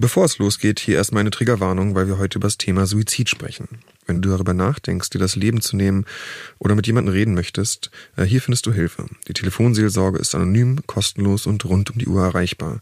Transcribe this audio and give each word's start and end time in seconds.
Bevor 0.00 0.24
es 0.24 0.38
losgeht, 0.38 0.80
hier 0.80 0.96
erstmal 0.96 1.20
eine 1.20 1.30
Triggerwarnung, 1.30 1.94
weil 1.94 2.06
wir 2.06 2.16
heute 2.16 2.38
über 2.38 2.46
das 2.46 2.56
Thema 2.56 2.86
Suizid 2.86 3.28
sprechen. 3.28 3.68
Wenn 4.06 4.22
du 4.22 4.30
darüber 4.30 4.54
nachdenkst, 4.54 5.10
dir 5.10 5.18
das 5.18 5.36
Leben 5.36 5.60
zu 5.60 5.76
nehmen 5.76 6.06
oder 6.58 6.74
mit 6.74 6.86
jemandem 6.86 7.12
reden 7.12 7.34
möchtest, 7.34 7.90
äh, 8.16 8.24
hier 8.24 8.40
findest 8.40 8.64
du 8.64 8.72
Hilfe. 8.72 9.04
Die 9.28 9.34
Telefonseelsorge 9.34 10.18
ist 10.18 10.34
anonym, 10.34 10.78
kostenlos 10.86 11.44
und 11.44 11.66
rund 11.66 11.90
um 11.90 11.98
die 11.98 12.06
Uhr 12.06 12.24
erreichbar. 12.24 12.80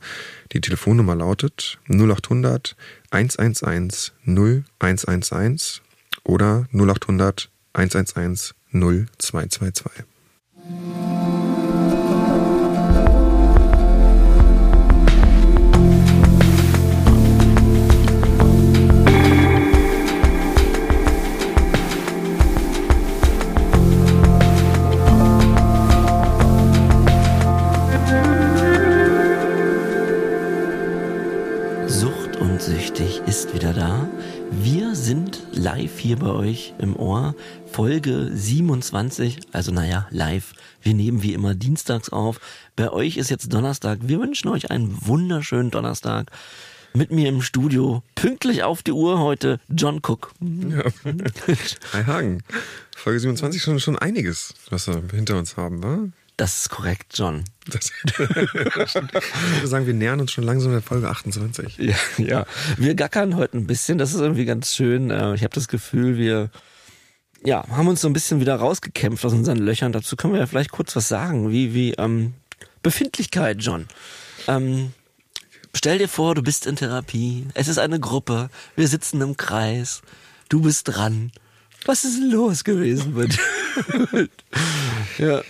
Die 0.52 0.60
Telefonnummer 0.60 1.16
lautet 1.16 1.80
0800 1.88 2.76
111 3.10 4.12
0111 4.24 5.82
oder 6.22 6.68
0800 6.72 7.50
111 7.72 8.54
0222. 8.70 10.04
4 35.98 36.16
bei 36.16 36.30
euch 36.30 36.74
im 36.78 36.94
Ohr. 36.94 37.34
Folge 37.66 38.30
27, 38.32 39.40
also 39.50 39.72
naja, 39.72 40.06
live. 40.10 40.52
Wir 40.80 40.94
nehmen 40.94 41.24
wie 41.24 41.34
immer 41.34 41.56
dienstags 41.56 42.10
auf. 42.10 42.38
Bei 42.76 42.92
euch 42.92 43.16
ist 43.16 43.30
jetzt 43.30 43.52
Donnerstag. 43.52 43.98
Wir 44.02 44.20
wünschen 44.20 44.46
euch 44.46 44.70
einen 44.70 44.96
wunderschönen 45.06 45.72
Donnerstag. 45.72 46.30
Mit 46.94 47.10
mir 47.10 47.28
im 47.28 47.42
Studio, 47.42 48.04
pünktlich 48.14 48.62
auf 48.62 48.84
die 48.84 48.92
Uhr 48.92 49.18
heute, 49.18 49.58
John 49.68 49.96
Cook. 49.96 50.32
Ja. 50.40 50.84
Hi 51.92 52.04
Hagen. 52.04 52.44
Folge 52.96 53.18
27 53.18 53.60
schon, 53.60 53.80
schon 53.80 53.98
einiges, 53.98 54.54
was 54.70 54.86
wir 54.86 55.02
hinter 55.12 55.36
uns 55.36 55.56
haben, 55.56 55.82
wa? 55.82 55.98
Das 56.38 56.56
ist 56.56 56.70
korrekt, 56.70 57.18
John. 57.18 57.42
Das, 57.66 57.90
ich 58.04 58.18
würde 58.18 58.86
sagen, 59.64 59.88
wir 59.88 59.92
nähern 59.92 60.20
uns 60.20 60.30
schon 60.30 60.44
langsam 60.44 60.70
der 60.70 60.82
Folge 60.82 61.10
28. 61.10 61.78
Ja, 61.78 61.96
ja. 62.16 62.46
Wir 62.76 62.94
gackern 62.94 63.34
heute 63.34 63.58
ein 63.58 63.66
bisschen. 63.66 63.98
Das 63.98 64.14
ist 64.14 64.20
irgendwie 64.20 64.44
ganz 64.44 64.72
schön. 64.72 65.10
Äh, 65.10 65.34
Ich 65.34 65.42
habe 65.42 65.52
das 65.52 65.66
Gefühl, 65.66 66.16
wir 66.16 66.50
ja, 67.44 67.66
haben 67.68 67.88
uns 67.88 68.02
so 68.02 68.08
ein 68.08 68.12
bisschen 68.12 68.38
wieder 68.38 68.54
rausgekämpft 68.54 69.24
aus 69.24 69.32
unseren 69.32 69.58
Löchern. 69.58 69.90
Dazu 69.90 70.14
können 70.14 70.32
wir 70.32 70.38
ja 70.38 70.46
vielleicht 70.46 70.70
kurz 70.70 70.94
was 70.94 71.08
sagen. 71.08 71.50
Wie, 71.50 71.74
wie 71.74 71.94
ähm, 71.94 72.34
Befindlichkeit, 72.84 73.56
John. 73.60 73.88
Ähm, 74.46 74.92
stell 75.74 75.98
dir 75.98 76.08
vor, 76.08 76.36
du 76.36 76.42
bist 76.42 76.68
in 76.68 76.76
Therapie. 76.76 77.48
Es 77.54 77.66
ist 77.66 77.78
eine 77.78 77.98
Gruppe. 77.98 78.48
Wir 78.76 78.86
sitzen 78.86 79.20
im 79.22 79.36
Kreis. 79.36 80.02
Du 80.48 80.60
bist 80.62 80.86
dran. 80.86 81.32
Was 81.84 82.04
ist 82.04 82.20
los 82.22 82.62
gewesen 82.62 83.14
mit? 83.14 83.36
ja. 85.18 85.42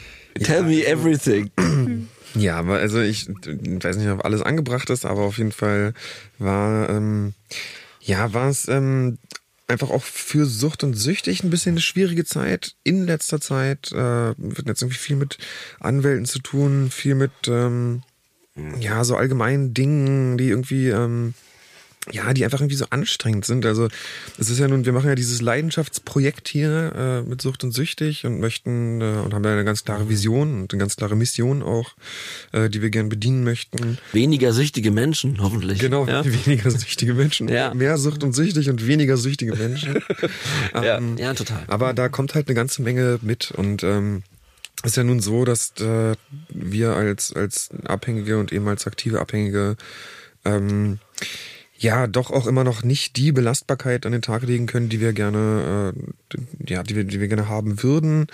Tell 0.45 0.63
me 0.63 0.85
everything. 0.85 1.51
Ja, 2.35 2.59
aber 2.59 2.79
also 2.79 3.01
ich 3.01 3.27
weiß 3.27 3.97
nicht, 3.97 4.09
ob 4.11 4.25
alles 4.25 4.43
angebracht 4.43 4.91
ist, 4.91 5.07
aber 5.07 5.23
auf 5.23 5.39
jeden 5.39 5.51
Fall 5.51 5.95
war 6.39 6.89
ähm, 6.91 7.33
ja 8.01 8.33
war 8.35 8.49
es 8.49 8.69
ähm, 8.69 9.19
einfach 9.67 9.91
auch 9.91 10.03
für 10.03 10.47
Sucht 10.47 10.85
und 10.85 10.95
Süchtig 10.95 11.43
ein 11.43 11.51
bisschen 11.51 11.73
eine 11.73 11.81
schwierige 11.81 12.25
Zeit 12.25 12.75
in 12.85 13.07
letzter 13.07 13.41
Zeit. 13.41 13.93
Äh, 13.93 13.97
wir 13.97 14.57
hatten 14.57 14.69
jetzt 14.69 14.83
irgendwie 14.83 14.99
viel 14.99 15.17
mit 15.17 15.39
Anwälten 15.81 16.27
zu 16.27 16.39
tun, 16.41 16.91
viel 16.91 17.15
mit 17.15 17.33
ähm, 17.49 18.03
ja 18.79 19.05
so 19.05 19.17
allgemeinen 19.17 19.73
Dingen, 19.75 20.37
die 20.37 20.49
irgendwie 20.49 20.89
ähm, 20.89 21.35
ja, 22.13 22.33
die 22.33 22.45
einfach 22.45 22.61
irgendwie 22.61 22.77
so 22.77 22.87
anstrengend 22.91 23.45
sind. 23.45 23.67
Also 23.67 23.89
es 24.39 24.51
ist 24.51 24.59
ja 24.59 24.69
nun, 24.69 24.85
wir 24.85 24.93
machen 24.93 25.09
ja 25.09 25.15
dieses 25.15 25.41
Leidenschaftsprojekt 25.41 26.49
hier 26.49 26.93
äh, 26.97 27.29
mit 27.29 27.43
Sucht 27.43 27.65
und 27.65 27.73
Süchtig 27.73 28.25
und 28.25 28.41
möchten 28.41 29.01
äh, 29.01 29.05
und 29.25 29.35
haben 29.35 29.43
da 29.43 29.53
eine 29.53 29.65
ganz 29.65 29.85
klare 29.85 30.09
Vision 30.09 30.63
und 30.63 30.73
eine 30.73 30.81
ganz 30.81 30.97
klare 30.97 31.17
Mission 31.17 31.63
auch, 31.63 31.95
äh, 32.53 32.69
die 32.69 32.83
wir 32.83 32.91
gern 32.91 33.09
bedienen 33.09 33.45
möchten. 33.45 33.99
Weniger 34.13 34.53
süchtige 34.53 34.91
Menschen, 34.91 35.39
hoffentlich. 35.41 35.79
Genau, 35.79 36.07
Ja, 36.07 36.25
weniger 36.47 36.71
süchtige 36.71 37.15
Menschen. 37.15 37.49
Ja. 37.49 37.75
Mehr 37.75 37.99
Sucht 37.99 38.23
und 38.25 38.33
Süchtig 38.35 38.71
und 38.71 38.87
weniger 38.87 39.17
süchtige 39.17 39.55
Menschen. 39.57 40.03
ja, 40.75 40.97
Ähm, 40.99 41.17
ja 41.19 41.35
total. 41.35 41.63
aber 41.69 41.95
da 41.95 42.09
kommt 42.09 42.35
halt 42.35 42.49
eine 42.49 42.55
ganze 42.55 42.83
Menge 42.83 43.19
mit 43.23 43.51
und 43.51 43.83
ähm, 43.83 44.23
es 44.83 44.91
ist 44.93 44.97
ja 44.97 45.03
nun 45.05 45.21
so, 45.21 45.45
dass 45.45 45.73
äh, 45.81 46.15
wir 46.51 46.93
als 46.95 47.33
als 47.33 47.71
Abhängige 47.85 48.39
und 48.39 48.53
eben 48.53 48.69
als 48.69 48.87
aktive 48.87 49.21
Abhängige 49.21 49.77
ähm, 50.45 51.01
ja 51.81 52.09
doch 52.09 52.31
auch 52.33 52.47
immer 52.49 52.65
noch 52.65 52.83
nicht 52.83 53.17
die 53.17 53.31
Belastbarkeit 53.31 54.05
an 54.05 54.11
den 54.13 54.21
Tag 54.23 54.43
legen 54.43 54.67
können, 54.67 54.89
die 54.89 55.01
wir 55.01 55.13
gerne 55.13 55.95
äh, 56.35 56.39
ja 56.67 56.83
die 56.83 56.97
wir 56.97 57.05
die 57.05 57.21
wir 57.21 57.29
gerne 57.29 57.49
haben 57.49 57.83
würden 57.85 58.27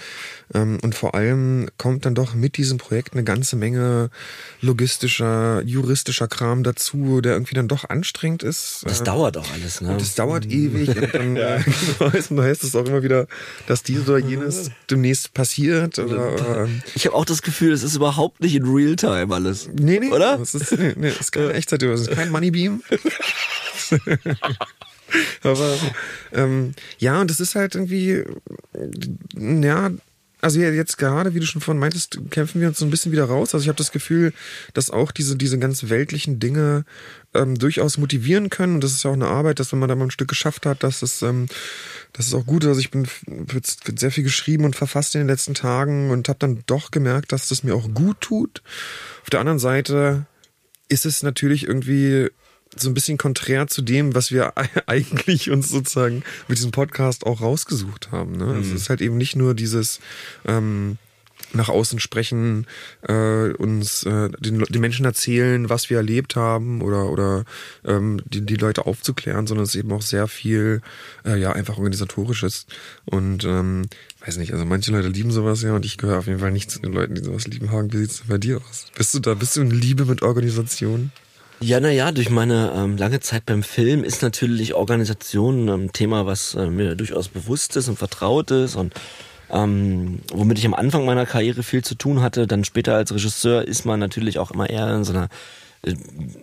ähm, 0.54 0.78
und 0.82 0.94
vor 0.94 1.14
allem 1.14 1.68
kommt 1.76 2.06
dann 2.06 2.14
doch 2.14 2.34
mit 2.34 2.56
diesem 2.56 2.78
Projekt 2.78 3.12
eine 3.12 3.22
ganze 3.22 3.56
Menge 3.56 4.08
logistischer 4.62 5.62
juristischer 5.64 6.26
Kram 6.26 6.62
dazu, 6.62 7.20
der 7.20 7.34
irgendwie 7.34 7.54
dann 7.54 7.68
doch 7.68 7.88
anstrengend 7.88 8.42
ist. 8.42 8.80
Das 8.84 9.02
Äh, 9.02 9.04
dauert 9.04 9.36
auch 9.36 9.52
alles, 9.52 9.80
ne? 9.80 9.90
und 9.90 10.00
das 10.00 10.14
dauert 10.14 10.46
ewig 10.46 10.88
und 10.96 11.14
dann 11.14 11.36
äh, 11.36 11.58
heißt, 12.00 12.30
dann 12.30 12.40
heißt 12.40 12.64
es 12.64 12.74
auch 12.74 12.86
immer 12.86 13.02
wieder, 13.02 13.26
dass 13.66 13.82
dies 13.82 14.00
oder 14.08 14.18
jenes 14.18 14.70
demnächst 14.90 15.34
passiert. 15.34 15.98
Oder, 15.98 16.64
ähm, 16.64 16.82
Ich 16.94 17.06
habe 17.06 17.14
auch 17.14 17.24
das 17.26 17.42
Gefühl, 17.42 17.72
es 17.72 17.82
ist 17.82 17.94
überhaupt 17.96 18.40
nicht 18.40 18.54
in 18.54 18.64
Realtime 18.64 19.34
alles. 19.34 19.68
nee, 19.74 19.98
nee, 20.00 20.10
Oder? 20.10 20.38
Das 20.38 20.54
ist, 20.54 20.72
nee, 20.78 20.94
nee, 20.96 21.10
das 21.10 21.20
ist 21.20 21.32
keine 21.32 21.52
Echtzeit, 21.52 21.82
das 21.82 22.00
ist 22.02 22.10
kein 22.12 22.30
Moneybeam. 22.30 22.82
Aber 25.42 25.76
ähm, 26.32 26.74
ja, 26.98 27.20
und 27.20 27.30
das 27.30 27.40
ist 27.40 27.54
halt 27.54 27.74
irgendwie, 27.74 28.24
ja, 29.36 29.90
also 30.44 30.60
jetzt 30.60 30.98
gerade, 30.98 31.34
wie 31.34 31.40
du 31.40 31.46
schon 31.46 31.62
vorhin 31.62 31.80
meintest, 31.80 32.18
kämpfen 32.30 32.60
wir 32.60 32.68
uns 32.68 32.78
so 32.78 32.84
ein 32.84 32.90
bisschen 32.90 33.12
wieder 33.12 33.24
raus. 33.24 33.54
Also 33.54 33.64
ich 33.64 33.68
habe 33.68 33.78
das 33.78 33.92
Gefühl, 33.92 34.34
dass 34.74 34.90
auch 34.90 35.10
diese, 35.10 35.36
diese 35.36 35.58
ganz 35.58 35.88
weltlichen 35.88 36.38
Dinge 36.38 36.84
ähm, 37.32 37.58
durchaus 37.58 37.96
motivieren 37.96 38.50
können. 38.50 38.74
Und 38.74 38.84
das 38.84 38.92
ist 38.92 39.04
ja 39.04 39.10
auch 39.10 39.14
eine 39.14 39.28
Arbeit, 39.28 39.58
dass 39.58 39.72
wenn 39.72 39.78
man 39.78 39.88
da 39.88 39.96
mal 39.96 40.04
ein 40.04 40.10
Stück 40.10 40.28
geschafft 40.28 40.66
hat, 40.66 40.82
dass 40.82 41.00
es, 41.00 41.22
ähm, 41.22 41.46
das 42.12 42.26
ist 42.26 42.34
auch 42.34 42.44
gut. 42.44 42.66
Also 42.66 42.78
ich 42.78 42.90
bin 42.90 43.08
wird 43.26 43.66
sehr 43.98 44.10
viel 44.10 44.22
geschrieben 44.22 44.66
und 44.66 44.76
verfasst 44.76 45.14
in 45.14 45.22
den 45.22 45.28
letzten 45.28 45.54
Tagen 45.54 46.10
und 46.10 46.28
habe 46.28 46.40
dann 46.40 46.62
doch 46.66 46.90
gemerkt, 46.90 47.32
dass 47.32 47.48
das 47.48 47.64
mir 47.64 47.74
auch 47.74 47.88
gut 47.94 48.20
tut. 48.20 48.62
Auf 49.22 49.30
der 49.30 49.40
anderen 49.40 49.58
Seite 49.58 50.26
ist 50.88 51.06
es 51.06 51.22
natürlich 51.22 51.66
irgendwie 51.66 52.28
so 52.76 52.88
ein 52.88 52.94
bisschen 52.94 53.18
konträr 53.18 53.66
zu 53.66 53.82
dem, 53.82 54.14
was 54.14 54.30
wir 54.30 54.52
eigentlich 54.86 55.50
uns 55.50 55.68
sozusagen 55.68 56.22
mit 56.48 56.58
diesem 56.58 56.70
Podcast 56.70 57.26
auch 57.26 57.40
rausgesucht 57.40 58.12
haben. 58.12 58.36
Ne? 58.36 58.58
Es 58.60 58.70
ist 58.70 58.90
halt 58.90 59.00
eben 59.00 59.16
nicht 59.16 59.36
nur 59.36 59.54
dieses 59.54 60.00
ähm, 60.46 60.98
nach 61.54 61.68
außen 61.68 62.00
sprechen, 62.00 62.66
äh, 63.02 63.52
uns 63.52 64.04
äh, 64.04 64.30
den, 64.38 64.60
den 64.60 64.80
Menschen 64.80 65.04
erzählen, 65.04 65.68
was 65.68 65.90
wir 65.90 65.98
erlebt 65.98 66.36
haben 66.36 66.82
oder 66.82 67.10
oder 67.10 67.44
ähm, 67.84 68.20
die, 68.26 68.44
die 68.44 68.56
Leute 68.56 68.86
aufzuklären, 68.86 69.46
sondern 69.46 69.64
es 69.64 69.74
ist 69.74 69.80
eben 69.80 69.92
auch 69.92 70.02
sehr 70.02 70.28
viel 70.28 70.82
äh, 71.24 71.38
ja 71.38 71.52
einfach 71.52 71.78
organisatorisches 71.78 72.66
und 73.04 73.44
ähm, 73.44 73.86
weiß 74.24 74.36
nicht, 74.38 74.52
also 74.52 74.64
manche 74.64 74.90
Leute 74.90 75.08
lieben 75.08 75.30
sowas 75.30 75.62
ja 75.62 75.74
und 75.74 75.84
ich 75.84 75.98
gehöre 75.98 76.18
auf 76.18 76.26
jeden 76.26 76.40
Fall 76.40 76.52
nicht 76.52 76.70
zu 76.70 76.80
den 76.80 76.92
Leuten, 76.92 77.14
die 77.14 77.22
sowas 77.22 77.46
lieben. 77.46 77.70
Hagen, 77.70 77.92
wie 77.92 77.98
sieht's 77.98 78.18
denn 78.18 78.28
bei 78.28 78.38
dir 78.38 78.60
aus? 78.68 78.86
Bist 78.96 79.14
du 79.14 79.20
da, 79.20 79.34
bist 79.34 79.56
du 79.56 79.62
in 79.62 79.70
Liebe 79.70 80.04
mit 80.04 80.22
Organisation? 80.22 81.12
Ja, 81.64 81.80
naja, 81.80 82.12
durch 82.12 82.28
meine 82.28 82.74
ähm, 82.76 82.98
lange 82.98 83.20
Zeit 83.20 83.46
beim 83.46 83.62
Film 83.62 84.04
ist 84.04 84.20
natürlich 84.20 84.74
Organisation 84.74 85.70
ein 85.70 85.92
Thema, 85.92 86.26
was 86.26 86.54
äh, 86.54 86.66
mir 86.66 86.94
durchaus 86.94 87.28
bewusst 87.28 87.74
ist 87.76 87.88
und 87.88 87.96
vertraut 87.96 88.50
ist 88.50 88.76
und 88.76 88.92
ähm, 89.48 90.18
womit 90.30 90.58
ich 90.58 90.66
am 90.66 90.74
Anfang 90.74 91.06
meiner 91.06 91.24
Karriere 91.24 91.62
viel 91.62 91.82
zu 91.82 91.94
tun 91.94 92.20
hatte. 92.20 92.46
Dann 92.46 92.64
später 92.64 92.94
als 92.96 93.14
Regisseur 93.14 93.66
ist 93.66 93.86
man 93.86 93.98
natürlich 93.98 94.38
auch 94.38 94.50
immer 94.50 94.68
eher 94.68 94.94
in 94.94 95.04
so 95.04 95.14
einer 95.14 95.30
äh, 95.84 95.94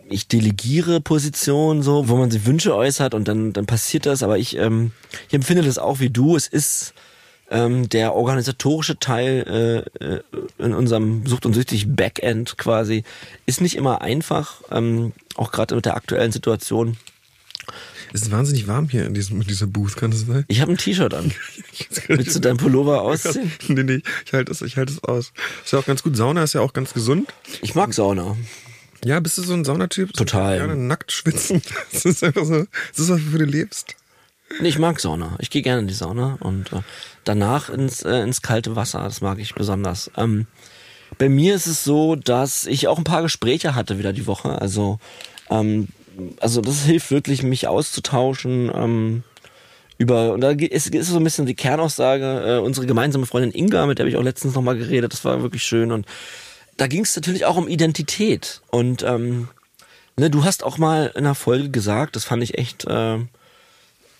ich 0.10 0.28
delegiere 0.28 1.02
Position, 1.02 1.84
so, 1.84 2.10
wo 2.10 2.16
man 2.16 2.32
sich 2.32 2.48
Wünsche 2.48 2.76
äußert 2.76 3.14
und 3.14 3.28
dann, 3.28 3.54
dann 3.54 3.68
passiert 3.68 4.08
das. 4.08 4.24
Aber 4.24 4.40
ich, 4.40 4.58
ähm, 4.58 4.92
ich 5.28 5.36
empfinde 5.36 5.62
das 5.62 5.78
auch 5.78 6.00
wie 6.00 6.10
du. 6.10 6.36
Es 6.36 6.48
ist 6.48 6.96
ähm, 7.52 7.90
der 7.90 8.16
organisatorische 8.16 8.98
Teil 8.98 9.86
äh, 10.02 10.06
äh, 10.06 10.22
in 10.58 10.74
unserem 10.74 11.26
Sucht 11.28 11.46
und 11.46 11.54
Süchtig 11.54 11.96
Backend 11.96 12.58
quasi 12.58 13.04
ist 13.46 13.62
nicht 13.62 13.76
immer 13.76 14.02
einfach, 14.02 14.62
ähm, 14.72 15.12
auch 15.36 15.52
gerade 15.52 15.76
mit 15.76 15.86
der 15.86 15.96
aktuellen 15.96 16.32
Situation. 16.32 16.98
Es 18.14 18.24
ist 18.24 18.32
wahnsinnig 18.32 18.68
warm 18.68 18.90
hier 18.90 19.06
in 19.06 19.14
diesem 19.14 19.42
in 19.42 19.48
dieser 19.48 19.68
Booth, 19.68 19.96
kann 19.96 20.12
das 20.12 20.22
sein? 20.22 20.44
Ich 20.48 20.60
habe 20.60 20.72
ein 20.72 20.78
T-Shirt 20.78 21.14
an. 21.14 21.32
Willst 22.08 22.36
du 22.36 22.40
dein 22.40 22.58
Pullover 22.58 23.02
ausziehen? 23.04 23.52
nee, 23.68 23.84
nee, 23.84 24.02
ich 24.26 24.34
halte 24.34 24.52
es, 24.52 24.62
ich 24.62 24.78
halte 24.78 24.94
es 24.94 25.04
aus. 25.04 25.32
Ist 25.64 25.72
ja 25.72 25.80
auch 25.80 25.86
ganz 25.86 26.04
gut. 26.04 26.18
Sauna 26.18 26.44
ist 26.44 26.54
ja 26.54 26.62
auch 26.62 26.74
ganz 26.74 26.94
gesund. 26.94 27.34
Ich 27.62 27.76
mag 27.76 27.94
Sauna. 27.94 28.36
Ja, 29.04 29.20
bist 29.20 29.38
du 29.38 29.44
so 29.44 29.54
ein 29.54 29.66
Saunatyp? 29.66 30.14
Total. 30.14 30.58
Gerne 30.58 30.76
nackt 30.76 31.12
schwitzen. 31.12 31.62
Das 31.92 32.06
ist 32.06 32.24
einfach 32.24 32.46
so, 32.46 32.66
das 32.96 33.00
ist, 33.00 33.10
wofür 33.10 33.40
du 33.40 33.46
lebst. 33.46 33.96
Ich 34.62 34.78
mag 34.78 35.00
Sauna. 35.00 35.36
Ich 35.40 35.50
gehe 35.50 35.62
gerne 35.62 35.82
in 35.82 35.88
die 35.88 35.94
Sauna 35.94 36.38
und 36.42 36.74
äh, 36.74 36.82
danach 37.24 37.70
ins, 37.70 38.04
äh, 38.04 38.22
ins 38.22 38.42
kalte 38.42 38.76
Wasser. 38.76 39.04
Das 39.04 39.22
mag 39.22 39.40
ich 39.40 39.56
besonders. 39.56 40.12
Ähm, 40.18 40.48
bei 41.18 41.30
mir 41.30 41.56
ist 41.56 41.68
es 41.68 41.84
so, 41.84 42.16
dass 42.16 42.66
ich 42.66 42.88
auch 42.88 42.98
ein 42.98 43.04
paar 43.04 43.22
Gespräche 43.22 43.76
hatte 43.76 43.98
wieder 43.98 44.14
die 44.14 44.28
Woche. 44.28 44.62
Also 44.62 45.00
ähm, 45.50 45.88
also 46.40 46.62
das 46.62 46.84
hilft 46.84 47.12
wirklich, 47.12 47.44
mich 47.44 47.68
auszutauschen. 47.68 48.72
Ähm, 48.74 49.24
über, 49.98 50.34
und 50.34 50.42
da 50.42 50.50
ist, 50.52 50.94
ist 50.94 51.08
so 51.08 51.18
ein 51.18 51.24
bisschen 51.24 51.46
die 51.46 51.56
Kernaussage, 51.56 52.58
äh, 52.58 52.60
unsere 52.60 52.88
gemeinsame 52.88 53.26
Freundin 53.26 53.54
Inga, 53.54 53.86
mit 53.86 54.00
der 54.00 54.04
habe 54.04 54.10
ich 54.10 54.18
auch 54.18 54.24
letztens 54.24 54.56
nochmal 54.56 54.78
geredet, 54.78 55.14
das 55.14 55.24
war 55.26 55.42
wirklich 55.44 55.64
schön. 55.64 55.92
Und 55.92 56.08
da 56.78 56.88
ging 56.88 57.04
es 57.04 57.16
natürlich 57.16 57.46
auch 57.46 57.58
um 57.58 57.68
Identität. 57.68 58.62
Und 58.72 59.04
ähm, 59.04 59.50
ne, 60.18 60.30
du 60.30 60.44
hast 60.44 60.64
auch 60.64 60.78
mal 60.78 61.12
in 61.14 61.26
einer 61.26 61.36
Folge 61.36 61.70
gesagt, 61.70 62.16
das 62.16 62.24
fand 62.24 62.42
ich 62.42 62.58
echt, 62.58 62.86
äh, 62.86 63.20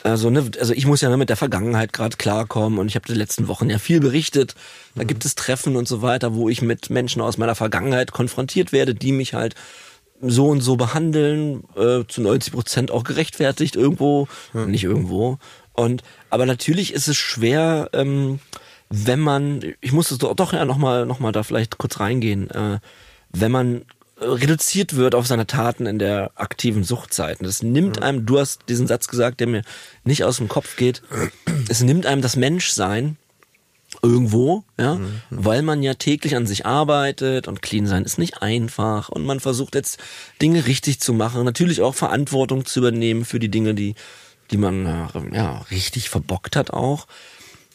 also, 0.04 0.30
ne, 0.30 0.50
also 0.60 0.74
ich 0.74 0.86
muss 0.86 1.02
ja 1.02 1.10
ne, 1.10 1.18
mit 1.18 1.30
der 1.30 1.38
Vergangenheit 1.38 1.94
gerade 1.94 2.18
klarkommen 2.18 2.80
und 2.80 2.88
ich 2.88 2.96
habe 2.96 3.06
die 3.08 3.14
letzten 3.14 3.48
Wochen 3.48 3.70
ja 3.70 3.78
viel 3.78 4.00
berichtet. 4.00 4.56
Da 4.96 5.04
mhm. 5.04 5.08
gibt 5.08 5.26
es 5.26 5.36
Treffen 5.36 5.76
und 5.76 5.88
so 5.88 6.02
weiter, 6.02 6.34
wo 6.36 6.50
ich 6.50 6.62
mit 6.62 6.90
Menschen 6.90 7.22
aus 7.22 7.38
meiner 7.38 7.56
Vergangenheit 7.56 8.12
konfrontiert 8.12 8.72
werde, 8.72 8.96
die 8.96 9.12
mich 9.12 9.34
halt 9.34 9.56
so 10.22 10.50
und 10.50 10.62
so 10.62 10.76
behandeln, 10.76 11.64
äh, 11.76 12.04
zu 12.08 12.22
90 12.22 12.54
Prozent 12.54 12.92
auch 12.92 13.04
gerechtfertigt 13.04 13.76
irgendwo, 13.76 14.28
ja. 14.54 14.66
nicht 14.66 14.84
irgendwo. 14.84 15.40
Und 15.74 16.04
aber 16.30 16.46
natürlich 16.46 16.94
ist 16.94 17.08
es 17.08 17.18
schwer, 17.18 17.90
ähm, 17.94 18.40
wenn 18.90 19.20
man, 19.20 19.62
ich 19.80 19.94
muss 19.94 20.12
es 20.12 20.18
doch, 20.18 20.36
doch 20.36 20.54
ja 20.54 20.66
nochmal 20.66 21.06
noch 21.06 21.20
mal 21.20 21.32
da 21.32 21.44
vielleicht 21.44 21.78
kurz 21.78 22.00
reingehen, 22.00 22.50
äh, 22.52 22.80
wenn 23.32 23.52
man 23.52 23.86
reduziert 24.22 24.96
wird 24.96 25.16
auf 25.16 25.28
seine 25.28 25.48
Taten 25.48 25.86
in 25.86 26.00
der 26.00 26.32
aktiven 26.36 26.84
Suchtzeit. 26.84 27.40
Und 27.40 27.48
das 27.48 27.64
nimmt 27.64 28.02
einem, 28.02 28.26
du 28.26 28.40
hast 28.40 28.62
diesen 28.70 28.88
Satz 28.88 29.08
gesagt, 29.08 29.40
der 29.40 29.48
mir 29.48 29.64
nicht 30.04 30.24
aus 30.24 30.38
dem 30.38 30.48
Kopf 30.48 30.76
geht, 30.76 31.02
es 31.70 31.82
nimmt 31.82 32.06
einem 32.06 32.22
das 32.22 32.36
Menschsein 32.36 33.18
irgendwo, 34.02 34.64
ja, 34.80 34.96
mhm. 34.96 35.22
weil 35.30 35.64
man 35.64 35.84
ja 35.84 35.96
täglich 35.96 36.36
an 36.36 36.48
sich 36.48 36.66
arbeitet 36.66 37.48
und 37.48 37.62
clean 37.62 37.88
sein 37.88 38.06
ist 38.06 38.18
nicht 38.18 38.42
einfach 38.42 39.10
und 39.10 39.26
man 39.26 39.40
versucht 39.42 39.76
jetzt 39.76 40.00
Dinge 40.42 40.66
richtig 40.66 41.02
zu 41.02 41.14
machen, 41.14 41.44
natürlich 41.44 41.82
auch 41.82 41.94
Verantwortung 41.94 42.66
zu 42.66 42.80
übernehmen 42.80 43.26
für 43.26 43.40
die 43.40 43.50
Dinge, 43.50 43.74
die, 43.74 43.96
die 44.50 44.58
man 44.58 44.86
äh, 44.86 45.36
ja 45.36 45.66
richtig 45.72 46.10
verbockt 46.10 46.56
hat 46.56 46.72
auch. 46.72 47.08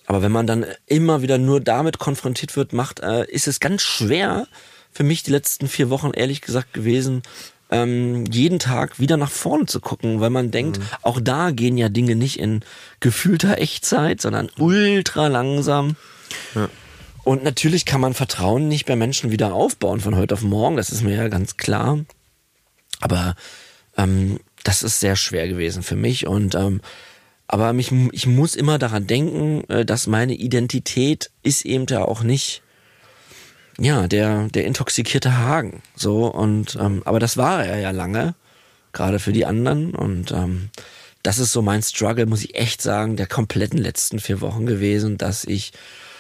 Aber 0.07 0.23
wenn 0.23 0.33
man 0.33 0.47
dann 0.47 0.65
immer 0.87 1.21
wieder 1.21 1.37
nur 1.37 1.61
damit 1.61 1.99
konfrontiert 1.99 2.57
wird, 2.57 2.73
macht, 2.73 3.01
äh, 3.01 3.27
ist 3.27 3.49
es 3.49 3.61
ganz 3.61 3.83
schwer, 3.83 4.47
für 4.97 5.05
mich 5.05 5.23
die 5.23 5.31
letzten 5.31 5.69
vier 5.69 5.91
Wochen 5.91 6.13
ehrlich 6.13 6.41
gesagt 6.41 6.73
gewesen, 6.73 7.21
ähm, 7.71 8.25
jeden 8.31 8.59
Tag 8.59 8.99
wieder 8.99 9.19
nach 9.19 9.31
vorne 9.31 9.67
zu 9.67 9.79
gucken, 9.79 10.21
weil 10.21 10.31
man 10.31 10.51
denkt, 10.51 10.79
mhm. 10.79 10.85
auch 11.03 11.21
da 11.21 11.51
gehen 11.51 11.77
ja 11.77 11.91
Dinge 11.91 12.17
nicht 12.17 12.39
in 12.39 12.65
gefühlter 13.01 13.59
Echtzeit, 13.59 14.23
sondern 14.23 14.49
ultra 14.57 15.27
langsam. 15.27 15.97
Ja. 16.55 16.71
Und 17.25 17.45
natürlich 17.45 17.85
kann 17.85 18.01
man 18.01 18.15
Vertrauen 18.15 18.69
nicht 18.69 18.87
bei 18.87 18.97
Menschen 18.97 19.31
wieder 19.31 19.53
aufbauen 19.53 20.01
von 20.01 20.17
heute 20.17 20.33
auf 20.33 20.43
morgen, 20.43 20.79
das 20.79 20.89
ist 20.89 21.03
mir 21.03 21.15
ja 21.15 21.29
ganz 21.29 21.59
klar. 21.59 21.99
Aber 23.01 23.35
ähm, 23.99 24.41
das 24.65 24.83
ist 24.83 25.01
sehr 25.01 25.17
schwer 25.17 25.47
gewesen 25.47 25.83
für 25.83 25.97
mich 25.97 26.27
und 26.27 26.55
ähm, 26.55 26.81
aber 27.49 27.75
mich, 27.75 27.93
ich 28.13 28.27
muss 28.27 28.57
immer 28.57 28.79
daran 28.79 29.07
denken, 29.07 29.63
äh, 29.69 29.85
dass 29.85 30.07
meine 30.07 30.35
Identität 30.35 31.31
ist 31.43 31.67
eben 31.67 31.85
ja 31.87 32.03
auch 32.03 32.23
nicht 32.23 32.63
ja, 33.79 34.09
der, 34.09 34.49
der 34.49 34.65
intoxikierte 34.65 35.37
Hagen. 35.37 35.83
So, 35.95 36.27
und 36.27 36.77
ähm, 36.81 37.03
aber 37.05 37.21
das 37.21 37.37
war 37.37 37.65
er 37.65 37.79
ja 37.79 37.91
lange, 37.91 38.35
gerade 38.93 39.19
für 39.19 39.33
die 39.33 39.45
anderen. 39.45 39.95
Und 39.95 40.33
ähm, 40.33 40.71
das 41.23 41.39
ist 41.39 41.53
so 41.53 41.63
mein 41.63 41.83
Struggle, 41.83 42.27
muss 42.27 42.45
ich 42.45 42.55
echt 42.55 42.81
sagen, 42.81 43.17
der 43.17 43.27
kompletten 43.27 43.79
letzten 43.79 44.19
vier 44.19 44.41
Wochen 44.41 44.67
gewesen, 44.67 45.19
dass 45.19 45.45
ich 45.45 45.73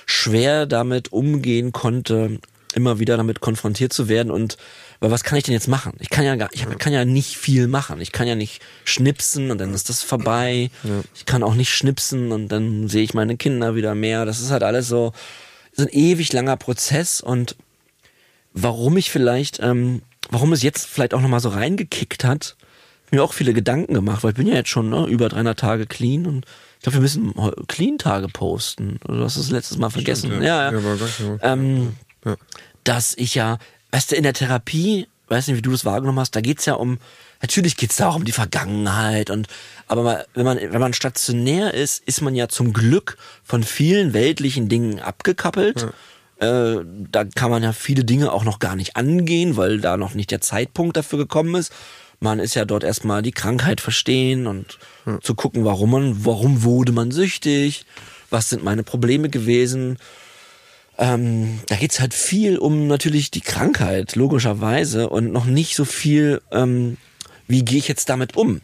schwer 0.04 0.66
damit 0.66 1.12
umgehen 1.12 1.72
konnte, 1.72 2.38
immer 2.74 2.98
wieder 2.98 3.16
damit 3.16 3.40
konfrontiert 3.40 3.92
zu 3.92 4.08
werden 4.08 4.30
und 4.30 4.56
weil 5.00 5.10
was 5.10 5.24
kann 5.24 5.36
ich 5.36 5.44
denn 5.44 5.52
jetzt 5.52 5.68
machen? 5.68 5.92
Ich 5.98 6.10
kann 6.10 6.24
ja 6.24 6.36
gar, 6.36 6.48
ich 6.52 6.66
kann 6.78 6.92
ja 6.92 7.04
nicht 7.04 7.36
viel 7.36 7.68
machen. 7.68 8.00
Ich 8.00 8.12
kann 8.12 8.26
ja 8.26 8.34
nicht 8.34 8.62
schnipsen 8.84 9.50
und 9.50 9.58
dann 9.58 9.74
ist 9.74 9.90
das 9.90 10.02
vorbei. 10.02 10.70
Ja. 10.84 11.02
Ich 11.14 11.26
kann 11.26 11.42
auch 11.42 11.54
nicht 11.54 11.74
schnipsen 11.74 12.32
und 12.32 12.48
dann 12.48 12.88
sehe 12.88 13.02
ich 13.02 13.12
meine 13.12 13.36
Kinder 13.36 13.74
wieder 13.74 13.94
mehr. 13.94 14.24
Das 14.24 14.40
ist 14.40 14.50
halt 14.50 14.62
alles 14.62 14.88
so, 14.88 15.12
so 15.76 15.82
ein 15.82 15.88
ewig 15.90 16.32
langer 16.32 16.56
Prozess 16.56 17.20
und 17.20 17.56
warum 18.52 18.96
ich 18.96 19.10
vielleicht, 19.10 19.60
ähm, 19.60 20.02
warum 20.30 20.52
es 20.52 20.62
jetzt 20.62 20.86
vielleicht 20.86 21.14
auch 21.14 21.20
nochmal 21.20 21.40
so 21.40 21.50
reingekickt 21.50 22.24
hat, 22.24 22.56
mir 23.10 23.22
auch 23.22 23.32
viele 23.32 23.52
Gedanken 23.52 23.94
gemacht, 23.94 24.24
weil 24.24 24.30
ich 24.30 24.36
bin 24.36 24.46
ja 24.46 24.54
jetzt 24.54 24.70
schon 24.70 24.90
ne, 24.90 25.06
über 25.06 25.28
300 25.28 25.58
Tage 25.58 25.86
clean 25.86 26.26
und 26.26 26.46
ich 26.78 26.82
glaube, 26.82 26.98
wir 26.98 27.02
müssen 27.02 27.34
Clean-Tage 27.68 28.28
posten. 28.28 29.00
Du 29.06 29.22
hast 29.22 29.36
das 29.36 29.50
letztes 29.50 29.78
Mal 29.78 29.90
vergessen. 29.90 30.28
Stimmt, 30.28 30.44
ja. 30.44 30.70
Ja, 30.70 30.78
ja. 30.78 30.94
ja, 30.94 31.38
ähm, 31.52 31.96
ja. 32.24 32.36
Dass 32.84 33.14
ich 33.16 33.34
ja, 33.34 33.58
weißt 33.92 34.12
du, 34.12 34.16
in 34.16 34.22
der 34.22 34.34
Therapie, 34.34 35.08
weiß 35.28 35.48
nicht, 35.48 35.56
wie 35.56 35.62
du 35.62 35.72
das 35.72 35.84
wahrgenommen 35.84 36.20
hast, 36.20 36.36
da 36.36 36.40
geht's 36.40 36.66
ja 36.66 36.74
um, 36.74 36.98
natürlich 37.42 37.76
geht's 37.76 37.96
da 37.96 38.08
auch 38.08 38.16
um 38.16 38.24
die 38.24 38.32
Vergangenheit 38.32 39.30
und 39.30 39.48
aber 39.88 40.26
wenn 40.34 40.44
man, 40.44 40.58
wenn 40.58 40.80
man 40.80 40.92
stationär 40.92 41.74
ist, 41.74 42.02
ist 42.06 42.20
man 42.20 42.34
ja 42.34 42.48
zum 42.48 42.72
Glück 42.72 43.16
von 43.44 43.62
vielen 43.62 44.12
weltlichen 44.12 44.68
Dingen 44.68 45.00
abgekappelt. 45.00 45.82
Ja. 45.82 45.92
Äh, 46.38 46.84
da 47.10 47.24
kann 47.24 47.50
man 47.50 47.62
ja 47.62 47.72
viele 47.72 48.04
Dinge 48.04 48.32
auch 48.32 48.44
noch 48.44 48.58
gar 48.58 48.76
nicht 48.76 48.96
angehen, 48.96 49.56
weil 49.56 49.80
da 49.80 49.96
noch 49.96 50.14
nicht 50.14 50.30
der 50.30 50.40
Zeitpunkt 50.40 50.96
dafür 50.96 51.18
gekommen 51.18 51.54
ist. 51.54 51.72
Man 52.20 52.40
ist 52.40 52.54
ja 52.54 52.64
dort 52.64 52.84
erstmal 52.84 53.22
die 53.22 53.32
Krankheit 53.32 53.80
verstehen 53.80 54.46
und 54.46 54.78
ja. 55.06 55.20
zu 55.20 55.34
gucken, 55.34 55.64
warum 55.64 55.90
man, 55.90 56.24
warum 56.24 56.62
wurde 56.62 56.92
man 56.92 57.10
süchtig, 57.10 57.86
was 58.30 58.48
sind 58.50 58.64
meine 58.64 58.82
Probleme 58.82 59.28
gewesen. 59.28 59.98
Ähm, 60.98 61.60
da 61.66 61.76
geht's 61.76 62.00
halt 62.00 62.14
viel 62.14 62.58
um 62.58 62.86
natürlich 62.86 63.30
die 63.30 63.42
Krankheit, 63.42 64.16
logischerweise, 64.16 65.08
und 65.08 65.32
noch 65.32 65.44
nicht 65.44 65.76
so 65.76 65.84
viel, 65.84 66.40
ähm, 66.50 66.96
wie 67.46 67.64
gehe 67.64 67.78
ich 67.78 67.88
jetzt 67.88 68.08
damit 68.08 68.36
um 68.36 68.60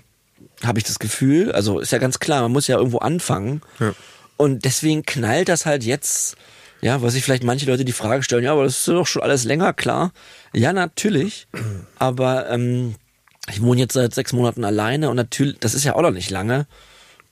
habe 0.65 0.79
ich 0.79 0.85
das 0.85 0.99
Gefühl. 0.99 1.53
Also 1.53 1.79
ist 1.79 1.93
ja 1.93 1.99
ganz 1.99 2.19
klar, 2.19 2.43
man 2.43 2.53
muss 2.53 2.67
ja 2.67 2.77
irgendwo 2.77 2.99
anfangen. 2.99 3.63
Ja. 3.81 3.95
Und 4.37 4.65
deswegen 4.65 5.05
knallt 5.05 5.49
das 5.49 5.67
halt 5.67 5.85
jetzt, 5.85 6.37
ja, 6.81 7.03
was 7.03 7.13
sich 7.13 7.25
vielleicht 7.25 7.45
manche 7.45 7.67
Leute 7.67 7.85
die 7.85 7.93
Frage 7.93 8.23
stellen, 8.23 8.45
ja, 8.45 8.53
aber 8.53 8.65
das 8.65 8.79
ist 8.79 8.89
doch 8.89 9.07
schon 9.07 9.23
alles 9.23 9.45
länger 9.45 9.73
klar. 9.73 10.13
Ja, 10.53 10.73
natürlich. 10.73 11.47
Aber 11.99 12.49
ähm, 12.51 12.95
ich 13.51 13.63
wohne 13.63 13.81
jetzt 13.81 13.95
seit 13.95 14.15
sechs 14.15 14.33
Monaten 14.33 14.65
alleine 14.65 15.11
und 15.11 15.17
natürlich, 15.17 15.59
das 15.61 15.75
ist 15.75 15.85
ja 15.85 15.95
auch 15.95 16.03
noch 16.03 16.11
nicht 16.11 16.31
lange. 16.31 16.67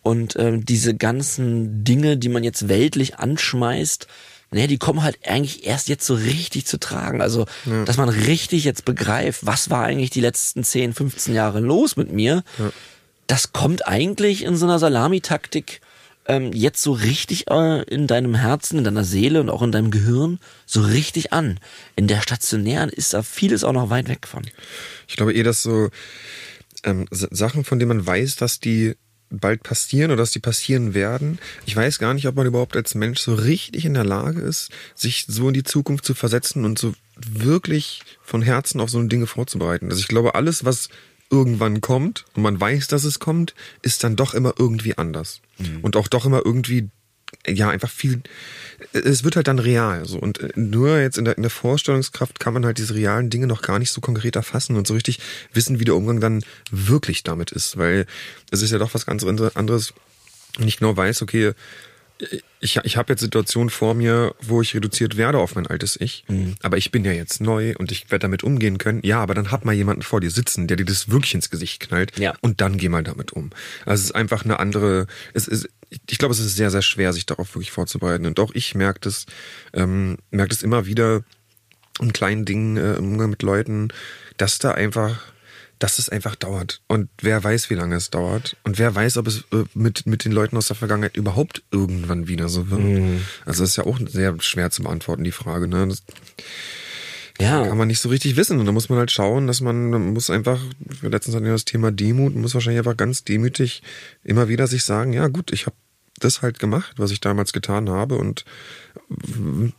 Und 0.02 0.36
ähm, 0.36 0.64
diese 0.64 0.94
ganzen 0.94 1.84
Dinge, 1.84 2.16
die 2.16 2.30
man 2.30 2.42
jetzt 2.42 2.68
weltlich 2.68 3.16
anschmeißt, 3.16 4.06
naja, 4.50 4.66
die 4.66 4.78
kommen 4.78 5.02
halt 5.02 5.18
eigentlich 5.26 5.66
erst 5.66 5.88
jetzt 5.88 6.06
so 6.06 6.14
richtig 6.14 6.66
zu 6.66 6.78
tragen. 6.80 7.20
Also, 7.20 7.46
ja. 7.66 7.84
dass 7.84 7.96
man 7.96 8.08
richtig 8.08 8.64
jetzt 8.64 8.84
begreift, 8.84 9.46
was 9.46 9.70
war 9.70 9.84
eigentlich 9.84 10.10
die 10.10 10.20
letzten 10.20 10.64
10, 10.64 10.92
15 10.94 11.34
Jahre 11.34 11.60
los 11.60 11.96
mit 11.96 12.12
mir. 12.12 12.42
Ja 12.58 12.70
das 13.30 13.52
kommt 13.52 13.86
eigentlich 13.86 14.42
in 14.42 14.56
so 14.56 14.66
einer 14.66 14.80
Salamitaktik 14.80 15.80
ähm, 16.26 16.52
jetzt 16.52 16.82
so 16.82 16.92
richtig 16.92 17.48
äh, 17.48 17.82
in 17.84 18.08
deinem 18.08 18.34
Herzen, 18.34 18.78
in 18.78 18.84
deiner 18.84 19.04
Seele 19.04 19.40
und 19.40 19.50
auch 19.50 19.62
in 19.62 19.70
deinem 19.70 19.92
Gehirn 19.92 20.40
so 20.66 20.80
richtig 20.80 21.32
an. 21.32 21.60
In 21.94 22.08
der 22.08 22.22
stationären 22.22 22.90
ist 22.90 23.14
da 23.14 23.22
vieles 23.22 23.62
auch 23.62 23.72
noch 23.72 23.88
weit 23.88 24.08
weg 24.08 24.26
von. 24.26 24.42
Ich 25.06 25.16
glaube 25.16 25.32
eh, 25.32 25.44
dass 25.44 25.62
so 25.62 25.90
ähm, 26.82 27.06
Sachen, 27.12 27.62
von 27.62 27.78
denen 27.78 27.90
man 27.90 28.06
weiß, 28.06 28.34
dass 28.34 28.58
die 28.58 28.96
bald 29.30 29.62
passieren 29.62 30.10
oder 30.10 30.22
dass 30.22 30.32
die 30.32 30.40
passieren 30.40 30.92
werden. 30.94 31.38
Ich 31.64 31.76
weiß 31.76 31.98
gar 31.98 32.14
nicht, 32.14 32.26
ob 32.26 32.34
man 32.34 32.46
überhaupt 32.46 32.76
als 32.76 32.94
Mensch 32.94 33.20
so 33.20 33.34
richtig 33.34 33.84
in 33.84 33.94
der 33.94 34.04
Lage 34.04 34.40
ist, 34.40 34.70
sich 34.94 35.26
so 35.28 35.48
in 35.48 35.54
die 35.54 35.62
Zukunft 35.62 36.04
zu 36.04 36.14
versetzen 36.14 36.64
und 36.64 36.78
so 36.78 36.94
wirklich 37.16 38.02
von 38.22 38.42
Herzen 38.42 38.80
auf 38.80 38.90
so 38.90 39.02
Dinge 39.02 39.26
vorzubereiten. 39.26 39.88
Also 39.90 40.00
ich 40.00 40.08
glaube, 40.08 40.34
alles, 40.34 40.64
was 40.64 40.88
irgendwann 41.30 41.80
kommt 41.80 42.24
und 42.34 42.42
man 42.42 42.60
weiß, 42.60 42.88
dass 42.88 43.04
es 43.04 43.20
kommt, 43.20 43.54
ist 43.82 44.02
dann 44.02 44.16
doch 44.16 44.34
immer 44.34 44.54
irgendwie 44.58 44.98
anders. 44.98 45.40
Mhm. 45.58 45.80
Und 45.82 45.96
auch 45.96 46.08
doch 46.08 46.26
immer 46.26 46.42
irgendwie, 46.44 46.90
ja, 47.46 47.70
einfach 47.70 47.90
viel, 47.90 48.20
es 48.92 49.24
wird 49.24 49.36
halt 49.36 49.48
dann 49.48 49.58
real. 49.58 50.04
So. 50.04 50.18
Und 50.18 50.40
äh, 50.40 50.50
nur 50.56 50.98
jetzt 50.98 51.18
in 51.18 51.24
der, 51.24 51.36
in 51.36 51.42
der 51.42 51.50
Vorstellungskraft 51.50 52.40
kann 52.40 52.54
man 52.54 52.64
halt 52.64 52.78
diese 52.78 52.94
realen 52.94 53.30
Dinge 53.30 53.46
noch 53.46 53.62
gar 53.62 53.78
nicht 53.78 53.90
so 53.92 54.00
konkret 54.00 54.36
erfassen 54.36 54.76
und 54.76 54.86
so 54.86 54.94
richtig 54.94 55.20
wissen, 55.52 55.80
wie 55.80 55.84
der 55.84 55.96
Umgang 55.96 56.20
dann 56.20 56.44
wirklich 56.70 57.22
damit 57.22 57.52
ist. 57.52 57.76
Weil 57.76 58.06
es 58.50 58.62
ist 58.62 58.70
ja 58.70 58.78
doch 58.78 58.94
was 58.94 59.06
ganz 59.06 59.24
anderes, 59.24 59.94
wenn 60.58 60.68
ich 60.68 60.78
genau 60.78 60.96
weiß, 60.96 61.22
okay, 61.22 61.54
ich, 62.60 62.76
ich 62.82 62.96
habe 62.96 63.12
jetzt 63.12 63.20
Situationen 63.20 63.70
vor 63.70 63.94
mir, 63.94 64.34
wo 64.42 64.60
ich 64.60 64.74
reduziert 64.74 65.16
werde 65.16 65.38
auf 65.38 65.54
mein 65.54 65.66
altes 65.66 65.98
Ich. 65.98 66.24
Mhm. 66.28 66.56
Aber 66.62 66.76
ich 66.76 66.90
bin 66.90 67.04
ja 67.04 67.12
jetzt 67.12 67.40
neu 67.40 67.74
und 67.78 67.92
ich 67.92 68.10
werde 68.10 68.22
damit 68.22 68.42
umgehen 68.44 68.78
können. 68.78 69.00
Ja, 69.02 69.20
aber 69.20 69.34
dann 69.34 69.50
hab 69.50 69.64
mal 69.64 69.72
jemanden 69.72 70.02
vor 70.02 70.20
dir 70.20 70.30
sitzen, 70.30 70.66
der 70.66 70.76
dir 70.76 70.84
das 70.84 71.10
wirklich 71.10 71.34
ins 71.34 71.50
Gesicht 71.50 71.80
knallt. 71.80 72.18
Ja. 72.18 72.34
Und 72.40 72.60
dann 72.60 72.76
geh 72.76 72.88
mal 72.88 73.02
damit 73.02 73.32
um. 73.32 73.50
Also 73.86 74.00
es 74.02 74.10
ist 74.10 74.14
einfach 74.14 74.44
eine 74.44 74.58
andere. 74.58 75.06
Es 75.32 75.48
ist, 75.48 75.68
ich 76.08 76.18
glaube, 76.18 76.32
es 76.32 76.40
ist 76.40 76.56
sehr, 76.56 76.70
sehr 76.70 76.82
schwer, 76.82 77.12
sich 77.12 77.26
darauf 77.26 77.54
wirklich 77.54 77.72
vorzubereiten. 77.72 78.26
Und 78.26 78.38
auch 78.40 78.52
ich 78.54 78.74
merke 78.74 79.00
das, 79.00 79.26
ähm, 79.72 80.18
merke 80.30 80.50
das 80.50 80.62
immer 80.62 80.86
wieder 80.86 81.22
in 82.00 82.12
kleinen 82.12 82.44
Dingen 82.44 82.76
äh, 82.76 82.94
im 82.94 83.12
Umgang 83.12 83.30
mit 83.30 83.42
Leuten, 83.42 83.88
dass 84.36 84.58
da 84.58 84.72
einfach 84.72 85.32
dass 85.80 85.98
es 85.98 86.10
einfach 86.10 86.36
dauert. 86.36 86.82
Und 86.88 87.08
wer 87.22 87.42
weiß, 87.42 87.70
wie 87.70 87.74
lange 87.74 87.96
es 87.96 88.10
dauert. 88.10 88.54
Und 88.64 88.78
wer 88.78 88.94
weiß, 88.94 89.16
ob 89.16 89.26
es 89.26 89.44
äh, 89.50 89.64
mit, 89.72 90.06
mit 90.06 90.26
den 90.26 90.30
Leuten 90.30 90.58
aus 90.58 90.66
der 90.66 90.76
Vergangenheit 90.76 91.16
überhaupt 91.16 91.62
irgendwann 91.70 92.28
wieder 92.28 92.50
so 92.50 92.70
wird. 92.70 92.82
Mhm. 92.82 93.22
Also 93.46 93.62
das 93.62 93.70
ist 93.70 93.76
ja 93.76 93.86
auch 93.86 93.98
sehr 94.06 94.36
schwer 94.40 94.70
zu 94.70 94.82
beantworten, 94.82 95.24
die 95.24 95.32
Frage. 95.32 95.68
Ne? 95.68 95.88
Das, 95.88 96.02
Ja. 97.40 97.66
kann 97.66 97.78
man 97.78 97.88
nicht 97.88 98.00
so 98.00 98.08
richtig 98.08 98.36
wissen. 98.36 98.60
Und 98.60 98.66
da 98.66 98.72
muss 98.72 98.88
man 98.88 98.98
halt 98.98 99.10
schauen, 99.10 99.46
dass 99.46 99.60
man, 99.60 99.90
man 99.90 100.12
muss 100.12 100.30
einfach, 100.30 100.60
letztens 101.02 101.34
hatten 101.34 101.46
wir 101.46 101.52
das 101.52 101.64
Thema 101.64 101.90
Demut, 101.90 102.34
man 102.34 102.42
muss 102.42 102.54
wahrscheinlich 102.54 102.78
einfach 102.78 102.96
ganz 102.96 103.24
demütig 103.24 103.82
immer 104.24 104.48
wieder 104.48 104.66
sich 104.66 104.84
sagen, 104.84 105.12
ja 105.12 105.28
gut, 105.28 105.52
ich 105.52 105.66
habe 105.66 105.76
das 106.18 106.42
halt 106.42 106.58
gemacht, 106.58 106.94
was 106.98 107.10
ich 107.12 107.20
damals 107.20 107.52
getan 107.54 107.88
habe 107.88 108.16
und 108.18 108.44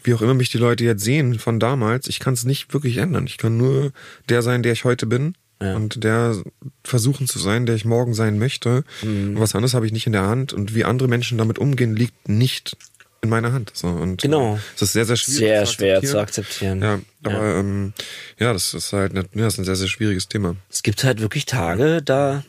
wie 0.03 0.13
auch 0.13 0.21
immer 0.21 0.33
mich 0.33 0.49
die 0.49 0.57
Leute 0.57 0.83
jetzt 0.83 1.03
sehen 1.03 1.37
von 1.39 1.59
damals, 1.59 2.07
ich 2.07 2.19
kann 2.19 2.33
es 2.33 2.43
nicht 2.45 2.73
wirklich 2.73 2.97
ändern. 2.97 3.27
Ich 3.27 3.37
kann 3.37 3.57
nur 3.57 3.91
der 4.29 4.41
sein, 4.41 4.63
der 4.63 4.73
ich 4.73 4.83
heute 4.83 5.05
bin 5.05 5.35
Ja. 5.61 5.75
und 5.75 6.03
der 6.03 6.41
versuchen 6.83 7.27
zu 7.27 7.37
sein, 7.37 7.65
der 7.67 7.75
ich 7.75 7.85
morgen 7.85 8.13
sein 8.15 8.39
möchte. 8.39 8.83
Mhm. 9.03 9.35
Und 9.35 9.39
was 9.39 9.53
anderes 9.53 9.73
habe 9.75 9.85
ich 9.85 9.91
nicht 9.91 10.07
in 10.07 10.13
der 10.13 10.23
Hand 10.27 10.53
und 10.53 10.73
wie 10.73 10.83
andere 10.83 11.07
Menschen 11.07 11.37
damit 11.37 11.59
umgehen, 11.59 11.95
liegt 11.95 12.27
nicht 12.27 12.75
in 13.21 13.29
meiner 13.29 13.53
Hand. 13.53 13.71
So, 13.73 13.87
und 13.87 14.21
Genau. 14.21 14.55
äh, 14.55 14.59
Es 14.75 14.81
ist 14.81 14.93
sehr, 14.93 15.05
sehr 15.05 15.15
schwierig. 15.15 15.39
Sehr 15.39 15.65
zu 15.65 15.73
schwer 15.73 16.01
zu 16.01 16.19
akzeptieren. 16.19 16.81
Ja, 16.81 16.99
aber 17.23 17.33
ja, 17.33 17.59
ähm, 17.59 17.93
ja 18.39 18.53
das 18.53 18.73
ist 18.73 18.93
halt 18.93 19.13
ja, 19.13 19.23
das 19.33 19.53
ist 19.53 19.59
ein 19.59 19.65
sehr, 19.65 19.75
sehr 19.75 19.87
schwieriges 19.87 20.27
Thema. 20.27 20.55
Es 20.69 20.81
gibt 20.83 21.03
halt 21.03 21.21
wirklich 21.21 21.45
Tage, 21.45 22.01
da 22.01 22.43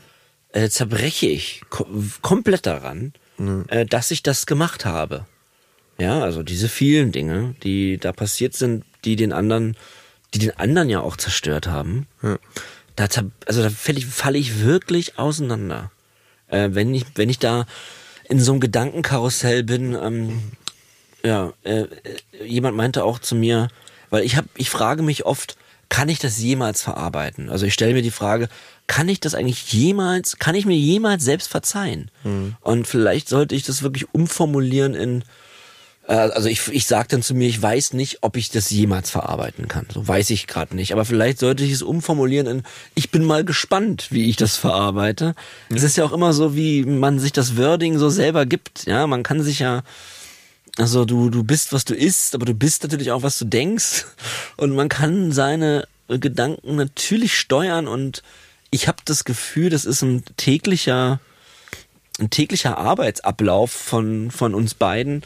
äh, 0.52 0.69
zerbreche 0.69 1.26
ich 1.26 1.62
ko 1.69 1.87
komplett 2.23 2.67
daran, 2.67 3.12
äh, 3.69 3.85
dass 3.85 4.11
ich 4.11 4.23
das 4.23 4.47
gemacht 4.47 4.85
habe. 4.85 5.26
Ja, 5.99 6.21
also 6.23 6.43
diese 6.43 6.69
vielen 6.69 7.12
Dinge, 7.12 7.55
die 7.62 7.99
da 7.99 8.12
passiert 8.12 8.55
sind, 8.55 8.85
die 9.05 9.17
den 9.17 9.33
anderen, 9.33 9.76
die 10.33 10.38
den 10.38 10.57
anderen 10.57 10.88
ja 10.88 11.00
auch 11.00 11.17
zerstört 11.17 11.67
haben. 11.67 12.07
Ja. 12.23 12.38
Da 12.97 13.09
also 13.47 13.62
da 13.62 13.71
falle 13.71 13.99
ich, 13.99 14.07
falle 14.07 14.38
ich 14.38 14.62
wirklich 14.62 15.19
auseinander. 15.19 15.91
Äh, 16.49 16.71
wenn 16.73 16.95
ich, 16.95 17.05
wenn 17.14 17.29
ich 17.29 17.38
da 17.38 17.67
in 18.29 18.41
so 18.41 18.52
einem 18.52 18.61
Gedankenkarussell 18.61 19.62
bin, 19.62 19.95
ähm, 19.95 20.41
ja, 21.25 21.52
äh, 21.64 21.83
äh, 21.83 21.88
jemand 22.45 22.76
meinte 22.76 23.05
auch 23.05 23.19
zu 23.19 23.35
mir, 23.35 23.69
weil 24.11 24.25
ich 24.25 24.37
habe, 24.37 24.49
ich 24.57 24.71
frage 24.71 25.02
mich 25.02 25.25
oft, 25.25 25.57
kann 25.88 26.09
ich 26.09 26.19
das 26.19 26.38
jemals 26.38 26.83
verarbeiten? 26.83 27.50
Also 27.50 27.67
ich 27.67 27.75
stelle 27.75 27.93
mir 27.93 28.02
die 28.02 28.11
Frage, 28.11 28.49
kann 28.87 29.09
ich 29.09 29.21
das 29.21 29.35
eigentlich 29.35 29.73
jemals, 29.73 30.38
kann 30.38 30.55
ich 30.55 30.67
mir 30.67 30.76
jemals 30.76 31.23
selbst 31.25 31.49
verzeihen? 31.49 32.11
Und 32.61 32.87
vielleicht 32.87 33.29
sollte 33.29 33.55
ich 33.55 33.62
das 33.62 33.83
wirklich 33.83 34.12
umformulieren 34.14 34.95
in, 34.95 35.23
äh, 36.09 36.14
also 36.14 36.49
ich, 36.49 36.69
ich 36.69 36.87
sage 36.87 37.09
dann 37.11 37.23
zu 37.23 37.35
mir, 37.35 37.49
ich 37.49 37.61
weiß 37.61 37.93
nicht, 37.93 38.19
ob 38.23 38.37
ich 38.37 38.50
das 38.50 38.71
jemals 38.71 39.11
verarbeiten 39.11 39.69
kann. 39.69 39.87
So 39.93 40.07
weiß 40.09 40.31
ich 40.31 40.47
gerade 40.47 40.75
nicht. 40.75 40.93
Aber 40.93 41.05
vielleicht 41.05 41.38
sollte 41.38 41.62
ich 41.62 41.73
es 41.73 41.83
umformulieren 41.83 42.47
in, 42.47 42.62
ich 42.95 43.11
bin 43.11 43.25
mal 43.25 43.45
gespannt, 43.45 44.09
wie 44.11 44.29
ich 44.29 44.37
das 44.37 44.57
verarbeite. 44.57 45.35
Es 45.75 45.83
ist 45.83 45.97
ja 45.97 46.05
auch 46.05 46.12
immer 46.12 46.33
so, 46.33 46.57
wie 46.57 46.85
man 46.85 47.19
sich 47.19 47.33
das 47.33 47.57
Wording 47.57 47.99
so 47.99 48.09
selber 48.09 48.47
gibt. 48.47 48.87
Ja, 48.87 49.07
man 49.07 49.23
kann 49.23 49.43
sich 49.43 49.59
ja, 49.61 49.83
also 50.79 51.05
du, 51.05 51.29
du 51.31 51.45
bist, 51.45 51.73
was 51.73 51.85
du 51.85 51.95
isst, 51.95 52.35
aber 52.35 52.47
du 52.47 52.55
bist 52.55 52.83
natürlich 52.83 53.11
auch, 53.11 53.23
was 53.23 53.38
du 53.38 53.45
denkst. 53.45 54.07
Und 54.57 54.75
man 54.75 54.88
kann 54.88 55.33
seine 55.33 55.87
Gedanken 56.09 56.76
natürlich 56.76 57.38
steuern 57.38 57.87
und 57.88 58.23
ich 58.71 58.88
habe 58.88 58.99
das 59.05 59.25
Gefühl, 59.25 59.71
das 59.71 59.85
ist 59.85 60.02
ein 60.02 60.25
täglicher, 60.37 61.21
ein 62.19 62.31
täglicher 62.31 62.79
Arbeitsablauf 62.79 63.71
von, 63.71 64.31
von 64.31 64.55
uns 64.55 64.75
beiden, 64.75 65.23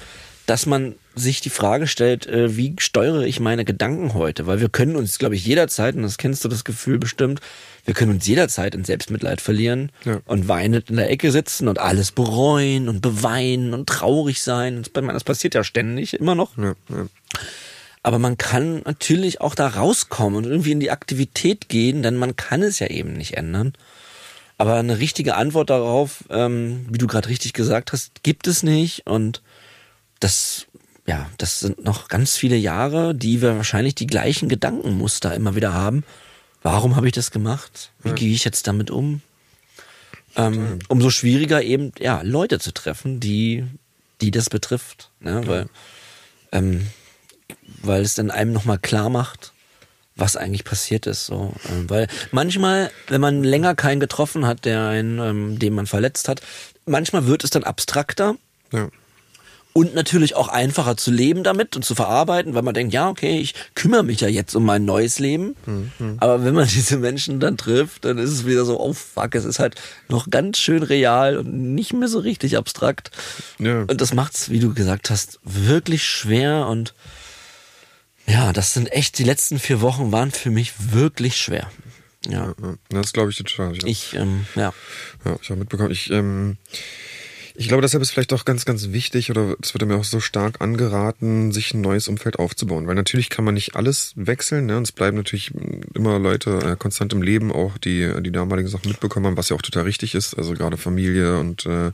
dass 0.46 0.66
man 0.66 0.96
sich 1.14 1.40
die 1.40 1.50
Frage 1.50 1.86
stellt, 1.86 2.26
äh, 2.26 2.56
wie 2.56 2.74
steuere 2.78 3.22
ich 3.22 3.40
meine 3.40 3.64
Gedanken 3.64 4.14
heute? 4.14 4.46
Weil 4.46 4.60
wir 4.60 4.68
können 4.68 4.96
uns, 4.96 5.18
glaube 5.18 5.34
ich, 5.34 5.46
jederzeit, 5.46 5.96
und 5.96 6.02
das 6.02 6.18
kennst 6.18 6.44
du 6.44 6.48
das 6.48 6.64
Gefühl 6.64 6.98
bestimmt, 6.98 7.40
wir 7.86 7.94
können 7.94 8.12
uns 8.12 8.26
jederzeit 8.26 8.74
in 8.74 8.84
Selbstmitleid 8.84 9.40
verlieren 9.40 9.90
Ja. 10.04 10.20
und 10.26 10.48
weinend 10.48 10.90
in 10.90 10.96
der 10.96 11.08
Ecke 11.10 11.30
sitzen 11.32 11.68
und 11.68 11.78
alles 11.78 12.12
bereuen 12.12 12.88
und 12.88 13.00
beweinen 13.00 13.72
und 13.72 13.88
traurig 13.88 14.42
sein. 14.42 14.84
Das, 14.92 15.24
passiert 15.24 15.54
ja 15.54 15.64
ständig, 15.64 16.14
immer 16.14 16.34
noch. 16.34 16.56
Ja, 16.58 16.74
ja. 16.90 17.06
Aber 18.02 18.18
man 18.18 18.38
kann 18.38 18.82
natürlich 18.84 19.40
auch 19.40 19.54
da 19.54 19.66
rauskommen 19.68 20.36
und 20.36 20.44
irgendwie 20.50 20.72
in 20.72 20.80
die 20.80 20.90
Aktivität 20.90 21.68
gehen, 21.68 22.02
denn 22.02 22.16
man 22.16 22.36
kann 22.36 22.62
es 22.62 22.78
ja 22.78 22.88
eben 22.88 23.14
nicht 23.14 23.36
ändern. 23.36 23.72
Aber 24.58 24.76
eine 24.76 24.98
richtige 24.98 25.34
Antwort 25.34 25.70
darauf, 25.70 26.24
ähm, 26.30 26.86
wie 26.90 26.98
du 26.98 27.06
gerade 27.06 27.28
richtig 27.28 27.52
gesagt 27.52 27.92
hast, 27.92 28.22
gibt 28.22 28.46
es 28.46 28.62
nicht. 28.62 29.06
Und 29.06 29.42
das, 30.20 30.66
ja, 31.06 31.28
das 31.38 31.60
sind 31.60 31.84
noch 31.84 32.08
ganz 32.08 32.36
viele 32.36 32.56
Jahre, 32.56 33.14
die 33.14 33.42
wir 33.42 33.56
wahrscheinlich 33.56 33.94
die 33.94 34.06
gleichen 34.06 34.48
Gedankenmuster 34.48 35.34
immer 35.34 35.54
wieder 35.56 35.74
haben. 35.74 36.04
Warum 36.66 36.96
habe 36.96 37.06
ich 37.06 37.12
das 37.12 37.30
gemacht? 37.30 37.92
Wie 38.02 38.10
gehe 38.10 38.34
ich 38.34 38.42
jetzt 38.44 38.66
damit 38.66 38.90
um? 38.90 39.22
Ähm, 40.34 40.80
umso 40.88 41.10
schwieriger 41.10 41.62
eben, 41.62 41.92
ja, 41.96 42.22
Leute 42.22 42.58
zu 42.58 42.74
treffen, 42.74 43.20
die, 43.20 43.64
die 44.20 44.32
das 44.32 44.50
betrifft. 44.50 45.10
Ne? 45.20 45.46
Weil, 45.46 45.68
ähm, 46.50 46.88
weil 47.82 48.02
es 48.02 48.16
dann 48.16 48.32
einem 48.32 48.52
nochmal 48.52 48.80
klar 48.80 49.10
macht, 49.10 49.52
was 50.16 50.36
eigentlich 50.36 50.64
passiert 50.64 51.06
ist. 51.06 51.26
So. 51.26 51.54
Ähm, 51.70 51.88
weil 51.88 52.08
manchmal, 52.32 52.90
wenn 53.06 53.20
man 53.20 53.44
länger 53.44 53.76
keinen 53.76 54.00
getroffen 54.00 54.44
hat, 54.44 54.64
der 54.64 54.88
einen, 54.88 55.20
ähm, 55.20 55.58
den 55.60 55.72
man 55.72 55.86
verletzt 55.86 56.26
hat, 56.26 56.40
manchmal 56.84 57.28
wird 57.28 57.44
es 57.44 57.50
dann 57.50 57.62
abstrakter 57.62 58.34
ja. 58.72 58.88
Und 59.76 59.94
natürlich 59.94 60.34
auch 60.36 60.48
einfacher 60.48 60.96
zu 60.96 61.10
leben 61.10 61.44
damit 61.44 61.76
und 61.76 61.84
zu 61.84 61.94
verarbeiten, 61.94 62.54
weil 62.54 62.62
man 62.62 62.72
denkt, 62.72 62.94
ja, 62.94 63.10
okay, 63.10 63.38
ich 63.40 63.52
kümmere 63.74 64.04
mich 64.04 64.22
ja 64.22 64.28
jetzt 64.28 64.54
um 64.54 64.64
mein 64.64 64.86
neues 64.86 65.18
Leben. 65.18 65.54
Aber 66.16 66.42
wenn 66.42 66.54
man 66.54 66.66
diese 66.74 66.96
Menschen 66.96 67.40
dann 67.40 67.58
trifft, 67.58 68.06
dann 68.06 68.16
ist 68.16 68.30
es 68.30 68.46
wieder 68.46 68.64
so, 68.64 68.80
oh 68.80 68.94
fuck, 68.94 69.34
es 69.34 69.44
ist 69.44 69.58
halt 69.58 69.74
noch 70.08 70.30
ganz 70.30 70.56
schön 70.56 70.82
real 70.82 71.36
und 71.36 71.74
nicht 71.74 71.92
mehr 71.92 72.08
so 72.08 72.20
richtig 72.20 72.56
abstrakt. 72.56 73.10
Ja. 73.58 73.82
Und 73.82 74.00
das 74.00 74.14
macht's, 74.14 74.48
wie 74.48 74.60
du 74.60 74.72
gesagt 74.72 75.10
hast, 75.10 75.40
wirklich 75.44 76.04
schwer 76.04 76.68
und 76.68 76.94
ja, 78.26 78.54
das 78.54 78.72
sind 78.72 78.90
echt, 78.92 79.18
die 79.18 79.24
letzten 79.24 79.58
vier 79.58 79.82
Wochen 79.82 80.10
waren 80.10 80.30
für 80.30 80.50
mich 80.50 80.72
wirklich 80.94 81.36
schwer. 81.36 81.70
Ja, 82.26 82.54
Ja, 82.62 82.74
Das 82.88 83.12
glaube 83.12 83.30
ich 83.30 83.36
total. 83.36 83.76
Ich, 83.76 83.84
ich, 83.84 84.14
ähm, 84.14 84.46
ja. 84.54 84.72
ja, 85.26 85.36
ich 85.40 85.50
habe 85.50 85.60
mitbekommen. 85.60 85.90
Ich, 85.90 86.10
ähm, 86.10 86.56
ich 87.58 87.68
glaube, 87.68 87.82
deshalb 87.82 88.02
ist 88.02 88.10
vielleicht 88.10 88.32
auch 88.32 88.44
ganz, 88.44 88.64
ganz 88.64 88.92
wichtig, 88.92 89.30
oder 89.30 89.56
es 89.62 89.74
wird 89.74 89.86
mir 89.86 89.96
auch 89.96 90.04
so 90.04 90.20
stark 90.20 90.60
angeraten, 90.60 91.52
sich 91.52 91.74
ein 91.74 91.80
neues 91.80 92.08
Umfeld 92.08 92.38
aufzubauen. 92.38 92.86
Weil 92.86 92.94
natürlich 92.94 93.30
kann 93.30 93.44
man 93.44 93.54
nicht 93.54 93.76
alles 93.76 94.12
wechseln, 94.16 94.66
ne? 94.66 94.76
Und 94.76 94.84
es 94.84 94.92
bleiben 94.92 95.16
natürlich 95.16 95.52
immer 95.94 96.18
Leute 96.18 96.58
äh, 96.58 96.76
konstant 96.76 97.12
im 97.12 97.22
Leben, 97.22 97.52
auch 97.52 97.78
die 97.78 98.12
die 98.20 98.32
damaligen 98.32 98.68
Sachen 98.68 98.88
mitbekommen 98.88 99.26
haben, 99.26 99.36
was 99.36 99.48
ja 99.48 99.56
auch 99.56 99.62
total 99.62 99.84
richtig 99.84 100.14
ist. 100.14 100.34
Also 100.34 100.54
gerade 100.54 100.76
Familie 100.76 101.38
und, 101.38 101.66
äh, 101.66 101.92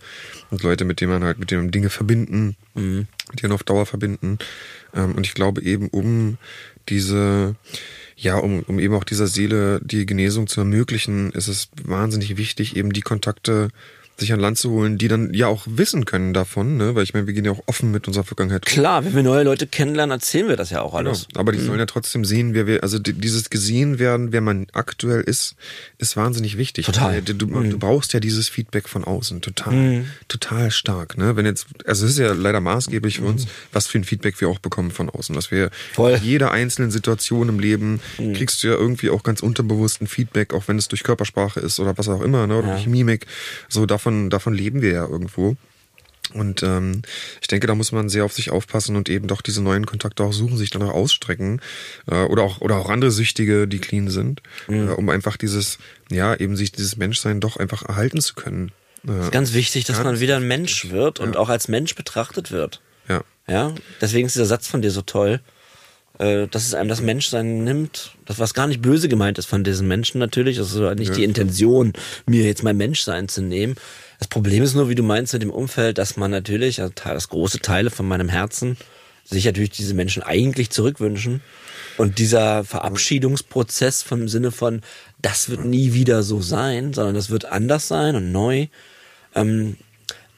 und 0.50 0.62
Leute, 0.62 0.84
mit 0.84 1.00
denen 1.00 1.12
man 1.12 1.24
halt, 1.24 1.38
mit 1.38 1.50
denen 1.50 1.70
Dinge 1.70 1.90
verbinden, 1.90 2.56
Mhm. 2.74 3.06
die 3.38 3.42
man 3.42 3.52
auf 3.52 3.64
Dauer 3.64 3.84
verbinden. 3.86 4.38
Ähm, 4.94 5.14
und 5.14 5.26
ich 5.26 5.34
glaube 5.34 5.62
eben, 5.62 5.88
um 5.88 6.38
diese 6.88 7.54
ja, 8.16 8.36
um, 8.36 8.60
um 8.60 8.78
eben 8.78 8.94
auch 8.94 9.04
dieser 9.04 9.26
Seele 9.26 9.80
die 9.82 10.06
Genesung 10.06 10.46
zu 10.46 10.60
ermöglichen, 10.60 11.32
ist 11.32 11.48
es 11.48 11.68
wahnsinnig 11.82 12.36
wichtig, 12.36 12.76
eben 12.76 12.92
die 12.92 13.00
Kontakte 13.00 13.68
sich 14.18 14.32
an 14.32 14.38
Land 14.40 14.58
zu 14.58 14.70
holen, 14.70 14.98
die 14.98 15.08
dann 15.08 15.32
ja 15.34 15.46
auch 15.48 15.62
wissen 15.66 16.04
können 16.04 16.32
davon, 16.32 16.76
ne? 16.76 16.94
Weil 16.94 17.02
ich 17.02 17.12
meine, 17.14 17.26
wir 17.26 17.34
gehen 17.34 17.44
ja 17.44 17.50
auch 17.50 17.62
offen 17.66 17.90
mit 17.90 18.06
unserer 18.06 18.24
Vergangenheit. 18.24 18.64
Klar, 18.66 19.04
wenn 19.04 19.14
wir 19.16 19.22
neue 19.22 19.42
Leute 19.42 19.66
kennenlernen, 19.66 20.12
erzählen 20.12 20.48
wir 20.48 20.56
das 20.56 20.70
ja 20.70 20.82
auch 20.82 20.96
Genau. 20.96 21.10
alles. 21.10 21.26
Aber 21.34 21.50
die 21.50 21.58
sollen 21.58 21.78
ja 21.78 21.86
trotzdem 21.86 22.24
sehen, 22.24 22.54
wer 22.54 22.66
wir, 22.66 22.82
also 22.82 22.98
die- 22.98 23.14
dieses 23.14 23.50
gesehen 23.50 23.98
werden, 23.98 24.30
wer 24.32 24.40
man 24.40 24.66
aktuell 24.74 25.22
ist, 25.22 25.56
ist 25.98 26.16
wahnsinnig 26.16 26.56
wichtig. 26.58 26.86
Total. 26.86 27.20
Du, 27.22 27.34
du, 27.34 27.46
du 27.46 27.78
brauchst 27.78 28.12
ja 28.12 28.20
dieses 28.20 28.48
Feedback 28.48 28.88
von 28.88 29.02
außen, 29.02 29.40
total, 29.40 30.04
total 30.28 30.70
stark. 30.70 31.16
Ne? 31.18 31.34
Wenn 31.36 31.46
jetzt, 31.46 31.66
also 31.86 32.04
es 32.04 32.12
ist 32.12 32.18
ja 32.18 32.32
leider 32.32 32.60
maßgeblich 32.60 33.18
für 33.18 33.24
uns, 33.24 33.46
was 33.72 33.86
für 33.86 33.98
ein 33.98 34.04
Feedback 34.04 34.40
wir 34.40 34.48
auch 34.48 34.58
bekommen 34.60 34.90
von 34.92 35.08
außen. 35.10 35.34
Was 35.34 35.50
wir 35.50 35.70
Voll. 35.94 36.12
in 36.12 36.22
jeder 36.22 36.50
einzelnen 36.52 36.90
Situation 36.90 37.48
im 37.48 37.58
Leben 37.58 38.00
kriegst 38.34 38.62
du 38.62 38.68
ja 38.68 38.74
irgendwie 38.74 39.10
auch 39.10 39.22
ganz 39.22 39.40
unterbewussten 39.42 40.06
Feedback, 40.06 40.52
auch 40.54 40.68
wenn 40.68 40.78
es 40.78 40.86
durch 40.88 41.02
Körpersprache 41.02 41.58
ist 41.60 41.80
oder 41.80 41.96
was 41.98 42.08
auch 42.08 42.20
immer, 42.20 42.46
ne? 42.46 42.58
oder 42.58 42.68
Ja. 42.68 42.74
durch 42.74 42.86
Mimik. 42.86 43.26
So 43.68 43.86
davon, 43.86 44.01
davon 44.30 44.54
leben 44.54 44.82
wir 44.82 44.92
ja 44.92 45.06
irgendwo. 45.06 45.56
Und 46.34 46.62
ähm, 46.62 47.02
ich 47.42 47.48
denke, 47.48 47.66
da 47.66 47.74
muss 47.74 47.92
man 47.92 48.08
sehr 48.08 48.24
auf 48.24 48.32
sich 48.32 48.50
aufpassen 48.50 48.96
und 48.96 49.08
eben 49.10 49.26
doch 49.28 49.42
diese 49.42 49.60
neuen 49.62 49.84
Kontakte 49.84 50.22
auch 50.24 50.32
suchen, 50.32 50.56
sich 50.56 50.70
danach 50.70 50.90
ausstrecken. 50.90 51.60
Äh, 52.10 52.22
oder 52.24 52.42
auch 52.42 52.60
oder 52.62 52.76
auch 52.76 52.88
andere 52.88 53.10
Süchtige, 53.10 53.68
die 53.68 53.80
clean 53.80 54.08
sind, 54.08 54.40
Mhm. 54.68 54.88
äh, 54.88 54.92
um 54.92 55.10
einfach 55.10 55.36
dieses, 55.36 55.78
ja, 56.10 56.34
eben 56.34 56.56
sich 56.56 56.72
dieses 56.72 56.96
Menschsein 56.96 57.40
doch 57.40 57.56
einfach 57.58 57.82
erhalten 57.82 58.20
zu 58.20 58.34
können. 58.34 58.72
Äh, 59.06 59.30
Ganz 59.30 59.52
wichtig, 59.52 59.84
dass 59.84 59.98
Ja, 59.98 60.04
man 60.04 60.20
wieder 60.20 60.36
ein 60.36 60.46
Mensch 60.48 60.90
wird 60.90 61.20
und 61.20 61.34
Ja. 61.34 61.40
auch 61.40 61.48
als 61.50 61.68
Mensch 61.68 61.94
betrachtet 61.94 62.50
wird. 62.50 62.80
ja. 63.08 63.22
Ja, 63.48 63.74
deswegen 64.00 64.26
ist 64.28 64.36
dieser 64.36 64.46
Satz 64.46 64.68
von 64.68 64.80
dir 64.82 64.92
so 64.92 65.02
toll, 65.02 65.40
äh, 66.18 66.46
dass 66.48 66.66
es 66.66 66.74
einem 66.74 66.88
das 66.88 67.00
Menschsein 67.00 67.64
nimmt, 67.64 68.16
das 68.26 68.38
was 68.38 68.54
gar 68.54 68.66
nicht 68.66 68.82
böse 68.82 69.08
gemeint 69.08 69.38
ist 69.38 69.46
von 69.46 69.64
diesen 69.64 69.88
Menschen 69.88 70.18
natürlich, 70.18 70.58
das 70.58 70.72
ist 70.72 70.78
ja 70.78 70.94
nicht 70.94 71.16
die 71.16 71.24
Intention, 71.24 71.92
mir 72.26 72.44
jetzt 72.44 72.62
mein 72.62 72.76
Menschsein 72.76 73.28
zu 73.28 73.42
nehmen. 73.42 73.74
Das 74.18 74.28
Problem 74.28 74.62
ist 74.62 74.74
nur, 74.74 74.88
wie 74.88 74.94
du 74.94 75.02
meinst 75.02 75.32
mit 75.32 75.42
dem 75.42 75.50
Umfeld, 75.50 75.98
dass 75.98 76.16
man 76.16 76.30
natürlich, 76.30 76.80
also 76.80 76.92
das 76.94 77.28
große 77.28 77.60
Teile 77.60 77.90
von 77.90 78.06
meinem 78.06 78.28
Herzen, 78.28 78.76
sich 79.24 79.44
natürlich 79.44 79.70
diese 79.70 79.94
Menschen 79.94 80.22
eigentlich 80.22 80.70
zurückwünschen. 80.70 81.40
Und 81.98 82.18
dieser 82.18 82.64
Verabschiedungsprozess 82.64 84.02
vom 84.02 84.28
Sinne 84.28 84.50
von, 84.50 84.80
das 85.20 85.48
wird 85.48 85.64
nie 85.64 85.92
wieder 85.92 86.22
so 86.22 86.40
sein, 86.40 86.92
sondern 86.92 87.14
das 87.14 87.30
wird 87.30 87.44
anders 87.44 87.88
sein 87.88 88.16
und 88.16 88.32
neu, 88.32 88.68
ähm, 89.34 89.76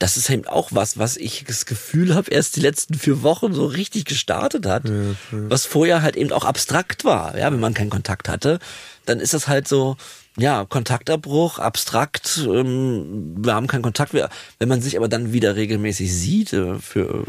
das 0.05 0.19
ist 0.19 0.29
eben 0.29 0.47
auch 0.47 0.69
was, 0.71 0.99
was 0.99 1.17
ich 1.17 1.45
das 1.47 1.65
Gefühl 1.65 2.15
habe, 2.15 2.31
erst 2.31 2.57
die 2.57 2.61
letzten 2.61 2.93
vier 2.93 3.23
Wochen 3.23 3.55
so 3.55 3.65
richtig 3.65 4.05
gestartet 4.05 4.67
hat, 4.67 4.87
ja, 4.87 4.93
ja. 4.93 5.15
was 5.31 5.65
vorher 5.65 6.03
halt 6.03 6.15
eben 6.17 6.31
auch 6.31 6.45
abstrakt 6.45 7.07
war, 7.07 7.39
ja, 7.39 7.51
wenn 7.51 7.59
man 7.59 7.73
keinen 7.73 7.89
Kontakt 7.89 8.29
hatte, 8.29 8.59
dann 9.07 9.19
ist 9.19 9.33
das 9.33 9.49
halt 9.49 9.67
so, 9.67 9.97
ja, 10.37 10.67
Kontaktabbruch, 10.67 11.59
abstrakt, 11.59 12.47
ähm, 12.47 13.35
wir 13.39 13.55
haben 13.55 13.67
keinen 13.67 13.81
Kontakt 13.81 14.13
mehr. 14.13 14.29
Wenn 14.59 14.69
man 14.69 14.83
sich 14.83 14.99
aber 14.99 15.09
dann 15.09 15.33
wieder 15.33 15.57
regelmäßig 15.57 16.13
sieht, 16.13 16.53
äh, 16.53 16.79
für 16.81 17.25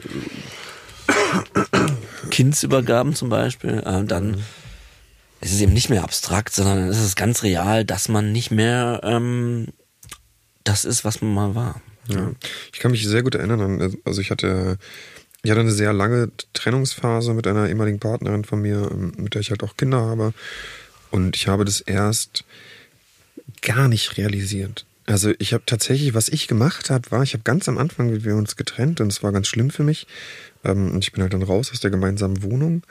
Kindsübergaben 2.30 3.16
zum 3.16 3.30
Beispiel, 3.30 3.82
äh, 3.86 4.04
dann 4.04 4.32
mhm. 4.32 4.44
ist 5.40 5.54
es 5.54 5.62
eben 5.62 5.72
nicht 5.72 5.90
mehr 5.90 6.04
abstrakt, 6.04 6.54
sondern 6.54 6.90
es 6.90 7.00
ist 7.00 7.16
ganz 7.16 7.42
real, 7.42 7.86
dass 7.86 8.10
man 8.10 8.34
nicht 8.34 8.52
mehr 8.52 9.00
ähm, 9.04 9.68
das 10.66 10.84
ist, 10.84 11.06
was 11.06 11.22
man 11.22 11.34
mal 11.34 11.56
war. 11.56 11.82
Ja, 12.08 12.32
ich 12.74 12.80
kann 12.80 12.92
mich 12.92 13.08
sehr 13.08 13.24
gut 13.24 13.36
erinnern 13.36 13.62
an, 13.62 13.98
also 14.04 14.22
ich 14.22 14.32
hatte, 14.32 14.78
ich 15.44 15.52
hatte 15.52 15.62
eine 15.62 15.72
sehr 15.72 15.94
lange 15.94 16.30
Trennungsphase 16.54 17.34
mit 17.34 17.48
einer 17.48 17.68
ehemaligen 17.68 18.00
Partnerin 18.00 18.44
von 18.44 18.62
mir, 18.62 18.90
ähm, 18.92 19.14
mit 19.18 19.34
der 19.34 19.42
ich 19.42 19.50
halt 19.50 19.64
auch 19.64 19.78
Kinder 19.78 20.02
habe. 20.02 20.34
Und 21.12 21.36
ich 21.36 21.48
habe 21.48 21.66
das 21.66 21.82
erst 21.82 22.44
gar 23.62 23.88
nicht 23.88 24.18
realisiert. 24.18 24.86
Also 25.08 25.34
ich 25.38 25.54
habe 25.54 25.64
tatsächlich, 25.66 26.14
was 26.16 26.30
ich 26.30 26.48
gemacht 26.48 26.90
habe, 26.90 27.12
war, 27.12 27.22
ich 27.22 27.34
habe 27.34 27.44
ganz 27.44 27.70
am 27.70 27.78
Anfang, 27.78 28.12
wie 28.12 28.24
wir 28.24 28.36
uns 28.36 28.56
getrennt 28.56 29.02
und 29.02 29.12
es 29.12 29.22
war 29.22 29.32
ganz 29.32 29.48
schlimm 29.48 29.70
für 29.70 29.84
mich. 29.84 30.08
Ähm, 30.64 30.92
und 30.92 31.04
ich 31.04 31.12
bin 31.12 31.22
halt 31.22 31.34
dann 31.34 31.44
raus 31.44 31.72
aus 31.72 31.80
der 31.80 31.92
gemeinsamen 31.92 32.42
Wohnung. 32.42 32.82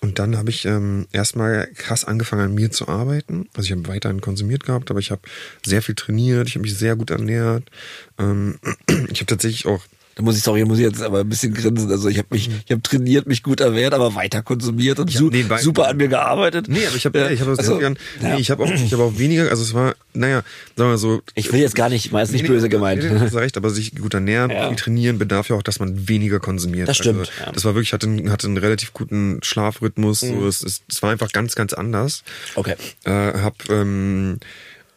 Und 0.00 0.18
dann 0.18 0.36
habe 0.36 0.50
ich 0.50 0.64
ähm, 0.64 1.06
erstmal 1.12 1.68
krass 1.74 2.04
angefangen 2.04 2.42
an 2.42 2.54
mir 2.54 2.70
zu 2.70 2.88
arbeiten. 2.88 3.48
Also 3.54 3.66
ich 3.66 3.72
habe 3.72 3.86
weiterhin 3.86 4.20
konsumiert 4.20 4.64
gehabt, 4.64 4.90
aber 4.90 4.98
ich 4.98 5.10
habe 5.10 5.22
sehr 5.64 5.82
viel 5.82 5.94
trainiert, 5.94 6.48
ich 6.48 6.54
habe 6.54 6.62
mich 6.62 6.76
sehr 6.76 6.96
gut 6.96 7.10
ernährt. 7.10 7.70
Ähm, 8.18 8.58
ich 9.10 9.20
habe 9.20 9.26
tatsächlich 9.26 9.66
auch 9.66 9.84
da 10.14 10.22
muss 10.22 10.36
ich, 10.36 10.42
sorry, 10.42 10.64
muss 10.64 10.78
ich 10.78 10.84
jetzt 10.84 11.02
aber 11.02 11.20
ein 11.20 11.28
bisschen 11.28 11.54
grinsen. 11.54 11.90
Also 11.90 12.08
ich 12.08 12.18
habe 12.18 12.28
mich, 12.30 12.48
mhm. 12.48 12.60
ich 12.66 12.70
habe 12.70 12.82
trainiert, 12.82 13.26
mich 13.26 13.42
gut 13.42 13.60
ernährt, 13.60 13.94
aber 13.94 14.14
weiter 14.14 14.42
konsumiert 14.42 14.98
und 14.98 15.10
su 15.10 15.30
super 15.58 15.88
an 15.88 15.96
mir 15.96 16.08
gearbeitet. 16.08 16.68
Nee, 16.68 16.86
aber 16.86 16.96
ich 16.96 17.06
habe, 17.06 17.18
ja, 17.18 17.30
ich 17.30 17.40
habe 17.40 17.54
also, 17.56 17.78
nee, 17.78 17.96
ja. 18.20 18.38
ich 18.38 18.50
habe 18.50 18.62
auch, 18.64 18.70
ich 18.70 18.92
habe 18.92 19.02
auch 19.02 19.18
weniger. 19.18 19.48
Also 19.48 19.62
es 19.62 19.72
war, 19.72 19.94
naja, 20.12 20.42
sagen 20.76 20.90
wir 20.90 20.98
so. 20.98 21.22
Ich 21.34 21.52
will 21.52 21.60
jetzt 21.60 21.74
gar 21.74 21.88
nicht, 21.88 22.12
mal 22.12 22.22
ist 22.22 22.32
nicht 22.32 22.42
nee, 22.42 22.48
böse 22.48 22.68
gemeint. 22.68 23.02
Nee, 23.02 23.18
hast 23.18 23.34
recht, 23.34 23.56
aber 23.56 23.70
sich 23.70 23.94
gut 23.94 24.12
ernähren, 24.12 24.50
ja. 24.50 24.70
trainieren 24.74 25.18
bedarf 25.18 25.48
ja 25.48 25.56
auch, 25.56 25.62
dass 25.62 25.78
man 25.78 26.08
weniger 26.08 26.40
konsumiert. 26.40 26.88
Das 26.88 26.98
stimmt. 26.98 27.20
Also, 27.20 27.32
ja. 27.40 27.52
Das 27.52 27.64
war 27.64 27.74
wirklich, 27.74 27.94
hatte, 27.94 28.06
einen, 28.06 28.30
hatte 28.30 28.46
einen 28.46 28.58
relativ 28.58 28.92
guten 28.92 29.40
Schlafrhythmus. 29.42 30.22
Mhm. 30.22 30.40
So, 30.40 30.46
es, 30.46 30.62
es, 30.62 30.82
es 30.90 31.02
war 31.02 31.10
einfach 31.10 31.32
ganz, 31.32 31.54
ganz 31.54 31.72
anders. 31.72 32.22
Okay. 32.54 32.74
Äh, 33.04 33.10
hab 33.10 33.68
ähm, 33.70 34.38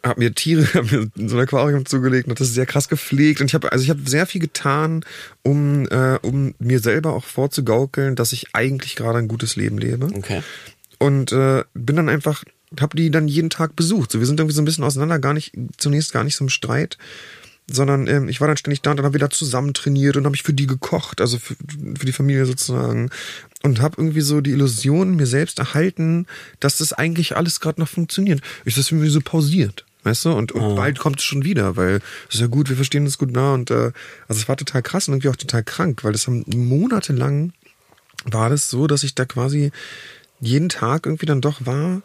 habe 0.04 0.20
mir 0.20 0.34
Tiere, 0.34 0.64
hab 0.74 0.90
mir 0.90 1.10
so 1.14 1.36
ein 1.36 1.42
Aquarium 1.42 1.86
zugelegt 1.86 2.28
und 2.28 2.38
das 2.40 2.48
ist 2.48 2.54
sehr 2.54 2.66
krass 2.66 2.88
gepflegt 2.88 3.40
und 3.40 3.46
ich 3.46 3.54
habe 3.54 3.72
also 3.72 3.82
ich 3.82 3.90
habe 3.90 4.00
sehr 4.04 4.26
viel 4.26 4.40
getan, 4.40 5.04
um 5.42 5.86
äh, 5.88 6.18
um 6.22 6.54
mir 6.58 6.80
selber 6.80 7.12
auch 7.14 7.24
vorzugaukeln, 7.24 8.16
dass 8.16 8.32
ich 8.32 8.54
eigentlich 8.54 8.96
gerade 8.96 9.18
ein 9.18 9.28
gutes 9.28 9.56
Leben 9.56 9.78
lebe. 9.78 10.06
Okay. 10.14 10.42
Und 10.98 11.32
äh, 11.32 11.64
bin 11.74 11.96
dann 11.96 12.08
einfach 12.08 12.44
habe 12.80 12.96
die 12.96 13.10
dann 13.10 13.28
jeden 13.28 13.50
Tag 13.50 13.76
besucht. 13.76 14.10
So 14.10 14.18
wir 14.18 14.26
sind 14.26 14.40
irgendwie 14.40 14.54
so 14.54 14.62
ein 14.62 14.64
bisschen 14.64 14.84
auseinander, 14.84 15.18
gar 15.18 15.34
nicht 15.34 15.52
zunächst 15.76 16.12
gar 16.12 16.24
nicht 16.24 16.36
so 16.36 16.44
im 16.44 16.48
Streit, 16.48 16.98
sondern 17.70 18.06
ähm, 18.06 18.28
ich 18.28 18.40
war 18.40 18.48
dann 18.48 18.56
ständig 18.56 18.82
da 18.82 18.90
und 18.90 18.98
dann 18.98 19.06
haben 19.06 19.14
wir 19.14 19.20
da 19.20 19.30
zusammen 19.30 19.74
trainiert 19.74 20.16
und 20.16 20.24
habe 20.24 20.36
ich 20.36 20.42
für 20.42 20.52
die 20.52 20.66
gekocht, 20.66 21.20
also 21.20 21.38
für, 21.38 21.56
für 21.98 22.06
die 22.06 22.12
Familie 22.12 22.46
sozusagen 22.46 23.10
und 23.62 23.80
habe 23.80 23.96
irgendwie 23.98 24.20
so 24.20 24.40
die 24.40 24.52
Illusion 24.52 25.16
mir 25.16 25.26
selbst 25.26 25.58
erhalten, 25.58 26.26
dass 26.60 26.78
das 26.78 26.92
eigentlich 26.92 27.36
alles 27.36 27.60
gerade 27.60 27.80
noch 27.80 27.88
funktioniert. 27.88 28.40
Ich 28.64 28.74
das 28.74 28.90
irgendwie 28.90 29.10
so 29.10 29.20
pausiert. 29.20 29.85
Weißt 30.06 30.24
du? 30.24 30.30
Und, 30.30 30.52
und 30.52 30.62
oh. 30.62 30.74
bald 30.76 31.00
kommt 31.00 31.18
es 31.18 31.24
schon 31.24 31.42
wieder, 31.42 31.76
weil 31.76 31.96
es 32.28 32.36
ist 32.36 32.40
ja 32.40 32.46
gut, 32.46 32.68
wir 32.68 32.76
verstehen 32.76 33.04
uns 33.04 33.18
gut 33.18 33.32
nah. 33.32 33.54
Und 33.54 33.72
äh, 33.72 33.90
also 34.28 34.40
es 34.40 34.48
war 34.48 34.56
total 34.56 34.80
krass 34.80 35.08
und 35.08 35.14
irgendwie 35.14 35.30
auch 35.30 35.36
total 35.36 35.64
krank, 35.64 36.04
weil 36.04 36.12
das 36.12 36.28
haben 36.28 36.44
monatelang 36.46 37.52
war 38.24 38.48
das 38.48 38.70
so, 38.70 38.86
dass 38.86 39.02
ich 39.02 39.16
da 39.16 39.24
quasi 39.24 39.72
jeden 40.38 40.68
Tag 40.68 41.06
irgendwie 41.06 41.26
dann 41.26 41.40
doch 41.40 41.66
war 41.66 42.02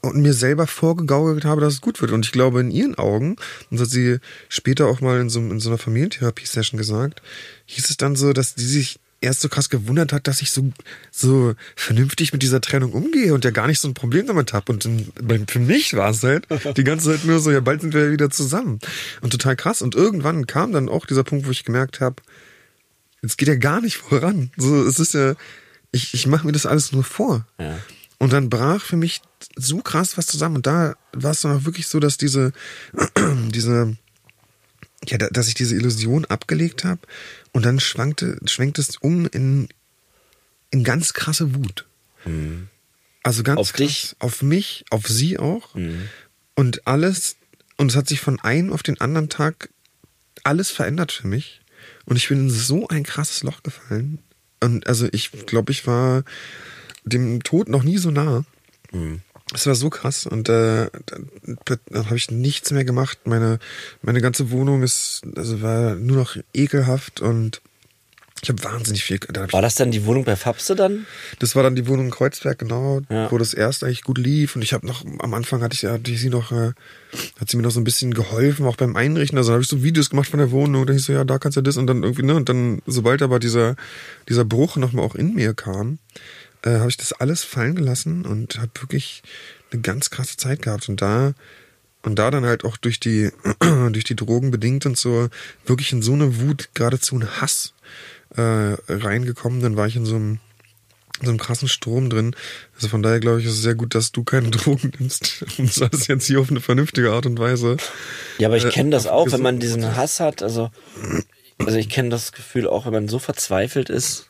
und 0.00 0.16
mir 0.16 0.32
selber 0.32 0.66
vorgegaukelt 0.66 1.44
habe, 1.44 1.60
dass 1.60 1.74
es 1.74 1.80
gut 1.82 2.00
wird. 2.00 2.10
Und 2.10 2.24
ich 2.24 2.32
glaube, 2.32 2.60
in 2.60 2.70
ihren 2.70 2.94
Augen, 2.94 3.36
und 3.70 3.78
das 3.78 3.82
hat 3.82 3.90
sie 3.90 4.16
später 4.48 4.86
auch 4.86 5.02
mal 5.02 5.20
in 5.20 5.28
so, 5.28 5.40
in 5.40 5.60
so 5.60 5.68
einer 5.68 5.76
Familientherapie-Session 5.76 6.78
gesagt, 6.78 7.20
hieß 7.66 7.90
es 7.90 7.98
dann 7.98 8.16
so, 8.16 8.32
dass 8.32 8.54
die 8.54 8.64
sich 8.64 8.98
erst 9.24 9.40
so 9.40 9.48
krass 9.48 9.68
gewundert 9.70 10.12
hat, 10.12 10.26
dass 10.26 10.42
ich 10.42 10.52
so, 10.52 10.72
so 11.10 11.54
vernünftig 11.74 12.32
mit 12.32 12.42
dieser 12.42 12.60
Trennung 12.60 12.92
umgehe 12.92 13.34
und 13.34 13.44
ja 13.44 13.50
gar 13.50 13.66
nicht 13.66 13.80
so 13.80 13.88
ein 13.88 13.94
Problem 13.94 14.26
damit 14.26 14.52
habe. 14.52 14.72
Und 14.72 14.88
für 15.50 15.58
mich 15.58 15.94
war 15.94 16.10
es 16.10 16.22
halt 16.22 16.46
die 16.76 16.84
ganze 16.84 17.10
Zeit 17.12 17.24
nur 17.24 17.40
so, 17.40 17.50
ja, 17.50 17.60
bald 17.60 17.80
sind 17.80 17.94
wir 17.94 18.06
ja 18.06 18.12
wieder 18.12 18.30
zusammen. 18.30 18.78
Und 19.20 19.30
total 19.30 19.56
krass. 19.56 19.82
Und 19.82 19.94
irgendwann 19.94 20.46
kam 20.46 20.72
dann 20.72 20.88
auch 20.88 21.06
dieser 21.06 21.24
Punkt, 21.24 21.46
wo 21.46 21.50
ich 21.50 21.64
gemerkt 21.64 22.00
habe, 22.00 22.16
jetzt 23.22 23.38
geht 23.38 23.48
ja 23.48 23.56
gar 23.56 23.80
nicht 23.80 23.96
voran. 23.96 24.50
So, 24.56 24.86
es 24.86 25.00
ist 25.00 25.14
ja, 25.14 25.34
ich, 25.90 26.14
ich 26.14 26.26
mache 26.26 26.46
mir 26.46 26.52
das 26.52 26.66
alles 26.66 26.92
nur 26.92 27.04
vor. 27.04 27.46
Ja. 27.58 27.78
Und 28.18 28.32
dann 28.32 28.50
brach 28.50 28.82
für 28.82 28.96
mich 28.96 29.22
so 29.56 29.78
krass 29.78 30.16
was 30.16 30.26
zusammen. 30.26 30.56
Und 30.56 30.66
da 30.66 30.94
war 31.12 31.32
es 31.32 31.40
dann 31.40 31.56
auch 31.56 31.64
wirklich 31.64 31.88
so, 31.88 32.00
dass 32.00 32.16
diese, 32.16 32.52
diese, 33.48 33.96
ja, 35.06 35.18
dass 35.18 35.48
ich 35.48 35.54
diese 35.54 35.74
Illusion 35.74 36.24
abgelegt 36.24 36.84
habe 36.84 37.00
und 37.54 37.64
dann 37.64 37.80
schwankte, 37.80 38.38
schwenkt 38.46 38.78
es 38.78 38.96
um 38.96 39.26
in, 39.26 39.68
in 40.70 40.84
ganz 40.84 41.14
krasse 41.14 41.54
Wut. 41.54 41.86
Mhm. 42.26 42.68
Also 43.22 43.42
ganz 43.42 43.58
auf 43.58 43.72
krass, 43.72 43.78
dich, 43.78 44.16
auf 44.18 44.42
mich, 44.42 44.84
auf 44.90 45.06
sie 45.06 45.38
auch. 45.38 45.74
Mhm. 45.74 46.08
Und 46.56 46.86
alles, 46.86 47.36
und 47.76 47.90
es 47.90 47.96
hat 47.96 48.08
sich 48.08 48.20
von 48.20 48.40
einem 48.40 48.72
auf 48.72 48.82
den 48.82 49.00
anderen 49.00 49.28
Tag 49.28 49.70
alles 50.42 50.70
verändert 50.70 51.12
für 51.12 51.28
mich. 51.28 51.62
Und 52.04 52.16
ich 52.16 52.28
bin 52.28 52.40
in 52.40 52.50
so 52.50 52.88
ein 52.88 53.04
krasses 53.04 53.44
Loch 53.44 53.62
gefallen. 53.62 54.18
Und 54.60 54.86
also 54.88 55.08
ich 55.12 55.30
glaube, 55.46 55.70
ich 55.70 55.86
war 55.86 56.24
dem 57.04 57.42
Tod 57.44 57.68
noch 57.68 57.84
nie 57.84 57.98
so 57.98 58.10
nah. 58.10 58.44
Mhm. 58.90 59.20
Es 59.54 59.66
war 59.66 59.74
so 59.74 59.88
krass 59.88 60.26
und 60.26 60.48
äh, 60.48 60.90
dann, 61.64 62.06
habe 62.06 62.16
ich 62.16 62.30
nichts 62.30 62.70
mehr 62.70 62.84
gemacht. 62.84 63.18
Meine 63.24 63.58
meine 64.02 64.20
ganze 64.20 64.50
Wohnung 64.50 64.82
ist 64.82 65.22
also 65.36 65.62
war 65.62 65.94
nur 65.94 66.16
noch 66.16 66.36
ekelhaft 66.52 67.20
und 67.20 67.62
ich 68.44 68.50
habe 68.50 68.62
wahnsinnig 68.62 69.04
viel. 69.04 69.18
Da 69.18 69.50
war 69.52 69.62
das 69.62 69.74
dann 69.76 69.90
die 69.90 70.04
Wohnung 70.04 70.24
bei 70.24 70.36
Fabste 70.36 70.76
dann? 70.76 71.06
Das 71.38 71.56
war 71.56 71.62
dann 71.62 71.74
die 71.74 71.86
Wohnung 71.86 72.06
in 72.06 72.10
Kreuzberg, 72.10 72.58
genau, 72.58 73.00
ja. 73.08 73.30
wo 73.32 73.38
das 73.38 73.54
erst 73.54 73.84
eigentlich 73.84 74.02
gut 74.02 74.18
lief. 74.18 74.54
Und 74.54 74.60
ich 74.60 74.74
habe 74.74 74.86
noch, 74.86 75.02
am 75.20 75.32
Anfang 75.32 75.62
hatte 75.62 75.74
ich, 75.74 75.84
hatte 75.84 76.10
ich 76.10 76.20
sie 76.20 76.28
noch, 76.28 76.52
äh, 76.52 76.72
hat 77.40 77.48
sie 77.48 77.56
mir 77.56 77.62
noch 77.62 77.70
so 77.70 77.80
ein 77.80 77.84
bisschen 77.84 78.12
geholfen, 78.12 78.66
auch 78.66 78.76
beim 78.76 78.96
Einrichten. 78.96 79.38
Also 79.38 79.52
habe 79.52 79.62
ich 79.62 79.68
so 79.68 79.82
Videos 79.82 80.10
gemacht 80.10 80.28
von 80.28 80.40
der 80.40 80.50
Wohnung 80.50 80.82
und 80.82 80.88
dann 80.88 80.96
ich 80.96 81.04
so, 81.04 81.14
ja, 81.14 81.24
da 81.24 81.38
kannst 81.38 81.56
du 81.56 81.62
das 81.62 81.78
und 81.78 81.86
dann 81.86 82.02
irgendwie, 82.02 82.24
ne? 82.24 82.34
Und 82.34 82.50
dann, 82.50 82.82
sobald 82.86 83.22
aber 83.22 83.38
dieser, 83.38 83.76
dieser 84.28 84.44
Bruch 84.44 84.76
nochmal 84.76 85.06
auch 85.06 85.14
in 85.14 85.34
mir 85.34 85.54
kam, 85.54 85.98
äh, 86.64 86.78
habe 86.78 86.88
ich 86.88 86.96
das 86.96 87.12
alles 87.12 87.44
fallen 87.44 87.74
gelassen 87.74 88.24
und 88.24 88.58
habe 88.58 88.70
wirklich 88.80 89.22
eine 89.70 89.82
ganz 89.82 90.10
krasse 90.10 90.36
Zeit 90.36 90.62
gehabt. 90.62 90.88
Und 90.88 91.02
da 91.02 91.34
und 92.02 92.18
da 92.18 92.30
dann 92.30 92.44
halt 92.44 92.64
auch 92.64 92.76
durch 92.76 93.00
die 93.00 93.30
durch 93.60 94.04
die 94.04 94.16
Drogen 94.16 94.50
bedingt 94.50 94.86
und 94.86 94.96
so 94.96 95.28
wirklich 95.66 95.92
in 95.92 96.02
so 96.02 96.12
eine 96.12 96.40
Wut, 96.40 96.70
geradezu 96.74 97.16
ein 97.16 97.40
Hass 97.40 97.74
äh, 98.36 98.76
reingekommen. 98.88 99.60
Dann 99.60 99.76
war 99.76 99.86
ich 99.86 99.96
in 99.96 100.06
so 100.06 100.16
einem 100.16 100.40
so 101.22 101.30
einem 101.30 101.38
krassen 101.38 101.68
Strom 101.68 102.10
drin. 102.10 102.34
Also 102.74 102.88
von 102.88 103.02
daher 103.02 103.20
glaube 103.20 103.40
ich, 103.40 103.46
ist 103.46 103.52
es 103.52 103.62
sehr 103.62 103.76
gut, 103.76 103.94
dass 103.94 104.10
du 104.12 104.24
keine 104.24 104.50
Drogen 104.50 104.92
nimmst. 104.98 105.44
Und 105.58 105.80
das 105.80 106.08
jetzt 106.08 106.26
hier 106.26 106.40
auf 106.40 106.50
eine 106.50 106.60
vernünftige 106.60 107.12
Art 107.12 107.26
und 107.26 107.38
Weise. 107.38 107.76
Ja, 108.38 108.48
aber 108.48 108.56
ich 108.56 108.68
kenne 108.70 108.90
das 108.90 109.06
auch, 109.06 109.30
wenn 109.30 109.42
man 109.42 109.60
diesen 109.60 109.96
Hass 109.96 110.20
hat. 110.20 110.42
Also, 110.42 110.70
also 111.58 111.78
ich 111.78 111.88
kenne 111.88 112.08
das 112.08 112.32
Gefühl 112.32 112.66
auch, 112.66 112.86
wenn 112.86 112.92
man 112.92 113.08
so 113.08 113.18
verzweifelt 113.18 113.90
ist, 113.90 114.28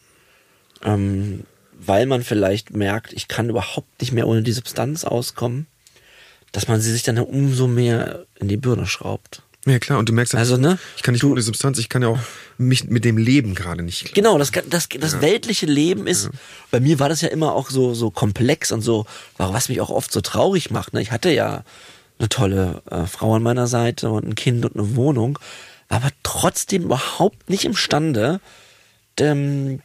ähm, 0.82 1.44
weil 1.86 2.06
man 2.06 2.22
vielleicht 2.22 2.74
merkt, 2.74 3.12
ich 3.12 3.28
kann 3.28 3.50
überhaupt 3.50 4.00
nicht 4.00 4.12
mehr 4.12 4.26
ohne 4.26 4.42
die 4.42 4.52
Substanz 4.52 5.04
auskommen, 5.04 5.66
dass 6.52 6.68
man 6.68 6.80
sie 6.80 6.92
sich 6.92 7.02
dann 7.02 7.18
umso 7.18 7.66
mehr 7.66 8.26
in 8.38 8.48
die 8.48 8.56
Birne 8.56 8.86
schraubt. 8.86 9.42
Ja 9.66 9.78
klar, 9.78 9.98
und 9.98 10.08
du 10.08 10.12
merkst 10.12 10.34
ja, 10.34 10.38
also, 10.38 10.58
ne, 10.58 10.78
ich 10.96 11.02
kann 11.02 11.12
nicht 11.12 11.22
du, 11.22 11.32
ohne 11.32 11.40
Substanz, 11.40 11.78
ich 11.78 11.88
kann 11.88 12.02
ja 12.02 12.08
auch 12.08 12.18
mich 12.58 12.84
mit 12.84 13.04
dem 13.04 13.16
Leben 13.16 13.54
gerade 13.54 13.82
nicht. 13.82 14.04
Klar. 14.04 14.14
Genau, 14.14 14.38
das, 14.38 14.52
das, 14.68 14.88
das 14.88 15.12
ja. 15.14 15.22
weltliche 15.22 15.64
Leben 15.64 16.06
ist, 16.06 16.24
ja. 16.24 16.30
bei 16.70 16.80
mir 16.80 16.98
war 16.98 17.08
das 17.08 17.22
ja 17.22 17.28
immer 17.28 17.54
auch 17.54 17.70
so, 17.70 17.94
so 17.94 18.10
komplex 18.10 18.72
und 18.72 18.82
so, 18.82 19.06
was 19.38 19.70
mich 19.70 19.80
auch 19.80 19.90
oft 19.90 20.12
so 20.12 20.20
traurig 20.20 20.70
macht. 20.70 20.92
Ne? 20.92 21.00
Ich 21.00 21.12
hatte 21.12 21.30
ja 21.30 21.64
eine 22.18 22.28
tolle 22.28 22.82
äh, 22.90 23.06
Frau 23.06 23.34
an 23.34 23.42
meiner 23.42 23.66
Seite 23.66 24.10
und 24.10 24.26
ein 24.26 24.34
Kind 24.34 24.66
und 24.66 24.76
eine 24.76 24.96
Wohnung, 24.96 25.38
aber 25.88 26.10
trotzdem 26.22 26.82
überhaupt 26.84 27.48
nicht 27.48 27.64
imstande, 27.64 28.40
ähm, 29.18 29.80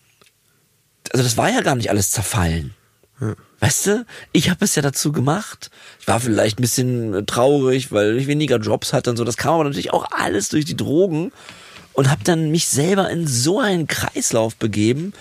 also 1.11 1.23
das 1.23 1.37
war 1.37 1.49
ja 1.49 1.61
gar 1.61 1.75
nicht 1.75 1.89
alles 1.89 2.11
zerfallen. 2.11 2.73
Ja. 3.19 3.35
Weißt 3.59 3.87
du, 3.87 4.05
ich 4.31 4.49
habe 4.49 4.63
es 4.63 4.75
ja 4.75 4.81
dazu 4.81 5.11
gemacht. 5.11 5.69
Ich 5.99 6.07
war 6.07 6.19
vielleicht 6.19 6.59
ein 6.59 6.61
bisschen 6.61 7.25
traurig, 7.25 7.91
weil 7.91 8.17
ich 8.17 8.27
weniger 8.27 8.57
Jobs 8.57 8.93
hatte 8.93 9.09
und 9.09 9.17
so. 9.17 9.25
Das 9.25 9.37
kam 9.37 9.55
aber 9.55 9.65
natürlich 9.65 9.91
auch 9.91 10.07
alles 10.11 10.49
durch 10.49 10.65
die 10.65 10.77
Drogen 10.77 11.31
und 11.93 12.09
habe 12.09 12.23
dann 12.23 12.51
mich 12.51 12.69
selber 12.69 13.09
in 13.09 13.27
so 13.27 13.59
einen 13.59 13.87
Kreislauf 13.87 14.55
begeben. 14.55 15.13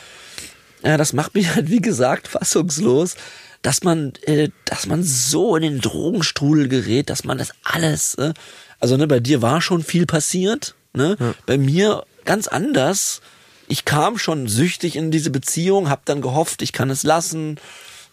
Ja, 0.85 0.97
das 0.97 1.13
macht 1.13 1.35
mich 1.35 1.53
halt 1.55 1.71
wie 1.71 1.81
gesagt 1.81 2.29
fassungslos, 2.29 3.17
dass 3.63 3.83
man, 3.83 4.13
äh, 4.23 4.51
dass 4.65 4.87
man 4.87 5.03
so 5.03 5.57
in 5.57 5.63
den 5.63 5.81
Drogenstrudel 5.81 6.69
gerät, 6.69 7.11
dass 7.11 7.25
man 7.25 7.39
das 7.39 7.51
alles. 7.65 8.15
Äh, 8.15 8.35
also 8.79 8.97
ne, 8.97 9.09
bei 9.09 9.19
dir 9.19 9.43
war 9.43 9.61
schon 9.61 9.83
viel 9.83 10.07
passiert. 10.07 10.77
Ne? 10.95 11.17
Bei 11.47 11.59
mir 11.59 12.05
ganz 12.25 12.47
anders. 12.47 13.21
Ich 13.69 13.85
kam 13.85 14.19
schon 14.19 14.49
süchtig 14.49 14.97
in 14.97 15.11
diese 15.11 15.31
Beziehung, 15.31 15.91
hab 15.91 16.05
dann 16.07 16.23
gehofft, 16.23 16.63
ich 16.63 16.73
kann 16.73 16.91
es 16.91 17.03
lassen. 17.03 17.61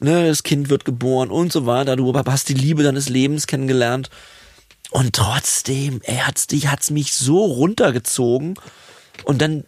Ne, 0.01 0.27
das 0.27 0.43
Kind 0.43 0.69
wird 0.69 0.83
geboren 0.83 1.31
und 1.31 1.53
so 1.53 1.65
weiter. 1.65 1.95
Du 1.95 2.13
hast 2.13 2.49
die 2.49 2.53
Liebe 2.53 2.83
deines 2.83 3.07
Lebens 3.07 3.47
kennengelernt. 3.47 4.09
Und 4.91 5.15
trotzdem, 5.15 6.01
er 6.03 6.27
hat's, 6.27 6.47
die 6.47 6.67
hat's 6.67 6.91
mich 6.91 7.13
so 7.13 7.45
runtergezogen. 7.45 8.55
Und 9.23 9.41
dann 9.41 9.63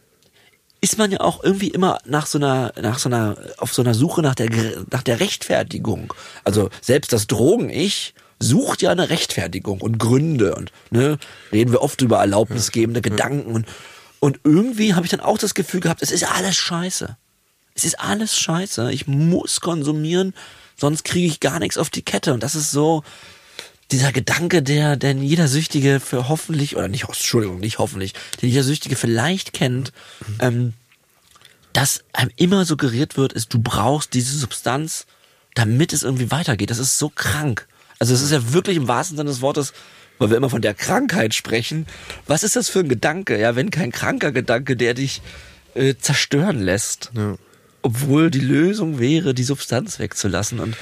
ist 0.82 0.98
man 0.98 1.12
ja 1.12 1.22
auch 1.22 1.44
irgendwie 1.44 1.70
immer 1.70 2.00
nach 2.06 2.28
so 2.28 2.38
einer, 2.38 2.74
nach 2.80 3.00
so 3.00 3.10
einer, 3.10 3.38
auf 3.58 3.74
so 3.74 3.82
einer 3.82 3.94
Suche 3.94 4.22
nach 4.22 4.36
der, 4.36 4.50
nach 4.92 5.04
der 5.04 5.20
Rechtfertigung. 5.20 6.14
Also 6.44 6.70
selbst 6.82 7.14
das 7.14 7.28
Drogen-Ich 7.28 8.14
sucht 8.40 8.82
ja 8.82 8.92
eine 8.92 9.10
Rechtfertigung 9.10 9.82
und 9.82 9.98
Gründe 9.98 10.56
und, 10.56 10.72
ne, 10.92 11.18
reden 11.52 11.72
wir 11.72 11.82
oft 11.82 12.02
über 12.02 12.20
erlaubnisgebende 12.20 13.02
Gedanken 13.02 13.52
und, 13.52 13.66
und 14.20 14.40
irgendwie 14.44 14.94
habe 14.94 15.06
ich 15.06 15.12
dann 15.12 15.20
auch 15.20 15.38
das 15.38 15.54
Gefühl 15.54 15.80
gehabt, 15.80 16.02
es 16.02 16.12
ist 16.12 16.24
alles 16.24 16.56
scheiße. 16.56 17.18
Es 17.76 17.84
ist 17.84 18.00
alles 18.00 18.38
scheiße. 18.38 18.92
Ich 18.92 19.08
muss 19.08 19.62
konsumieren, 19.62 20.34
sonst 20.76 21.04
kriege 21.04 21.28
ich 21.28 21.40
gar 21.40 21.60
nichts 21.60 21.78
auf 21.78 21.90
die 21.90 22.02
Kette. 22.02 22.34
Und 22.34 22.42
das 22.42 22.56
ist 22.56 22.72
so, 22.72 23.04
dieser 23.92 24.12
Gedanke, 24.12 24.62
der, 24.62 24.98
den 24.98 25.22
jeder 25.22 25.48
Süchtige 25.48 26.00
für 26.00 26.28
hoffentlich, 26.28 26.76
oder 26.76 26.88
nicht, 26.88 27.06
Entschuldigung, 27.06 27.60
nicht 27.60 27.78
hoffentlich, 27.78 28.14
den 28.42 28.50
jeder 28.50 28.64
Süchtige 28.64 28.96
vielleicht 28.96 29.54
kennt, 29.54 29.94
ähm, 30.40 30.74
dass 31.74 32.04
einem 32.12 32.32
immer 32.36 32.66
suggeriert 32.66 33.18
wird, 33.18 33.34
ist, 33.34 33.54
du 33.54 33.60
brauchst 33.60 34.14
diese 34.14 34.38
Substanz, 34.38 35.06
damit 35.54 35.94
es 35.94 36.04
irgendwie 36.04 36.32
weitergeht. 36.32 36.70
Das 36.70 36.80
ist 36.80 36.98
so 36.98 37.10
krank. 37.10 37.68
Also 38.00 38.14
es 38.14 38.22
ist 38.22 38.32
ja 38.32 38.54
wirklich 38.54 38.78
im 38.78 38.88
wahrsten 38.88 39.18
Sinne 39.18 39.30
des 39.30 39.42
Wortes, 39.42 39.74
weil 40.18 40.30
wir 40.30 40.38
immer 40.38 40.50
von 40.50 40.62
der 40.62 40.74
Krankheit 40.74 41.34
sprechen. 41.34 41.86
Was 42.26 42.44
ist 42.44 42.56
das 42.56 42.70
für 42.70 42.80
ein 42.80 42.90
Gedanke? 42.90 43.40
Ja, 43.40 43.56
wenn 43.56 43.72
kein 43.72 43.92
kranker 43.92 44.32
Gedanke, 44.32 44.76
der 44.76 44.94
dich 44.94 45.22
äh, 45.76 45.96
zerstören 46.00 46.60
lässt. 46.60 47.12
Ja. 47.16 47.38
Obwohl 47.82 48.32
die 48.32 48.40
Lösung 48.40 49.00
wäre, 49.00 49.34
die 49.34 49.44
Substanz 49.44 50.00
wegzulassen. 50.00 50.60
Und 50.60 50.76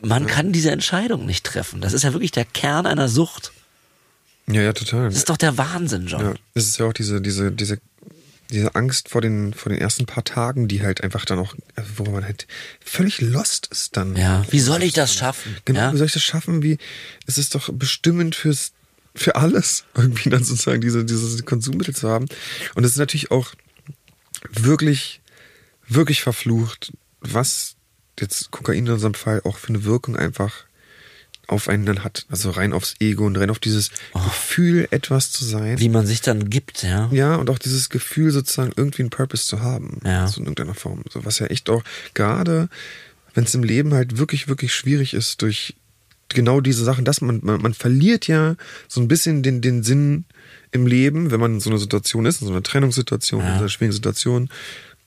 man 0.00 0.26
kann 0.26 0.52
diese 0.52 0.70
Entscheidung 0.70 1.26
nicht 1.26 1.44
treffen. 1.44 1.80
Das 1.80 1.92
ist 1.92 2.04
ja 2.04 2.12
wirklich 2.12 2.30
der 2.30 2.44
Kern 2.44 2.86
einer 2.86 3.08
Sucht. 3.08 3.52
Ja, 4.46 4.62
ja, 4.62 4.72
total. 4.72 5.06
Das 5.06 5.16
ist 5.16 5.28
doch 5.28 5.36
der 5.36 5.58
Wahnsinn, 5.58 6.06
John. 6.06 6.20
Ja, 6.20 6.34
es 6.54 6.66
ist 6.66 6.78
ja 6.78 6.86
auch 6.86 6.92
diese, 6.92 7.20
diese, 7.20 7.52
diese, 7.52 7.78
diese 8.50 8.74
Angst 8.74 9.08
vor 9.08 9.20
den, 9.20 9.52
vor 9.52 9.70
den 9.70 9.80
ersten 9.80 10.06
paar 10.06 10.24
Tagen, 10.24 10.68
die 10.68 10.82
halt 10.82 11.02
einfach 11.02 11.24
dann 11.24 11.38
auch, 11.38 11.54
wo 11.96 12.04
man 12.04 12.24
halt 12.24 12.46
völlig 12.80 13.20
lost 13.20 13.66
ist 13.66 13.96
dann. 13.96 14.16
Ja, 14.16 14.44
wie 14.50 14.60
soll 14.60 14.82
ich 14.82 14.94
das 14.94 15.14
schaffen? 15.14 15.56
Genau, 15.64 15.80
ja? 15.80 15.92
wie 15.92 15.96
soll 15.98 16.06
ich 16.06 16.12
das 16.12 16.22
schaffen? 16.22 16.62
Wie, 16.62 16.78
es 17.26 17.36
ist 17.36 17.54
doch 17.54 17.70
bestimmend 17.72 18.34
fürs, 18.34 18.72
für 19.14 19.36
alles, 19.36 19.84
irgendwie 19.94 20.30
dann 20.30 20.44
sozusagen 20.44 20.80
diese, 20.80 21.04
diese 21.04 21.42
Konsummittel 21.42 21.94
zu 21.94 22.08
haben. 22.08 22.26
Und 22.74 22.84
es 22.84 22.92
ist 22.92 22.98
natürlich 22.98 23.30
auch 23.30 23.54
wirklich, 24.50 25.20
wirklich 25.86 26.22
verflucht, 26.22 26.92
was 27.20 27.76
jetzt 28.18 28.50
Kokain 28.50 28.86
in 28.86 28.92
unserem 28.92 29.14
Fall 29.14 29.42
auch 29.44 29.58
für 29.58 29.68
eine 29.68 29.84
Wirkung 29.84 30.16
einfach 30.16 30.64
auf 31.48 31.68
einen 31.68 31.86
dann 31.86 32.04
hat. 32.04 32.26
Also 32.30 32.50
rein 32.50 32.72
aufs 32.72 32.94
Ego 33.00 33.26
und 33.26 33.36
rein 33.36 33.50
auf 33.50 33.58
dieses 33.58 33.90
Gefühl, 34.12 34.86
etwas 34.90 35.32
zu 35.32 35.44
sein. 35.44 35.80
Wie 35.80 35.88
man 35.88 36.06
sich 36.06 36.20
dann 36.20 36.50
gibt, 36.50 36.82
ja. 36.82 37.08
Ja, 37.10 37.36
und 37.36 37.50
auch 37.50 37.58
dieses 37.58 37.88
Gefühl, 37.88 38.30
sozusagen 38.30 38.72
irgendwie 38.76 39.02
einen 39.02 39.10
Purpose 39.10 39.46
zu 39.46 39.60
haben. 39.62 40.00
Ja. 40.04 40.28
So 40.28 40.40
in 40.40 40.46
irgendeiner 40.46 40.74
Form. 40.74 41.02
So, 41.10 41.24
was 41.24 41.38
ja 41.38 41.46
echt 41.46 41.70
auch, 41.70 41.82
gerade 42.14 42.68
wenn 43.34 43.44
es 43.44 43.54
im 43.54 43.64
Leben 43.64 43.94
halt 43.94 44.18
wirklich, 44.18 44.48
wirklich 44.48 44.74
schwierig 44.74 45.14
ist, 45.14 45.40
durch 45.42 45.74
genau 46.28 46.60
diese 46.60 46.84
Sachen, 46.84 47.06
dass 47.06 47.22
man, 47.22 47.40
man, 47.42 47.62
man 47.62 47.72
verliert 47.72 48.28
ja 48.28 48.56
so 48.86 49.00
ein 49.00 49.08
bisschen 49.08 49.42
den, 49.42 49.62
den 49.62 49.82
Sinn 49.82 50.24
im 50.70 50.86
Leben, 50.86 51.30
wenn 51.30 51.40
man 51.40 51.54
in 51.54 51.60
so 51.60 51.70
einer 51.70 51.78
Situation 51.78 52.26
ist, 52.26 52.42
in 52.42 52.46
so 52.46 52.52
einer 52.52 52.62
Trennungssituation, 52.62 53.40
in 53.40 53.54
so 53.54 53.58
einer 53.60 53.68
schwierigen 53.70 53.94
Situation. 53.94 54.50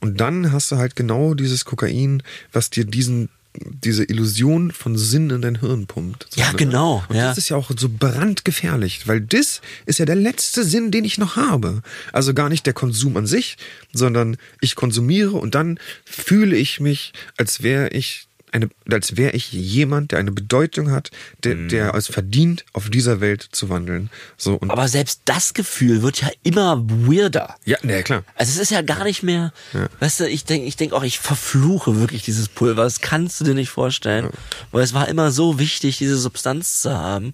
Und 0.00 0.20
dann 0.20 0.50
hast 0.50 0.72
du 0.72 0.76
halt 0.76 0.96
genau 0.96 1.34
dieses 1.34 1.64
Kokain, 1.64 2.24
was 2.52 2.70
dir 2.70 2.84
diesen 2.84 3.28
diese 3.54 4.04
Illusion 4.04 4.70
von 4.70 4.96
Sinn 4.96 5.30
in 5.30 5.42
dein 5.42 5.60
Hirn 5.60 5.86
pumpt. 5.86 6.26
So, 6.30 6.40
Ja, 6.40 6.52
genau, 6.52 7.04
Und 7.08 7.16
ja. 7.16 7.28
das 7.28 7.38
ist 7.38 7.50
ja 7.50 7.56
auch 7.56 7.70
so 7.76 7.88
brandgefährlich, 7.88 9.06
weil 9.06 9.20
das 9.20 9.60
ist 9.84 9.98
ja 9.98 10.06
der 10.06 10.16
letzte 10.16 10.64
Sinn, 10.64 10.90
den 10.90 11.04
ich 11.04 11.18
noch 11.18 11.36
habe. 11.36 11.82
Also 12.12 12.32
gar 12.32 12.48
nicht 12.48 12.64
der 12.66 12.72
Konsum 12.72 13.16
an 13.16 13.26
sich, 13.26 13.56
sondern 13.92 14.36
ich 14.60 14.74
konsumiere 14.74 15.32
und 15.32 15.54
dann 15.54 15.78
fühle 16.04 16.56
ich 16.56 16.80
mich, 16.80 17.12
als 17.36 17.62
wäre 17.62 17.90
ich 17.90 18.28
eine, 18.52 18.68
als 18.90 19.16
wäre 19.16 19.32
ich 19.32 19.50
jemand, 19.52 20.12
der 20.12 20.18
eine 20.18 20.30
Bedeutung 20.32 20.90
hat, 20.90 21.10
der, 21.44 21.54
Mhm. 21.56 21.68
der 21.70 21.94
es 21.94 22.06
verdient, 22.06 22.64
auf 22.72 22.90
dieser 22.90 23.20
Welt 23.20 23.48
zu 23.52 23.68
wandeln. 23.70 24.10
So 24.36 24.54
und 24.56 24.70
Aber 24.70 24.88
selbst 24.88 25.22
das 25.24 25.54
Gefühl 25.54 26.02
wird 26.02 26.20
ja 26.20 26.28
immer 26.42 26.82
weirder. 26.86 27.56
ja, 27.64 27.78
ne, 27.82 28.02
klar. 28.02 28.24
Also 28.34 28.52
es 28.52 28.58
ist 28.58 28.70
ja 28.70 28.82
gar 28.82 29.04
nicht 29.04 29.22
mehr, 29.22 29.52
weißt 30.00 30.20
du, 30.20 30.28
ich 30.28 30.44
denke 30.44 30.66
ich 30.66 30.76
denk 30.76 30.92
auch, 30.92 31.02
ich 31.02 31.18
verfluche 31.18 31.98
wirklich 31.98 32.22
dieses 32.22 32.48
Pulver. 32.48 32.84
Das 32.84 33.00
kannst 33.00 33.40
du 33.40 33.44
dir 33.44 33.54
nicht 33.54 33.70
vorstellen. 33.70 34.28
Weil 34.70 34.82
es 34.84 34.94
war 34.94 35.08
immer 35.08 35.30
so 35.32 35.58
wichtig, 35.58 35.98
diese 35.98 36.18
Substanz 36.18 36.82
zu 36.82 36.96
haben. 36.96 37.32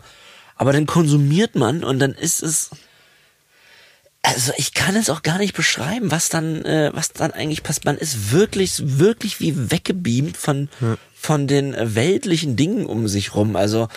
Aber 0.57 0.72
dann 0.72 0.87
konsumiert 0.87 1.54
man 1.54 1.85
und 1.85 1.98
dann 2.00 2.12
ist 2.14 2.42
es. 2.42 2.70
Also 4.22 4.52
ich 4.57 4.74
kann 4.74 4.96
es 4.96 5.09
auch 5.11 5.22
gar 5.22 5.38
nicht 5.38 5.54
beschreiben, 5.54 6.11
was 6.11 6.28
dann, 6.28 6.64
äh, 6.64 6.90
was 6.92 7.12
dann 7.12 7.31
eigentlich 7.31 7.62
passiert. 7.62 7.85
Man 7.85 7.96
ist 7.96 8.33
wirklich, 8.33 8.98
wirklich 8.98 9.38
wie 9.40 9.70
weggebeamt 9.70 10.37
von, 10.37 10.68
von 11.20 11.46
den 11.46 11.74
weltlichen 11.76 12.57
Dingen 12.57 12.87
um 12.87 13.09
sich 13.09 13.35
rum. 13.35 13.57
Also 13.57 13.88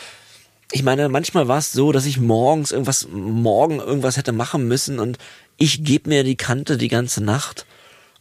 ich 0.72 0.84
meine, 0.84 1.10
manchmal 1.10 1.48
war 1.48 1.60
es 1.60 1.72
so, 1.72 1.92
dass 1.92 2.06
ich 2.06 2.20
morgens 2.20 2.72
irgendwas, 2.72 3.08
morgen 3.12 3.80
irgendwas 3.80 4.18
hätte 4.18 4.32
machen 4.32 4.68
müssen 4.68 5.00
und 5.00 5.18
ich 5.58 5.84
gebe 5.84 6.10
mir 6.10 6.24
die 6.24 6.38
Kante 6.38 6.78
die 6.78 6.88
ganze 6.88 7.24
Nacht. 7.24 7.66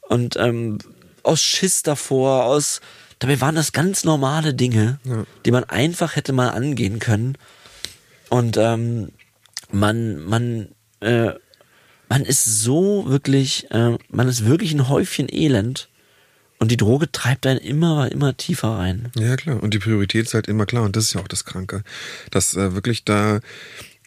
Und 0.08 0.36
ähm, 0.36 0.78
aus 1.22 1.40
Schiss 1.40 1.82
davor, 1.82 2.44
aus 2.44 2.80
dabei 3.18 3.40
waren 3.40 3.54
das 3.54 3.72
ganz 3.72 4.04
normale 4.04 4.54
Dinge, 4.54 4.98
die 5.44 5.50
man 5.50 5.64
einfach 5.64 6.16
hätte 6.16 6.32
mal 6.32 6.48
angehen 6.48 6.98
können. 6.98 7.38
Und 8.28 8.56
ähm, 8.56 9.12
man, 9.70 10.18
man, 10.18 10.68
äh, 11.00 11.32
man 12.08 12.24
ist 12.24 12.44
so 12.62 13.04
wirklich, 13.08 13.70
äh, 13.70 13.96
man 14.08 14.28
ist 14.28 14.44
wirklich 14.44 14.72
ein 14.72 14.88
Häufchen 14.88 15.28
Elend. 15.30 15.88
Und 16.60 16.70
die 16.70 16.76
Droge 16.76 17.10
treibt 17.10 17.46
einen 17.46 17.58
immer, 17.58 18.12
immer 18.12 18.36
tiefer 18.36 18.68
rein. 18.76 19.10
Ja, 19.16 19.34
klar. 19.36 19.62
Und 19.62 19.74
die 19.74 19.78
Priorität 19.78 20.26
ist 20.26 20.34
halt 20.34 20.46
immer 20.46 20.66
klar. 20.66 20.84
Und 20.84 20.94
das 20.94 21.04
ist 21.04 21.14
ja 21.14 21.20
auch 21.22 21.28
das 21.28 21.44
Kranke. 21.46 21.82
Dass 22.30 22.54
äh, 22.54 22.74
wirklich 22.74 23.04
da 23.04 23.40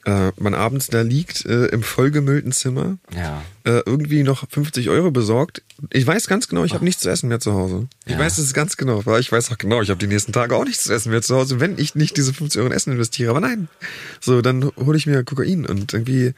äh, 0.05 0.31
man 0.37 0.53
abends 0.53 0.87
da 0.87 1.01
liegt 1.01 1.45
äh, 1.45 1.67
im 1.67 1.81
vollgemüllten 1.81 2.51
Zimmer, 2.51 2.97
Ja. 3.15 3.41
äh, 3.63 3.81
irgendwie 3.85 4.23
noch 4.23 4.47
50 4.49 4.89
Euro 4.89 5.11
besorgt. 5.11 5.61
Ich 5.91 6.05
weiß 6.05 6.27
ganz 6.27 6.47
genau, 6.49 6.63
ich 6.65 6.73
habe 6.73 6.83
nichts 6.83 7.01
zu 7.01 7.09
essen 7.09 7.29
mehr 7.29 7.39
zu 7.39 7.53
Hause. 7.53 7.87
Ich 8.05 8.11
Ja. 8.11 8.19
weiß 8.19 8.37
es 8.37 8.53
ganz 8.53 8.75
genau, 8.77 9.05
weil 9.05 9.21
ich 9.21 9.31
weiß 9.31 9.49
auch 9.51 9.57
genau, 9.57 9.81
ich 9.81 9.89
habe 9.89 9.99
die 9.99 10.07
nächsten 10.07 10.33
Tage 10.33 10.55
auch 10.55 10.65
nichts 10.65 10.83
zu 10.83 10.93
essen 10.93 11.09
mehr 11.09 11.21
zu 11.21 11.35
Hause, 11.35 11.59
wenn 11.61 11.77
ich 11.79 11.95
nicht 11.95 12.17
diese 12.17 12.33
50 12.33 12.59
Euro 12.59 12.69
in 12.69 12.75
Essen 12.75 12.91
investiere. 12.91 13.29
Aber 13.31 13.39
nein. 13.39 13.69
So, 14.19 14.41
dann 14.41 14.69
hole 14.75 14.97
ich 14.97 15.05
mir 15.07 15.23
Kokain 15.23 15.65
und 15.65 15.93
irgendwie. 15.93 16.33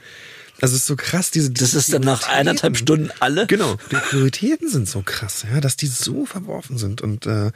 Also 0.62 0.76
es 0.76 0.82
ist 0.82 0.88
so 0.88 0.96
krass, 0.96 1.32
diese. 1.32 1.52
Das 1.52 1.74
ist 1.74 1.94
dann 1.94 2.02
nach 2.02 2.28
eineinhalb 2.28 2.78
Stunden 2.78 3.12
alle. 3.20 3.46
Genau, 3.48 3.78
die 3.91 3.96
Prioritäten 3.96 4.70
sind 4.70 4.88
so 4.88 5.02
krass, 5.04 5.46
ja, 5.52 5.60
dass 5.60 5.76
die 5.76 5.88
so 5.88 6.26
verworfen 6.26 6.78
sind. 6.78 7.02
Und 7.02 7.26
äh, 7.26 7.52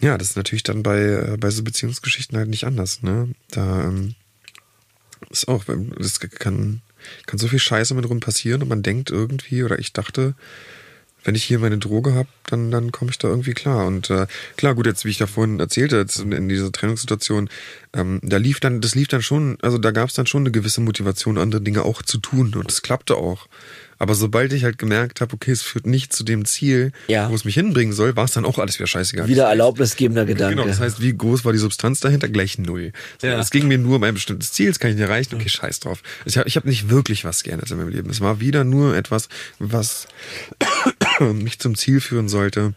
ja, 0.00 0.18
das 0.18 0.30
ist 0.30 0.36
natürlich 0.36 0.64
dann 0.64 0.82
bei, 0.82 1.00
äh, 1.00 1.36
bei 1.38 1.50
so 1.50 1.62
Beziehungsgeschichten 1.62 2.36
halt 2.36 2.48
nicht 2.48 2.64
anders. 2.64 3.02
Ne? 3.02 3.32
Da 3.50 3.84
ähm, 3.84 4.14
ist 5.30 5.48
auch, 5.48 5.64
das 5.98 6.20
kann, 6.20 6.82
kann 7.26 7.38
so 7.38 7.48
viel 7.48 7.60
Scheiße 7.60 7.94
mit 7.94 8.08
rum 8.08 8.20
passieren 8.20 8.62
und 8.62 8.68
man 8.68 8.82
denkt 8.82 9.10
irgendwie, 9.10 9.62
oder 9.62 9.78
ich 9.78 9.92
dachte, 9.92 10.34
wenn 11.24 11.34
ich 11.34 11.44
hier 11.44 11.58
meine 11.58 11.78
Droge 11.78 12.14
habe, 12.14 12.28
dann, 12.46 12.70
dann 12.70 12.92
komme 12.92 13.10
ich 13.10 13.18
da 13.18 13.28
irgendwie 13.28 13.52
klar. 13.54 13.86
Und 13.86 14.10
äh, 14.10 14.26
klar, 14.56 14.74
gut, 14.74 14.86
jetzt, 14.86 15.04
wie 15.04 15.10
ich 15.10 15.18
da 15.18 15.26
vorhin 15.26 15.60
erzählte, 15.60 15.96
jetzt 15.96 16.18
in, 16.20 16.48
dieser 16.48 16.72
Trennungssituation, 16.72 17.48
ähm, 17.94 18.20
da 18.22 18.36
lief 18.38 18.60
dann, 18.60 18.80
das 18.80 18.94
lief 18.94 19.08
dann 19.08 19.22
schon, 19.22 19.58
also 19.62 19.78
da 19.78 19.90
gab 19.90 20.08
es 20.08 20.14
dann 20.14 20.26
schon 20.26 20.42
eine 20.42 20.50
gewisse 20.50 20.80
Motivation, 20.80 21.38
andere 21.38 21.60
Dinge 21.60 21.82
auch 21.82 22.02
zu 22.02 22.18
tun. 22.18 22.54
Und 22.54 22.68
das 22.68 22.82
klappte 22.82 23.16
auch. 23.16 23.46
Aber 23.98 24.16
sobald 24.16 24.52
ich 24.52 24.64
halt 24.64 24.78
gemerkt 24.78 25.20
habe, 25.20 25.32
okay, 25.34 25.52
es 25.52 25.62
führt 25.62 25.86
nicht 25.86 26.12
zu 26.12 26.24
dem 26.24 26.44
Ziel, 26.44 26.90
Ja. 27.06 27.30
wo 27.30 27.36
es 27.36 27.44
mich 27.44 27.54
hinbringen 27.54 27.92
soll, 27.94 28.16
war 28.16 28.24
es 28.24 28.32
dann 28.32 28.44
auch 28.44 28.58
alles 28.58 28.76
wieder 28.80 28.88
scheißegal. 28.88 29.28
Wieder 29.28 29.44
erlaubnisgebender 29.44 30.24
Gedanke. 30.24 30.56
Genau, 30.56 30.66
das 30.66 30.80
heißt, 30.80 31.00
wie 31.00 31.16
groß 31.16 31.44
war 31.44 31.52
die 31.52 31.60
Substanz 31.60 32.00
dahinter? 32.00 32.28
Gleich 32.28 32.58
null. 32.58 32.92
So, 33.20 33.28
Ja. 33.28 33.38
Es 33.38 33.52
ging 33.52 33.68
mir 33.68 33.78
nur 33.78 33.96
um 33.96 34.02
ein 34.02 34.14
bestimmtes 34.14 34.50
Ziel, 34.52 34.66
das 34.70 34.80
kann 34.80 34.90
ich 34.90 34.96
nicht 34.96 35.04
erreichen, 35.08 35.36
okay, 35.36 35.48
scheiß 35.48 35.78
drauf. 35.78 36.02
Ich 36.24 36.36
habe 36.36 36.48
ich 36.48 36.56
hab 36.56 36.64
nicht 36.64 36.90
wirklich 36.90 37.24
was 37.24 37.44
geändert 37.44 37.70
in 37.70 37.76
meinem 37.76 37.90
Leben. 37.90 38.10
Es 38.10 38.20
war 38.20 38.40
wieder 38.40 38.64
nur 38.64 38.96
etwas, 38.96 39.28
was 39.60 40.08
mich 41.24 41.58
zum 41.58 41.74
Ziel 41.74 42.00
führen 42.00 42.28
sollte. 42.28 42.74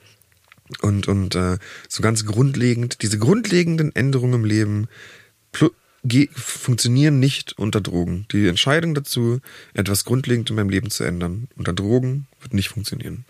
Und, 0.81 1.08
und 1.08 1.36
äh, 1.36 1.58
so 1.88 2.01
ganz 2.01 2.25
grundlegend, 2.25 3.03
diese 3.03 3.19
grundlegenden 3.19 3.95
Änderungen 3.95 4.34
im 4.34 4.45
Leben 4.45 4.88
funktionieren 6.34 7.19
nicht 7.19 7.58
unter 7.58 7.81
Drogen. 7.81 8.27
Die 8.31 8.47
Entscheidung 8.47 8.93
dazu, 8.93 9.39
etwas 9.73 10.05
grundlegend 10.05 10.49
in 10.49 10.55
meinem 10.55 10.69
Leben 10.69 10.89
zu 10.89 11.03
ändern, 11.03 11.47
unter 11.55 11.73
Drogen 11.73 12.27
wird 12.41 12.53
nicht 12.53 12.69
funktionieren. 12.69 13.25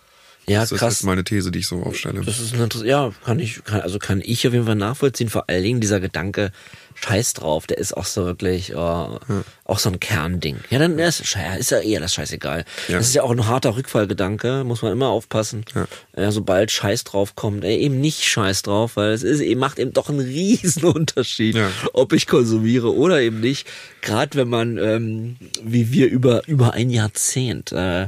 Ja, 0.47 0.60
das 0.60 0.71
ist 0.71 0.80
krass. 0.80 0.93
jetzt 0.95 1.04
mal 1.04 1.13
eine 1.13 1.23
These, 1.23 1.51
die 1.51 1.60
ich 1.60 1.67
so 1.67 1.82
aufstelle. 1.82 2.21
Das 2.21 2.39
ist 2.39 2.54
ein 2.54 2.86
ja, 2.86 3.12
kann 3.23 3.39
ich, 3.39 3.63
kann, 3.63 3.82
also 3.82 3.97
kann 3.97 4.21
ich 4.23 4.45
auf 4.45 4.54
jeden 4.54 4.65
Fall 4.65 4.75
nachvollziehen. 4.75 5.30
Vor 5.30 5.49
allen 5.49 5.63
Dingen 5.63 5.82
dieser 5.82 5.99
Gedanke, 5.99 6.51
Scheiß 6.95 7.34
drauf, 7.34 7.67
der 7.67 7.77
ist 7.77 7.95
auch 7.95 8.05
so 8.05 8.25
wirklich 8.25 8.71
äh, 8.71 8.75
auch 8.75 9.79
so 9.79 9.89
ein 9.89 9.99
Kernding. 9.99 10.58
Ja, 10.69 10.79
dann 10.79 10.97
ist, 10.97 11.36
ja, 11.36 11.55
ist 11.55 11.71
ja 11.71 11.79
eher 11.79 11.99
das 11.99 12.13
scheißegal. 12.13 12.65
Ja. 12.88 12.97
Das 12.97 13.08
ist 13.08 13.15
ja 13.15 13.23
auch 13.23 13.31
ein 13.31 13.45
harter 13.47 13.75
Rückfallgedanke, 13.75 14.63
muss 14.63 14.81
man 14.81 14.91
immer 14.91 15.10
aufpassen. 15.10 15.65
Ja. 15.75 15.88
Ja, 16.15 16.31
sobald 16.31 16.71
Scheiß 16.71 17.03
drauf 17.03 17.36
kommt, 17.36 17.63
ey, 17.63 17.77
eben 17.77 17.99
nicht 17.99 18.23
Scheiß 18.23 18.63
drauf, 18.63 18.95
weil 18.95 19.12
es 19.12 19.23
ist, 19.23 19.43
macht 19.58 19.77
eben 19.77 19.93
doch 19.93 20.10
einen 20.10 20.19
riesen 20.19 20.86
Unterschied, 20.86 21.58
ob 21.93 22.13
ich 22.13 22.27
konsumiere 22.27 22.93
oder 22.95 23.21
eben 23.21 23.39
nicht. 23.39 23.67
Gerade 24.01 24.38
wenn 24.38 24.49
man, 24.49 24.77
ähm, 24.77 25.36
wie 25.63 25.91
wir 25.91 26.10
über 26.10 26.47
über 26.47 26.73
ein 26.73 26.89
Jahrzehnt, 26.89 27.71
äh, 27.71 28.08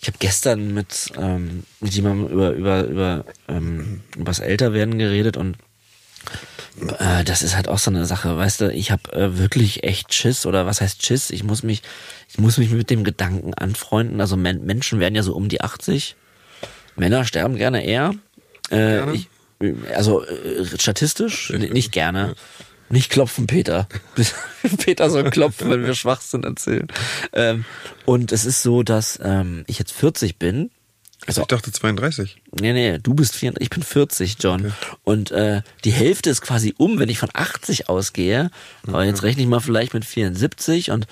ich 0.00 0.06
habe 0.06 0.18
gestern 0.20 0.74
mit, 0.74 1.12
ähm, 1.18 1.64
mit 1.80 1.92
jemandem 1.92 2.28
über 2.28 2.50
über 2.52 2.84
über 2.84 3.24
ähm, 3.48 4.02
übers 4.16 4.38
Älterwerden 4.38 4.98
geredet 4.98 5.36
und 5.36 5.56
äh, 6.98 7.24
das 7.24 7.42
ist 7.42 7.56
halt 7.56 7.68
auch 7.68 7.78
so 7.78 7.90
eine 7.90 8.06
Sache, 8.06 8.36
weißt 8.36 8.60
du, 8.60 8.72
ich 8.72 8.90
habe 8.90 9.12
äh, 9.12 9.38
wirklich 9.38 9.84
echt 9.84 10.14
Schiss 10.14 10.46
oder 10.46 10.66
was 10.66 10.80
heißt 10.80 11.04
Schiss? 11.04 11.30
Ich 11.30 11.44
muss 11.44 11.62
mich, 11.62 11.82
ich 12.28 12.38
muss 12.38 12.58
mich 12.58 12.70
mit 12.70 12.90
dem 12.90 13.04
Gedanken 13.04 13.54
anfreunden. 13.54 14.20
Also 14.20 14.36
Men 14.36 14.64
Menschen 14.64 15.00
werden 15.00 15.14
ja 15.14 15.22
so 15.22 15.34
um 15.34 15.48
die 15.48 15.60
80. 15.60 16.16
Männer 16.96 17.24
sterben 17.24 17.56
gerne 17.56 17.84
eher. 17.84 18.14
Äh, 18.70 18.76
Gerne? 18.76 19.14
Ich, 19.14 19.28
also 19.94 20.24
äh, 20.24 20.64
statistisch 20.78 21.50
nicht 21.50 21.92
gerne. 21.92 22.34
Nicht 22.90 23.10
klopfen, 23.10 23.46
Peter. 23.46 23.86
Peter 24.78 25.10
soll 25.10 25.30
klopfen, 25.30 25.70
wenn 25.70 25.84
wir 25.84 25.94
Schwachsinn 25.94 26.42
erzählen. 26.44 26.88
Ähm, 27.34 27.66
und 28.06 28.32
es 28.32 28.46
ist 28.46 28.62
so, 28.62 28.82
dass 28.82 29.18
ähm, 29.22 29.64
ich 29.66 29.78
jetzt 29.78 29.92
40 29.92 30.38
bin. 30.38 30.70
Also 31.26 31.42
ich 31.42 31.46
dachte 31.48 31.72
32. 31.72 32.40
Nee, 32.60 32.72
nee, 32.72 32.98
du 32.98 33.12
bist 33.12 33.34
34, 33.34 33.62
ich 33.62 33.70
bin 33.70 33.82
40, 33.82 34.36
John. 34.40 34.72
Und 35.04 35.30
äh, 35.30 35.62
die 35.84 35.90
Hälfte 35.90 36.30
ist 36.30 36.40
quasi 36.40 36.74
um, 36.78 36.98
wenn 36.98 37.08
ich 37.08 37.18
von 37.18 37.30
80 37.32 37.88
ausgehe. 37.88 38.50
Aber 38.86 39.04
jetzt 39.04 39.22
rechne 39.22 39.42
ich 39.42 39.48
mal 39.48 39.60
vielleicht 39.60 39.94
mit 39.94 40.04
74 40.04 40.90
und 40.90 41.06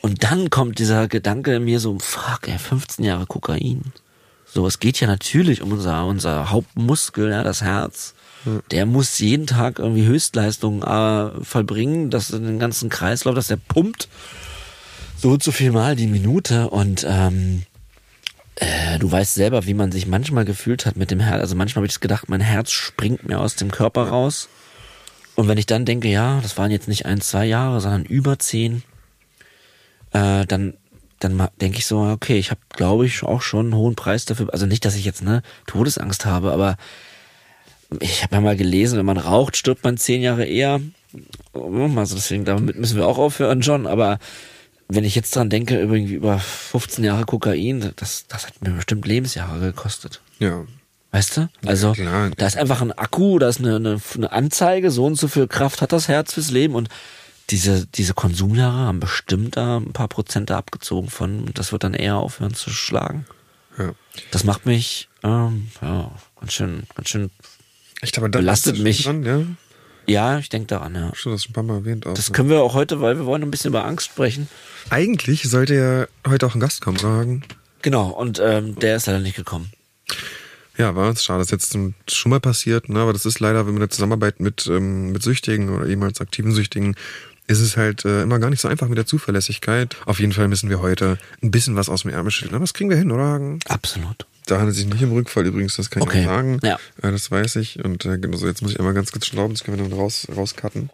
und 0.00 0.22
dann 0.22 0.48
kommt 0.48 0.78
dieser 0.78 1.08
Gedanke 1.08 1.56
in 1.56 1.64
mir 1.64 1.80
so, 1.80 1.98
fuck, 1.98 2.46
ey, 2.46 2.58
15 2.58 3.04
Jahre 3.04 3.26
Kokain. 3.26 3.82
So, 4.46 4.66
es 4.66 4.78
geht 4.78 5.00
ja 5.00 5.06
natürlich 5.06 5.60
um 5.60 5.72
unser, 5.72 6.06
unser 6.06 6.50
Hauptmuskel, 6.50 7.30
ja, 7.30 7.42
das 7.42 7.62
Herz. 7.62 8.14
Der 8.70 8.86
muss 8.86 9.18
jeden 9.18 9.46
Tag 9.46 9.78
irgendwie 9.78 10.06
Höchstleistungen 10.06 10.82
äh, 10.82 11.44
vollbringen, 11.44 12.10
dass 12.10 12.30
in 12.30 12.44
den 12.44 12.58
ganzen 12.58 12.88
Kreislauf, 12.88 13.34
dass 13.34 13.48
der 13.48 13.56
pumpt 13.56 14.08
so 15.16 15.30
und 15.30 15.42
so 15.42 15.50
viel 15.50 15.72
Mal 15.72 15.96
die 15.96 16.06
Minute 16.06 16.70
und 16.70 17.04
ähm, 17.06 17.64
äh, 18.60 18.98
du 18.98 19.10
weißt 19.10 19.34
selber, 19.34 19.66
wie 19.66 19.74
man 19.74 19.92
sich 19.92 20.06
manchmal 20.06 20.44
gefühlt 20.44 20.86
hat 20.86 20.96
mit 20.96 21.10
dem 21.10 21.20
Herz. 21.20 21.40
Also 21.40 21.54
manchmal 21.54 21.82
habe 21.82 21.90
ich 21.90 22.00
gedacht, 22.00 22.28
mein 22.28 22.40
Herz 22.40 22.70
springt 22.70 23.26
mir 23.26 23.40
aus 23.40 23.56
dem 23.56 23.70
Körper 23.70 24.08
raus. 24.08 24.48
Und 25.34 25.46
wenn 25.46 25.58
ich 25.58 25.66
dann 25.66 25.84
denke, 25.84 26.08
ja, 26.08 26.40
das 26.42 26.58
waren 26.58 26.70
jetzt 26.70 26.88
nicht 26.88 27.06
ein, 27.06 27.20
zwei 27.20 27.46
Jahre, 27.46 27.80
sondern 27.80 28.04
über 28.04 28.38
zehn, 28.38 28.82
äh, 30.12 30.44
dann 30.46 30.74
dann 31.20 31.48
denke 31.60 31.78
ich 31.78 31.86
so, 31.86 32.00
okay, 32.00 32.38
ich 32.38 32.50
habe, 32.50 32.60
glaube 32.70 33.06
ich, 33.06 33.22
auch 33.24 33.42
schon 33.42 33.66
einen 33.66 33.74
hohen 33.74 33.96
Preis 33.96 34.24
dafür. 34.24 34.52
Also 34.52 34.66
nicht, 34.66 34.84
dass 34.84 34.94
ich 34.94 35.04
jetzt 35.04 35.22
ne 35.22 35.42
Todesangst 35.66 36.24
habe, 36.24 36.52
aber 36.52 36.76
ich 38.00 38.22
habe 38.22 38.36
ja 38.36 38.40
mal 38.40 38.56
gelesen, 38.56 38.98
wenn 38.98 39.06
man 39.06 39.18
raucht, 39.18 39.56
stirbt 39.56 39.82
man 39.82 39.96
zehn 39.96 40.22
Jahre 40.22 40.44
eher. 40.44 40.80
Also 41.54 42.14
deswegen, 42.14 42.44
damit 42.44 42.78
müssen 42.78 42.96
wir 42.96 43.06
auch 43.06 43.18
aufhören, 43.18 43.62
John. 43.62 43.86
Aber 43.86 44.18
wenn 44.88 45.04
ich 45.04 45.14
jetzt 45.14 45.36
dran 45.36 45.50
denke, 45.50 45.78
irgendwie 45.78 46.14
über 46.14 46.38
15 46.38 47.04
Jahre 47.04 47.24
Kokain, 47.24 47.92
das, 47.96 48.26
das 48.26 48.46
hat 48.46 48.62
mir 48.62 48.70
bestimmt 48.70 49.06
Lebensjahre 49.06 49.60
gekostet. 49.60 50.20
Ja. 50.38 50.64
Weißt 51.10 51.36
du? 51.36 51.48
Also, 51.64 51.92
klar. 51.92 52.30
da 52.36 52.46
ist 52.46 52.56
einfach 52.56 52.80
ein 52.80 52.92
Akku, 52.92 53.38
da 53.38 53.48
ist 53.48 53.60
eine, 53.60 53.76
eine, 53.76 54.00
eine 54.14 54.32
Anzeige, 54.32 54.90
so 54.90 55.06
und 55.06 55.16
so 55.16 55.28
viel 55.28 55.46
Kraft 55.46 55.82
hat 55.82 55.92
das 55.92 56.08
Herz 56.08 56.34
fürs 56.34 56.50
Leben 56.50 56.74
und 56.74 56.88
diese, 57.50 57.86
diese 57.86 58.12
Konsumjahre 58.12 58.76
haben 58.76 59.00
bestimmt 59.00 59.56
da 59.56 59.78
ein 59.78 59.92
paar 59.92 60.08
Prozente 60.08 60.54
abgezogen 60.56 61.08
von, 61.08 61.44
und 61.46 61.58
das 61.58 61.72
wird 61.72 61.84
dann 61.84 61.94
eher 61.94 62.16
aufhören 62.16 62.54
zu 62.54 62.70
schlagen. 62.70 63.26
ja. 63.78 63.92
Das 64.30 64.44
macht 64.44 64.66
mich, 64.66 65.08
ähm, 65.22 65.68
ja, 65.80 66.10
ganz 66.40 66.52
schön, 66.52 66.82
ganz 66.94 67.08
schön, 67.08 67.30
aber 68.16 68.28
da 68.28 68.38
Belastet 68.40 68.78
mich. 68.78 69.04
Dran, 69.04 69.24
ja? 69.24 69.40
Ja, 70.08 70.38
ich 70.38 70.48
denke 70.48 70.66
daran, 70.66 70.94
ja. 70.94 71.14
Schon 71.14 71.32
das 71.32 71.44
schon 71.44 71.50
ein 71.50 71.54
paar 71.54 71.62
Mal 71.62 71.76
erwähnt. 71.76 72.06
Auch. 72.06 72.14
Das 72.14 72.32
können 72.32 72.48
wir 72.48 72.62
auch 72.62 72.74
heute, 72.74 73.00
weil 73.00 73.16
wir 73.16 73.26
wollen 73.26 73.42
ein 73.42 73.50
bisschen 73.50 73.68
über 73.68 73.84
Angst 73.84 74.06
sprechen. 74.06 74.48
Eigentlich 74.90 75.44
sollte 75.44 75.74
ja 75.74 76.30
heute 76.30 76.46
auch 76.46 76.54
ein 76.54 76.60
Gast 76.60 76.80
kommen, 76.80 76.98
sagen. 76.98 77.44
Genau, 77.82 78.08
und 78.08 78.40
ähm, 78.42 78.74
der 78.76 78.96
ist 78.96 79.06
leider 79.06 79.20
nicht 79.20 79.36
gekommen. 79.36 79.70
Ja, 80.76 80.94
war 80.94 81.08
uns 81.08 81.24
schade. 81.24 81.40
Das 81.40 81.52
ist 81.52 81.74
jetzt 81.74 82.14
schon 82.14 82.30
mal 82.30 82.40
passiert, 82.40 82.88
ne? 82.88 83.00
aber 83.00 83.12
das 83.12 83.26
ist 83.26 83.40
leider, 83.40 83.60
wenn 83.60 83.74
man 83.74 83.76
in 83.76 83.80
der 83.80 83.90
Zusammenarbeit 83.90 84.40
mit, 84.40 84.66
ähm, 84.68 85.10
mit 85.10 85.22
Süchtigen 85.22 85.70
oder 85.70 85.86
ehemals 85.86 86.20
aktiven 86.20 86.52
Süchtigen, 86.52 86.94
ist 87.48 87.60
es 87.60 87.76
halt 87.76 88.04
äh, 88.04 88.22
immer 88.22 88.38
gar 88.38 88.50
nicht 88.50 88.60
so 88.60 88.68
einfach 88.68 88.88
mit 88.88 88.96
der 88.96 89.06
Zuverlässigkeit. 89.06 89.96
Auf 90.06 90.20
jeden 90.20 90.32
Fall 90.32 90.46
müssen 90.46 90.70
wir 90.70 90.80
heute 90.80 91.18
ein 91.42 91.50
bisschen 91.50 91.74
was 91.74 91.88
aus 91.88 92.02
dem 92.02 92.12
Ärmel 92.12 92.30
schütteln. 92.30 92.54
Aber 92.54 92.62
das 92.62 92.74
kriegen 92.74 92.90
wir 92.90 92.96
hin, 92.96 93.10
oder? 93.10 93.24
Hagen? 93.24 93.58
Absolut. 93.66 94.26
Da 94.48 94.56
handelt 94.56 94.72
es 94.76 94.78
sich 94.82 94.86
nicht 94.92 95.02
um 95.04 95.12
Rückfall 95.12 95.46
übrigens, 95.46 95.76
das 95.76 95.90
kann 95.90 96.02
Okay. 96.02 96.20
ich 96.20 96.24
sagen. 96.26 96.58
Ja. 96.62 96.76
Äh, 97.02 97.12
das 97.12 97.30
weiß 97.30 97.56
ich. 97.56 97.84
Und 97.84 98.04
äh, 98.06 98.18
genau 98.18 98.36
so, 98.36 98.46
jetzt 98.46 98.62
muss 98.62 98.72
ich 98.72 98.78
einmal 98.78 98.94
ganz 98.94 99.12
kurz 99.12 99.26
schnauben, 99.26 99.54
das 99.54 99.62
können 99.62 99.78
wir 99.78 99.88
dann 99.88 99.98
raus, 99.98 100.26
rauscutten. 100.34 100.90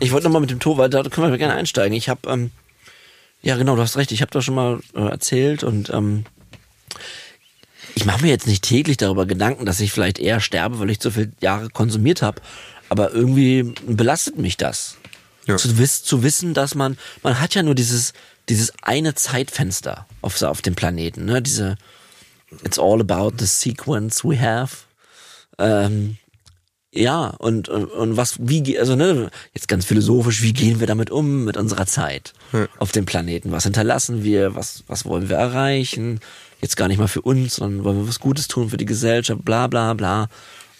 Ich 0.00 0.12
wollte 0.12 0.24
nochmal 0.26 0.40
mit 0.40 0.50
dem 0.50 0.60
Tor, 0.60 0.78
weil 0.78 0.88
da 0.90 1.02
können 1.02 1.30
wir 1.30 1.38
gerne 1.38 1.54
einsteigen. 1.54 1.96
Ich 1.96 2.08
habe, 2.08 2.28
ähm, 2.28 2.50
ja 3.42 3.56
genau, 3.56 3.76
du 3.76 3.82
hast 3.82 3.96
recht, 3.96 4.12
ich 4.12 4.22
habe 4.22 4.30
da 4.30 4.40
schon 4.40 4.54
mal 4.54 4.80
äh, 4.94 5.00
erzählt 5.08 5.62
und 5.64 5.90
ähm, 5.90 6.24
ich 7.94 8.04
mache 8.04 8.22
mir 8.22 8.28
jetzt 8.28 8.46
nicht 8.46 8.62
täglich 8.64 8.96
darüber 8.96 9.26
Gedanken, 9.26 9.66
dass 9.66 9.80
ich 9.80 9.92
vielleicht 9.92 10.18
eher 10.18 10.40
sterbe, 10.40 10.78
weil 10.78 10.90
ich 10.90 11.00
zu 11.00 11.10
viele 11.10 11.32
Jahre 11.40 11.70
konsumiert 11.70 12.22
habe. 12.22 12.40
Aber 12.88 13.12
irgendwie 13.12 13.74
belastet 13.86 14.38
mich 14.38 14.56
das. 14.56 14.96
Ja. 15.46 15.56
Zu, 15.56 15.78
wiss, 15.78 16.02
zu 16.02 16.22
wissen, 16.22 16.54
dass 16.54 16.74
man, 16.74 16.96
man 17.22 17.38
hat 17.40 17.54
ja 17.54 17.62
nur 17.62 17.74
dieses, 17.74 18.14
dieses 18.48 18.72
eine 18.82 19.14
Zeitfenster 19.14 20.06
auf, 20.22 20.40
auf 20.42 20.62
dem 20.62 20.74
Planeten, 20.74 21.24
ne? 21.24 21.40
Diese, 21.42 21.76
it's 22.62 22.78
all 22.78 23.00
about 23.00 23.32
the 23.38 23.46
sequence 23.46 24.24
we 24.24 24.38
have. 24.40 24.84
Ähm, 25.58 26.16
ja, 26.92 27.28
und, 27.38 27.68
und, 27.68 28.16
was, 28.16 28.36
wie, 28.38 28.78
also 28.78 28.94
ne, 28.94 29.28
jetzt 29.52 29.66
ganz 29.66 29.84
philosophisch, 29.84 30.42
wie 30.42 30.52
gehen 30.52 30.78
wir 30.78 30.86
damit 30.86 31.10
um 31.10 31.44
mit 31.44 31.56
unserer 31.56 31.86
Zeit 31.86 32.32
Ja. 32.52 32.68
auf 32.78 32.92
dem 32.92 33.04
Planeten? 33.04 33.50
Was 33.50 33.64
hinterlassen 33.64 34.22
wir? 34.22 34.54
Was, 34.54 34.84
was 34.86 35.04
wollen 35.04 35.28
wir 35.28 35.36
erreichen? 35.36 36.20
Jetzt 36.60 36.76
gar 36.76 36.86
nicht 36.86 36.98
mal 36.98 37.08
für 37.08 37.22
uns, 37.22 37.56
sondern 37.56 37.82
wollen 37.84 37.98
wir 37.98 38.08
was 38.08 38.20
Gutes 38.20 38.46
tun 38.46 38.70
für 38.70 38.76
die 38.76 38.84
Gesellschaft, 38.84 39.44
bla 39.44 39.66
bla 39.66 39.94
bla. 39.94 40.28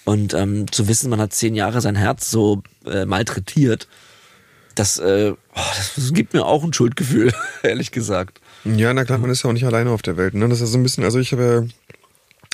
Und 0.04 0.34
ähm, 0.34 0.70
zu 0.70 0.86
wissen, 0.86 1.10
man 1.10 1.20
hat 1.20 1.32
zehn 1.32 1.54
Jahre 1.56 1.80
sein 1.80 1.96
Herz 1.96 2.30
so 2.30 2.62
äh, 2.86 3.06
malträtiert, 3.06 3.88
das, 4.74 4.98
äh, 4.98 5.32
oh, 5.32 5.60
das 5.96 6.12
gibt 6.12 6.34
mir 6.34 6.44
auch 6.44 6.64
ein 6.64 6.72
Schuldgefühl, 6.72 7.32
ehrlich 7.62 7.90
gesagt. 7.90 8.40
Ja, 8.64 8.92
na 8.94 9.04
klar, 9.04 9.18
man 9.18 9.30
ist 9.30 9.42
ja 9.42 9.50
auch 9.50 9.54
nicht 9.54 9.66
alleine 9.66 9.90
auf 9.90 10.02
der 10.02 10.16
Welt. 10.16 10.34
Ne? 10.34 10.48
Das 10.48 10.60
ist 10.60 10.72
so 10.72 10.78
ein 10.78 10.82
bisschen, 10.82 11.04
also 11.04 11.18
ich 11.18 11.32
habe 11.32 11.68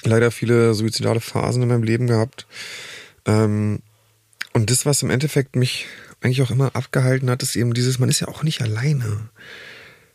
ja 0.03 0.09
leider 0.09 0.31
viele 0.31 0.75
suizidale 0.75 1.21
Phasen 1.21 1.63
in 1.63 1.69
meinem 1.69 1.83
Leben 1.83 2.07
gehabt. 2.07 2.47
Ähm, 3.27 3.81
und 4.53 4.71
das, 4.71 4.87
was 4.87 5.03
im 5.03 5.11
Endeffekt 5.11 5.57
mich 5.57 5.87
eigentlich 6.21 6.43
auch 6.43 6.51
immer 6.51 6.75
abgehalten 6.75 7.31
hat, 7.31 7.43
ist 7.43 7.57
eben 7.57 7.75
dieses, 7.75 7.99
man 7.99 8.09
ist 8.09 8.21
ja 8.21 8.29
auch 8.29 8.43
nicht 8.43 8.63
alleine. 8.63 9.31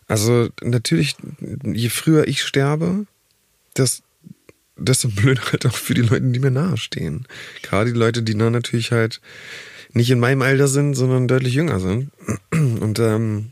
Also 0.08 0.50
natürlich, 0.62 1.16
je 1.64 1.90
früher 1.90 2.28
ich 2.28 2.44
sterbe, 2.44 3.06
das, 3.74 4.04
desto 4.78 5.08
blöder 5.10 5.42
halt 5.52 5.66
auch 5.66 5.76
für 5.76 5.94
die 5.94 6.02
Leute, 6.02 6.26
die 6.26 6.40
mir 6.40 6.52
nahestehen. 6.52 7.28
Gerade 7.62 7.94
die 7.94 8.00
Leute, 8.00 8.24
die 8.24 8.38
dann 8.38 8.54
natürlich 8.54 8.92
halt 8.92 9.22
nicht 9.96 10.12
in 10.12 10.20
meinem 10.20 10.42
Alter 10.42 10.68
sind, 10.68 10.94
sondern 10.94 11.28
deutlich 11.28 11.54
jünger 11.54 11.80
sind. 11.80 12.12
Und 12.52 13.00
ähm, 13.00 13.52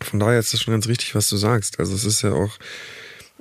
von 0.00 0.20
daher 0.20 0.38
ist 0.38 0.52
das 0.52 0.62
schon 0.62 0.72
ganz 0.72 0.86
richtig, 0.86 1.14
was 1.14 1.28
du 1.28 1.36
sagst. 1.36 1.80
Also 1.80 1.94
es 1.94 2.04
ist 2.04 2.22
ja 2.22 2.32
auch, 2.32 2.58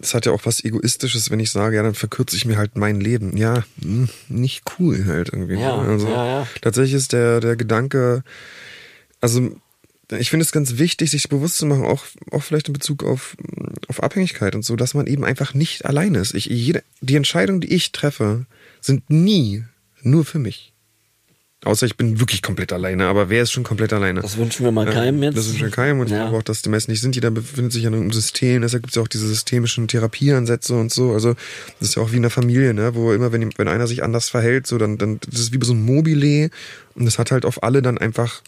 es 0.01 0.15
hat 0.15 0.25
ja 0.25 0.31
auch 0.31 0.45
was 0.45 0.63
Egoistisches, 0.63 1.29
wenn 1.29 1.39
ich 1.39 1.51
sage, 1.51 1.75
ja, 1.75 1.83
dann 1.83 1.93
verkürze 1.93 2.35
ich 2.35 2.45
mir 2.45 2.57
halt 2.57 2.75
mein 2.75 2.99
Leben. 2.99 3.37
Ja, 3.37 3.63
mh, 3.77 4.09
nicht 4.27 4.63
cool 4.79 5.05
halt 5.05 5.29
irgendwie. 5.31 5.59
Ja, 5.59 5.77
also 5.77 6.07
ja, 6.07 6.25
ja. 6.25 6.47
tatsächlich 6.61 6.95
ist 6.95 7.13
der, 7.13 7.41
der 7.41 7.55
Gedanke, 7.55 8.23
also 9.21 9.55
ich 10.09 10.31
finde 10.31 10.43
es 10.43 10.51
ganz 10.51 10.77
wichtig, 10.77 11.11
sich 11.11 11.29
bewusst 11.29 11.57
zu 11.57 11.67
machen, 11.67 11.85
auch, 11.85 12.05
auch 12.31 12.41
vielleicht 12.41 12.67
in 12.67 12.73
Bezug 12.73 13.03
auf, 13.03 13.37
auf 13.87 14.01
Abhängigkeit 14.01 14.55
und 14.55 14.65
so, 14.65 14.75
dass 14.75 14.95
man 14.95 15.05
eben 15.05 15.23
einfach 15.23 15.53
nicht 15.53 15.85
alleine 15.85 16.17
ist. 16.19 16.33
Ich, 16.33 16.47
jede, 16.47 16.83
die 17.01 17.15
Entscheidungen, 17.15 17.61
die 17.61 17.73
ich 17.73 17.91
treffe, 17.91 18.47
sind 18.81 19.09
nie 19.11 19.63
nur 20.01 20.25
für 20.25 20.39
mich. 20.39 20.70
Außer 21.63 21.85
ich 21.85 21.95
bin 21.95 22.19
wirklich 22.19 22.41
komplett 22.41 22.73
alleine, 22.73 23.05
aber 23.05 23.29
wer 23.29 23.43
ist 23.43 23.51
schon 23.51 23.63
komplett 23.63 23.93
alleine? 23.93 24.21
Das 24.21 24.35
wünschen 24.37 24.65
wir 24.65 24.71
mal 24.71 24.87
keinem 24.87 25.21
jetzt. 25.21 25.37
Das 25.37 25.45
ist 25.45 25.59
schon 25.59 25.69
keinem 25.69 25.99
und 25.99 26.07
ich 26.07 26.11
Ja. 26.13 26.23
glaube 26.23 26.37
auch, 26.39 26.43
dass 26.43 26.63
die 26.63 26.69
meisten 26.69 26.89
nicht 26.89 27.01
sind. 27.01 27.13
Jeder 27.13 27.29
befindet 27.29 27.71
sich 27.71 27.83
ja 27.83 27.89
in 27.89 27.93
einem 27.95 28.11
System. 28.11 28.63
Deshalb 28.63 28.81
gibt 28.81 28.93
es 28.93 28.95
ja 28.95 29.03
auch 29.03 29.07
diese 29.07 29.27
systemischen 29.27 29.87
Therapieansätze 29.87 30.73
und 30.73 30.91
so. 30.91 31.11
Also 31.11 31.35
das 31.79 31.89
ist 31.89 31.95
ja 31.95 32.01
auch 32.01 32.11
wie 32.11 32.15
in 32.15 32.23
der 32.23 32.31
Familie, 32.31 32.73
ne? 32.73 32.95
wo 32.95 33.13
immer, 33.13 33.31
wenn, 33.31 33.51
wenn 33.57 33.67
einer 33.67 33.85
sich 33.85 34.01
anders 34.03 34.27
verhält, 34.29 34.65
so 34.65 34.79
dann, 34.79 34.97
dann 34.97 35.19
das 35.29 35.39
ist 35.39 35.53
wie 35.53 35.63
so 35.63 35.73
ein 35.73 35.83
Mobile 35.85 36.49
und 36.95 37.05
das 37.05 37.19
hat 37.19 37.29
halt 37.31 37.45
auf 37.45 37.61
alle 37.61 37.83
dann 37.83 37.99
einfach 37.99 38.41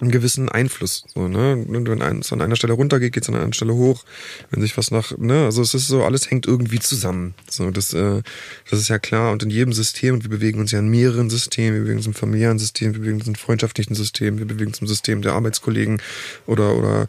einen 0.00 0.10
gewissen 0.10 0.48
Einfluss. 0.48 1.04
So, 1.14 1.28
ne? 1.28 1.64
Wenn 1.68 2.20
es 2.20 2.32
an 2.32 2.40
einer 2.40 2.56
Stelle 2.56 2.74
runtergeht, 2.74 3.12
geht 3.12 3.24
es 3.24 3.28
an 3.28 3.34
einer 3.34 3.52
Stelle 3.52 3.74
hoch. 3.74 4.04
Wenn 4.50 4.60
sich 4.60 4.76
was 4.76 4.90
nach, 4.90 5.16
ne, 5.18 5.44
also 5.44 5.62
es 5.62 5.74
ist 5.74 5.88
so, 5.88 6.04
alles 6.04 6.30
hängt 6.30 6.46
irgendwie 6.46 6.78
zusammen. 6.78 7.34
So, 7.50 7.70
das, 7.70 7.92
äh, 7.94 8.22
das 8.70 8.80
ist 8.80 8.88
ja 8.88 8.98
klar. 8.98 9.32
Und 9.32 9.42
in 9.42 9.50
jedem 9.50 9.72
System, 9.72 10.14
und 10.14 10.22
wir 10.22 10.30
bewegen 10.30 10.60
uns 10.60 10.72
ja 10.72 10.78
in 10.78 10.88
mehreren 10.88 11.30
Systemen, 11.30 11.74
wir 11.74 11.82
bewegen 11.82 11.98
uns 11.98 12.06
im 12.06 12.14
familiären 12.14 12.58
System, 12.58 12.94
wir 12.94 13.00
bewegen 13.00 13.18
uns 13.18 13.28
im 13.28 13.34
freundschaftlichen 13.34 13.94
System, 13.94 14.38
wir 14.38 14.46
bewegen 14.46 14.68
uns 14.70 14.80
im 14.80 14.86
System 14.86 15.22
der 15.22 15.32
Arbeitskollegen 15.32 16.00
oder 16.46 16.76
oder 16.76 17.08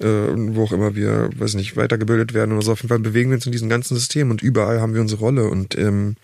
äh, 0.00 0.06
wo 0.06 0.64
auch 0.64 0.72
immer 0.72 0.94
wir, 0.94 1.30
weiß 1.36 1.54
nicht, 1.54 1.76
weitergebildet 1.76 2.34
werden 2.34 2.52
oder 2.52 2.62
so. 2.62 2.72
Auf 2.72 2.80
jeden 2.80 2.88
Fall 2.88 2.98
bewegen 2.98 3.30
wir 3.30 3.36
uns 3.36 3.46
in 3.46 3.52
diesen 3.52 3.68
ganzen 3.68 3.96
Systemen 3.96 4.30
und 4.30 4.42
überall 4.42 4.80
haben 4.80 4.94
wir 4.94 5.00
unsere 5.00 5.20
Rolle. 5.20 5.48
Und 5.48 5.76
ähm, 5.76 6.16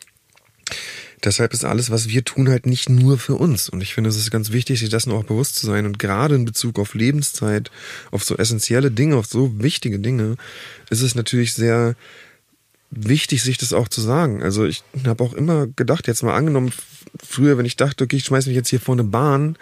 Deshalb 1.24 1.54
ist 1.54 1.64
alles, 1.64 1.90
was 1.90 2.08
wir 2.08 2.24
tun, 2.24 2.48
halt 2.48 2.66
nicht 2.66 2.90
nur 2.90 3.18
für 3.18 3.34
uns. 3.34 3.68
Und 3.68 3.82
ich 3.82 3.94
finde, 3.94 4.10
es 4.10 4.16
ist 4.16 4.30
ganz 4.30 4.52
wichtig, 4.52 4.80
sich 4.80 4.90
dessen 4.90 5.12
auch 5.12 5.24
bewusst 5.24 5.56
zu 5.56 5.66
sein. 5.66 5.86
Und 5.86 5.98
gerade 5.98 6.34
in 6.34 6.44
Bezug 6.44 6.78
auf 6.78 6.94
Lebenszeit, 6.94 7.70
auf 8.10 8.24
so 8.24 8.36
essentielle 8.36 8.90
Dinge, 8.90 9.16
auf 9.16 9.26
so 9.26 9.58
wichtige 9.58 9.98
Dinge, 9.98 10.36
ist 10.90 11.00
es 11.00 11.14
natürlich 11.14 11.54
sehr 11.54 11.96
wichtig, 12.90 13.42
sich 13.42 13.58
das 13.58 13.72
auch 13.72 13.88
zu 13.88 14.00
sagen. 14.00 14.42
Also 14.42 14.64
ich 14.64 14.82
habe 15.06 15.24
auch 15.24 15.32
immer 15.34 15.66
gedacht, 15.66 16.06
jetzt 16.06 16.22
mal 16.22 16.34
angenommen, 16.34 16.72
früher, 17.22 17.58
wenn 17.58 17.66
ich 17.66 17.76
dachte, 17.76 18.04
okay, 18.04 18.16
ich 18.16 18.24
schmeiß 18.24 18.46
mich 18.46 18.56
jetzt 18.56 18.68
hier 18.68 18.80
vor 18.80 18.94
eine 18.94 19.04
Bahn, 19.04 19.56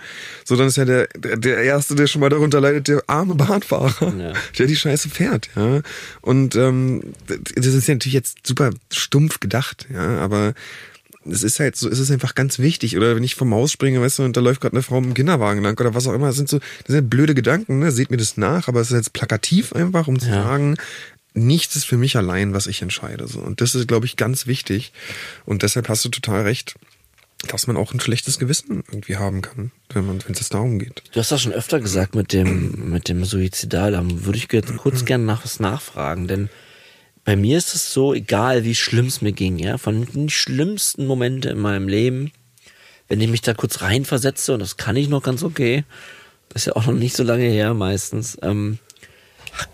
so 0.44 0.56
dann 0.56 0.66
ist 0.66 0.76
ja 0.76 0.84
der, 0.84 1.06
der 1.16 1.58
Erste, 1.58 1.94
der 1.94 2.06
schon 2.06 2.20
mal 2.20 2.28
darunter 2.28 2.60
leidet, 2.60 2.88
der 2.88 3.02
arme 3.06 3.34
Bahnfahrer, 3.34 4.14
ja. 4.18 4.32
der 4.58 4.66
die 4.66 4.76
Scheiße 4.76 5.08
fährt, 5.08 5.48
ja. 5.56 5.82
Und 6.20 6.56
ähm, 6.56 7.14
das 7.26 7.66
ist 7.66 7.88
ja 7.88 7.94
natürlich 7.94 8.14
jetzt 8.14 8.46
super 8.46 8.70
stumpf 8.90 9.40
gedacht, 9.40 9.86
ja, 9.92 10.18
aber 10.18 10.54
es 11.30 11.42
ist 11.42 11.60
halt 11.60 11.76
so, 11.76 11.88
es 11.88 11.98
ist 11.98 12.10
einfach 12.10 12.34
ganz 12.34 12.58
wichtig. 12.58 12.96
Oder 12.96 13.14
wenn 13.16 13.24
ich 13.24 13.34
vom 13.34 13.52
Haus 13.54 13.72
springe, 13.72 14.00
weißt 14.00 14.20
du, 14.20 14.24
und 14.24 14.36
da 14.36 14.40
läuft 14.40 14.60
gerade 14.60 14.74
eine 14.74 14.82
Frau 14.82 14.98
im 14.98 15.14
Kinderwagen 15.14 15.62
lang 15.62 15.78
oder 15.78 15.94
was 15.94 16.06
auch 16.06 16.14
immer, 16.14 16.28
das 16.28 16.36
sind 16.36 16.48
so, 16.48 16.58
das 16.58 16.88
sind 16.94 17.10
blöde 17.10 17.34
Gedanken, 17.34 17.78
ne? 17.78 17.92
Seht 17.92 18.10
mir 18.10 18.16
das 18.16 18.36
nach, 18.36 18.68
aber 18.68 18.80
es 18.80 18.90
ist 18.90 18.96
jetzt 18.96 19.12
plakativ 19.12 19.72
einfach, 19.72 20.08
um 20.08 20.18
zu 20.18 20.28
ja. 20.28 20.42
sagen, 20.42 20.76
nichts 21.34 21.76
ist 21.76 21.84
für 21.84 21.96
mich 21.96 22.16
allein, 22.16 22.54
was 22.54 22.66
ich 22.66 22.82
entscheide. 22.82 23.26
So. 23.26 23.40
Und 23.40 23.60
das 23.60 23.74
ist, 23.74 23.88
glaube 23.88 24.06
ich, 24.06 24.16
ganz 24.16 24.46
wichtig. 24.46 24.92
Und 25.44 25.62
deshalb 25.62 25.88
hast 25.88 26.04
du 26.04 26.08
total 26.08 26.42
recht 26.42 26.74
dass 27.48 27.66
man 27.66 27.76
auch 27.76 27.92
ein 27.92 28.00
schlechtes 28.00 28.38
Gewissen 28.38 28.84
irgendwie 28.88 29.16
haben 29.16 29.42
kann, 29.42 29.72
wenn 29.92 30.06
man, 30.06 30.22
wenn 30.24 30.34
es 30.34 30.48
darum 30.48 30.78
geht. 30.78 31.02
Du 31.12 31.20
hast 31.20 31.32
das 31.32 31.42
schon 31.42 31.52
öfter 31.52 31.80
gesagt 31.80 32.14
mit 32.14 32.32
dem, 32.32 32.90
mit 32.90 33.08
dem 33.08 33.24
Suizidal. 33.24 33.92
Da 33.92 34.02
würde 34.04 34.38
ich 34.38 34.48
jetzt 34.52 34.76
kurz 34.76 35.04
gerne 35.04 35.24
nach 35.24 35.44
was 35.44 35.58
nachfragen, 35.58 36.28
denn 36.28 36.48
bei 37.24 37.36
mir 37.36 37.58
ist 37.58 37.74
es 37.74 37.92
so, 37.92 38.14
egal 38.14 38.64
wie 38.64 38.74
schlimm 38.74 39.06
es 39.06 39.22
mir 39.22 39.32
ging, 39.32 39.58
ja, 39.58 39.78
von 39.78 40.06
den 40.06 40.28
schlimmsten 40.28 41.06
Momente 41.06 41.50
in 41.50 41.58
meinem 41.58 41.88
Leben, 41.88 42.32
wenn 43.08 43.20
ich 43.20 43.28
mich 43.28 43.42
da 43.42 43.54
kurz 43.54 43.80
reinversetze, 43.82 44.54
und 44.54 44.60
das 44.60 44.76
kann 44.76 44.96
ich 44.96 45.08
noch 45.08 45.22
ganz 45.22 45.42
okay, 45.42 45.84
das 46.48 46.62
ist 46.62 46.66
ja 46.66 46.76
auch 46.76 46.86
noch 46.86 46.94
nicht 46.94 47.16
so 47.16 47.22
lange 47.22 47.44
her 47.44 47.74
meistens, 47.74 48.38
ähm, 48.42 48.78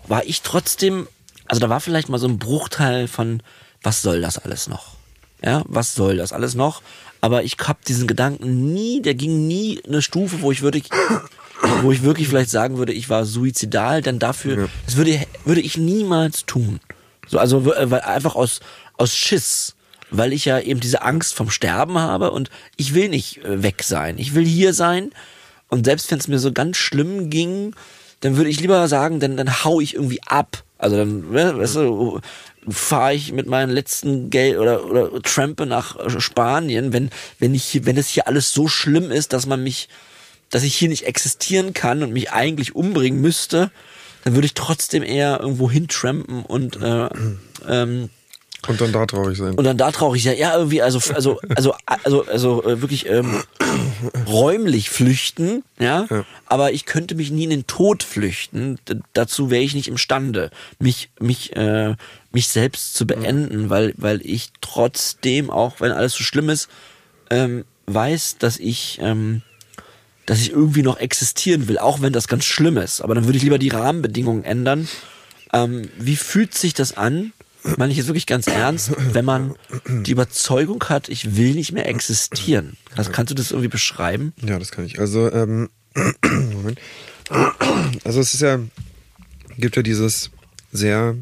war 0.07 0.25
ich 0.25 0.41
trotzdem, 0.41 1.07
also 1.45 1.59
da 1.59 1.69
war 1.69 1.79
vielleicht 1.79 2.09
mal 2.09 2.19
so 2.19 2.27
ein 2.27 2.37
Bruchteil 2.37 3.07
von, 3.07 3.41
was 3.81 4.01
soll 4.01 4.21
das 4.21 4.37
alles 4.37 4.67
noch? 4.67 4.97
Ja, 5.43 5.63
was 5.67 5.95
soll 5.95 6.17
das 6.17 6.33
alles 6.33 6.53
noch? 6.53 6.81
Aber 7.21 7.43
ich 7.43 7.57
hab 7.59 7.83
diesen 7.85 8.07
Gedanken 8.07 8.73
nie, 8.73 9.01
der 9.01 9.15
ging 9.15 9.47
nie 9.47 9.81
eine 9.85 10.01
Stufe, 10.01 10.41
wo 10.41 10.51
ich 10.51 10.61
wirklich, 10.61 10.89
wo 11.81 11.91
ich 11.91 12.03
wirklich 12.03 12.27
vielleicht 12.27 12.49
sagen 12.49 12.77
würde, 12.77 12.93
ich 12.93 13.09
war 13.09 13.25
suizidal, 13.25 14.01
denn 14.01 14.19
dafür, 14.19 14.57
ja. 14.57 14.67
das 14.85 14.97
würde, 14.97 15.25
würde 15.45 15.61
ich 15.61 15.77
niemals 15.77 16.45
tun. 16.45 16.79
So, 17.29 17.37
also 17.37 17.73
äh, 17.73 17.89
weil 17.89 18.01
einfach 18.01 18.35
aus, 18.35 18.59
aus 18.97 19.15
Schiss. 19.15 19.75
Weil 20.11 20.33
ich 20.33 20.45
ja 20.45 20.59
eben 20.59 20.79
diese 20.79 21.03
Angst 21.03 21.35
vom 21.35 21.51
Sterben 21.51 21.99
habe 21.99 22.31
und 22.31 22.49
ich 22.77 22.95
will 22.95 23.09
nicht 23.09 23.43
äh, 23.45 23.61
weg 23.61 23.83
sein. 23.83 24.17
Ich 24.17 24.33
will 24.33 24.45
hier 24.45 24.73
sein. 24.73 25.11
Und 25.69 25.85
selbst 25.85 26.09
wenn 26.09 26.17
es 26.17 26.27
mir 26.27 26.39
so 26.39 26.51
ganz 26.51 26.77
schlimm 26.77 27.29
ging, 27.29 27.75
dann 28.21 28.35
würde 28.35 28.49
ich 28.49 28.59
lieber 28.59 28.87
sagen, 28.87 29.19
dann, 29.19 29.37
dann 29.37 29.63
hau 29.63 29.79
ich 29.79 29.93
irgendwie 29.93 30.21
ab. 30.23 30.63
Also 30.79 30.97
dann, 30.97 31.29
ne, 31.31 31.57
weißt 31.57 31.75
du, 31.75 32.19
fahre 32.67 33.13
ich 33.13 33.31
mit 33.31 33.47
meinem 33.47 33.69
letzten 33.69 34.29
Geld 34.29 34.57
oder, 34.57 34.85
oder 34.85 35.21
trampe 35.21 35.65
nach 35.65 35.97
Spanien, 36.19 36.93
wenn, 36.93 37.09
wenn 37.37 37.53
ich, 37.53 37.85
wenn 37.85 37.97
es 37.97 38.09
hier 38.09 38.27
alles 38.27 38.51
so 38.51 38.67
schlimm 38.67 39.11
ist, 39.11 39.33
dass 39.33 39.45
man 39.45 39.63
mich, 39.63 39.89
dass 40.49 40.63
ich 40.63 40.75
hier 40.75 40.89
nicht 40.89 41.05
existieren 41.05 41.73
kann 41.73 42.01
und 42.01 42.13
mich 42.13 42.31
eigentlich 42.31 42.75
umbringen 42.75 43.21
müsste, 43.21 43.71
dann 44.23 44.35
würde 44.35 44.45
ich 44.45 44.53
trotzdem 44.53 45.03
eher 45.03 45.39
irgendwo 45.39 45.69
hintrampen 45.69 46.43
und 46.43 46.81
äh, 46.81 47.09
ähm, 47.67 48.09
und 48.67 48.81
dann 48.81 48.91
da 48.91 49.05
traurig 49.05 49.37
sein. 49.37 49.55
Und 49.55 49.63
dann 49.63 49.77
da 49.77 49.91
traurig 49.91 50.21
sein. 50.21 50.37
Ja, 50.37 50.55
irgendwie, 50.55 50.81
also, 50.81 50.99
also, 51.13 51.39
also, 51.55 51.73
also, 51.85 52.25
also 52.25 52.63
äh, 52.63 52.81
wirklich 52.81 53.07
ähm, 53.07 53.41
räumlich 54.27 54.89
flüchten, 54.89 55.63
ja? 55.79 56.07
ja. 56.09 56.25
Aber 56.45 56.73
ich 56.73 56.85
könnte 56.85 57.15
mich 57.15 57.31
nie 57.31 57.45
in 57.45 57.51
den 57.51 57.67
Tod 57.67 58.03
flüchten. 58.03 58.77
D 58.87 58.99
dazu 59.13 59.49
wäre 59.49 59.63
ich 59.63 59.75
nicht 59.75 59.87
imstande, 59.87 60.51
mich, 60.77 61.09
mich, 61.19 61.55
äh, 61.55 61.95
mich 62.31 62.49
selbst 62.49 62.95
zu 62.95 63.07
beenden, 63.07 63.63
ja. 63.63 63.69
weil, 63.69 63.93
weil 63.97 64.21
ich 64.25 64.49
trotzdem, 64.59 65.49
auch 65.49 65.79
wenn 65.79 65.93
alles 65.93 66.13
so 66.13 66.23
schlimm 66.23 66.49
ist, 66.49 66.67
ähm, 67.29 67.63
weiß, 67.85 68.39
dass 68.39 68.57
ich 68.57 68.99
ähm, 69.01 69.41
dass 70.29 70.41
ich 70.41 70.51
irgendwie 70.51 70.83
noch 70.83 70.99
existieren 70.99 71.67
will, 71.67 71.79
auch 71.79 72.01
wenn 72.01 72.13
das 72.13 72.27
ganz 72.27 72.45
schlimm 72.45 72.77
ist. 72.77 73.01
Aber 73.01 73.15
dann 73.15 73.25
würde 73.25 73.37
ich 73.37 73.43
lieber 73.43 73.57
die 73.57 73.69
Rahmenbedingungen 73.69 74.43
ändern. 74.43 74.87
Ähm, 75.51 75.89
wie 75.97 76.15
fühlt 76.15 76.53
sich 76.53 76.75
das 76.75 76.95
an? 76.95 77.33
Meine 77.77 77.91
ich 77.91 77.97
jetzt 77.97 78.05
wirklich 78.05 78.27
ganz 78.27 78.45
ernst, 78.45 78.91
wenn 79.11 79.25
man 79.25 79.55
die 79.87 80.11
Überzeugung 80.11 80.83
hat, 80.83 81.09
ich 81.09 81.35
will 81.35 81.55
nicht 81.55 81.71
mehr 81.71 81.89
existieren. 81.89 82.77
Also 82.95 83.09
kannst 83.09 83.31
du 83.31 83.35
das 83.35 83.49
irgendwie 83.49 83.69
beschreiben? 83.69 84.33
Ja, 84.45 84.59
das 84.59 84.69
kann 84.69 84.85
ich. 84.85 84.99
Also, 84.99 85.31
ähm, 85.31 85.69
Moment. 86.23 86.79
Also 88.03 88.19
es 88.19 88.35
ist 88.35 88.41
ja, 88.41 88.59
gibt 89.57 89.77
ja 89.77 89.81
dieses 89.81 90.29
sehr 90.71 91.15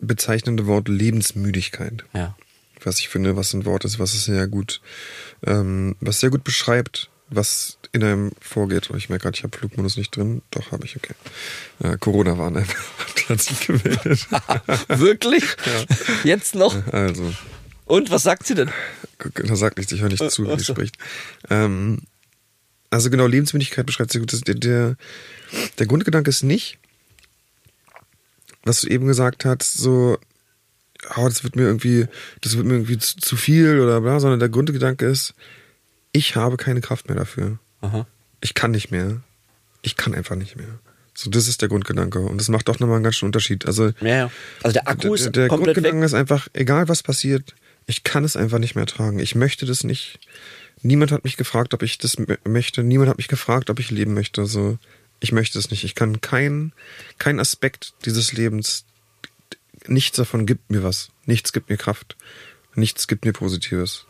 bezeichnende 0.00 0.66
Wort 0.66 0.88
Lebensmüdigkeit. 0.88 2.04
Ja. 2.14 2.36
Was 2.82 2.98
ich 2.98 3.08
finde, 3.08 3.36
was 3.36 3.54
ein 3.54 3.64
Wort 3.64 3.84
ist, 3.84 4.00
was 4.00 4.12
es 4.12 4.24
sehr 4.24 4.48
gut, 4.48 4.80
ähm, 5.46 5.94
was 6.00 6.18
sehr 6.18 6.30
gut 6.30 6.42
beschreibt, 6.42 7.10
was 7.30 7.78
in 7.92 8.04
einem 8.04 8.32
vorgeht. 8.40 8.90
Ich 8.96 9.08
merke 9.08 9.24
gerade, 9.24 9.36
ich 9.36 9.44
habe 9.44 9.56
Flugmodus 9.56 9.96
nicht 9.96 10.14
drin. 10.16 10.42
Doch, 10.50 10.72
habe 10.72 10.84
ich, 10.84 10.96
okay. 10.96 11.14
Äh, 11.82 11.96
Corona-Warn 11.98 12.66
hat 13.28 13.40
sich 13.40 13.66
gemeldet. 13.66 14.26
Wirklich? 14.88 15.44
Ja. 15.44 15.96
Jetzt 16.24 16.54
noch? 16.54 16.74
Also. 16.92 17.32
Und 17.84 18.10
was 18.10 18.22
sagt 18.22 18.46
sie 18.46 18.54
denn? 18.54 18.70
Da 19.34 19.56
sagt 19.56 19.78
nichts, 19.78 19.92
ich 19.92 20.00
höre 20.00 20.10
nicht 20.10 20.30
zu, 20.30 20.46
wie 20.46 20.58
sie 20.58 20.64
spricht. 20.64 20.96
Ähm, 21.48 22.02
also 22.90 23.10
genau, 23.10 23.26
Lebensmündigkeit 23.26 23.86
beschreibt 23.86 24.12
sehr 24.12 24.20
gut. 24.20 24.32
Der, 24.46 24.54
der, 24.54 24.96
der 25.78 25.86
Grundgedanke 25.86 26.30
ist 26.30 26.42
nicht, 26.42 26.78
was 28.64 28.82
du 28.82 28.88
eben 28.88 29.06
gesagt 29.06 29.44
hast, 29.44 29.74
so, 29.74 30.18
oh, 31.16 31.24
das 31.24 31.44
wird 31.44 31.56
mir 31.56 31.62
irgendwie, 31.62 32.06
das 32.40 32.56
wird 32.56 32.66
mir 32.66 32.74
irgendwie 32.74 32.98
zu, 32.98 33.16
zu 33.16 33.36
viel 33.36 33.80
oder 33.80 34.00
bla, 34.00 34.20
sondern 34.20 34.40
der 34.40 34.48
Grundgedanke 34.48 35.06
ist, 35.06 35.34
ich 36.18 36.34
habe 36.36 36.56
keine 36.56 36.80
Kraft 36.80 37.08
mehr 37.08 37.16
dafür. 37.16 37.58
Aha. 37.80 38.06
Ich 38.40 38.54
kann 38.54 38.72
nicht 38.72 38.90
mehr. 38.90 39.22
Ich 39.82 39.96
kann 39.96 40.14
einfach 40.14 40.34
nicht 40.34 40.56
mehr. 40.56 40.80
So, 41.14 41.30
das 41.30 41.46
ist 41.46 41.62
der 41.62 41.68
Grundgedanke. 41.68 42.18
Und 42.18 42.40
das 42.40 42.48
macht 42.48 42.68
doch 42.68 42.80
nochmal 42.80 42.96
einen 42.96 43.04
ganz 43.04 43.16
schönen 43.16 43.28
Unterschied. 43.28 43.66
Also, 43.66 43.92
ja, 44.00 44.16
ja. 44.16 44.30
also 44.62 44.72
der 44.72 44.88
Akku 44.88 45.14
ist 45.14 45.24
Der, 45.24 45.32
der 45.32 45.48
Grundgedanke 45.48 45.98
weg. 45.98 46.04
ist 46.04 46.14
einfach, 46.14 46.48
egal 46.52 46.88
was 46.88 47.02
passiert, 47.02 47.54
ich 47.86 48.02
kann 48.02 48.24
es 48.24 48.36
einfach 48.36 48.58
nicht 48.58 48.74
mehr 48.74 48.86
tragen. 48.86 49.20
Ich 49.20 49.34
möchte 49.34 49.64
das 49.64 49.84
nicht. 49.84 50.18
Niemand 50.82 51.12
hat 51.12 51.24
mich 51.24 51.36
gefragt, 51.36 51.72
ob 51.72 51.82
ich 51.82 51.98
das 51.98 52.16
möchte. 52.44 52.82
Niemand 52.82 53.10
hat 53.10 53.18
mich 53.18 53.28
gefragt, 53.28 53.70
ob 53.70 53.78
ich 53.78 53.90
leben 53.90 54.14
möchte. 54.14 54.46
So, 54.46 54.78
ich 55.20 55.32
möchte 55.32 55.58
es 55.58 55.70
nicht. 55.70 55.84
Ich 55.84 55.94
kann 55.94 56.20
keinen 56.20 56.72
kein 57.18 57.40
Aspekt 57.40 57.94
dieses 58.04 58.32
Lebens, 58.32 58.84
nichts 59.86 60.16
davon 60.16 60.46
gibt 60.46 60.70
mir 60.70 60.82
was. 60.82 61.10
Nichts 61.26 61.52
gibt 61.52 61.70
mir 61.70 61.76
Kraft. 61.76 62.16
Nichts 62.74 63.08
gibt 63.08 63.24
mir 63.24 63.32
Positives. 63.32 64.06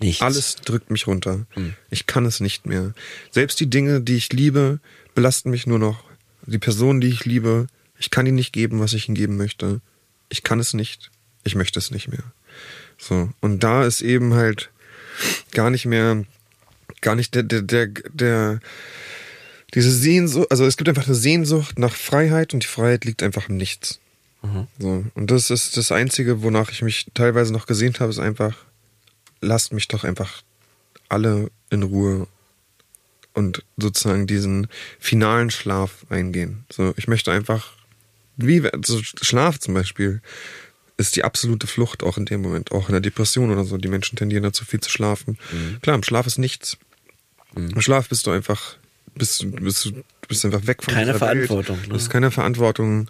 Nichts. 0.00 0.22
Alles 0.22 0.56
drückt 0.56 0.90
mich 0.90 1.06
runter. 1.06 1.46
Hm. 1.50 1.74
Ich 1.90 2.06
kann 2.06 2.26
es 2.26 2.40
nicht 2.40 2.66
mehr. 2.66 2.94
Selbst 3.30 3.60
die 3.60 3.70
Dinge, 3.70 4.00
die 4.00 4.16
ich 4.16 4.32
liebe, 4.32 4.80
belasten 5.14 5.50
mich 5.50 5.66
nur 5.66 5.78
noch. 5.78 6.04
Die 6.46 6.58
Person, 6.58 7.00
die 7.00 7.08
ich 7.08 7.24
liebe, 7.24 7.68
ich 7.98 8.10
kann 8.10 8.26
ihnen 8.26 8.36
nicht 8.36 8.52
geben, 8.52 8.80
was 8.80 8.92
ich 8.92 9.08
ihnen 9.08 9.14
geben 9.14 9.36
möchte. 9.36 9.80
Ich 10.28 10.42
kann 10.42 10.60
es 10.60 10.74
nicht. 10.74 11.10
Ich 11.44 11.54
möchte 11.54 11.78
es 11.78 11.90
nicht 11.90 12.08
mehr. 12.08 12.24
So. 12.98 13.30
Und 13.40 13.62
da 13.62 13.84
ist 13.84 14.02
eben 14.02 14.34
halt 14.34 14.70
gar 15.52 15.70
nicht 15.70 15.86
mehr, 15.86 16.24
gar 17.00 17.14
nicht 17.14 17.34
der, 17.34 17.44
der, 17.44 17.62
der, 17.62 17.86
der, 18.12 18.60
diese 19.74 19.90
Sehnsucht, 19.90 20.50
also 20.50 20.64
es 20.64 20.76
gibt 20.76 20.88
einfach 20.88 21.06
eine 21.06 21.14
Sehnsucht 21.14 21.78
nach 21.78 21.94
Freiheit 21.94 22.54
und 22.54 22.62
die 22.62 22.68
Freiheit 22.68 23.04
liegt 23.04 23.22
einfach 23.22 23.48
im 23.48 23.56
Nichts. 23.56 24.00
Mhm. 24.42 24.66
So. 24.78 25.04
Und 25.14 25.30
das 25.30 25.50
ist 25.50 25.76
das 25.76 25.92
Einzige, 25.92 26.42
wonach 26.42 26.70
ich 26.70 26.82
mich 26.82 27.06
teilweise 27.14 27.52
noch 27.52 27.66
gesehnt 27.66 28.00
habe, 28.00 28.10
ist 28.10 28.18
einfach, 28.18 28.56
lasst 29.44 29.72
mich 29.72 29.88
doch 29.88 30.04
einfach 30.04 30.42
alle 31.08 31.50
in 31.70 31.82
Ruhe 31.82 32.26
und 33.32 33.64
sozusagen 33.76 34.26
diesen 34.26 34.68
finalen 34.98 35.50
Schlaf 35.50 36.06
eingehen. 36.08 36.64
So, 36.72 36.94
ich 36.96 37.08
möchte 37.08 37.32
einfach, 37.32 37.72
wie 38.36 38.62
so 38.84 39.00
Schlaf 39.02 39.58
zum 39.58 39.74
Beispiel, 39.74 40.20
ist 40.96 41.16
die 41.16 41.24
absolute 41.24 41.66
Flucht 41.66 42.02
auch 42.04 42.16
in 42.16 42.24
dem 42.26 42.40
Moment, 42.42 42.70
auch 42.70 42.88
in 42.88 42.92
der 42.92 43.00
Depression 43.00 43.50
oder 43.50 43.64
so. 43.64 43.76
Die 43.78 43.88
Menschen 43.88 44.16
tendieren 44.16 44.44
dazu 44.44 44.64
viel 44.64 44.78
zu 44.80 44.90
schlafen. 44.90 45.38
Mhm. 45.50 45.80
Klar, 45.82 45.96
im 45.96 46.04
Schlaf 46.04 46.26
ist 46.26 46.38
nichts. 46.38 46.76
Mhm. 47.56 47.70
Im 47.70 47.80
Schlaf 47.80 48.08
bist 48.08 48.26
du 48.26 48.30
einfach 48.30 48.76
bist, 49.16 49.42
du- 49.42 49.50
bist, 49.50 49.84
du 49.86 50.02
bist 50.28 50.44
einfach 50.44 50.66
weg 50.66 50.82
von 50.84 50.94
Keine 50.94 51.12
dieser 51.12 51.20
Welt. 51.20 51.46
Verantwortung, 51.48 51.80
ne? 51.82 51.88
Du 51.88 51.94
hast 51.94 52.10
keine 52.10 52.30
Verantwortung. 52.30 53.08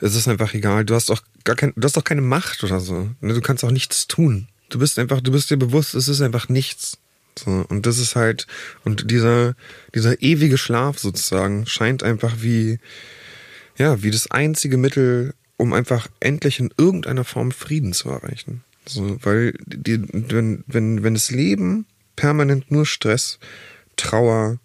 Es 0.00 0.14
ist 0.14 0.28
einfach 0.28 0.52
egal. 0.54 0.84
Du 0.84 0.94
hast 0.94 1.10
auch 1.10 1.20
gar 1.44 1.56
kein, 1.56 1.72
du 1.76 1.84
hast 1.84 1.96
auch 1.98 2.04
keine 2.04 2.20
Macht 2.22 2.62
oder 2.64 2.80
so. 2.80 3.08
Ne, 3.20 3.32
Du 3.34 3.40
kannst 3.40 3.64
auch 3.64 3.70
nichts 3.70 4.06
tun. 4.06 4.48
Du 4.68 4.78
bist 4.78 4.98
einfach, 4.98 5.20
du 5.20 5.32
bist 5.32 5.50
dir 5.50 5.56
bewusst, 5.56 5.94
es 5.94 6.08
ist 6.08 6.20
einfach 6.20 6.48
nichts. 6.48 6.98
So, 7.38 7.64
und 7.68 7.86
das 7.86 7.98
ist 7.98 8.16
halt, 8.16 8.46
und 8.84 9.10
dieser, 9.10 9.54
dieser 9.94 10.20
ewige 10.22 10.58
Schlaf 10.58 10.98
sozusagen 10.98 11.66
scheint 11.66 12.02
einfach 12.02 12.36
wie, 12.40 12.78
ja, 13.76 14.02
wie 14.02 14.10
das 14.10 14.30
einzige 14.30 14.76
Mittel, 14.76 15.34
um 15.56 15.72
einfach 15.72 16.08
endlich 16.20 16.58
in 16.58 16.70
irgendeiner 16.76 17.24
Form 17.24 17.52
Frieden 17.52 17.92
zu 17.92 18.10
erreichen. 18.10 18.64
So, 18.86 19.18
weil 19.22 19.54
die, 19.66 20.02
wenn, 20.12 20.64
wenn, 20.66 21.02
wenn 21.02 21.14
das 21.14 21.30
Leben 21.30 21.86
permanent 22.16 22.70
nur 22.70 22.86
Stress, 22.86 23.38
Trauer, 23.96 24.58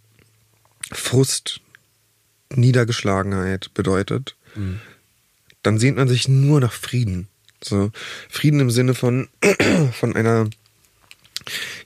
Frust, 0.91 1.61
Niedergeschlagenheit 2.49 3.73
bedeutet, 3.73 4.35
dann 5.63 5.79
sehnt 5.79 5.97
man 5.97 6.07
sich 6.07 6.27
nur 6.27 6.59
nach 6.59 6.73
Frieden. 6.73 7.27
So, 7.63 7.91
Frieden 8.29 8.59
im 8.59 8.71
Sinne 8.71 8.93
von, 8.93 9.27
von 9.93 10.15
einer, 10.15 10.49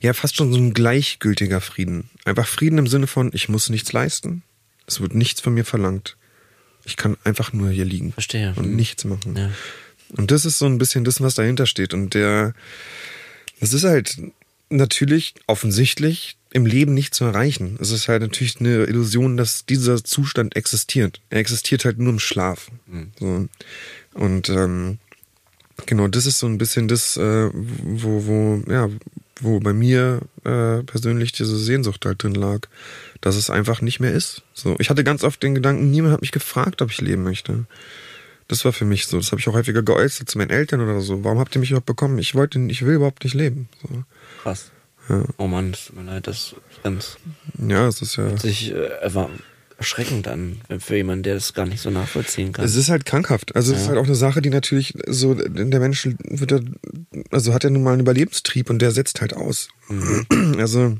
ja, 0.00 0.12
fast 0.12 0.36
schon 0.36 0.52
so 0.52 0.58
ein 0.58 0.74
gleichgültiger 0.74 1.60
Frieden. 1.60 2.10
Einfach 2.24 2.46
Frieden 2.46 2.78
im 2.78 2.86
Sinne 2.86 3.06
von, 3.06 3.30
ich 3.32 3.48
muss 3.48 3.68
nichts 3.70 3.92
leisten. 3.92 4.42
Es 4.86 5.00
wird 5.00 5.14
nichts 5.14 5.40
von 5.40 5.54
mir 5.54 5.64
verlangt. 5.64 6.16
Ich 6.84 6.96
kann 6.96 7.16
einfach 7.24 7.52
nur 7.52 7.70
hier 7.70 7.84
liegen. 7.84 8.12
Verstehe. 8.12 8.54
Und 8.56 8.70
Mhm. 8.70 8.76
nichts 8.76 9.04
machen. 9.04 9.36
Ja. 9.36 9.50
Und 10.16 10.30
das 10.30 10.44
ist 10.46 10.58
so 10.58 10.66
ein 10.66 10.78
bisschen 10.78 11.04
das, 11.04 11.20
was 11.20 11.34
dahinter 11.34 11.66
steht. 11.66 11.92
Und 11.92 12.14
der, 12.14 12.54
das 13.60 13.72
ist 13.74 13.84
halt 13.84 14.16
natürlich 14.70 15.34
offensichtlich 15.46 16.36
im 16.50 16.64
Leben 16.64 16.94
nicht 16.94 17.14
zu 17.14 17.24
erreichen. 17.24 17.76
Es 17.80 17.90
ist 17.90 18.08
halt 18.08 18.22
natürlich 18.22 18.58
eine 18.58 18.84
Illusion, 18.84 19.36
dass 19.36 19.66
dieser 19.66 20.02
Zustand 20.02 20.56
existiert. 20.56 21.20
Er 21.28 21.40
existiert 21.40 21.84
halt 21.84 21.98
nur 21.98 22.12
im 22.12 22.18
Schlaf. 22.18 22.70
So. 23.20 23.48
Und 24.14 24.48
ähm, 24.48 24.98
genau, 25.86 26.08
das 26.08 26.26
ist 26.26 26.38
so 26.38 26.46
ein 26.46 26.58
bisschen 26.58 26.88
das, 26.88 27.16
äh, 27.16 27.50
wo, 27.52 28.26
wo, 28.26 28.62
ja, 28.70 28.88
wo 29.40 29.60
bei 29.60 29.72
mir 29.72 30.20
äh, 30.44 30.82
persönlich 30.82 31.32
diese 31.32 31.56
Sehnsucht 31.56 32.04
halt 32.04 32.22
drin 32.22 32.34
lag, 32.34 32.60
dass 33.20 33.36
es 33.36 33.50
einfach 33.50 33.80
nicht 33.80 34.00
mehr 34.00 34.12
ist. 34.12 34.42
So, 34.54 34.76
ich 34.78 34.90
hatte 34.90 35.04
ganz 35.04 35.24
oft 35.24 35.42
den 35.42 35.54
Gedanken, 35.54 35.90
niemand 35.90 36.14
hat 36.14 36.20
mich 36.20 36.32
gefragt, 36.32 36.82
ob 36.82 36.90
ich 36.90 37.00
leben 37.00 37.22
möchte. 37.22 37.66
Das 38.48 38.64
war 38.64 38.72
für 38.72 38.86
mich 38.86 39.06
so. 39.06 39.18
Das 39.18 39.30
habe 39.30 39.40
ich 39.40 39.48
auch 39.48 39.52
häufiger 39.54 39.82
geäußert 39.82 40.30
zu 40.30 40.38
meinen 40.38 40.50
Eltern 40.50 40.80
oder 40.80 41.00
so. 41.00 41.22
Warum 41.22 41.38
habt 41.38 41.54
ihr 41.54 41.60
mich 41.60 41.70
überhaupt 41.70 41.86
bekommen? 41.86 42.18
Ich 42.18 42.34
wollte, 42.34 42.58
ich 42.58 42.84
will 42.84 42.94
überhaupt 42.94 43.24
nicht 43.24 43.34
leben. 43.34 43.68
So. 43.82 44.04
Krass. 44.42 44.70
Ja. 45.08 45.24
Oh 45.36 45.46
Mann, 45.46 45.72
es 45.72 45.86
tut 45.86 45.96
mir 45.96 46.04
leid, 46.04 46.26
das 46.26 46.54
ist 46.70 46.82
ganz 46.82 47.16
Ja, 47.58 47.88
es 47.88 48.02
ist 48.02 48.16
ja. 48.16 48.36
sich 48.36 48.72
äh, 48.72 49.10
erschreckend 49.78 50.28
an, 50.28 50.60
für 50.80 50.96
jemanden, 50.96 51.22
der 51.22 51.34
das 51.34 51.54
gar 51.54 51.64
nicht 51.64 51.80
so 51.80 51.88
nachvollziehen 51.88 52.52
kann. 52.52 52.64
Es 52.64 52.74
ist 52.74 52.90
halt 52.90 53.06
krankhaft. 53.06 53.54
Also 53.56 53.72
es 53.72 53.82
ist 53.82 53.88
halt 53.88 53.96
auch 53.98 54.06
eine 54.06 54.16
Sache, 54.16 54.42
die 54.42 54.50
natürlich 54.50 54.94
so, 55.06 55.34
der 55.34 55.80
Mensch 55.80 56.08
wird 56.18 56.50
ja, 56.50 56.58
also 57.30 57.54
hat 57.54 57.64
ja 57.64 57.70
nun 57.70 57.84
mal 57.84 57.92
einen 57.92 58.00
Überlebenstrieb 58.00 58.70
und 58.70 58.80
der 58.80 58.90
setzt 58.90 59.20
halt 59.20 59.34
aus. 59.34 59.68
Also 60.58 60.96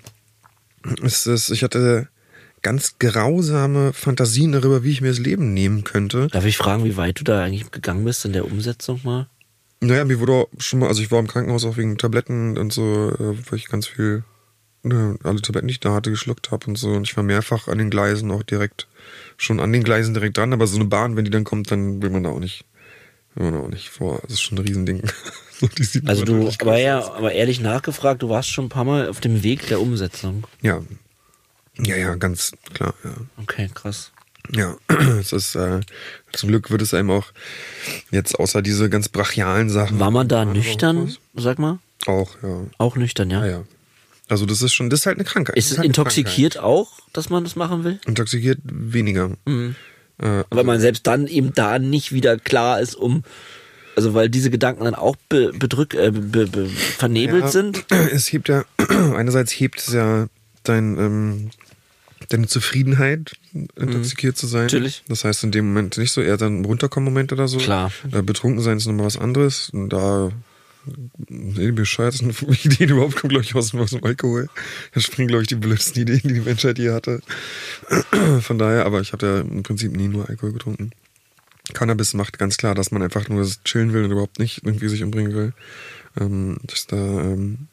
es 1.03 1.27
ist, 1.27 1.51
ich 1.51 1.65
hatte 1.65 2.09
ganz 2.63 2.99
grausame 2.99 3.93
Fantasien 3.93 4.53
darüber, 4.53 4.85
wie 4.85 4.93
ich 4.93 5.01
mir 5.01 5.09
das 5.09 5.19
Leben 5.19 5.53
nehmen 5.53 5.85
könnte. 5.85 6.29
Darf 6.29 6.45
ich 6.45 6.57
fragen, 6.57 6.85
wie 6.85 6.97
weit 6.97 7.19
du 7.21 7.25
da 7.25 7.43
eigentlich 7.43 7.71
gegangen 7.71 8.05
bist 8.05 8.25
in 8.25 8.33
der 8.33 8.45
Umsetzung 8.45 9.01
mal? 9.03 9.29
Naja, 9.81 10.05
mir 10.05 10.19
wurde 10.21 10.33
auch 10.33 10.49
schon 10.59 10.81
mal, 10.81 10.89
also 10.89 11.03
ich 11.03 11.11
war 11.11 11.19
im 11.19 11.27
Krankenhaus 11.29 11.65
auch 11.65 11.77
wegen 11.77 11.99
Tabletten 11.99 12.59
und 12.59 12.73
so, 12.73 13.11
äh, 13.11 13.37
weil 13.51 13.59
ich 13.59 13.69
ganz 13.69 13.87
viel, 13.87 14.25
alle 14.85 15.43
Tabletten, 15.43 15.69
die 15.69 15.73
ich 15.73 15.81
da 15.81 15.95
hatte, 15.95 16.11
geschluckt 16.11 16.51
habe 16.51 16.67
und 16.67 16.77
so. 16.77 16.91
Und 16.91 17.09
ich 17.09 17.17
war 17.17 17.25
mehrfach 17.25 17.69
an 17.69 17.79
den 17.79 17.91
Gleisen 17.91 18.31
auch 18.31 18.43
direkt, 18.43 18.87
schon 19.37 19.61
an 19.61 19.73
den 19.73 19.83
Gleisen 19.83 20.15
direkt 20.15 20.37
dran, 20.37 20.53
aber 20.53 20.67
so 20.67 20.77
eine 20.77 20.85
Bahn, 20.87 21.17
wenn 21.17 21.25
die 21.25 21.31
dann 21.31 21.45
kommt, 21.45 21.71
dann 21.71 22.03
will 22.03 22.11
man 22.11 22.23
da 22.23 22.31
auch 22.31 22.41
nicht, 22.41 22.65
will 23.35 23.51
man 23.51 23.55
da 23.55 23.61
auch 23.61 23.71
nicht 23.71 23.91
vor. 23.91 24.21
Das 24.23 24.33
ist 24.33 24.41
schon 24.41 24.59
ein 24.59 24.65
Riesending. 24.65 25.03
Also 26.07 26.25
du, 26.25 26.49
aber 26.61 26.79
ja, 26.79 27.01
aus. 27.01 27.11
aber 27.17 27.33
ehrlich 27.33 27.59
nachgefragt, 27.59 28.23
du 28.23 28.29
warst 28.29 28.49
schon 28.49 28.67
ein 28.67 28.69
paar 28.69 28.85
Mal 28.85 29.09
auf 29.09 29.19
dem 29.19 29.43
Weg 29.43 29.67
der 29.67 29.81
Umsetzung. 29.81 30.47
Ja. 30.63 30.83
Ja, 31.81 31.97
ja, 31.97 32.15
ganz 32.15 32.53
klar, 32.75 32.95
ja. 33.03 33.11
Okay, 33.39 33.69
krass. 33.75 34.13
Ja, 34.55 34.77
es 35.19 35.33
ist, 35.33 35.57
äh, 35.57 35.81
zum 36.33 36.51
Glück 36.51 36.71
wird 36.71 36.83
es 36.83 36.95
einem 36.95 37.11
auch 37.11 37.27
jetzt 38.13 38.39
außer 38.39 38.63
diese 38.63 38.89
ganz 38.89 39.09
brachialen 39.09 39.69
Sachen. 39.69 39.99
War 39.99 40.13
man 40.13 40.29
da 40.29 40.45
nüchtern, 40.45 41.15
sag 41.35 41.59
mal? 41.59 41.79
Auch, 42.07 42.37
ja. 42.43 42.63
Auch 42.79 42.97
nüchtern, 42.97 43.31
ja? 43.31 43.45
Ja, 43.45 43.51
ja. 43.51 43.65
Also 44.29 44.45
das 44.47 44.63
ist 44.63 44.73
schon, 44.73 44.91
das 44.91 45.01
ist 45.01 45.07
halt 45.07 45.17
eine 45.17 45.25
Krankheit. 45.25 45.57
Ist 45.57 45.71
es 45.71 45.79
halt 45.79 45.87
intoxikiert 45.87 46.59
auch, 46.59 46.93
dass 47.13 47.31
man 47.31 47.45
das 47.45 47.57
machen 47.57 47.85
will? 47.85 47.93
Krankheit. 47.93 48.09
Intoxikiert 48.09 48.59
weniger. 48.65 49.31
Mhm. 49.47 49.75
Äh, 50.19 50.45
Weil 50.51 50.65
man 50.65 50.81
selbst 50.81 51.07
dann 51.07 51.27
eben 51.27 51.53
da 51.55 51.79
nicht 51.79 52.13
wieder 52.13 52.37
klar 52.39 52.81
ist, 52.81 52.95
um, 52.95 53.23
also 53.97 54.15
weil 54.15 54.29
diese 54.29 54.51
Gedanken 54.51 54.85
dann 54.85 54.95
auch 54.95 55.17
be, 55.29 55.53
bedrück, 55.53 55.95
äh, 55.95 56.11
be, 56.11 56.47
be, 56.47 56.67
vernebelt 56.69 57.45
ja, 57.45 57.49
sind. 57.49 57.85
Es 58.13 58.33
hebt 58.33 58.49
ja, 58.49 58.65
einerseits 59.17 59.53
hebt 59.53 59.81
es 59.81 59.93
ja 59.93 60.29
dein, 60.65 60.99
ähm, 60.99 61.51
deine 62.29 62.49
Zufriedenheit, 62.49 63.37
intoxikiert 63.77 64.37
zu 64.37 64.47
sein. 64.47 64.63
Mhm. 64.63 64.67
Natürlich. 64.67 65.05
Das 65.09 65.25
heißt 65.25 65.45
in 65.45 65.53
dem 65.53 65.69
Moment 65.69 65.97
nicht 65.97 66.13
so, 66.13 66.21
eher 66.21 66.37
dann 66.37 66.65
Runterkommen-Moment 66.65 67.33
oder 67.33 67.49
so. 67.49 67.59
Klar. 67.59 67.93
Äh, 68.13 68.23
betrunken 68.23 68.61
sein 68.61 68.77
ist 68.77 68.87
nochmal 68.87 69.07
was 69.07 69.17
anderes. 69.17 69.71
Und 69.71 69.91
da 69.91 70.31
die 71.29 71.73
bescheuertsten 71.73 72.31
Ideen 72.31 72.91
überhaupt 72.91 73.17
kommen, 73.17 73.31
glaube 73.31 73.45
ich, 73.45 73.55
aus 73.55 73.71
dem, 73.71 73.81
aus 73.81 73.91
dem 73.91 74.05
Alkohol. 74.05 74.49
Da 74.93 75.01
springen, 75.01 75.29
glaube 75.29 75.43
ich, 75.43 75.49
die 75.49 75.57
blödsten 75.57 76.03
Ideen, 76.03 76.21
die 76.25 76.35
die 76.35 76.41
Menschheit 76.41 76.79
je 76.79 76.91
hatte. 76.91 77.21
Von 78.41 78.59
daher, 78.59 78.87
aber 78.87 79.01
ich 79.01 79.13
habe 79.13 79.27
ja 79.27 79.41
im 79.41 79.63
Prinzip 79.63 79.97
nie 79.97 80.09
nur 80.09 80.29
Alkohol 80.29 80.53
getrunken. 80.53 80.91
Cannabis 81.75 82.15
macht 82.15 82.39
ganz 82.39 82.57
klar, 82.57 82.75
dass 82.75 82.91
man 82.91 83.03
einfach 83.03 83.29
nur 83.29 83.47
chillen 83.65 83.93
will 83.93 84.05
und 84.05 84.11
überhaupt 84.11 84.39
nicht 84.39 84.65
irgendwie 84.65 84.89
sich 84.89 85.03
umbringen 85.03 85.35
will. 85.35 85.53
Ähm, 86.19 86.59
das 86.65 86.87
da, 86.87 86.97
ähm, 86.97 87.69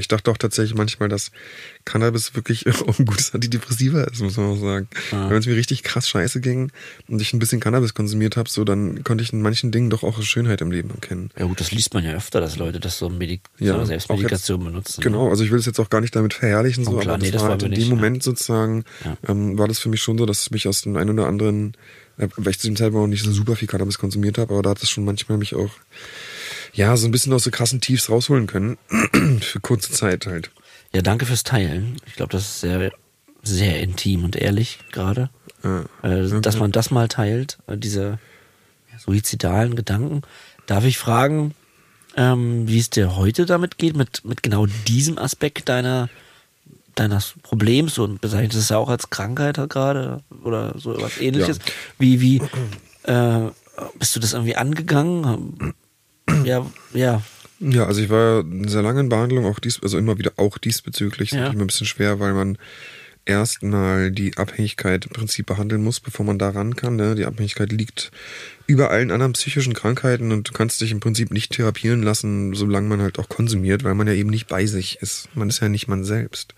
ich 0.00 0.08
dachte 0.08 0.30
auch 0.30 0.36
tatsächlich 0.36 0.74
manchmal, 0.76 1.08
dass 1.08 1.30
Cannabis 1.84 2.34
wirklich 2.34 2.66
auch 2.88 2.98
ein 2.98 3.06
gutes 3.06 3.34
Antidepressiva 3.34 4.02
ist, 4.04 4.20
muss 4.22 4.36
man 4.36 4.46
auch 4.46 4.60
sagen. 4.60 4.88
Ah. 5.12 5.30
Wenn 5.30 5.38
es 5.38 5.46
mir 5.46 5.56
richtig 5.56 5.82
krass 5.82 6.08
scheiße 6.08 6.40
ging 6.40 6.70
und 7.08 7.20
ich 7.20 7.32
ein 7.32 7.38
bisschen 7.38 7.60
Cannabis 7.60 7.94
konsumiert 7.94 8.36
habe, 8.36 8.48
so 8.48 8.64
dann 8.64 9.04
konnte 9.04 9.22
ich 9.22 9.32
in 9.32 9.42
manchen 9.42 9.72
Dingen 9.72 9.90
doch 9.90 10.02
auch 10.02 10.20
Schönheit 10.22 10.60
im 10.60 10.70
Leben 10.70 10.90
erkennen. 10.90 11.30
Ja 11.38 11.46
gut, 11.46 11.60
das 11.60 11.70
liest 11.72 11.94
man 11.94 12.04
ja 12.04 12.12
öfter, 12.12 12.40
dass 12.40 12.56
Leute 12.56 12.80
das 12.80 12.98
so, 12.98 13.08
Medik 13.08 13.42
Ja, 13.58 13.78
so 13.78 13.84
Selbstmedikation 13.84 14.64
benutzen. 14.64 15.00
Genau, 15.00 15.30
also 15.30 15.44
ich 15.44 15.50
will 15.50 15.58
es 15.58 15.66
jetzt 15.66 15.78
auch 15.80 15.90
gar 15.90 16.00
nicht 16.00 16.14
damit 16.16 16.34
verherrlichen, 16.34 16.84
so, 16.84 16.92
Oh, 16.92 16.98
klar, 16.98 17.14
aber 17.14 17.22
nee, 17.24 17.30
das 17.30 17.42
war 17.42 17.50
halt 17.50 17.62
in 17.62 17.70
dem 17.70 17.78
nicht, 17.78 17.88
ja. 17.88 17.94
Moment 17.94 18.22
sozusagen, 18.22 18.84
Ja. 19.04 19.16
ähm, 19.28 19.58
war 19.58 19.68
das 19.68 19.78
für 19.78 19.88
mich 19.88 20.00
schon 20.02 20.18
so, 20.18 20.26
dass 20.26 20.40
es 20.42 20.50
mich 20.50 20.66
aus 20.68 20.82
dem 20.82 20.96
einen 20.96 21.10
oder 21.10 21.26
anderen, 21.28 21.76
äh, 22.18 22.28
weil 22.36 22.50
ich 22.52 22.58
zu 22.58 22.66
dem 22.68 22.76
Zeitpunkt 22.76 23.04
auch 23.04 23.08
nicht 23.08 23.22
so 23.24 23.32
super 23.32 23.56
viel 23.56 23.68
Cannabis 23.68 23.98
konsumiert 23.98 24.38
habe, 24.38 24.52
aber 24.54 24.62
da 24.62 24.70
hat 24.70 24.82
es 24.82 24.90
schon 24.90 25.04
manchmal 25.04 25.38
mich 25.38 25.54
auch, 25.54 25.70
ja, 26.76 26.96
so 26.96 27.08
ein 27.08 27.10
bisschen 27.10 27.32
aus 27.32 27.44
so 27.44 27.50
krassen 27.50 27.80
Tiefs 27.80 28.10
rausholen 28.10 28.46
können, 28.46 28.76
für 29.40 29.60
kurze 29.60 29.92
Zeit 29.92 30.26
halt. 30.26 30.50
Ja, 30.94 31.02
danke 31.02 31.26
fürs 31.26 31.42
Teilen. 31.42 31.96
Ich 32.06 32.14
glaube, 32.14 32.32
das 32.32 32.42
ist 32.42 32.60
sehr, 32.60 32.92
sehr 33.42 33.80
intim 33.80 34.24
und 34.24 34.36
ehrlich 34.36 34.78
gerade. 34.92 35.30
Ja. 35.64 35.84
Äh, 36.02 36.40
dass 36.40 36.58
man 36.58 36.72
das 36.72 36.90
mal 36.90 37.08
teilt, 37.08 37.58
äh, 37.66 37.76
diese 37.78 38.18
suizidalen 38.98 39.74
Gedanken. 39.74 40.22
Darf 40.66 40.84
ich 40.84 40.98
fragen, 40.98 41.54
ähm, 42.16 42.68
wie 42.68 42.78
es 42.78 42.90
dir 42.90 43.16
heute 43.16 43.46
damit 43.46 43.78
geht, 43.78 43.96
mit, 43.96 44.24
mit 44.24 44.42
genau 44.42 44.66
diesem 44.86 45.18
Aspekt 45.18 45.68
deiner, 45.68 46.08
deines 46.94 47.34
Problems 47.42 47.98
und 47.98 48.20
bezeichnest 48.20 48.58
es 48.58 48.68
ja 48.68 48.76
auch 48.76 48.88
als 48.88 49.10
Krankheit 49.10 49.58
halt 49.58 49.70
gerade 49.70 50.22
oder 50.44 50.78
so 50.78 51.00
was 51.00 51.20
ähnliches. 51.20 51.58
Ja. 51.58 51.64
Wie, 51.98 52.20
wie 52.20 52.42
äh, 53.04 53.50
bist 53.98 54.14
du 54.14 54.20
das 54.20 54.34
irgendwie 54.34 54.56
angegangen? 54.56 55.74
Ja, 56.44 56.66
ja, 56.92 57.22
Ja, 57.58 57.86
also 57.86 58.00
ich 58.02 58.10
war 58.10 58.44
sehr 58.66 58.82
lange 58.82 59.00
in 59.00 59.08
Behandlung, 59.08 59.46
auch 59.46 59.58
dies, 59.58 59.82
also 59.82 59.96
immer 59.98 60.18
wieder 60.18 60.32
auch 60.36 60.58
diesbezüglich. 60.58 61.30
Das 61.30 61.38
Ja. 61.38 61.46
ist 61.46 61.54
immer 61.54 61.64
ein 61.64 61.68
bisschen 61.68 61.86
schwer, 61.86 62.20
weil 62.20 62.34
man 62.34 62.58
erstmal 63.24 64.10
die 64.10 64.36
Abhängigkeit 64.36 65.06
im 65.06 65.12
Prinzip 65.12 65.46
behandeln 65.46 65.82
muss, 65.82 66.00
bevor 66.00 66.24
man 66.24 66.38
da 66.38 66.50
ran 66.50 66.76
kann. 66.76 66.96
Ne? 66.96 67.14
Die 67.14 67.24
Abhängigkeit 67.24 67.72
liegt 67.72 68.10
über 68.66 68.90
allen 68.90 69.10
anderen 69.10 69.32
psychischen 69.32 69.74
Krankheiten 69.74 70.32
und 70.32 70.48
du 70.48 70.52
kannst 70.52 70.80
dich 70.80 70.92
im 70.92 71.00
Prinzip 71.00 71.32
nicht 71.32 71.52
therapieren 71.52 72.02
lassen, 72.02 72.54
solange 72.54 72.88
man 72.88 73.00
halt 73.00 73.18
auch 73.18 73.28
konsumiert, 73.28 73.84
weil 73.84 73.94
man 73.94 74.06
ja 74.06 74.12
eben 74.12 74.30
nicht 74.30 74.46
bei 74.48 74.66
sich 74.66 74.98
ist. 75.00 75.28
Man 75.34 75.48
ist 75.48 75.60
ja 75.60 75.68
nicht 75.68 75.88
man 75.88 76.04
selbst. 76.04 76.54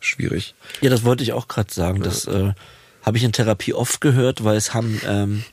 Schwierig. 0.00 0.54
Ja, 0.80 0.90
das 0.90 1.04
wollte 1.04 1.22
ich 1.22 1.32
auch 1.32 1.46
gerade 1.48 1.72
sagen. 1.72 2.02
Das 2.02 2.26
äh, 2.26 2.52
habe 3.02 3.16
ich 3.18 3.24
in 3.24 3.32
Therapie 3.32 3.74
oft 3.74 4.00
gehört, 4.00 4.44
weil 4.44 4.56
es 4.56 4.74
haben, 4.74 5.00
ähm, 5.06 5.44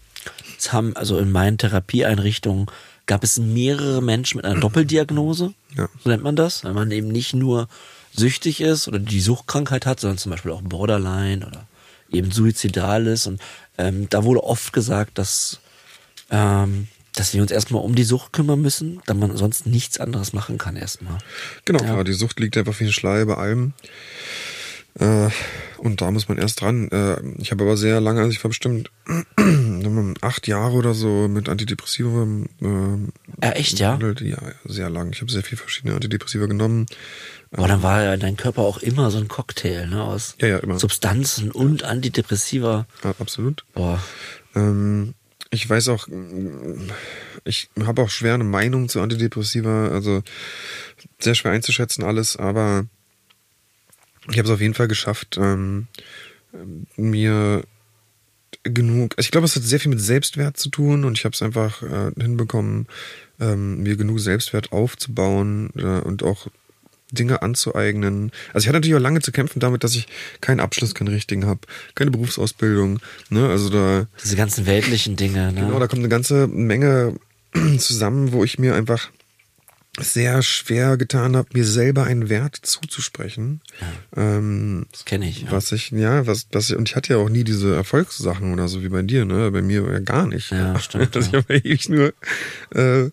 es 0.57 0.71
haben, 0.73 0.95
also 0.95 1.17
in 1.19 1.31
meinen 1.31 1.57
Therapieeinrichtungen 1.57 2.67
gab 3.09 3.23
es 3.23 3.37
mehrere 3.39 4.01
Menschen 4.01 4.37
mit 4.37 4.45
einer 4.45 4.59
Doppeldiagnose. 4.61 5.53
Ja. 5.75 5.89
So 6.03 6.09
nennt 6.09 6.23
man 6.23 6.35
das, 6.35 6.63
weil 6.63 6.73
man 6.73 6.91
eben 6.91 7.07
nicht 7.09 7.33
nur 7.33 7.67
süchtig 8.15 8.61
ist 8.61 8.87
oder 8.87 8.99
die 8.99 9.19
Suchtkrankheit 9.19 9.85
hat, 9.85 9.99
sondern 9.99 10.17
zum 10.19 10.29
Beispiel 10.31 10.51
auch 10.51 10.61
Borderline 10.61 11.45
oder 11.45 11.67
eben 12.11 12.31
suizidal 12.31 13.07
ist. 13.07 13.25
Und 13.27 13.41
ähm, 13.77 14.07
da 14.09 14.23
wurde 14.23 14.43
oft 14.43 14.73
gesagt, 14.73 15.17
dass, 15.17 15.59
ähm, 16.29 16.87
dass 17.15 17.33
wir 17.33 17.41
uns 17.41 17.51
erstmal 17.51 17.83
um 17.83 17.95
die 17.95 18.03
Sucht 18.03 18.31
kümmern 18.31 18.61
müssen, 18.61 19.01
da 19.07 19.13
man 19.15 19.35
sonst 19.37 19.65
nichts 19.65 19.99
anderes 19.99 20.31
machen 20.33 20.57
kann 20.59 20.75
erstmal. 20.75 21.17
Genau, 21.65 21.79
Ja. 21.79 21.85
klar, 21.93 22.03
die 22.03 22.13
Sucht 22.13 22.39
liegt 22.39 22.57
einfach 22.57 22.79
wie 22.79 22.85
ein 22.85 22.91
Schlei 22.93 23.25
bei 23.25 23.35
allem. 23.35 23.73
Äh, 24.99 25.29
und 25.77 26.01
da 26.01 26.11
muss 26.11 26.27
man 26.27 26.37
erst 26.37 26.61
dran. 26.61 26.89
Äh, 26.89 27.17
ich 27.39 27.51
habe 27.51 27.63
aber 27.63 27.77
sehr 27.77 28.01
lange, 28.01 28.19
also 28.19 28.31
ich 28.31 28.43
war 28.43 28.49
bestimmt 28.49 28.91
acht 30.21 30.47
Jahre 30.47 30.73
oder 30.73 30.93
so 30.93 31.27
mit 31.27 31.47
Antidepressiva. 31.47 32.27
Äh, 32.61 33.45
Ja, 33.45 33.51
echt, 33.51 33.79
ja? 33.79 33.97
Ja, 34.01 34.37
sehr 34.65 34.89
lang. 34.89 35.11
Ich 35.13 35.21
habe 35.21 35.31
sehr 35.31 35.43
viel 35.43 35.57
verschiedene 35.57 35.95
Antidepressiva 35.95 36.47
genommen. 36.47 36.85
Boah, 37.51 37.67
dann 37.67 37.81
war 37.81 38.03
ja 38.03 38.17
dein 38.17 38.37
Körper 38.37 38.61
auch 38.61 38.77
immer 38.77 39.09
so 39.09 39.17
ein 39.17 39.27
Cocktail, 39.27 39.87
ne, 39.87 40.03
aus 40.03 40.35
Ja, 40.39 40.47
ja, 40.49 40.57
immer. 40.59 40.77
Substanzen 40.77 41.49
und 41.49 41.83
Antidepressiva. 41.83 42.85
Ja, 43.03 43.15
absolut. 43.19 43.65
Boah. 43.73 44.03
Ähm, 44.55 45.15
ich 45.49 45.67
weiß 45.67 45.87
auch, 45.89 46.07
mm, 46.07 46.89
ich 47.45 47.69
habe 47.83 48.03
auch 48.03 48.09
schwer 48.09 48.35
eine 48.35 48.43
Meinung 48.43 48.87
zu 48.89 49.01
Antidepressiva, 49.01 49.87
also 49.87 50.21
sehr 51.19 51.33
schwer 51.33 51.51
einzuschätzen 51.53 52.03
alles, 52.03 52.35
aber 52.37 52.85
ich 54.29 54.37
habe 54.37 54.47
es 54.47 54.53
auf 54.53 54.61
jeden 54.61 54.73
Fall 54.73 54.87
geschafft, 54.87 55.37
ähm, 55.37 55.87
mir 56.95 57.63
genug, 58.63 59.13
also 59.17 59.25
ich 59.25 59.31
glaube, 59.31 59.45
es 59.45 59.55
hat 59.55 59.63
sehr 59.63 59.79
viel 59.79 59.89
mit 59.89 60.01
Selbstwert 60.01 60.57
zu 60.57 60.69
tun 60.69 61.05
und 61.05 61.17
ich 61.17 61.25
habe 61.25 61.33
es 61.33 61.41
einfach 61.41 61.81
äh, 61.83 62.11
hinbekommen, 62.19 62.87
ähm, 63.39 63.83
mir 63.83 63.95
genug 63.95 64.19
Selbstwert 64.19 64.71
aufzubauen 64.71 65.69
äh, 65.77 66.01
und 66.01 66.23
auch 66.23 66.47
Dinge 67.11 67.41
anzueignen. 67.41 68.31
Also 68.53 68.65
ich 68.65 68.67
hatte 68.67 68.77
natürlich 68.77 68.95
auch 68.95 69.01
lange 69.01 69.21
zu 69.21 69.31
kämpfen 69.31 69.59
damit, 69.59 69.83
dass 69.83 69.95
ich 69.95 70.07
keinen 70.41 70.59
Abschluss, 70.59 70.93
keinen 70.93 71.07
richtigen 71.07 71.45
habe, 71.45 71.61
keine 71.95 72.11
Berufsausbildung. 72.11 72.99
Ne? 73.29 73.47
Also 73.47 73.69
da 73.69 74.07
Diese 74.23 74.35
ganzen 74.35 74.65
weltlichen 74.65 75.15
Dinge, 75.15 75.51
ne? 75.51 75.61
Genau, 75.61 75.79
da 75.79 75.87
kommt 75.87 76.01
eine 76.01 76.09
ganze 76.09 76.47
Menge 76.47 77.15
zusammen, 77.77 78.31
wo 78.31 78.43
ich 78.43 78.59
mir 78.59 78.75
einfach 78.75 79.09
sehr 80.01 80.41
schwer 80.41 80.97
getan 80.97 81.35
habe, 81.35 81.49
mir 81.53 81.65
selber 81.65 82.03
einen 82.03 82.29
Wert 82.29 82.55
zuzusprechen. 82.61 83.61
Ähm, 84.15 84.85
Das 84.91 85.05
kenne 85.05 85.29
ich. 85.29 85.43
Ja. 85.43 85.51
was 85.51 85.71
ich, 85.71 85.91
ja, 85.91 86.25
was, 86.27 86.47
was, 86.51 86.71
und 86.71 86.89
ich 86.89 86.95
hatte 86.95 87.13
ja 87.13 87.19
auch 87.19 87.29
nie 87.29 87.43
diese 87.43 87.75
Erfolgssachen 87.75 88.53
oder 88.53 88.67
so 88.67 88.81
wie 88.83 88.89
bei 88.89 89.01
dir, 89.01 89.25
ne? 89.25 89.51
Bei 89.51 89.61
mir 89.61 89.89
ja 89.91 89.99
gar 89.99 90.27
nicht. 90.27 90.51
Ja, 90.51 90.79
stimmt, 90.81 91.15
Also 91.15 91.27
ich 91.27 91.33
ja. 91.33 91.41
habe 91.41 91.53
ja 91.55 91.59
ewig 91.63 91.89
nur, 91.89 92.13
äh, 92.75 93.09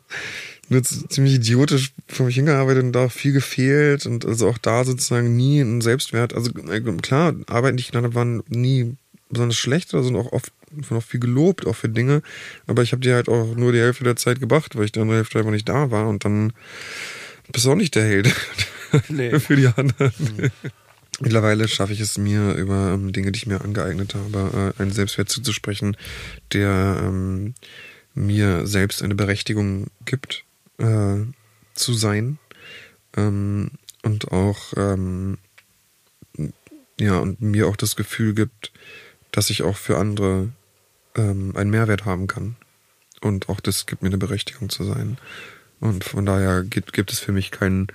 nur 0.69 0.83
ziemlich 0.83 1.35
idiotisch 1.35 1.93
vor 2.09 2.27
mich 2.27 2.35
hingearbeitet 2.35 2.83
und 2.83 2.93
da 2.93 3.05
auch 3.07 3.13
viel 3.13 3.33
gefehlt 3.33 4.05
und 4.07 4.25
also 4.25 4.49
auch 4.49 4.59
da 4.59 4.85
sozusagen 4.85 5.37
nie 5.37 5.61
ein 5.61 5.81
Selbstwert. 5.81 6.35
Also 6.35 6.51
äh, 6.69 6.81
klar, 7.03 7.35
Arbeiten, 7.47 7.77
die 7.77 7.83
ich 7.83 7.91
genannt 7.93 8.07
habe, 8.07 8.15
waren 8.17 8.43
nie 8.49 8.97
besonders 9.29 9.57
schlecht 9.57 9.93
oder 9.95 10.03
sind 10.05 10.17
auch 10.17 10.33
oft 10.33 10.53
von 10.83 10.97
auch 10.97 11.03
viel 11.03 11.21
gelobt, 11.21 11.67
auch 11.67 11.77
für 11.77 11.89
Dinge. 11.89 12.23
Aber 12.67 12.83
ich 12.83 12.93
habe 12.93 13.01
die 13.01 13.13
halt 13.13 13.29
auch 13.29 13.55
nur 13.55 13.73
die 13.73 13.81
Hälfte 13.81 14.05
der 14.05 14.17
Zeit 14.17 14.41
gebracht, 14.41 14.77
weil 14.77 14.85
ich 14.85 14.93
dann 14.93 15.09
die 15.09 15.15
Hälfte 15.15 15.39
einfach 15.39 15.51
nicht 15.51 15.69
da 15.69 15.91
war 15.91 16.09
und 16.09 16.25
dann 16.25 16.53
bist 17.53 17.65
du 17.67 17.73
auch 17.73 17.77
nicht 17.77 17.95
der 17.95 18.05
Held 18.05 18.35
Nee. 19.09 19.39
für 19.39 19.57
die 19.57 19.69
anderen. 19.69 20.51
Mittlerweile 21.21 21.67
schaffe 21.67 21.93
ich 21.93 22.01
es 22.01 22.19
mir, 22.19 22.53
über 22.55 22.93
ähm, 22.93 23.13
Dinge, 23.13 23.33
die 23.33 23.39
ich 23.39 23.47
mir 23.47 23.63
angeeignet 23.63 24.15
habe, 24.15 24.75
äh, 24.77 24.83
einen 24.83 24.91
Selbstwert 24.91 25.31
zuzusprechen, 25.31 25.97
der 26.53 27.01
ähm, 27.03 27.55
mir 28.15 28.67
selbst 28.67 29.03
eine 29.03 29.15
Berechtigung 29.15 29.87
gibt, 30.05 30.45
äh, 30.79 31.17
zu 31.75 31.95
sein. 31.95 32.39
Ähm, 33.17 33.71
und 34.03 34.31
auch, 34.31 34.75
ähm, 34.77 35.39
ja, 37.01 37.19
und 37.19 37.41
mir 37.41 37.67
auch 37.67 37.77
das 37.77 37.97
Gefühl 37.97 38.35
gibt, 38.35 38.73
dass 39.37 39.51
ich 39.51 39.63
auch 39.63 39.77
für 39.77 39.99
andere 39.99 40.49
ähm, 41.15 41.55
einen 41.57 41.69
Mehrwert 41.69 42.07
haben 42.07 42.27
kann. 42.27 42.57
Und 43.21 43.51
auch 43.51 43.61
das 43.61 43.85
gibt 43.85 44.03
mir 44.03 44.09
eine 44.09 44.17
Berechtigung 44.17 44.71
zu 44.71 44.83
sein. 44.83 45.19
Und 45.79 46.05
von 46.05 46.25
daher 46.25 46.63
gibt, 46.63 46.95
gibt 46.95 47.13
es 47.13 47.19
für 47.19 47.33
mich 47.33 47.51
keinen 47.51 47.89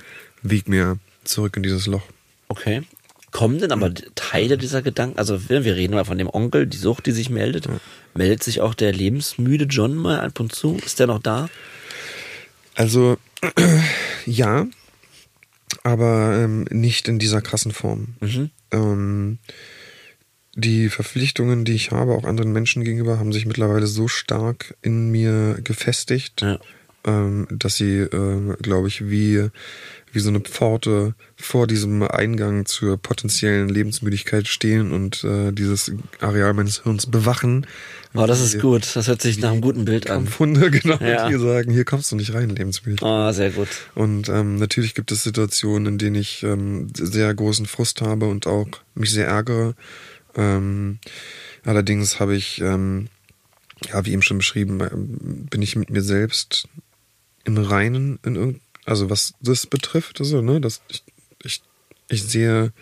Weg 0.44 0.68
mehr 0.68 1.00
zurück 1.24 1.58
in 1.58 1.64
dieses 1.64 1.88
Loch. 1.88 2.04
Okay. 2.48 2.84
Kommen 3.32 3.58
denn 3.58 3.72
aber 3.72 3.92
Teile 4.14 4.58
dieser 4.58 4.84
Gedanken, 4.84 5.18
also 5.18 5.50
wir 5.50 5.66
reden 5.66 5.96
mal 5.96 6.06
von 6.06 6.20
dem 6.20 6.30
Onkel, 6.30 6.68
die 6.68 6.78
Sucht, 6.78 7.08
die 7.08 7.12
sich 7.12 7.32
meldet. 7.32 7.66
Meldet 8.14 8.44
sich 8.44 8.62
auch 8.62 8.76
der 8.76 8.92
lebensmüde 8.92 9.66
John 9.66 9.96
mal 9.96 10.20
ab 10.20 10.40
und 10.40 10.54
zu? 10.54 10.78
Ist 10.86 11.00
der 11.00 11.08
noch 11.08 11.24
da? 11.24 11.50
Also 12.76 13.18
ja, 14.28 14.68
aber 15.82 16.38
ähm, 16.38 16.68
nicht 16.70 17.08
in 17.08 17.18
dieser 17.18 17.42
krassen 17.42 17.72
Form. 17.72 18.16
Ähm, 18.72 19.40
die 20.56 20.90
Verpflichtungen, 20.90 21.64
die 21.66 21.74
ich 21.74 21.92
habe, 21.92 22.14
auch 22.14 22.24
anderen 22.26 22.52
Menschen 22.52 22.84
gegenüber, 22.84 23.20
haben 23.20 23.32
sich 23.34 23.46
mittlerweile 23.46 23.88
so 23.88 24.08
stark 24.08 24.76
in 24.82 25.10
mir 25.12 25.58
gefestigt, 25.64 26.42
Ja. 26.42 26.60
ähm, 27.06 27.48
dass 27.52 27.78
sie, 27.78 28.00
äh, 28.00 28.56
glaube 28.62 28.88
ich, 28.90 29.10
wie, 29.10 29.48
wie 30.14 30.20
so 30.20 30.28
eine 30.30 30.42
Pforte 30.42 31.16
vor 31.38 31.68
diesem 31.68 32.04
Eingang 32.04 32.66
zur 32.66 32.98
potenziellen 32.98 33.70
Lebensmüdigkeit 33.70 34.46
stehen 34.50 34.92
und 34.92 35.24
äh, 35.24 35.54
dieses 35.54 35.92
Areal 36.20 36.54
meines 36.54 36.84
Hirns 36.84 37.06
bewachen. 37.08 37.66
Oh, 38.14 38.26
das 38.28 38.42
ist 38.42 38.60
gut. 38.60 38.86
Das 38.94 39.08
hört 39.08 39.22
sich 39.22 39.40
nach 39.40 39.52
einem 39.54 39.62
guten 39.62 39.86
Bild 39.86 40.10
an. 40.10 40.26
Kampfhunde, 40.26 40.70
genau, 40.72 40.98
Ja. 41.00 41.30
die 41.30 41.40
sagen, 41.40 41.72
hier 41.72 41.86
kommst 41.86 42.12
du 42.12 42.18
nicht 42.18 42.34
rein, 42.34 42.50
Lebensmüdigkeit. 42.50 43.10
Oh, 43.10 43.32
sehr 43.32 43.52
gut. 43.52 43.70
Und 43.96 44.28
ähm, 44.28 44.58
natürlich 44.58 44.96
gibt 44.96 45.14
es 45.14 45.24
Situationen, 45.24 45.94
in 45.94 45.98
denen 45.98 46.18
ich 46.18 46.44
ähm, 46.44 46.90
sehr 46.94 47.34
großen 47.34 47.66
Frust 47.68 48.02
habe 48.02 48.26
und 48.28 48.48
auch 48.48 48.68
mich 48.96 49.12
sehr 49.12 49.28
ärgere. 49.28 49.76
Ähm, 50.36 51.00
allerdings 51.64 52.20
habe 52.20 52.36
ich, 52.36 52.62
ähm, 52.62 53.08
ja, 53.88 54.06
wie 54.06 54.12
eben 54.12 54.22
schon 54.22 54.38
beschrieben, 54.38 54.80
ähm, 54.82 55.48
bin 55.50 55.62
ich 55.62 55.76
mit 55.76 55.90
mir 55.90 56.02
selbst 56.02 56.68
im 57.44 57.58
Reinen, 57.58 58.20
in 58.24 58.62
also 58.86 59.10
was 59.10 59.34
das 59.42 59.68
betrifft, 59.68 60.20
also, 60.20 60.42
ne, 60.42 60.60
dass 60.60 60.82
ich, 60.90 61.04
ich, 61.44 61.62
ich 62.10 62.24
sehe, 62.24 62.74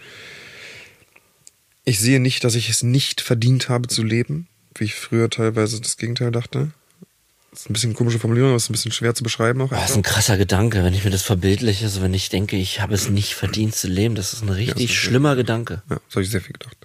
ich 1.84 2.00
sehe 2.00 2.20
nicht, 2.20 2.44
dass 2.44 2.56
ich 2.56 2.70
es 2.70 2.84
nicht 2.84 3.22
verdient 3.22 3.70
habe 3.70 3.88
zu 3.88 4.04
leben, 4.04 4.48
wie 4.76 4.86
ich 4.86 4.96
früher 4.96 5.30
teilweise 5.30 5.82
das 5.82 5.98
Gegenteil 5.98 6.32
dachte. 6.32 6.72
Das 7.52 7.62
ist 7.62 7.70
ein 7.70 7.74
bisschen 7.74 7.94
komische 7.96 8.20
Formulierung, 8.20 8.52
aber 8.52 8.58
es 8.58 8.64
ist 8.64 8.70
ein 8.70 8.74
bisschen 8.74 8.92
schwer 8.92 9.16
zu 9.16 9.24
beschreiben 9.24 9.62
auch. 9.62 9.72
Oh, 9.72 9.76
das 9.76 9.92
ist 9.92 9.96
ein 9.96 10.04
krasser 10.04 10.38
Gedanke, 10.38 10.84
wenn 10.84 10.94
ich 10.94 11.04
mir 11.04 11.10
das 11.10 11.24
verbildliche, 11.24 11.86
also 11.86 12.02
wenn 12.02 12.14
ich 12.14 12.30
denke, 12.30 12.58
ich 12.58 12.80
habe 12.80 12.94
es 12.94 13.10
nicht 13.10 13.34
verdient 13.34 13.76
zu 13.76 13.88
leben, 13.88 14.16
das 14.16 14.34
ist 14.34 14.44
ein 14.44 14.50
richtig 14.50 14.92
ist 14.92 14.96
schlimmer 14.96 15.36
Gedanke. 15.36 15.82
Ja, 15.90 15.96
das 16.06 16.16
habe 16.16 16.24
ich 16.24 16.30
sehr 16.30 16.42
viel 16.42 16.54
gedacht. 16.54 16.78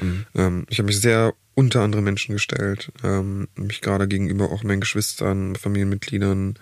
Mhm. 0.00 0.26
Ähm, 0.34 0.66
ich 0.68 0.78
habe 0.78 0.86
mich 0.86 1.00
sehr 1.00 1.34
unter 1.54 1.82
andere 1.82 2.02
Menschen 2.02 2.34
gestellt, 2.34 2.92
ähm, 3.02 3.48
mich 3.56 3.80
gerade 3.80 4.06
gegenüber 4.06 4.50
auch 4.52 4.62
meinen 4.62 4.80
Geschwistern, 4.80 5.56
Familienmitgliedern 5.56 6.58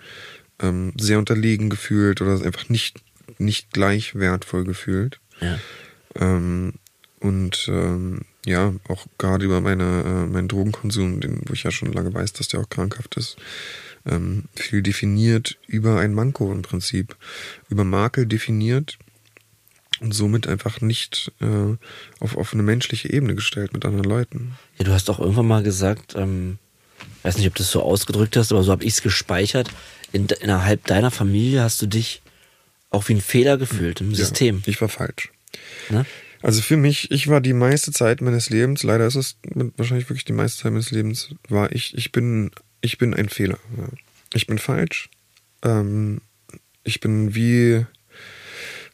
ähm, 0.59 0.93
sehr 0.99 1.19
unterlegen 1.19 1.69
gefühlt 1.69 2.21
oder 2.21 2.33
einfach 2.43 2.69
nicht, 2.69 2.99
nicht 3.37 3.71
gleich 3.71 4.15
wertvoll 4.15 4.63
gefühlt. 4.63 5.19
Ja. 5.39 5.59
Ähm, 6.15 6.73
und 7.19 7.67
ähm, 7.69 8.21
ja, 8.45 8.73
auch 8.87 9.05
gerade 9.17 9.45
über 9.45 9.61
meine, 9.61 10.03
äh, 10.03 10.31
meinen 10.31 10.47
Drogenkonsum, 10.47 11.21
den, 11.21 11.41
wo 11.45 11.53
ich 11.53 11.63
ja 11.63 11.71
schon 11.71 11.93
lange 11.93 12.13
weiß, 12.13 12.33
dass 12.33 12.47
der 12.47 12.61
auch 12.61 12.69
krankhaft 12.69 13.15
ist, 13.17 13.37
ähm, 14.05 14.45
viel 14.55 14.81
definiert 14.81 15.57
über 15.67 15.99
ein 15.99 16.13
Manko 16.13 16.51
im 16.51 16.63
Prinzip, 16.63 17.15
über 17.69 17.83
Makel 17.83 18.25
definiert 18.25 18.97
und 19.99 20.13
somit 20.13 20.47
einfach 20.47 20.81
nicht 20.81 21.31
äh, 21.39 21.77
auf, 22.19 22.35
auf 22.35 22.53
eine 22.53 22.63
menschliche 22.63 23.11
Ebene 23.11 23.35
gestellt 23.35 23.73
mit 23.73 23.85
anderen 23.85 24.09
Leuten. 24.09 24.57
Ja, 24.79 24.85
du 24.85 24.91
hast 24.91 25.07
doch 25.09 25.19
irgendwann 25.19 25.47
mal 25.47 25.63
gesagt, 25.63 26.15
ähm, 26.15 26.57
weiß 27.21 27.37
nicht, 27.37 27.47
ob 27.47 27.55
du 27.55 27.63
es 27.63 27.71
so 27.71 27.83
ausgedrückt 27.83 28.35
hast, 28.35 28.51
aber 28.51 28.63
so 28.63 28.71
habe 28.71 28.83
ich 28.83 28.93
es 28.93 29.01
gespeichert. 29.03 29.69
In, 30.11 30.25
innerhalb 30.41 30.85
deiner 30.87 31.11
Familie 31.11 31.61
hast 31.61 31.81
du 31.81 31.85
dich 31.85 32.21
auch 32.89 33.07
wie 33.07 33.13
ein 33.13 33.21
Fehler 33.21 33.57
gefühlt 33.57 34.01
im 34.01 34.13
System. 34.13 34.57
Ja, 34.57 34.71
ich 34.71 34.81
war 34.81 34.89
falsch. 34.89 35.31
Ne? 35.89 36.05
Also 36.41 36.61
für 36.61 36.77
mich, 36.77 37.11
ich 37.11 37.27
war 37.27 37.41
die 37.41 37.53
meiste 37.53 37.91
Zeit 37.91 38.21
meines 38.21 38.49
Lebens, 38.49 38.83
leider 38.83 39.05
ist 39.05 39.15
es 39.15 39.37
wahrscheinlich 39.77 40.09
wirklich 40.09 40.25
die 40.25 40.33
meiste 40.33 40.63
Zeit 40.63 40.71
meines 40.71 40.91
Lebens, 40.91 41.29
war 41.47 41.71
ich, 41.71 41.95
ich 41.95 42.11
bin, 42.11 42.51
ich 42.81 42.97
bin 42.97 43.13
ein 43.13 43.29
Fehler. 43.29 43.59
Ich 44.33 44.47
bin 44.47 44.57
falsch. 44.57 45.09
Ähm, 45.61 46.21
ich 46.83 46.99
bin 46.99 47.35
wie 47.35 47.85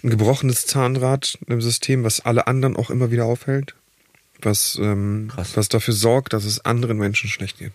ein 0.03 0.09
gebrochenes 0.09 0.65
Zahnrad 0.65 1.37
im 1.47 1.61
System, 1.61 2.03
was 2.03 2.19
alle 2.19 2.47
anderen 2.47 2.75
auch 2.75 2.89
immer 2.89 3.11
wieder 3.11 3.25
aufhält. 3.25 3.75
Was, 4.41 4.77
ähm, 4.79 5.31
was 5.35 5.67
dafür 5.69 5.95
sorgt, 5.95 6.33
dass 6.33 6.45
es 6.45 6.63
anderen 6.63 6.97
Menschen 6.97 7.27
schlecht 7.29 7.57
geht. 7.57 7.73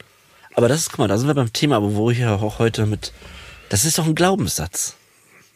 Aber 0.55 0.68
das 0.68 0.81
ist, 0.81 0.91
guck 0.91 1.01
mal, 1.01 1.09
da 1.09 1.18
sind 1.18 1.27
wir 1.27 1.35
beim 1.35 1.53
Thema, 1.53 1.77
aber 1.77 1.95
wo 1.95 2.11
ich 2.11 2.18
ja 2.18 2.37
auch 2.37 2.59
heute 2.59 2.87
mit, 2.87 3.12
das 3.68 3.85
ist 3.85 3.99
doch 3.99 4.07
ein 4.07 4.14
Glaubenssatz, 4.14 4.97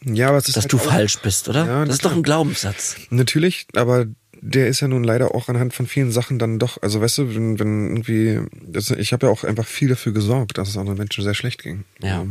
Ja, 0.03 0.29
aber 0.29 0.37
es 0.37 0.47
ist 0.47 0.57
dass 0.57 0.65
halt 0.65 0.73
du 0.73 0.77
falsch 0.77 1.19
bist, 1.19 1.49
oder? 1.49 1.65
Ja, 1.65 1.85
das 1.85 1.95
ist 1.95 2.05
doch 2.05 2.13
ein 2.13 2.23
Glaubenssatz. 2.23 2.95
Natürlich, 3.09 3.67
aber 3.75 4.05
der 4.41 4.67
ist 4.67 4.79
ja 4.79 4.87
nun 4.87 5.03
leider 5.03 5.33
auch 5.33 5.49
anhand 5.49 5.73
von 5.73 5.87
vielen 5.87 6.11
Sachen 6.11 6.39
dann 6.39 6.59
doch, 6.59 6.81
also 6.81 7.01
weißt 7.01 7.17
du, 7.19 7.35
wenn, 7.35 7.59
wenn 7.59 7.89
irgendwie, 7.89 8.41
das, 8.65 8.91
ich 8.91 9.13
habe 9.13 9.27
ja 9.27 9.31
auch 9.31 9.43
einfach 9.43 9.65
viel 9.65 9.89
dafür 9.89 10.11
gesorgt, 10.11 10.57
dass 10.57 10.69
es 10.69 10.77
anderen 10.77 10.97
Menschen 10.97 11.23
sehr 11.23 11.33
schlecht 11.33 11.63
ging. 11.63 11.85
Ja. 12.01 12.25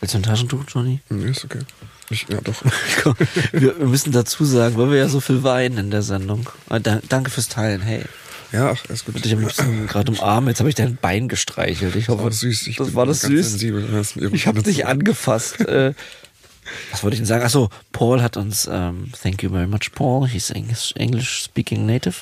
Willst 0.00 0.14
du 0.14 0.18
ein 0.18 0.22
Taschentuch, 0.24 0.64
Johnny? 0.68 1.00
Hm, 1.08 1.28
Ist 1.28 1.44
okay. 1.44 1.60
Ich, 2.10 2.26
ja, 2.28 2.40
doch. 2.40 2.62
Komm, 3.02 3.14
wir, 3.52 3.74
müssen 3.74 4.12
dazu 4.12 4.44
sagen, 4.44 4.76
weil 4.76 4.90
wir 4.90 4.98
ja 4.98 5.08
so 5.08 5.20
viel 5.20 5.42
weinen 5.42 5.78
in 5.78 5.90
der 5.90 6.02
Sendung. 6.02 6.48
Ah, 6.68 6.78
da, 6.78 7.00
danke 7.08 7.30
fürs 7.30 7.48
Teilen, 7.48 7.80
hey. 7.80 8.02
Ja, 8.52 8.70
ach, 8.70 8.84
ist 8.86 9.04
gut. 9.06 9.24
Ich 9.24 9.32
am 9.32 9.40
liebsten 9.40 9.86
gerade 9.86 10.12
umarmen, 10.12 10.48
jetzt 10.48 10.60
habe 10.60 10.68
ich 10.68 10.74
dein 10.74 10.96
Bein 10.96 11.28
gestreichelt. 11.28 11.96
Ich 11.96 12.08
hoffe, 12.08 12.22
war 12.24 12.30
süß. 12.32 12.66
Ich 12.68 12.76
das 12.76 12.94
war 12.94 13.06
das 13.06 13.20
süß. 13.22 13.50
Sensibel. 13.50 13.86
Das 13.90 14.16
Ich 14.16 14.46
habe 14.46 14.62
dich 14.62 14.86
angefasst. 14.86 15.60
äh, 15.60 15.94
Was 16.92 17.02
wollte 17.02 17.14
ich 17.14 17.20
denn 17.20 17.26
sagen? 17.26 17.44
Achso, 17.44 17.70
Paul 17.92 18.22
hat 18.22 18.36
uns, 18.36 18.68
ähm, 18.70 19.12
thank 19.22 19.42
you 19.42 19.50
very 19.50 19.66
much, 19.66 19.92
Paul, 19.94 20.28
he's 20.28 20.50
English, 20.50 20.92
English 20.96 21.42
speaking 21.44 21.86
native, 21.86 22.16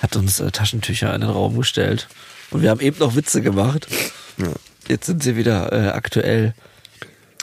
hat 0.00 0.16
uns 0.16 0.40
äh, 0.40 0.50
Taschentücher 0.50 1.14
in 1.14 1.20
den 1.20 1.30
Raum 1.30 1.56
gestellt. 1.58 2.08
Und 2.50 2.62
wir 2.62 2.70
haben 2.70 2.80
eben 2.80 2.98
noch 2.98 3.14
Witze 3.16 3.42
gemacht. 3.42 3.86
Ja. 4.38 4.52
Jetzt 4.88 5.06
sind 5.06 5.22
sie 5.22 5.36
wieder 5.36 5.72
äh, 5.72 5.88
aktuell. 5.90 6.54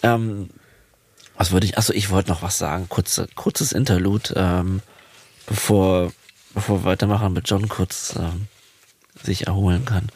Ähm, 0.02 0.50
was 1.38 1.52
wollte 1.52 1.66
ich? 1.66 1.78
Achso, 1.78 1.92
ich 1.94 2.10
wollte 2.10 2.30
noch 2.30 2.42
was 2.42 2.58
sagen. 2.58 2.88
Kurze, 2.90 3.28
kurzes 3.36 3.72
Interlude, 3.74 4.34
ähm, 4.36 4.82
bevor, 5.48 6.12
bevor 6.54 6.82
wir 6.82 6.86
weitermachen 6.86 7.34
mit 7.34 7.50
John 7.50 7.68
kurz 7.68 8.16
ähm, 8.18 8.48
sich 9.22 9.48
erholen 9.48 9.86
kann. 9.86 10.10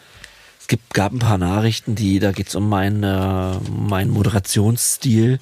Es 0.60 0.68
gibt, 0.68 0.94
gab 0.94 1.14
ein 1.14 1.20
paar 1.20 1.38
Nachrichten, 1.38 1.96
die, 1.96 2.20
da 2.20 2.32
geht's 2.32 2.56
um 2.56 2.68
meinen 2.68 3.04
äh, 3.04 3.60
meinen 3.70 4.12
Moderationsstil. 4.12 5.40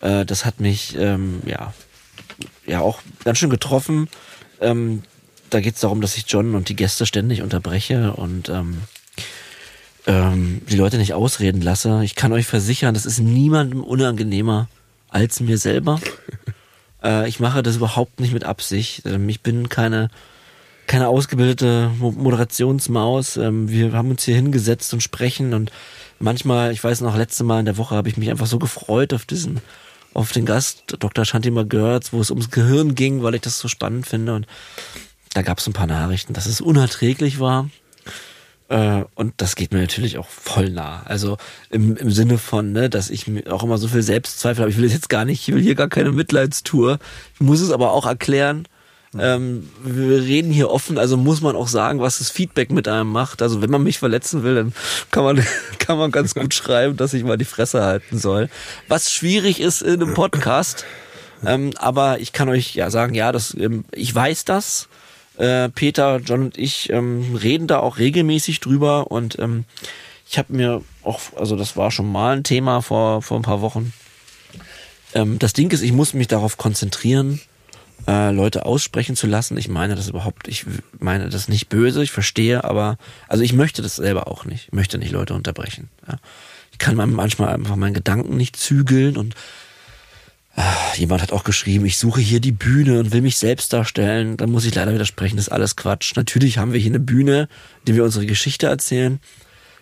Äh, 0.00 0.24
das 0.24 0.44
hat 0.44 0.60
mich 0.60 0.96
ähm, 0.96 1.42
ja, 1.46 1.72
ja 2.66 2.80
auch 2.80 3.00
ganz 3.24 3.38
schön 3.38 3.50
getroffen. 3.50 4.08
Ähm, 4.60 5.02
da 5.50 5.60
geht's 5.60 5.80
darum, 5.80 6.00
dass 6.00 6.16
ich 6.16 6.24
John 6.28 6.54
und 6.54 6.68
die 6.68 6.76
Gäste 6.76 7.06
ständig 7.06 7.42
unterbreche 7.42 8.12
und 8.12 8.48
ähm, 8.48 8.82
ähm, 10.06 10.62
die 10.68 10.76
Leute 10.76 10.98
nicht 10.98 11.14
ausreden 11.14 11.62
lasse. 11.62 12.02
Ich 12.02 12.14
kann 12.14 12.32
euch 12.32 12.46
versichern, 12.46 12.94
das 12.94 13.06
ist 13.06 13.20
niemandem 13.20 13.84
unangenehmer 13.84 14.68
als 15.08 15.40
mir 15.40 15.58
selber. 15.58 16.00
Äh, 17.02 17.28
ich 17.28 17.40
mache 17.40 17.62
das 17.62 17.76
überhaupt 17.76 18.20
nicht 18.20 18.32
mit 18.32 18.44
Absicht. 18.44 19.02
Ähm, 19.06 19.28
ich 19.28 19.40
bin 19.42 19.68
keine 19.68 20.10
keine 20.86 21.08
ausgebildete 21.08 21.90
Mo- 21.98 22.12
Moderationsmaus. 22.12 23.36
Ähm, 23.36 23.68
wir 23.68 23.92
haben 23.92 24.10
uns 24.10 24.24
hier 24.24 24.36
hingesetzt 24.36 24.92
und 24.94 25.02
sprechen 25.02 25.52
und 25.52 25.70
manchmal, 26.18 26.72
ich 26.72 26.82
weiß 26.82 27.02
noch, 27.02 27.14
letzte 27.14 27.44
Mal 27.44 27.60
in 27.60 27.66
der 27.66 27.76
Woche 27.76 27.94
habe 27.94 28.08
ich 28.08 28.16
mich 28.16 28.30
einfach 28.30 28.46
so 28.46 28.58
gefreut 28.58 29.12
auf 29.12 29.26
diesen, 29.26 29.60
auf 30.14 30.32
den 30.32 30.46
Gast, 30.46 30.96
Dr. 30.98 31.26
Shantima 31.26 31.64
Görz, 31.64 32.12
wo 32.14 32.20
es 32.22 32.30
ums 32.30 32.50
Gehirn 32.50 32.94
ging, 32.94 33.22
weil 33.22 33.34
ich 33.34 33.42
das 33.42 33.58
so 33.58 33.68
spannend 33.68 34.06
finde 34.06 34.34
und 34.34 34.46
da 35.34 35.42
gab 35.42 35.58
es 35.58 35.66
ein 35.66 35.74
paar 35.74 35.86
Nachrichten, 35.86 36.32
dass 36.32 36.46
es 36.46 36.62
unerträglich 36.62 37.38
war. 37.38 37.68
Äh, 38.68 39.04
und 39.14 39.34
das 39.38 39.56
geht 39.56 39.72
mir 39.72 39.80
natürlich 39.80 40.18
auch 40.18 40.28
voll 40.28 40.70
nah. 40.70 41.02
Also 41.06 41.38
im, 41.70 41.96
im 41.96 42.10
Sinne 42.10 42.38
von, 42.38 42.72
ne, 42.72 42.90
dass 42.90 43.10
ich 43.10 43.26
mir 43.26 43.52
auch 43.52 43.62
immer 43.62 43.78
so 43.78 43.88
viel 43.88 44.02
Selbstzweifel 44.02 44.62
habe. 44.62 44.70
Ich 44.70 44.76
will 44.76 44.84
es 44.84 44.92
jetzt 44.92 45.08
gar 45.08 45.24
nicht, 45.24 45.48
ich 45.48 45.54
will 45.54 45.62
hier 45.62 45.74
gar 45.74 45.88
keine 45.88 46.12
Mitleidstour. 46.12 46.98
Ich 47.34 47.40
muss 47.40 47.60
es 47.60 47.70
aber 47.70 47.92
auch 47.92 48.06
erklären. 48.06 48.68
Ähm, 49.18 49.70
wir 49.82 50.20
reden 50.20 50.52
hier 50.52 50.70
offen, 50.70 50.98
also 50.98 51.16
muss 51.16 51.40
man 51.40 51.56
auch 51.56 51.68
sagen, 51.68 52.00
was 52.00 52.18
das 52.18 52.30
Feedback 52.30 52.70
mit 52.70 52.88
einem 52.88 53.10
macht. 53.10 53.40
Also 53.40 53.62
wenn 53.62 53.70
man 53.70 53.82
mich 53.82 53.98
verletzen 53.98 54.42
will, 54.42 54.54
dann 54.54 54.74
kann 55.10 55.24
man, 55.24 55.42
kann 55.78 55.96
man 55.96 56.10
ganz 56.10 56.34
gut 56.34 56.52
schreiben, 56.52 56.96
dass 56.96 57.14
ich 57.14 57.24
mal 57.24 57.38
die 57.38 57.46
Fresse 57.46 57.82
halten 57.82 58.18
soll. 58.18 58.50
Was 58.86 59.10
schwierig 59.10 59.60
ist 59.60 59.80
in 59.80 60.02
einem 60.02 60.12
Podcast. 60.12 60.84
Ähm, 61.46 61.70
aber 61.78 62.20
ich 62.20 62.32
kann 62.32 62.48
euch 62.48 62.74
ja 62.74 62.90
sagen, 62.90 63.14
ja, 63.14 63.32
das, 63.32 63.54
ähm, 63.54 63.84
ich 63.92 64.14
weiß 64.14 64.44
das. 64.44 64.88
Äh, 65.38 65.68
Peter, 65.68 66.18
John 66.18 66.42
und 66.42 66.58
ich 66.58 66.90
ähm, 66.90 67.36
reden 67.36 67.66
da 67.68 67.78
auch 67.78 67.98
regelmäßig 67.98 68.60
drüber 68.60 69.10
und 69.10 69.38
ähm, 69.38 69.64
ich 70.28 70.36
habe 70.36 70.52
mir 70.52 70.82
auch, 71.04 71.20
also 71.36 71.56
das 71.56 71.76
war 71.76 71.90
schon 71.90 72.10
mal 72.10 72.36
ein 72.36 72.44
Thema 72.44 72.82
vor, 72.82 73.22
vor 73.22 73.38
ein 73.38 73.42
paar 73.42 73.60
Wochen. 73.60 73.92
Ähm, 75.14 75.38
das 75.38 75.52
Ding 75.52 75.70
ist, 75.70 75.82
ich 75.82 75.92
muss 75.92 76.12
mich 76.12 76.26
darauf 76.26 76.56
konzentrieren, 76.58 77.40
äh, 78.06 78.30
Leute 78.32 78.66
aussprechen 78.66 79.16
zu 79.16 79.26
lassen. 79.26 79.56
Ich 79.56 79.68
meine 79.68 79.94
das 79.94 80.08
überhaupt, 80.08 80.48
ich 80.48 80.66
meine 80.98 81.28
das 81.28 81.48
nicht 81.48 81.68
böse, 81.68 82.02
ich 82.02 82.10
verstehe, 82.10 82.64
aber 82.64 82.98
also 83.28 83.42
ich 83.44 83.52
möchte 83.52 83.80
das 83.80 83.96
selber 83.96 84.26
auch 84.28 84.44
nicht. 84.44 84.66
Ich 84.66 84.72
möchte 84.72 84.98
nicht 84.98 85.12
Leute 85.12 85.34
unterbrechen. 85.34 85.88
Ja. 86.06 86.18
Ich 86.72 86.78
kann 86.78 86.96
man- 86.96 87.12
manchmal 87.12 87.50
einfach 87.54 87.76
meinen 87.76 87.94
Gedanken 87.94 88.36
nicht 88.36 88.56
zügeln 88.56 89.16
und 89.16 89.34
jemand 90.94 91.22
hat 91.22 91.32
auch 91.32 91.44
geschrieben, 91.44 91.84
ich 91.86 91.98
suche 91.98 92.20
hier 92.20 92.40
die 92.40 92.52
Bühne 92.52 92.98
und 92.98 93.12
will 93.12 93.22
mich 93.22 93.36
selbst 93.36 93.72
darstellen. 93.72 94.36
Dann 94.36 94.50
muss 94.50 94.64
ich 94.64 94.74
leider 94.74 94.92
widersprechen, 94.92 95.36
das 95.36 95.46
ist 95.46 95.52
alles 95.52 95.76
Quatsch. 95.76 96.16
Natürlich 96.16 96.58
haben 96.58 96.72
wir 96.72 96.80
hier 96.80 96.90
eine 96.90 97.00
Bühne, 97.00 97.48
in 97.80 97.84
der 97.86 97.94
wir 97.96 98.04
unsere 98.04 98.26
Geschichte 98.26 98.66
erzählen. 98.66 99.20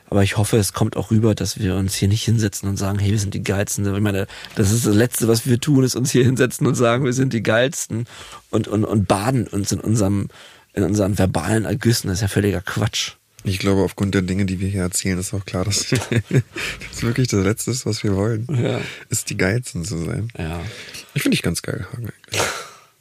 Aber 0.09 0.23
ich 0.23 0.37
hoffe, 0.37 0.57
es 0.57 0.73
kommt 0.73 0.97
auch 0.97 1.11
rüber, 1.11 1.35
dass 1.35 1.59
wir 1.59 1.75
uns 1.75 1.95
hier 1.95 2.09
nicht 2.09 2.25
hinsetzen 2.25 2.69
und 2.69 2.77
sagen, 2.77 2.99
hey, 2.99 3.11
wir 3.11 3.19
sind 3.19 3.35
die 3.35 3.43
Geilsten. 3.43 3.93
Ich 3.93 4.01
meine, 4.01 4.27
das 4.55 4.71
ist 4.71 4.87
das 4.87 4.95
Letzte, 4.95 5.27
was 5.27 5.47
wir 5.47 5.59
tun, 5.59 5.83
ist 5.83 5.97
uns 5.97 6.13
hier 6.13 6.25
hinsetzen 6.25 6.67
und 6.67 6.77
sagen, 6.77 7.05
wir 7.05 7.13
sind 7.13 7.33
die 7.33 7.43
Geilsten 7.43 8.07
und, 8.51 8.69
und, 8.69 8.85
und 8.85 9.09
baden 9.09 9.49
uns 9.49 9.73
in 9.73 9.81
unserem, 9.81 10.29
in 10.75 10.85
unseren 10.85 11.19
verbalen 11.19 11.65
Ergüssen. 11.65 12.09
Das 12.09 12.19
ist 12.19 12.23
ja 12.23 12.29
völliger 12.29 12.61
Quatsch. 12.61 13.17
Ich 13.47 13.61
glaube, 13.61 13.83
aufgrund 13.83 14.13
der 14.15 14.23
Dinge, 14.23 14.45
die 14.45 14.59
wir 14.59 14.69
hier 14.69 14.83
erzählen, 14.83 15.19
ist 15.19 15.33
auch 15.33 15.45
klar, 15.45 15.65
dass 15.65 15.87
das 16.91 17.03
wirklich 17.03 17.29
das 17.29 17.45
Letzte 17.45 17.71
ist, 17.71 17.87
was 17.87 18.03
wir 18.03 18.17
wollen. 18.17 18.47
Ja. 18.51 18.81
Ist 19.09 19.31
die 19.31 19.37
Geilsten 19.37 19.85
zu 19.85 19.99
sein. 19.99 20.33
Ja. 20.37 20.61
Ich 21.15 21.23
finde 21.23 21.37
dich 21.37 21.43
ganz 21.43 21.63
geil, 21.63 21.87
Hagen. 21.93 22.13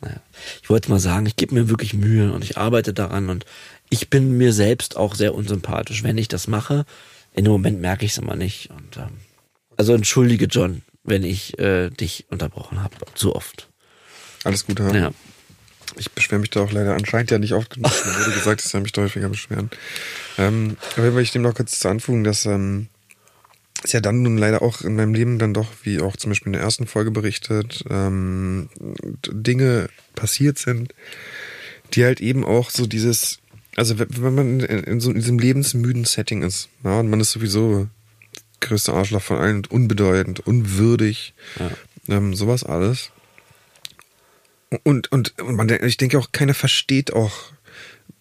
Naja. 0.01 0.21
Ich 0.61 0.69
wollte 0.69 0.91
mal 0.91 0.99
sagen, 0.99 1.25
ich 1.25 1.35
gebe 1.35 1.55
mir 1.55 1.67
wirklich 1.67 1.95
Mühe 1.95 2.31
und 2.31 2.43
ich 2.43 2.57
arbeite 2.57 2.93
daran 2.93 3.29
und 3.29 3.43
ich 3.89 4.11
bin 4.11 4.37
mir 4.37 4.53
selbst 4.53 4.97
auch 4.97 5.15
sehr 5.15 5.33
unsympathisch, 5.33 6.03
wenn 6.03 6.17
ich 6.17 6.27
das 6.27 6.47
mache. 6.47 6.85
In 7.33 7.45
dem 7.45 7.51
Moment 7.51 7.81
merke 7.81 8.05
ich 8.05 8.11
es 8.11 8.19
immer 8.19 8.35
nicht. 8.35 8.69
Und, 8.69 8.97
ähm, 8.97 9.17
also 9.77 9.95
entschuldige 9.95 10.45
John, 10.45 10.83
wenn 11.03 11.23
ich 11.23 11.57
äh, 11.57 11.89
dich 11.89 12.25
unterbrochen 12.29 12.83
habe, 12.83 12.95
zu 13.15 13.35
oft. 13.35 13.67
Alles 14.43 14.67
gut, 14.67 14.79
Hagen. 14.79 14.95
Ja. 14.95 15.11
Ich 15.97 16.11
beschwere 16.11 16.39
mich 16.39 16.49
da 16.49 16.61
auch 16.61 16.71
leider 16.71 16.95
anscheinend 16.95 17.31
ja 17.31 17.39
nicht 17.39 17.53
oft 17.53 17.73
genug. 17.73 17.91
Mir 18.05 18.19
wurde 18.19 18.35
gesagt, 18.35 18.61
ich 18.61 18.67
soll 18.67 18.81
mich 18.81 18.91
da 18.91 19.01
häufiger 19.03 19.29
beschweren. 19.29 19.69
Ähm, 20.37 20.77
aber 20.97 21.15
will 21.15 21.23
ich 21.23 21.31
dem 21.31 21.41
noch 21.41 21.55
kurz 21.55 21.79
zu 21.79 21.87
anfügen, 21.87 22.23
dass 22.23 22.45
ähm, 22.45 22.87
es 23.83 23.91
ja 23.93 24.01
dann 24.01 24.21
nun 24.21 24.37
leider 24.37 24.61
auch 24.61 24.81
in 24.81 24.95
meinem 24.95 25.13
Leben 25.13 25.39
dann 25.39 25.53
doch, 25.53 25.67
wie 25.83 26.01
auch 26.01 26.15
zum 26.17 26.31
Beispiel 26.31 26.47
in 26.47 26.53
der 26.53 26.61
ersten 26.61 26.87
Folge 26.87 27.11
berichtet, 27.11 27.83
ähm, 27.89 28.69
Dinge 29.27 29.89
passiert 30.15 30.57
sind, 30.57 30.93
die 31.93 32.03
halt 32.03 32.19
eben 32.19 32.43
auch 32.43 32.69
so 32.69 32.85
dieses, 32.85 33.39
also 33.75 33.99
wenn 33.99 34.35
man 34.35 34.59
in, 34.59 34.99
so 34.99 35.11
in 35.11 35.19
diesem 35.19 35.39
lebensmüden 35.39 36.05
Setting 36.05 36.41
ist, 36.41 36.69
ja, 36.83 36.99
und 36.99 37.09
man 37.09 37.19
ist 37.19 37.31
sowieso 37.31 37.87
größter 38.61 38.93
Arschloch 38.93 39.21
von 39.21 39.37
allen 39.37 39.57
und 39.57 39.71
unbedeutend, 39.71 40.39
unwürdig, 40.39 41.33
ähm, 42.07 42.33
sowas 42.33 42.63
alles. 42.63 43.11
Und, 44.83 45.11
und, 45.11 45.39
und 45.39 45.55
man, 45.55 45.69
ich 45.69 45.97
denke 45.97 46.17
auch, 46.19 46.31
keiner 46.31 46.53
versteht 46.53 47.13
auch 47.13 47.51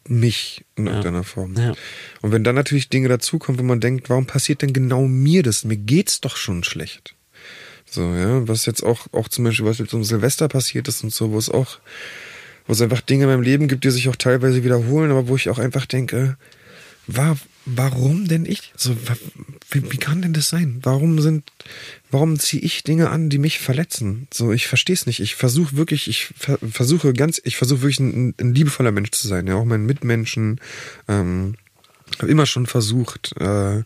mich 0.06 0.64
in 0.76 0.86
irgendeiner 0.86 1.24
Form. 1.24 1.54
Ja. 1.56 1.72
Und 2.20 2.32
wenn 2.32 2.44
dann 2.44 2.54
natürlich 2.54 2.88
Dinge 2.88 3.08
dazukommen, 3.08 3.58
wo 3.58 3.64
man 3.64 3.80
denkt, 3.80 4.10
warum 4.10 4.26
passiert 4.26 4.62
denn 4.62 4.72
genau 4.72 5.06
mir 5.06 5.42
das? 5.42 5.64
Mir 5.64 5.76
geht's 5.76 6.20
doch 6.20 6.36
schon 6.36 6.64
schlecht. 6.64 7.14
So, 7.86 8.02
ja, 8.02 8.46
was 8.48 8.66
jetzt 8.66 8.82
auch, 8.82 9.06
auch 9.12 9.28
zum 9.28 9.44
Beispiel, 9.44 9.66
was 9.66 9.78
jetzt 9.78 9.94
um 9.94 10.04
Silvester 10.04 10.48
passiert 10.48 10.88
ist 10.88 11.04
und 11.04 11.12
so, 11.12 11.32
wo 11.32 11.38
es 11.38 11.48
auch, 11.48 11.78
wo 12.66 12.72
es 12.72 12.82
einfach 12.82 13.00
Dinge 13.00 13.24
in 13.24 13.30
meinem 13.30 13.42
Leben 13.42 13.68
gibt, 13.68 13.84
die 13.84 13.90
sich 13.90 14.08
auch 14.08 14.16
teilweise 14.16 14.64
wiederholen, 14.64 15.10
aber 15.10 15.28
wo 15.28 15.36
ich 15.36 15.48
auch 15.48 15.58
einfach 15.58 15.86
denke, 15.86 16.36
war, 17.06 17.38
warum 17.66 18.26
denn 18.26 18.46
ich? 18.46 18.72
So, 18.76 18.96
wie, 19.70 19.92
wie 19.92 19.96
kann 19.96 20.22
denn 20.22 20.32
das 20.32 20.48
sein? 20.48 20.78
Warum 20.82 21.20
sind, 21.20 21.44
warum 22.10 22.38
ziehe 22.38 22.62
ich 22.62 22.84
Dinge 22.84 23.10
an, 23.10 23.30
die 23.30 23.38
mich 23.38 23.58
verletzen? 23.58 24.28
So, 24.32 24.52
ich 24.52 24.66
verstehe 24.66 24.94
es 24.94 25.06
nicht. 25.06 25.20
Ich 25.20 25.34
versuche 25.34 25.76
wirklich, 25.76 26.08
ich 26.08 26.26
ver 26.36 26.58
versuche 26.58 27.12
ganz, 27.12 27.40
ich 27.44 27.56
versuche 27.56 27.82
wirklich 27.82 28.00
ein, 28.00 28.34
ein 28.40 28.54
liebevoller 28.54 28.92
Mensch 28.92 29.10
zu 29.10 29.26
sein, 29.26 29.46
ja, 29.46 29.54
auch 29.54 29.64
meinen 29.64 29.86
Mitmenschen. 29.86 30.60
Ähm, 31.08 31.56
habe 32.18 32.30
immer 32.30 32.46
schon 32.46 32.66
versucht, 32.66 33.34
äh, 33.40 33.82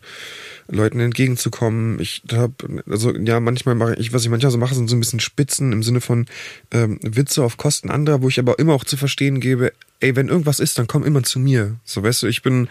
Leuten 0.67 0.99
entgegenzukommen. 0.99 1.99
Ich 1.99 2.21
habe, 2.31 2.83
also 2.87 3.15
ja, 3.15 3.39
manchmal 3.39 3.75
mache 3.75 3.95
ich, 3.95 4.13
was 4.13 4.23
ich 4.23 4.29
manchmal 4.29 4.51
so 4.51 4.57
mache, 4.57 4.75
sind 4.75 4.89
so 4.89 4.95
ein 4.95 4.99
bisschen 4.99 5.19
Spitzen 5.19 5.71
im 5.71 5.83
Sinne 5.83 6.01
von 6.01 6.27
ähm, 6.71 6.99
Witze 7.01 7.43
auf 7.43 7.57
Kosten 7.57 7.89
anderer, 7.89 8.21
wo 8.21 8.27
ich 8.27 8.39
aber 8.39 8.59
immer 8.59 8.73
auch 8.73 8.83
zu 8.83 8.97
verstehen 8.97 9.39
gebe, 9.39 9.73
ey, 9.99 10.15
wenn 10.15 10.29
irgendwas 10.29 10.59
ist, 10.59 10.77
dann 10.77 10.87
komm 10.87 11.03
immer 11.03 11.23
zu 11.23 11.39
mir. 11.39 11.77
So, 11.85 12.03
weißt 12.03 12.23
du, 12.23 12.27
ich 12.27 12.41
bin, 12.41 12.67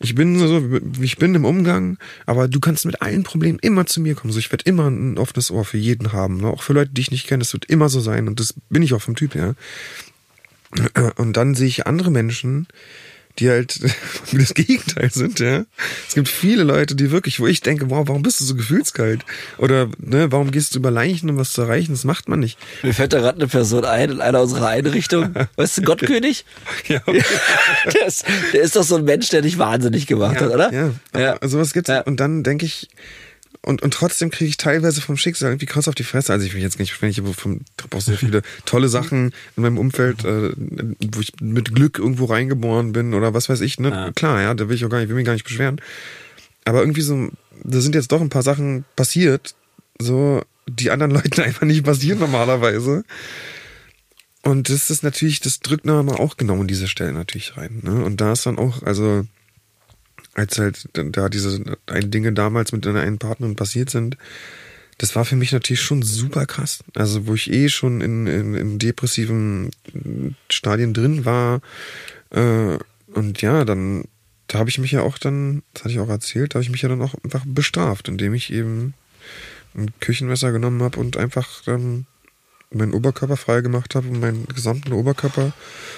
ich 0.00 0.14
bin 0.14 0.38
so, 0.38 0.62
wie 0.70 1.04
ich 1.04 1.18
bin 1.18 1.34
im 1.34 1.44
Umgang, 1.44 1.98
aber 2.26 2.48
du 2.48 2.60
kannst 2.60 2.84
mit 2.84 3.00
allen 3.02 3.22
Problemen 3.22 3.58
immer 3.60 3.86
zu 3.86 4.00
mir 4.00 4.14
kommen. 4.14 4.32
So, 4.32 4.38
ich 4.38 4.50
werde 4.50 4.64
immer 4.66 4.88
ein 4.88 5.18
offenes 5.18 5.50
Ohr 5.50 5.64
für 5.64 5.78
jeden 5.78 6.12
haben, 6.12 6.38
ne? 6.38 6.48
auch 6.48 6.62
für 6.62 6.72
Leute, 6.72 6.90
die 6.92 7.00
ich 7.00 7.10
nicht 7.10 7.26
kenne. 7.26 7.40
Das 7.40 7.52
wird 7.52 7.66
immer 7.66 7.88
so 7.88 8.00
sein 8.00 8.28
und 8.28 8.40
das 8.40 8.54
bin 8.68 8.82
ich 8.82 8.92
auch 8.94 9.02
vom 9.02 9.16
Typ 9.16 9.34
her. 9.34 9.54
Und 11.16 11.36
dann 11.36 11.54
sehe 11.54 11.68
ich 11.68 11.86
andere 11.86 12.10
Menschen, 12.10 12.66
die 13.38 13.50
halt 13.50 13.80
das 14.32 14.54
Gegenteil 14.54 15.10
sind, 15.10 15.40
ja. 15.40 15.64
Es 16.08 16.14
gibt 16.14 16.28
viele 16.28 16.62
Leute, 16.62 16.94
die 16.94 17.10
wirklich, 17.10 17.40
wo 17.40 17.46
ich 17.46 17.60
denke, 17.60 17.90
wow, 17.90 18.06
warum 18.06 18.22
bist 18.22 18.40
du 18.40 18.44
so 18.44 18.54
gefühlskalt? 18.54 19.24
Oder, 19.58 19.88
ne, 19.98 20.30
warum 20.30 20.50
gehst 20.50 20.74
du 20.74 20.78
über 20.78 20.90
Leichen, 20.90 21.28
um 21.30 21.36
was 21.36 21.52
zu 21.52 21.62
erreichen? 21.62 21.92
Das 21.92 22.04
macht 22.04 22.28
man 22.28 22.40
nicht. 22.40 22.58
Mir 22.82 22.94
fällt 22.94 23.12
da 23.12 23.18
gerade 23.18 23.38
eine 23.38 23.48
Person 23.48 23.84
ein 23.84 24.10
in 24.12 24.20
einer 24.20 24.40
unserer 24.40 24.68
Einrichtungen. 24.68 25.34
Weißt 25.56 25.78
du, 25.78 25.82
Gottkönig? 25.82 26.44
Ja, 26.88 27.00
Der 27.94 28.06
ist, 28.06 28.24
der 28.52 28.62
ist 28.62 28.76
doch 28.76 28.84
so 28.84 28.96
ein 28.96 29.04
Mensch, 29.04 29.28
der 29.30 29.42
dich 29.42 29.58
wahnsinnig 29.58 30.06
gemacht 30.06 30.40
hat, 30.40 30.52
oder? 30.52 30.72
Ja, 30.72 30.90
Ja. 31.18 31.36
Also 31.40 31.58
was 31.58 31.72
gibt's? 31.72 31.88
Ja. 31.88 32.00
Und 32.02 32.20
dann 32.20 32.42
denke 32.42 32.66
ich, 32.66 32.88
und, 33.64 33.82
und 33.82 33.94
trotzdem 33.94 34.30
kriege 34.30 34.48
ich 34.48 34.58
teilweise 34.58 35.00
vom 35.00 35.16
Schicksal 35.16 35.50
irgendwie 35.50 35.64
krass 35.66 35.88
auf 35.88 35.94
die 35.94 36.04
Fresse. 36.04 36.32
Also 36.32 36.44
ich 36.44 36.54
will 36.54 36.60
jetzt 36.60 36.78
nicht 36.78 36.90
beschweren, 36.90 37.10
ich 37.10 37.18
habe 37.18 37.96
auch 37.96 38.00
so 38.00 38.12
viele 38.12 38.42
tolle 38.66 38.88
Sachen 38.88 39.32
in 39.56 39.62
meinem 39.62 39.78
Umfeld, 39.78 40.22
äh, 40.24 40.52
wo 40.54 41.20
ich 41.20 41.32
mit 41.40 41.74
Glück 41.74 41.98
irgendwo 41.98 42.26
reingeboren 42.26 42.92
bin 42.92 43.14
oder 43.14 43.32
was 43.32 43.48
weiß 43.48 43.62
ich. 43.62 43.80
Ne? 43.80 43.88
Ja. 43.88 44.12
Klar, 44.12 44.42
ja, 44.42 44.52
da 44.52 44.68
will 44.68 44.76
ich 44.76 44.84
auch 44.84 44.90
gar 44.90 44.98
nicht, 44.98 45.08
will 45.08 45.16
mich 45.16 45.24
gar 45.24 45.32
nicht 45.32 45.46
beschweren. 45.46 45.80
Aber 46.66 46.80
irgendwie 46.80 47.00
so, 47.00 47.30
da 47.62 47.80
sind 47.80 47.94
jetzt 47.94 48.12
doch 48.12 48.20
ein 48.20 48.28
paar 48.28 48.42
Sachen 48.42 48.84
passiert, 48.96 49.54
so, 49.98 50.42
die 50.66 50.90
anderen 50.90 51.12
Leuten 51.14 51.40
einfach 51.40 51.66
nicht 51.66 51.84
passieren 51.84 52.18
normalerweise. 52.18 53.04
Und 54.42 54.68
das 54.68 54.90
ist 54.90 55.02
natürlich, 55.02 55.40
das 55.40 55.60
drückt 55.60 55.86
nochmal 55.86 56.16
auch 56.16 56.36
genau 56.36 56.60
in 56.60 56.68
diese 56.68 56.86
Stelle 56.86 57.14
natürlich 57.14 57.56
rein. 57.56 57.80
Ne? 57.82 58.04
Und 58.04 58.20
da 58.20 58.32
ist 58.32 58.44
dann 58.44 58.58
auch, 58.58 58.82
also 58.82 59.24
als 60.34 60.58
halt 60.58 60.88
da 60.92 61.28
diese 61.28 61.60
Dinge 62.02 62.32
damals 62.32 62.72
mit 62.72 62.86
einer 62.86 63.00
einen 63.00 63.18
Partnerin 63.18 63.56
passiert 63.56 63.90
sind, 63.90 64.16
das 64.98 65.16
war 65.16 65.24
für 65.24 65.36
mich 65.36 65.52
natürlich 65.52 65.82
schon 65.82 66.02
super 66.02 66.46
krass. 66.46 66.84
Also 66.94 67.26
wo 67.26 67.34
ich 67.34 67.52
eh 67.52 67.68
schon 67.68 68.00
in, 68.00 68.26
in, 68.26 68.54
in 68.54 68.78
depressiven 68.78 69.70
Stadien 70.48 70.94
drin 70.94 71.24
war. 71.24 71.60
Äh, 72.30 72.78
und 73.12 73.42
ja, 73.42 73.64
dann, 73.64 74.04
da 74.46 74.58
habe 74.58 74.70
ich 74.70 74.78
mich 74.78 74.92
ja 74.92 75.02
auch 75.02 75.18
dann, 75.18 75.62
das 75.72 75.84
hatte 75.84 75.94
ich 75.94 76.00
auch 76.00 76.08
erzählt, 76.08 76.52
da 76.52 76.56
habe 76.56 76.64
ich 76.64 76.70
mich 76.70 76.82
ja 76.82 76.88
dann 76.88 77.02
auch 77.02 77.14
einfach 77.24 77.44
bestraft, 77.46 78.08
indem 78.08 78.34
ich 78.34 78.52
eben 78.52 78.94
ein 79.74 79.92
Küchenmesser 80.00 80.52
genommen 80.52 80.82
habe 80.82 81.00
und 81.00 81.16
einfach 81.16 81.62
dann 81.64 82.06
meinen 82.70 82.94
Oberkörper 82.94 83.36
frei 83.36 83.60
gemacht 83.60 83.94
habe 83.94 84.08
und 84.08 84.20
meinen 84.20 84.46
gesamten 84.46 84.92
Oberkörper 84.92 85.52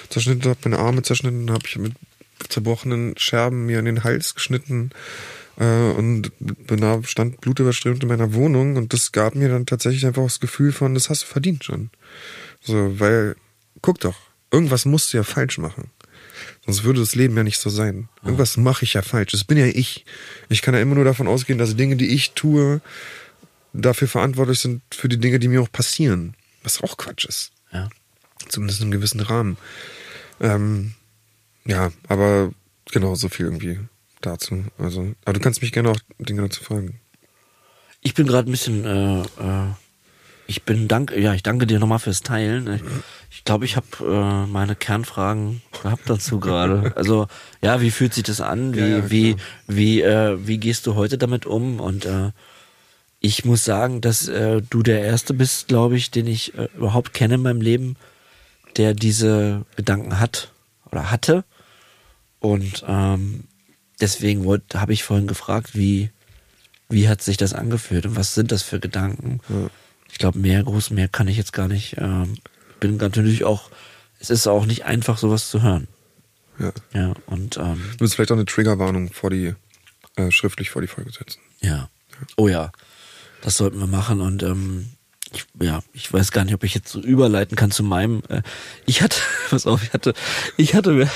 zerschnitten 0.09 0.49
habe, 0.49 0.59
meine 0.63 0.79
Arme 0.79 1.01
zerschnitten 1.01 1.49
habe, 1.51 1.63
ich 1.65 1.77
mit 1.77 1.93
zerbrochenen 2.49 3.17
Scherben 3.17 3.65
mir 3.65 3.79
in 3.79 3.85
den 3.85 4.03
Hals 4.03 4.35
geschnitten 4.35 4.91
äh, 5.57 5.91
und 5.91 6.31
bin 6.39 7.03
stand 7.05 7.41
blutüberströmt 7.41 8.03
in 8.03 8.09
meiner 8.09 8.33
Wohnung 8.33 8.75
und 8.75 8.93
das 8.93 9.11
gab 9.11 9.35
mir 9.35 9.49
dann 9.49 9.65
tatsächlich 9.65 10.05
einfach 10.05 10.23
das 10.23 10.39
Gefühl 10.39 10.71
von, 10.71 10.93
das 10.93 11.09
hast 11.09 11.23
du 11.23 11.27
verdient 11.27 11.63
schon. 11.63 11.89
So, 12.61 12.99
weil, 12.99 13.35
guck 13.81 13.99
doch, 13.99 14.17
irgendwas 14.51 14.85
musst 14.85 15.13
du 15.13 15.17
ja 15.17 15.23
falsch 15.23 15.57
machen. 15.57 15.91
Sonst 16.65 16.83
würde 16.83 16.99
das 16.99 17.15
Leben 17.15 17.35
ja 17.37 17.43
nicht 17.43 17.59
so 17.59 17.69
sein. 17.69 18.09
Irgendwas 18.23 18.57
mache 18.57 18.83
ich 18.83 18.93
ja 18.93 19.01
falsch. 19.01 19.31
Das 19.31 19.43
bin 19.43 19.57
ja 19.57 19.65
ich. 19.65 20.05
Ich 20.49 20.61
kann 20.61 20.73
ja 20.73 20.81
immer 20.81 20.95
nur 20.95 21.05
davon 21.05 21.27
ausgehen, 21.27 21.57
dass 21.57 21.75
Dinge, 21.75 21.95
die 21.95 22.09
ich 22.09 22.31
tue, 22.31 22.81
dafür 23.73 24.07
verantwortlich 24.07 24.59
sind 24.59 24.81
für 24.91 25.07
die 25.07 25.17
Dinge, 25.17 25.39
die 25.39 25.47
mir 25.47 25.61
auch 25.61 25.71
passieren. 25.71 26.35
Was 26.63 26.83
auch 26.83 26.97
Quatsch 26.97 27.25
ist. 27.25 27.51
Ja. 27.71 27.89
Zumindest 28.49 28.81
in 28.81 28.85
einem 28.85 28.91
gewissen 28.91 29.21
Rahmen. 29.21 29.57
Ähm, 30.41 30.93
ja, 31.67 31.91
aber 32.07 32.51
genau, 32.91 33.15
so 33.15 33.29
viel 33.29 33.45
irgendwie 33.45 33.79
dazu. 34.21 34.63
Also, 34.77 35.13
aber 35.25 35.33
du 35.33 35.39
kannst 35.39 35.61
mich 35.61 35.71
gerne 35.71 35.91
auch 35.91 35.99
Dinge 36.19 36.41
dazu 36.41 36.63
fragen. 36.63 36.99
Ich 38.01 38.13
bin 38.13 38.27
gerade 38.27 38.49
ein 38.49 38.51
bisschen, 38.51 38.85
äh, 38.85 39.21
äh, 39.21 39.73
ich 40.47 40.63
bin 40.63 40.87
dank, 40.87 41.11
ja, 41.15 41.33
ich 41.33 41.43
danke 41.43 41.67
dir 41.67 41.79
nochmal 41.79 41.99
fürs 41.99 42.21
Teilen. 42.21 42.73
Ich 42.73 42.81
glaube, 42.81 43.03
ich, 43.29 43.43
glaub, 43.43 43.63
ich 43.63 43.75
habe 43.75 43.87
äh, 44.01 44.47
meine 44.49 44.75
Kernfragen 44.75 45.61
gehabt 45.83 46.09
dazu 46.09 46.39
gerade. 46.39 46.93
Also, 46.95 47.27
ja, 47.61 47.81
wie 47.81 47.91
fühlt 47.91 48.13
sich 48.13 48.23
das 48.23 48.39
an? 48.39 48.73
Wie, 48.73 48.79
Ja, 48.79 48.87
ja, 48.87 49.11
wie, 49.11 49.35
wie, 49.67 50.01
äh, 50.01 50.37
wie 50.47 50.57
gehst 50.57 50.87
du 50.87 50.95
heute 50.95 51.17
damit 51.17 51.45
um? 51.45 51.79
Und 51.79 52.05
äh, 52.05 52.31
ich 53.19 53.45
muss 53.45 53.65
sagen, 53.65 53.99
dass 53.99 54.27
äh, 54.27 54.61
du 54.61 54.83
der 54.83 55.01
Erste 55.01 55.33
bist, 55.33 55.67
glaube 55.67 55.97
ich, 55.97 56.11
den 56.11 56.27
ich 56.27 56.57
äh, 56.57 56.69
überhaupt 56.77 57.13
kenne 57.13 57.35
in 57.35 57.41
meinem 57.41 57.61
Leben, 57.61 57.95
der 58.77 58.93
diese 58.93 59.65
Gedanken 59.75 60.19
hat 60.19 60.51
oder 60.91 61.11
hatte. 61.11 61.43
Und 62.53 62.85
ähm, 62.87 63.43
deswegen 63.99 64.45
habe 64.73 64.93
ich 64.93 65.03
vorhin 65.03 65.27
gefragt, 65.27 65.71
wie, 65.75 66.11
wie 66.89 67.09
hat 67.09 67.21
sich 67.21 67.37
das 67.37 67.53
angefühlt 67.53 68.05
und 68.05 68.15
was 68.15 68.33
sind 68.33 68.51
das 68.51 68.63
für 68.63 68.79
Gedanken? 68.79 69.41
Ich 70.09 70.17
glaube, 70.17 70.39
mehr, 70.39 70.63
groß 70.63 70.91
mehr 70.91 71.07
kann 71.09 71.27
ich 71.27 71.35
jetzt 71.37 71.51
gar 71.53 71.67
nicht. 71.67 71.95
Ähm, 71.97 72.37
bin 72.79 72.97
natürlich 72.97 73.43
auch, 73.43 73.69
es 74.19 74.29
ist 74.29 74.47
auch 74.47 74.65
nicht 74.65 74.85
einfach, 74.85 75.17
sowas 75.17 75.49
zu 75.49 75.61
hören. 75.61 75.87
Ja. 76.59 76.71
Ja, 76.93 77.13
und 77.25 77.57
ähm, 77.57 77.81
Du 77.93 77.99
willst 77.99 78.15
vielleicht 78.15 78.31
auch 78.31 78.35
eine 78.35 78.45
Triggerwarnung 78.45 79.11
vor 79.11 79.29
die, 79.29 79.53
äh, 80.15 80.31
schriftlich 80.31 80.69
vor 80.69 80.81
die 80.81 80.87
Folge 80.87 81.11
setzen. 81.11 81.39
ja. 81.61 81.89
Oh 82.35 82.47
ja, 82.47 82.71
das 83.43 83.57
sollten 83.57 83.77
wir 83.79 83.85
machen 83.85 84.21
und 84.21 84.41
ähm, 84.41 84.89
ich, 85.33 85.45
ja, 85.61 85.81
ich 85.93 86.11
weiß 86.11 86.31
gar 86.31 86.45
nicht, 86.45 86.53
ob 86.53 86.63
ich 86.63 86.73
jetzt 86.73 86.89
so 86.89 86.99
überleiten 86.99 87.55
kann 87.55 87.71
zu 87.71 87.83
meinem. 87.83 88.21
Äh, 88.29 88.41
ich 88.85 89.01
hatte, 89.01 89.17
pass 89.49 89.65
auf, 89.67 89.83
ich 89.83 89.93
hatte, 89.93 90.13
ich 90.57 90.75
hatte 90.75 90.91
mir, 90.91 91.09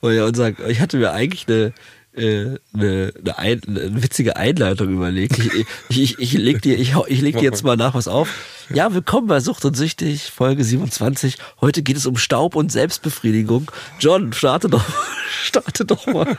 wollte 0.00 0.16
ja 0.18 0.24
und 0.26 0.36
sagen, 0.36 0.56
ich 0.68 0.80
hatte 0.80 0.98
mir 0.98 1.12
eigentlich 1.12 1.48
eine 1.48 1.72
eine, 2.16 2.60
eine, 2.72 3.12
ein, 3.38 3.60
eine 3.66 4.02
witzige 4.02 4.36
Einleitung 4.36 4.88
überlegt. 4.90 5.38
Ich, 5.38 5.52
ich, 5.54 5.66
ich, 5.88 6.18
ich 6.18 6.32
leg 6.34 6.62
dir, 6.62 6.78
ich, 6.78 6.94
ich 7.08 7.20
leg 7.20 7.36
dir 7.36 7.42
jetzt 7.42 7.64
mal 7.64 7.76
nach 7.76 7.94
was 7.94 8.08
auf. 8.08 8.28
Ja, 8.72 8.94
willkommen 8.94 9.26
bei 9.26 9.40
Sucht 9.40 9.64
und 9.64 9.76
Süchtig, 9.76 10.30
Folge 10.30 10.64
27. 10.64 11.36
Heute 11.60 11.82
geht 11.82 11.96
es 11.96 12.06
um 12.06 12.16
Staub 12.16 12.54
und 12.56 12.70
Selbstbefriedigung. 12.70 13.70
John, 13.98 14.32
starte 14.32 14.68
doch, 14.68 14.84
starte 15.44 15.84
doch 15.84 16.06
mal. 16.06 16.38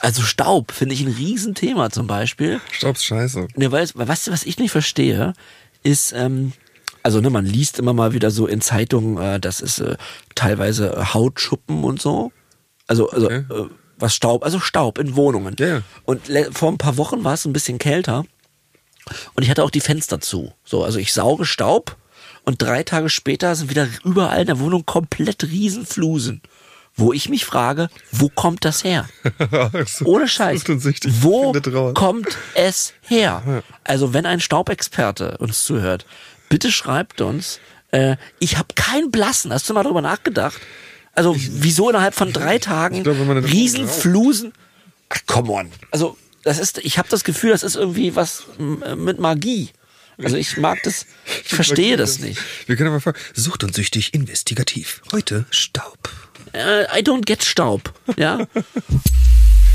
Also 0.00 0.22
Staub 0.22 0.70
finde 0.72 0.94
ich 0.94 1.00
ein 1.00 1.12
Riesenthema 1.12 1.90
zum 1.90 2.06
Beispiel. 2.06 2.60
Staub's 2.72 3.04
scheiße. 3.04 3.48
Ne, 3.56 3.72
weil, 3.72 3.88
weißt 3.94 4.26
du, 4.26 4.32
was 4.32 4.44
ich 4.44 4.58
nicht 4.58 4.70
verstehe, 4.70 5.32
ist, 5.82 6.12
ähm, 6.12 6.52
also 7.02 7.20
ne, 7.20 7.30
man 7.30 7.46
liest 7.46 7.78
immer 7.78 7.94
mal 7.94 8.12
wieder 8.12 8.30
so 8.30 8.46
in 8.46 8.60
Zeitungen, 8.60 9.16
äh, 9.16 9.40
das 9.40 9.60
ist 9.60 9.78
äh, 9.78 9.96
teilweise 10.34 10.92
äh, 10.94 11.04
Hautschuppen 11.14 11.84
und 11.84 12.02
so. 12.02 12.32
Also, 12.86 13.08
also 13.10 13.26
Okay. 13.26 13.44
äh, 13.50 13.64
was 13.98 14.14
Staub, 14.14 14.44
also 14.44 14.60
Staub 14.60 14.98
in 14.98 15.16
Wohnungen. 15.16 15.56
Ja, 15.58 15.66
ja. 15.66 15.82
Und 16.04 16.22
vor 16.52 16.70
ein 16.70 16.78
paar 16.78 16.96
Wochen 16.96 17.24
war 17.24 17.34
es 17.34 17.44
ein 17.44 17.52
bisschen 17.52 17.78
kälter 17.78 18.24
und 19.34 19.42
ich 19.42 19.50
hatte 19.50 19.64
auch 19.64 19.70
die 19.70 19.80
Fenster 19.80 20.20
zu. 20.20 20.52
So, 20.64 20.84
also 20.84 20.98
ich 20.98 21.12
sauge 21.12 21.46
Staub 21.46 21.96
und 22.44 22.62
drei 22.62 22.82
Tage 22.82 23.08
später 23.08 23.54
sind 23.54 23.70
wieder 23.70 23.88
überall 24.04 24.40
in 24.40 24.46
der 24.46 24.60
Wohnung 24.60 24.84
komplett 24.86 25.44
Riesenflusen. 25.44 26.42
Wo 26.98 27.12
ich 27.12 27.28
mich 27.28 27.44
frage, 27.44 27.90
wo 28.10 28.30
kommt 28.30 28.64
das 28.64 28.82
her? 28.82 29.06
Ohne 30.04 30.26
Scheiß. 30.28 30.64
Wo 31.20 31.52
kommt 31.92 32.38
es 32.54 32.94
her? 33.02 33.62
Also 33.84 34.14
wenn 34.14 34.24
ein 34.24 34.40
Staubexperte 34.40 35.36
uns 35.38 35.64
zuhört, 35.64 36.06
bitte 36.48 36.72
schreibt 36.72 37.20
uns. 37.20 37.60
Äh, 37.90 38.16
ich 38.38 38.56
habe 38.56 38.68
keinen 38.74 39.10
Blassen. 39.10 39.52
Hast 39.52 39.68
du 39.68 39.74
mal 39.74 39.82
drüber 39.82 40.00
nachgedacht? 40.00 40.58
Also 41.16 41.34
wieso 41.36 41.90
innerhalb 41.90 42.14
von 42.14 42.32
drei 42.32 42.58
Tagen 42.60 42.96
ich 42.96 43.02
glaub, 43.02 43.16
Riesenflusen? 43.18 44.52
Ach, 45.08 45.18
come 45.26 45.50
on. 45.52 45.70
Also 45.90 46.16
das 46.44 46.58
ist, 46.60 46.78
ich 46.78 46.98
habe 46.98 47.08
das 47.08 47.24
Gefühl, 47.24 47.50
das 47.50 47.62
ist 47.64 47.74
irgendwie 47.74 48.14
was 48.14 48.44
m- 48.58 48.82
mit 49.04 49.18
Magie. 49.18 49.70
Also 50.22 50.36
ich 50.36 50.56
mag 50.56 50.78
das, 50.84 51.06
ich 51.44 51.48
verstehe 51.54 51.96
das 51.96 52.20
nicht. 52.20 52.40
Wir 52.66 52.76
können 52.76 52.88
aber 52.90 53.00
fragen, 53.00 53.18
Sucht 53.34 53.64
und 53.64 53.74
süchtig 53.74 54.14
investigativ. 54.14 55.02
Heute 55.12 55.44
Staub. 55.50 55.98
Äh, 56.52 56.84
I 56.98 57.02
don't 57.02 57.24
get 57.26 57.42
Staub. 57.44 57.92
Ja. 58.16 58.46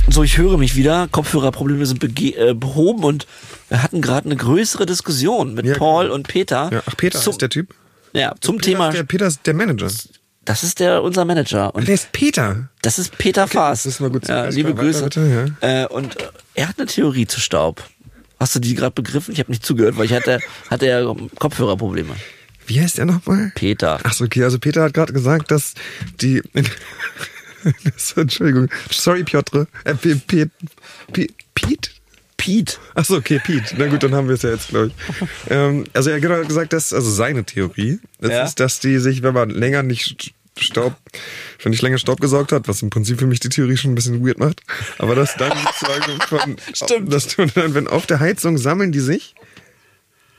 So, 0.09 0.23
ich 0.23 0.37
höre 0.37 0.57
mich 0.57 0.75
wieder. 0.75 1.07
Kopfhörerprobleme 1.11 1.85
sind 1.85 2.03
äh, 2.03 2.53
behoben 2.53 3.03
und 3.03 3.27
wir 3.69 3.83
hatten 3.83 4.01
gerade 4.01 4.25
eine 4.25 4.35
größere 4.35 4.85
Diskussion 4.85 5.53
mit 5.53 5.65
Ja, 5.65 5.75
Paul 5.77 6.05
genau. 6.05 6.15
und 6.15 6.27
Peter. 6.27 6.69
Ja, 6.71 6.83
ach, 6.85 6.97
Peter 6.97 7.19
zum, 7.21 7.31
ist 7.31 7.41
der 7.41 7.49
Typ. 7.49 7.73
Ja, 8.13 8.33
zum 8.41 8.57
Peter 8.57 8.65
Thema. 8.71 8.89
Ist 8.89 8.97
der, 8.97 9.03
Peter 9.03 9.27
ist 9.27 9.39
der 9.45 9.53
Manager. 9.53 9.89
Das 10.43 10.63
ist 10.63 10.79
der 10.79 11.03
unser 11.03 11.23
Manager 11.25 11.73
und 11.75 11.87
Wer 11.87 11.93
ist 11.93 12.11
Peter? 12.11 12.69
das 12.81 12.97
ist 12.97 13.17
Peter 13.17 13.47
Faas. 13.47 13.83
das 13.83 13.93
ist 13.93 13.99
mal 13.99 14.09
gut 14.09 14.25
zu 14.25 14.31
ja, 14.31 14.47
wissen. 14.47 14.57
liebe 14.57 14.69
Weiter, 14.71 14.81
Grüße. 14.83 15.03
bitte, 15.03 15.55
äh, 15.61 15.85
und 15.87 16.19
äh, 16.19 16.29
er 16.55 16.67
hat 16.69 16.79
eine 16.79 16.87
Theorie 16.87 17.27
zu 17.27 17.39
Staub. 17.39 17.83
Hast 18.39 18.55
du 18.55 18.59
die 18.59 18.73
gerade 18.73 18.91
begriffen? 18.93 19.33
Ich 19.33 19.39
habe 19.39 19.51
nicht 19.51 19.63
zugehört, 19.63 19.97
weil 19.97 20.05
ich 20.05 20.13
hatte 20.13 20.39
hatte 20.71 20.87
ja 20.87 21.03
Kopfhörerprobleme. 21.37 22.15
Wie 22.65 22.81
heißt 22.81 22.97
er 22.99 23.05
nochmal? 23.05 23.51
Peter. 23.55 23.99
Ach 24.03 24.13
so, 24.13 24.23
okay. 24.25 24.43
Also 24.43 24.57
Peter 24.57 24.81
hat 24.83 24.93
gerade 24.93 25.13
gesagt, 25.13 25.51
dass 25.51 25.73
die... 26.21 26.41
Entschuldigung. 28.15 28.69
Sorry, 28.89 29.23
Piotr. 29.23 29.67
Äh, 29.83 29.93
P- 29.95 30.15
P- 30.15 30.47
P- 31.11 31.27
Pete? 32.41 32.73
Pete. 32.73 32.77
Ach 32.95 33.05
so, 33.05 33.17
okay, 33.17 33.39
Pete. 33.43 33.75
Na 33.77 33.87
gut, 33.87 34.03
dann 34.03 34.13
haben 34.15 34.27
wir 34.27 34.35
es 34.35 34.41
ja 34.41 34.49
jetzt, 34.51 34.69
glaube 34.69 34.87
ich. 34.87 35.27
Ähm, 35.49 35.85
also 35.93 36.09
er 36.09 36.15
hat 36.17 36.21
genau 36.21 36.41
gesagt, 36.43 36.73
dass, 36.73 36.93
also 36.93 37.09
seine 37.09 37.43
Theorie, 37.43 37.99
das 38.19 38.31
Ja. 38.31 38.43
ist, 38.43 38.59
dass 38.59 38.79
die 38.79 38.97
sich, 38.99 39.21
wenn 39.23 39.33
man 39.33 39.49
länger 39.49 39.83
nicht 39.83 40.33
Staub, 40.59 40.95
wenn 41.63 41.71
nicht 41.71 41.81
länger 41.81 41.97
Staub 41.97 42.19
gesaugt 42.21 42.51
hat, 42.51 42.67
was 42.67 42.81
im 42.81 42.89
Prinzip 42.89 43.19
für 43.19 43.25
mich 43.27 43.39
die 43.39 43.49
Theorie 43.49 43.77
schon 43.77 43.91
ein 43.91 43.95
bisschen 43.95 44.25
weird 44.25 44.37
macht, 44.37 44.61
aber 44.97 45.15
dass 45.15 45.35
dann 45.35 45.51
sozusagen 45.57 46.21
von, 46.27 46.55
Stimmt. 46.73 47.13
dass 47.13 47.27
du 47.27 47.45
dann, 47.45 47.73
wenn 47.73 47.87
auf 47.87 48.05
der 48.05 48.19
Heizung 48.19 48.57
sammeln 48.57 48.91
die 48.91 48.99
sich, 48.99 49.33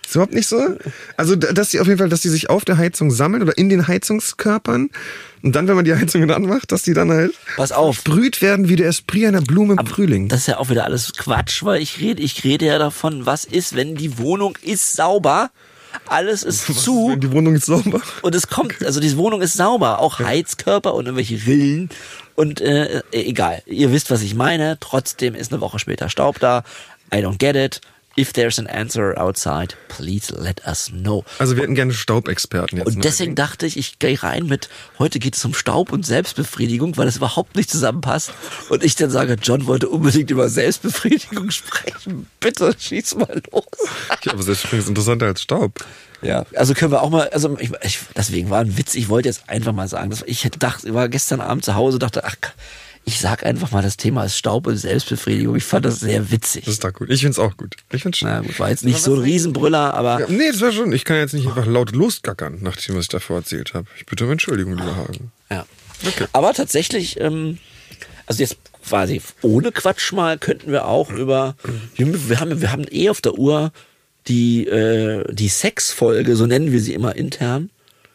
ist 0.07 0.15
überhaupt 0.15 0.35
nicht 0.35 0.47
so. 0.49 0.77
Also, 1.17 1.37
dass 1.37 1.71
die 1.71 1.81
auf 1.81 1.87
jeden 1.87 1.99
Fall, 1.99 2.11
dass 2.11 2.21
die 2.21 2.29
sich 2.29 2.51
auf 2.51 2.65
der 2.65 2.77
Heizung 2.77 3.11
sammeln 3.11 3.43
oder 3.43 3.57
in 3.57 3.69
den 3.71 3.89
Heizungskörpern 3.89 4.91
und 5.43 5.55
dann, 5.57 5.69
wenn 5.69 5.77
man 5.77 5.85
die 5.85 5.95
Heizung 5.95 6.23
wieder 6.23 6.37
anmacht, 6.37 6.73
dass 6.73 6.83
die 6.83 6.95
dann 6.95 7.11
halt 7.11 7.33
Pass 7.57 7.73
auf. 7.73 7.97
sprüht 7.97 8.43
werden 8.43 8.69
wie 8.69 8.77
der 8.77 8.89
Esprit 8.89 9.27
einer 9.27 9.41
Blume 9.43 9.77
im 9.79 9.87
Frühling. 9.87 10.29
Das 10.29 10.41
ist 10.41 10.47
ja 10.49 10.59
auch 10.59 10.71
wieder 10.71 10.85
alles 10.85 11.13
Quatsch, 11.15 11.65
weil 11.65 11.83
ich 11.83 12.01
rede, 12.01 12.23
ich 12.23 12.45
rede 12.45 12.67
ja 12.67 12.79
davon, 12.79 13.27
was 13.27 13.45
ist, 13.45 13.75
wenn 13.75 13.97
die 13.97 14.19
Wohnung 14.19 14.57
ist 14.63 14.95
sauber, 14.95 15.51
alles 16.07 16.43
ist 16.43 16.67
zu 16.83 17.11
Wenn 17.11 17.21
die 17.21 17.33
Wohnung 17.33 17.55
ist 17.55 17.67
sauber. 17.67 18.01
und 18.23 18.35
es 18.35 18.49
kommt, 18.49 18.85
also 18.85 19.01
die 19.01 19.17
Wohnung 19.17 19.43
ist 19.43 19.55
sauber, 19.55 19.99
auch 19.99 20.19
Heizkörper 20.21 20.95
und 20.95 21.07
irgendwelche 21.07 21.47
Rillen 21.47 21.91
und 22.35 22.61
äh, 22.61 23.03
egal, 23.13 23.63
ihr 23.67 23.93
wisst, 23.93 24.11
was 24.11 24.23
ich 24.23 24.35
meine. 24.35 24.79
Trotzdem 24.81 25.35
ist 25.35 25.53
eine 25.53 25.61
Woche 25.61 25.79
später 25.79 26.09
Staub 26.09 26.39
da. 26.41 26.65
I 27.15 27.19
don't 27.19 27.37
get 27.39 27.57
it. 27.57 27.81
If 28.17 28.35
there's 28.35 28.59
an 28.59 28.67
answer 28.67 29.19
outside, 29.19 29.75
please 29.89 30.31
let 30.31 30.67
us 30.67 30.91
know. 30.91 31.25
Also 31.39 31.57
wir 31.57 31.63
hätten 31.63 31.75
gerne 31.75 31.95
Staubexperten 31.95 32.79
jetzt. 32.79 32.87
Und 32.89 33.05
deswegen 33.05 33.35
dachte 33.35 33.65
ich, 33.65 33.79
ich 33.79 33.99
gehe 33.99 34.23
rein 34.23 34.47
mit, 34.47 34.69
heute 34.99 35.19
geht 35.19 35.35
es 35.35 35.45
um 35.47 35.55
Staub 35.55 35.93
und 35.93 36.05
Selbstbefriedigung, 36.05 36.99
weil 36.99 37.09
es 37.09 37.17
überhaupt 37.17 37.57
nicht 37.57 37.71
zusammenpasst. 37.71 38.33
Und 38.69 38.85
ich 38.85 38.97
dann 38.97 39.11
sage, 39.11 39.39
John 39.43 39.67
wollte 39.67 39.89
unbedingt 39.89 40.31
über 40.31 40.51
Selbstbefriedigung 40.51 41.51
sprechen. 41.53 42.27
Bitte, 42.39 42.75
schieß 42.79 43.15
mal 43.15 43.41
los. 43.51 43.65
Ja, 44.25 44.33
aber 44.33 44.43
Selbstbefriedigung 44.43 44.81
ist 44.81 44.89
interessanter 44.89 45.27
als 45.27 45.43
Staub. 45.43 45.83
Ja, 46.21 46.45
also 46.55 46.75
können 46.75 46.93
wir 46.93 47.03
auch 47.03 47.11
mal, 47.11 47.29
also 47.31 47.59
ich, 47.59 47.73
ich, 47.83 47.99
deswegen 48.17 48.51
war 48.51 48.61
ein 48.61 48.77
Witz, 48.77 48.95
ich 48.95 49.09
wollte 49.09 49.29
jetzt 49.29 49.49
einfach 49.49 49.73
mal 49.73 49.89
sagen, 49.89 50.11
dass 50.11 50.23
ich 50.23 50.49
dachte, 50.59 50.89
ich 50.89 50.95
war 50.95 51.09
gestern 51.09 51.41
Abend 51.41 51.65
zu 51.65 51.75
Hause, 51.75 51.99
dachte, 51.99 52.25
ach, 52.25 52.37
ich 53.05 53.19
sag 53.19 53.45
einfach 53.45 53.73
mal, 53.73 53.83
das 53.83 53.97
Thema 53.97 54.25
ist 54.25 54.39
Staub 54.39 54.67
und 54.67 54.77
Selbstbefriedigung. 54.77 55.57
Ich 55.57 55.65
fand 55.65 55.85
das 55.85 56.01
sehr 56.01 56.31
witzig. 56.31 56.65
Das 56.65 56.75
ist 56.75 56.85
doch 56.85 56.93
gut. 56.93 57.11
Ich 57.11 57.23
find's 57.23 57.39
auch 57.39 57.57
gut. 57.57 57.77
Ich 57.93 58.03
find's 58.03 58.19
schön. 58.19 58.29
Na 58.29 58.41
gut, 58.41 58.59
war 58.61 58.71
jetzt 58.71 58.85
nicht 58.85 59.01
so 59.01 59.15
ein 59.15 59.21
Riesenbrüller, 59.21 59.95
aber. 59.95 60.21
Ja, 60.21 60.27
nee, 60.29 60.51
das 60.51 60.61
war 60.61 60.73
schon. 60.73 60.93
Ich 60.93 61.05
kann 61.05 61.17
jetzt 61.17 61.35
nicht 61.35 61.47
einfach 61.47 61.67
laut 61.67 61.93
losgackern, 61.93 62.59
nachdem 62.61 62.95
was 62.97 63.05
ich 63.05 63.09
davor 63.09 63.39
erzählt 63.39 63.75
habe. 63.75 63.87
Ich 63.97 64.07
bitte 64.07 64.25
um 64.25 64.31
Entschuldigung, 64.31 64.77
lieber 64.77 64.97
Hagen. 64.97 65.33
Ja. 65.51 65.67
Okay. 66.07 66.27
Aber 66.33 66.53
tatsächlich, 66.53 67.21
ähm, 67.21 67.59
also 68.27 68.43
jetzt 68.43 68.59
quasi 68.87 69.21
ohne 69.43 69.73
Quatsch 69.73 70.13
mal 70.13 70.39
könnten 70.39 70.71
wir 70.71 70.87
auch 70.87 71.11
über, 71.11 71.57
wir 71.97 72.41
haben, 72.41 72.61
wir 72.61 72.73
haben 72.73 72.87
eh 72.91 73.09
auf 73.09 73.21
der 73.21 73.35
Uhr 73.35 73.73
die, 74.29 74.67
äh, 74.67 75.25
die 75.33 75.49
Sexfolge, 75.49 76.37
so 76.37 76.47
nennen 76.47 76.73
wir 76.73 76.81
sie 76.81 76.95
immer 76.95 77.17
intern, 77.17 77.71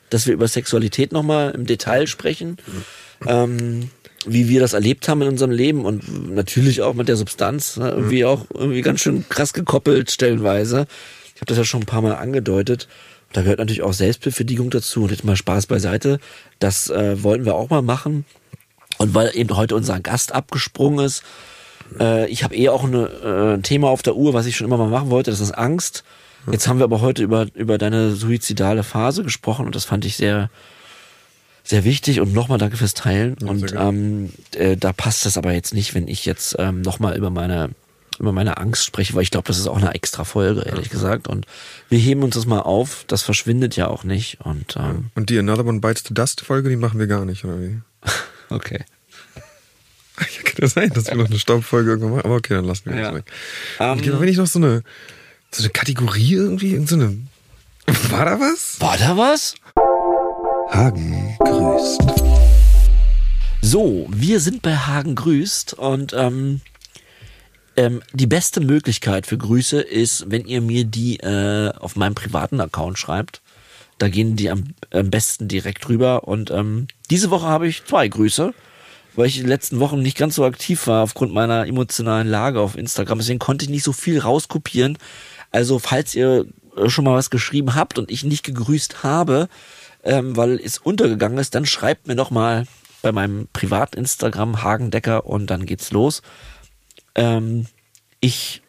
dass 0.09 0.27
wir 0.27 0.33
über 0.33 0.47
Sexualität 0.47 1.11
nochmal 1.11 1.51
im 1.51 1.65
Detail 1.65 2.07
sprechen. 2.07 2.57
Ähm, 3.25 3.89
wie 4.27 4.49
wir 4.49 4.59
das 4.59 4.73
erlebt 4.73 5.07
haben 5.07 5.21
in 5.21 5.29
unserem 5.29 5.51
Leben 5.51 5.85
und 5.85 6.33
natürlich 6.33 6.81
auch 6.81 6.93
mit 6.93 7.07
der 7.07 7.15
Substanz, 7.15 7.77
ne, 7.77 7.89
irgendwie 7.89 8.25
auch 8.25 8.45
irgendwie 8.53 8.81
ganz 8.81 9.01
schön 9.01 9.27
krass 9.29 9.53
gekoppelt 9.53 10.11
stellenweise. 10.11 10.87
Ich 11.35 11.41
habe 11.41 11.47
das 11.47 11.57
ja 11.57 11.63
schon 11.63 11.81
ein 11.81 11.85
paar 11.85 12.01
Mal 12.01 12.15
angedeutet. 12.15 12.87
Da 13.33 13.41
gehört 13.41 13.59
natürlich 13.59 13.81
auch 13.81 13.93
Selbstbefriedigung 13.93 14.69
dazu 14.69 15.03
und 15.03 15.11
jetzt 15.11 15.23
mal 15.23 15.35
Spaß 15.35 15.67
beiseite. 15.67 16.19
Das 16.59 16.89
äh, 16.89 17.21
wollten 17.23 17.45
wir 17.45 17.55
auch 17.55 17.69
mal 17.69 17.81
machen. 17.81 18.25
Und 18.97 19.13
weil 19.13 19.31
eben 19.33 19.55
heute 19.55 19.75
unser 19.75 19.99
Gast 19.99 20.33
abgesprungen 20.33 21.05
ist, 21.05 21.23
äh, 21.99 22.27
ich 22.29 22.43
habe 22.43 22.55
eh 22.55 22.69
auch 22.69 22.83
eine, 22.83 23.09
äh, 23.23 23.53
ein 23.55 23.63
Thema 23.63 23.89
auf 23.89 24.01
der 24.01 24.15
Uhr, 24.15 24.33
was 24.33 24.45
ich 24.45 24.55
schon 24.55 24.65
immer 24.65 24.77
mal 24.77 24.89
machen 24.89 25.09
wollte, 25.09 25.31
das 25.31 25.39
ist 25.39 25.51
Angst. 25.51 26.03
Jetzt 26.49 26.67
haben 26.67 26.79
wir 26.79 26.85
aber 26.85 27.01
heute 27.01 27.23
über, 27.23 27.47
über 27.55 27.77
deine 27.77 28.15
suizidale 28.15 28.83
Phase 28.83 29.23
gesprochen 29.23 29.65
und 29.65 29.75
das 29.75 29.83
fand 29.83 30.05
ich 30.05 30.15
sehr, 30.15 30.49
sehr 31.67 31.83
wichtig 31.83 32.19
und 32.21 32.33
nochmal 32.33 32.57
danke 32.57 32.77
fürs 32.77 32.93
Teilen. 32.93 33.35
Ja, 33.41 33.47
und 33.49 33.73
ähm, 33.77 34.31
äh, 34.55 34.77
da 34.77 34.93
passt 34.93 35.25
das 35.25 35.37
aber 35.37 35.51
jetzt 35.53 35.73
nicht, 35.73 35.93
wenn 35.93 36.07
ich 36.07 36.25
jetzt 36.25 36.55
ähm, 36.59 36.81
nochmal 36.81 37.17
über 37.17 37.29
meine 37.29 37.71
über 38.19 38.31
meine 38.31 38.57
Angst 38.57 38.83
spreche, 38.83 39.13
weil 39.13 39.21
ich 39.21 39.29
glaube, 39.29 39.45
das 39.47 39.59
ist 39.59 39.67
auch 39.67 39.77
eine 39.77 39.93
extra 39.93 40.23
Folge, 40.23 40.61
ehrlich 40.61 40.89
gesagt. 40.89 41.27
Und 41.27 41.45
wir 41.87 41.99
heben 41.99 42.23
uns 42.23 42.33
das 42.33 42.47
mal 42.47 42.61
auf. 42.61 43.03
Das 43.05 43.21
verschwindet 43.21 43.75
ja 43.75 43.87
auch 43.89 44.03
nicht. 44.03 44.39
Und, 44.41 44.75
ähm, 44.75 45.11
und 45.13 45.29
die 45.29 45.37
Another 45.37 45.63
One 45.67 45.81
Bites 45.81 46.03
the 46.07 46.15
Dust 46.15 46.41
Folge, 46.41 46.69
die 46.69 46.77
machen 46.77 46.97
wir 46.99 47.05
gar 47.05 47.25
nicht, 47.25 47.45
oder 47.45 47.61
wie? 47.61 47.79
okay. 48.49 48.83
Ja, 50.19 50.41
kann 50.43 50.55
ja 50.61 50.67
sein, 50.67 50.89
dass 50.89 51.05
wir 51.05 51.13
noch 51.15 51.27
eine 51.27 51.37
Staubfolge 51.37 51.91
irgendwann 51.91 52.13
machen. 52.13 52.25
Aber 52.25 52.35
okay, 52.37 52.55
dann 52.55 52.65
lassen 52.65 52.85
wir 52.85 52.95
Ja. 52.95 53.03
das 53.11 53.15
weg. 53.19 53.25
Ähm, 53.79 53.99
Okay, 53.99 54.09
aber 54.09 54.21
wenn 54.21 54.29
ich 54.29 54.37
noch 54.37 54.47
so 54.47 54.57
eine, 54.57 54.81
so 55.51 55.61
eine 55.61 55.69
Kategorie 55.69 56.33
irgendwie, 56.33 56.73
in 56.73 56.87
so 56.87 56.95
eine. 56.95 57.19
War 58.09 58.25
da 58.25 58.39
was? 58.39 58.81
war 58.81 58.97
da 58.97 59.15
was? 59.15 59.53
Hagen 60.69 61.35
grüßt. 61.39 62.01
So, 63.61 64.07
wir 64.09 64.39
sind 64.39 64.61
bei 64.61 64.75
Hagen 64.75 65.15
grüßt 65.15 65.73
und 65.75 66.13
ähm, 66.13 66.61
ähm, 67.75 68.01
die 68.13 68.27
beste 68.27 68.59
Möglichkeit 68.59 69.25
für 69.27 69.37
Grüße 69.37 69.79
ist, 69.79 70.29
wenn 70.29 70.45
ihr 70.45 70.61
mir 70.61 70.83
die 70.83 71.17
äh, 71.17 71.71
auf 71.77 71.95
meinem 71.95 72.15
privaten 72.15 72.59
Account 72.59 72.99
schreibt. 72.99 73.41
Da 73.97 74.09
gehen 74.09 74.35
die 74.35 74.49
am, 74.49 74.75
am 74.91 75.09
besten 75.09 75.47
direkt 75.47 75.87
rüber. 75.89 76.27
Und 76.27 76.51
ähm, 76.51 76.87
diese 77.09 77.29
Woche 77.29 77.47
habe 77.47 77.67
ich 77.67 77.85
zwei 77.85 78.07
Grüße, 78.07 78.53
weil 79.15 79.27
ich 79.27 79.37
in 79.37 79.43
den 79.43 79.49
letzten 79.49 79.79
Wochen 79.79 80.01
nicht 80.01 80.17
ganz 80.17 80.35
so 80.35 80.45
aktiv 80.45 80.85
war 80.87 81.03
aufgrund 81.03 81.33
meiner 81.33 81.65
emotionalen 81.65 82.27
Lage 82.27 82.59
auf 82.59 82.77
Instagram. 82.77 83.19
Deswegen 83.19 83.39
konnte 83.39 83.65
ich 83.65 83.71
nicht 83.71 83.83
so 83.83 83.93
viel 83.93 84.19
rauskopieren. 84.19 84.97
Also 85.51 85.79
falls 85.79 86.13
ihr 86.13 86.45
äh, 86.75 86.89
schon 86.89 87.05
mal 87.05 87.15
was 87.15 87.29
geschrieben 87.29 87.73
habt 87.73 87.97
und 87.97 88.11
ich 88.11 88.23
nicht 88.23 88.43
gegrüßt 88.43 89.03
habe, 89.03 89.49
ähm, 90.03 90.35
weil 90.35 90.59
es 90.59 90.77
untergegangen 90.77 91.37
ist, 91.37 91.55
dann 91.55 91.65
schreibt 91.65 92.07
mir 92.07 92.15
doch 92.15 92.31
mal 92.31 92.65
bei 93.01 93.11
meinem 93.11 93.47
Privat-Instagram 93.53 94.63
Hagendecker 94.63 95.25
und 95.25 95.47
dann 95.47 95.65
geht's 95.65 95.91
los. 95.91 96.21
Ähm, 97.15 97.67
ich 98.19 98.61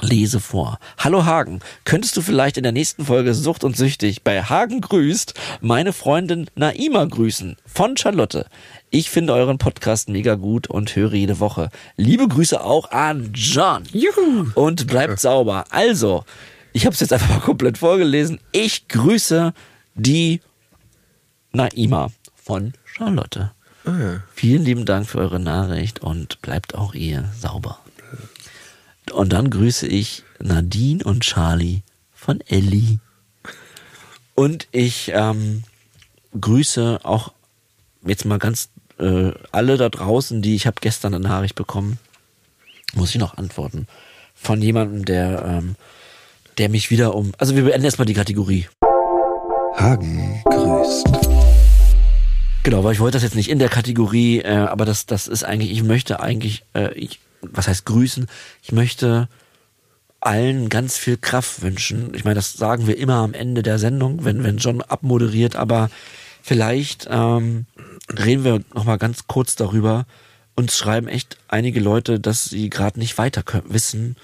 lese 0.00 0.40
vor. 0.40 0.78
Hallo 0.98 1.24
Hagen, 1.24 1.60
könntest 1.84 2.16
du 2.16 2.20
vielleicht 2.20 2.56
in 2.56 2.62
der 2.62 2.72
nächsten 2.72 3.04
Folge 3.04 3.34
Sucht 3.34 3.64
und 3.64 3.76
Süchtig 3.76 4.22
bei 4.22 4.42
Hagen 4.42 4.80
grüßt 4.80 5.34
meine 5.60 5.92
Freundin 5.92 6.50
Naima 6.54 7.04
grüßen 7.04 7.56
von 7.64 7.96
Charlotte. 7.96 8.46
Ich 8.90 9.10
finde 9.10 9.34
euren 9.34 9.58
Podcast 9.58 10.08
mega 10.08 10.34
gut 10.34 10.68
und 10.68 10.94
höre 10.94 11.14
jede 11.14 11.40
Woche. 11.40 11.70
Liebe 11.96 12.28
Grüße 12.28 12.62
auch 12.62 12.90
an 12.90 13.30
John. 13.34 13.84
Juhu! 13.92 14.50
Und 14.54 14.86
bleibt 14.86 15.20
sauber. 15.20 15.64
Also, 15.70 16.24
ich 16.72 16.86
habe 16.86 16.94
es 16.94 17.00
jetzt 17.00 17.12
einfach 17.12 17.28
mal 17.28 17.40
komplett 17.40 17.78
vorgelesen. 17.78 18.40
Ich 18.52 18.88
grüße 18.88 19.54
die 19.94 20.40
Naima 21.52 22.10
von 22.34 22.72
Charlotte. 22.84 23.52
Ah 23.84 23.98
ja. 23.98 24.22
Vielen 24.34 24.64
lieben 24.64 24.84
Dank 24.86 25.08
für 25.08 25.18
eure 25.18 25.40
Nachricht 25.40 26.00
und 26.00 26.40
bleibt 26.42 26.74
auch 26.74 26.94
ihr 26.94 27.30
sauber. 27.38 27.78
Und 29.12 29.32
dann 29.32 29.50
grüße 29.50 29.86
ich 29.86 30.24
Nadine 30.40 31.04
und 31.04 31.20
Charlie 31.20 31.82
von 32.12 32.40
Ellie. 32.40 32.98
Und 34.34 34.66
ich 34.72 35.12
ähm, 35.14 35.62
grüße 36.38 37.00
auch 37.02 37.32
jetzt 38.04 38.24
mal 38.24 38.38
ganz 38.38 38.70
äh, 38.98 39.32
alle 39.52 39.76
da 39.76 39.88
draußen, 39.88 40.42
die 40.42 40.54
ich 40.54 40.66
habe 40.66 40.76
gestern 40.80 41.14
eine 41.14 41.22
Nachricht 41.22 41.54
bekommen, 41.54 41.98
muss 42.94 43.10
ich 43.10 43.20
noch 43.20 43.36
antworten, 43.36 43.86
von 44.34 44.60
jemandem, 44.62 45.04
der, 45.04 45.44
ähm, 45.44 45.76
der 46.58 46.68
mich 46.68 46.90
wieder 46.90 47.14
um. 47.14 47.32
Also 47.38 47.54
wir 47.54 47.64
beenden 47.64 47.84
erstmal 47.84 48.06
die 48.06 48.14
Kategorie. 48.14 48.66
Hagen 49.76 50.42
grüßt. 50.44 51.06
Genau, 52.62 52.82
weil 52.84 52.94
ich 52.94 53.00
wollte 53.00 53.16
das 53.16 53.22
jetzt 53.22 53.34
nicht 53.36 53.50
in 53.50 53.58
der 53.58 53.68
Kategorie, 53.68 54.40
äh, 54.40 54.54
aber 54.54 54.84
das, 54.84 55.06
das 55.06 55.28
ist 55.28 55.44
eigentlich, 55.44 55.70
ich 55.70 55.82
möchte 55.82 56.20
eigentlich, 56.20 56.64
äh, 56.74 56.94
ich, 56.94 57.20
was 57.42 57.68
heißt 57.68 57.84
grüßen? 57.84 58.26
Ich 58.62 58.72
möchte 58.72 59.28
allen 60.20 60.70
ganz 60.70 60.96
viel 60.96 61.18
Kraft 61.18 61.60
wünschen. 61.60 62.14
Ich 62.14 62.24
meine, 62.24 62.36
das 62.36 62.54
sagen 62.54 62.86
wir 62.86 62.96
immer 62.96 63.16
am 63.16 63.34
Ende 63.34 63.62
der 63.62 63.78
Sendung, 63.78 64.24
wenn, 64.24 64.42
wenn 64.42 64.56
John 64.56 64.80
abmoderiert, 64.80 65.56
aber 65.56 65.90
vielleicht 66.42 67.06
ähm, 67.10 67.66
reden 68.08 68.44
wir 68.44 68.60
nochmal 68.74 68.96
ganz 68.98 69.26
kurz 69.26 69.56
darüber. 69.56 70.06
Uns 70.56 70.78
schreiben 70.78 71.08
echt 71.08 71.36
einige 71.48 71.80
Leute, 71.80 72.20
dass 72.20 72.44
sie 72.44 72.70
gerade 72.70 72.98
nicht 72.98 73.18
weiter 73.18 73.42
können, 73.42 73.66
wissen. 73.68 74.16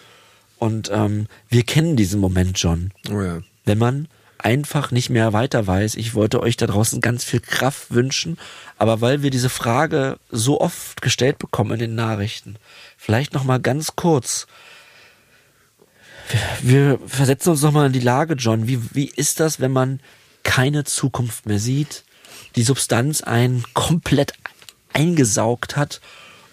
Und 0.58 0.90
ähm, 0.92 1.26
wir 1.48 1.64
kennen 1.64 1.96
diesen 1.96 2.20
Moment, 2.20 2.58
John 2.58 2.92
Oh 3.10 3.20
ja. 3.20 3.40
wenn 3.66 3.78
man 3.78 4.08
einfach 4.44 4.90
nicht 4.90 5.10
mehr 5.10 5.32
weiter 5.32 5.66
weiß. 5.66 5.94
Ich 5.94 6.14
wollte 6.14 6.40
euch 6.40 6.56
da 6.56 6.66
draußen 6.66 7.00
ganz 7.00 7.24
viel 7.24 7.40
Kraft 7.40 7.92
wünschen, 7.94 8.38
aber 8.78 9.00
weil 9.00 9.22
wir 9.22 9.30
diese 9.30 9.48
Frage 9.48 10.18
so 10.30 10.60
oft 10.60 11.02
gestellt 11.02 11.38
bekommen 11.38 11.72
in 11.72 11.78
den 11.78 11.94
Nachrichten, 11.94 12.56
vielleicht 12.96 13.34
noch 13.34 13.44
mal 13.44 13.60
ganz 13.60 13.96
kurz. 13.96 14.46
Wir, 16.62 16.98
versetzen 17.06 17.50
uns 17.50 17.62
noch 17.62 17.72
mal 17.72 17.86
in 17.86 17.92
die 17.92 18.00
Lage, 18.00 18.34
John. 18.34 18.68
Wie, 18.68 18.80
wie 18.94 19.08
ist 19.08 19.40
das, 19.40 19.60
wenn 19.60 19.72
man 19.72 20.00
keine 20.42 20.84
Zukunft 20.84 21.46
mehr 21.46 21.58
sieht, 21.58 22.04
die 22.56 22.62
Substanz 22.62 23.22
einen 23.22 23.64
komplett 23.74 24.32
eingesaugt 24.92 25.76
hat 25.76 26.00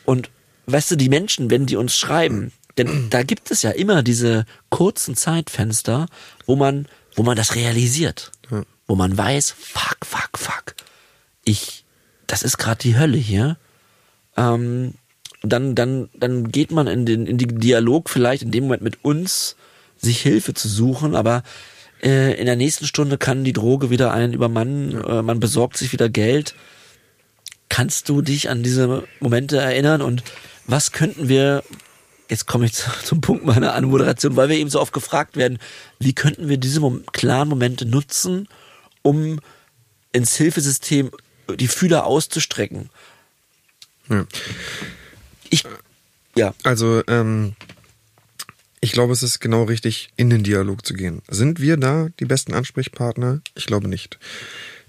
und 0.06 0.30
weißt 0.66 0.92
du, 0.92 0.96
die 0.96 1.10
Menschen, 1.10 1.50
wenn 1.50 1.66
die 1.66 1.76
uns 1.76 1.98
schreiben, 1.98 2.52
denn 2.78 3.10
da 3.10 3.24
gibt 3.24 3.50
es 3.52 3.64
ja 3.64 3.72
immer 3.72 4.04
diese 4.04 4.46
kurzen 4.70 5.16
Zeitfenster, 5.16 6.08
wo 6.46 6.56
man, 6.56 6.88
wo 7.18 7.24
man 7.24 7.36
das 7.36 7.56
realisiert, 7.56 8.32
Ja. 8.50 8.64
wo 8.88 8.96
man 8.96 9.18
weiß, 9.18 9.52
fuck, 9.60 9.98
fuck, 10.06 10.38
fuck, 10.38 10.76
ich, 11.44 11.84
das 12.28 12.44
ist 12.44 12.58
gerade 12.58 12.80
die 12.82 12.98
Hölle 12.98 13.18
hier. 13.18 13.58
Ähm, 14.38 14.94
dann, 15.44 15.76
dann, 15.76 16.10
dann 16.14 16.52
geht 16.52 16.72
man 16.72 16.88
in 16.88 17.06
den, 17.06 17.26
in 17.28 17.38
den 17.38 17.60
Dialog 17.60 18.10
vielleicht 18.10 18.44
in 18.44 18.52
dem 18.52 18.66
Moment 18.66 18.84
mit 18.84 19.04
uns, 19.04 19.56
sich 19.98 20.22
Hilfe 20.22 20.54
zu 20.54 20.68
suchen, 20.68 21.16
aber 21.16 21.44
äh, 22.04 22.40
in 22.40 22.46
der 22.46 22.56
nächsten 22.56 22.86
Stunde 22.86 23.18
kann 23.18 23.44
die 23.44 23.54
Droge 23.54 23.90
wieder 23.90 24.12
einen 24.14 24.34
übermannen, 24.34 25.04
äh, 25.04 25.22
man 25.24 25.40
besorgt 25.40 25.78
sich 25.78 25.92
wieder 25.92 26.10
Geld. 26.10 26.54
Kannst 27.70 28.10
du 28.10 28.22
dich 28.22 28.50
an 28.50 28.62
diese 28.64 29.04
Momente 29.20 29.58
erinnern 29.58 30.02
und 30.02 30.24
was 30.66 30.92
könnten 30.92 31.30
wir, 31.30 31.64
jetzt 32.30 32.48
komme 32.48 32.66
ich 32.66 32.74
zu, 32.76 32.90
zum 33.04 33.22
Punkt 33.22 33.46
meiner 33.46 33.74
Anmoderation, 33.74 34.36
weil 34.36 34.50
wir 34.50 34.58
eben 34.58 34.70
so 34.70 34.80
oft 34.82 34.94
gefragt 34.94 35.36
werden, 35.36 35.60
wie 36.00 36.14
könnten 36.14 36.50
wir 36.50 36.58
diese 36.58 36.82
klaren 37.12 37.50
Momente 37.50 37.86
nutzen, 37.86 38.48
um 39.02 39.40
ins 40.12 40.36
Hilfesystem 40.36 41.12
die 41.56 41.68
Fühler 41.68 42.06
auszustrecken? 42.06 42.90
ja. 44.10 44.26
Ich, 45.50 45.64
ja, 46.36 46.54
Also, 46.64 47.04
ähm, 47.08 47.56
Ich 48.80 48.92
glaube, 48.92 49.14
es 49.14 49.24
ist 49.24 49.40
genau 49.40 49.64
richtig, 49.64 50.10
in 50.18 50.30
den 50.30 50.44
Dialog 50.44 50.86
zu 50.86 50.94
gehen. 50.94 51.22
Sind 51.30 51.60
wir 51.60 51.78
da 51.78 52.10
die 52.20 52.26
besten 52.26 52.54
Ansprechpartner? 52.54 53.42
Ich 53.56 53.66
glaube 53.66 53.88
nicht. 53.88 54.20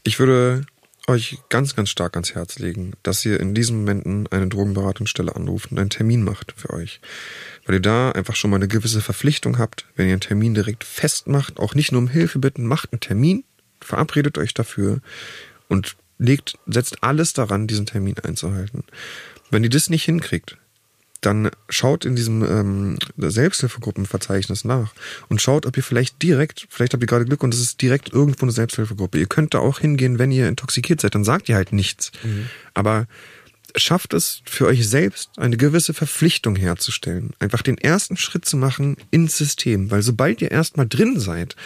Ich 0.02 0.18
würde 0.18 0.66
euch 1.08 1.38
ganz, 1.48 1.74
ganz 1.74 1.90
stark 1.90 2.14
ans 2.16 2.34
Herz 2.34 2.58
legen, 2.58 2.92
dass 3.02 3.24
ihr 3.24 3.40
in 3.40 3.54
diesen 3.54 3.78
Momenten 3.78 4.26
eine 4.28 4.48
Drogenberatungsstelle 4.48 5.34
anruft 5.34 5.72
und 5.72 5.78
einen 5.78 5.90
Termin 5.90 6.22
macht 6.22 6.54
für 6.56 6.70
euch. 6.70 7.00
Weil 7.64 7.76
ihr 7.76 7.80
da 7.80 8.10
einfach 8.12 8.36
schon 8.36 8.50
mal 8.50 8.56
eine 8.56 8.68
gewisse 8.68 9.00
Verpflichtung 9.00 9.58
habt, 9.58 9.86
wenn 9.96 10.06
ihr 10.06 10.12
einen 10.12 10.20
Termin 10.20 10.54
direkt 10.54 10.84
festmacht, 10.84 11.58
auch 11.58 11.74
nicht 11.74 11.92
nur 11.92 12.00
um 12.00 12.08
Hilfe 12.08 12.38
bitten, 12.38 12.66
macht 12.66 12.92
einen 12.92 13.00
Termin, 13.00 13.44
verabredet 13.80 14.38
euch 14.38 14.54
dafür 14.54 15.00
und 15.68 15.96
legt, 16.18 16.58
setzt 16.66 17.02
alles 17.02 17.32
daran, 17.32 17.66
diesen 17.66 17.86
Termin 17.86 18.18
einzuhalten. 18.18 18.84
Wenn 19.50 19.64
ihr 19.64 19.70
das 19.70 19.90
nicht 19.90 20.04
hinkriegt, 20.04 20.58
dann 21.20 21.50
schaut 21.68 22.04
in 22.04 22.14
diesem 22.14 22.44
ähm, 22.44 22.98
Selbsthilfegruppenverzeichnis 23.16 24.64
nach 24.64 24.92
und 25.28 25.42
schaut, 25.42 25.66
ob 25.66 25.76
ihr 25.76 25.82
vielleicht 25.82 26.22
direkt, 26.22 26.66
vielleicht 26.70 26.92
habt 26.92 27.02
ihr 27.02 27.08
gerade 27.08 27.24
Glück 27.24 27.42
und 27.42 27.52
es 27.52 27.60
ist 27.60 27.82
direkt 27.82 28.12
irgendwo 28.12 28.44
eine 28.44 28.52
Selbsthilfegruppe. 28.52 29.18
Ihr 29.18 29.26
könnt 29.26 29.54
da 29.54 29.58
auch 29.58 29.80
hingehen, 29.80 30.18
wenn 30.18 30.30
ihr 30.30 30.48
intoxikiert 30.48 31.00
seid, 31.00 31.14
dann 31.14 31.24
sagt 31.24 31.48
ihr 31.48 31.56
halt 31.56 31.72
nichts. 31.72 32.12
Mhm. 32.22 32.48
Aber 32.74 33.06
schafft 33.76 34.14
es 34.14 34.42
für 34.44 34.66
euch 34.66 34.88
selbst, 34.88 35.30
eine 35.36 35.56
gewisse 35.56 35.94
Verpflichtung 35.94 36.56
herzustellen. 36.56 37.32
Einfach 37.38 37.62
den 37.62 37.78
ersten 37.78 38.16
Schritt 38.16 38.44
zu 38.44 38.56
machen 38.56 38.96
ins 39.10 39.36
System. 39.36 39.90
Weil 39.90 40.02
sobald 40.02 40.40
ihr 40.40 40.50
erstmal 40.50 40.88
drin 40.88 41.18
seid, 41.20 41.56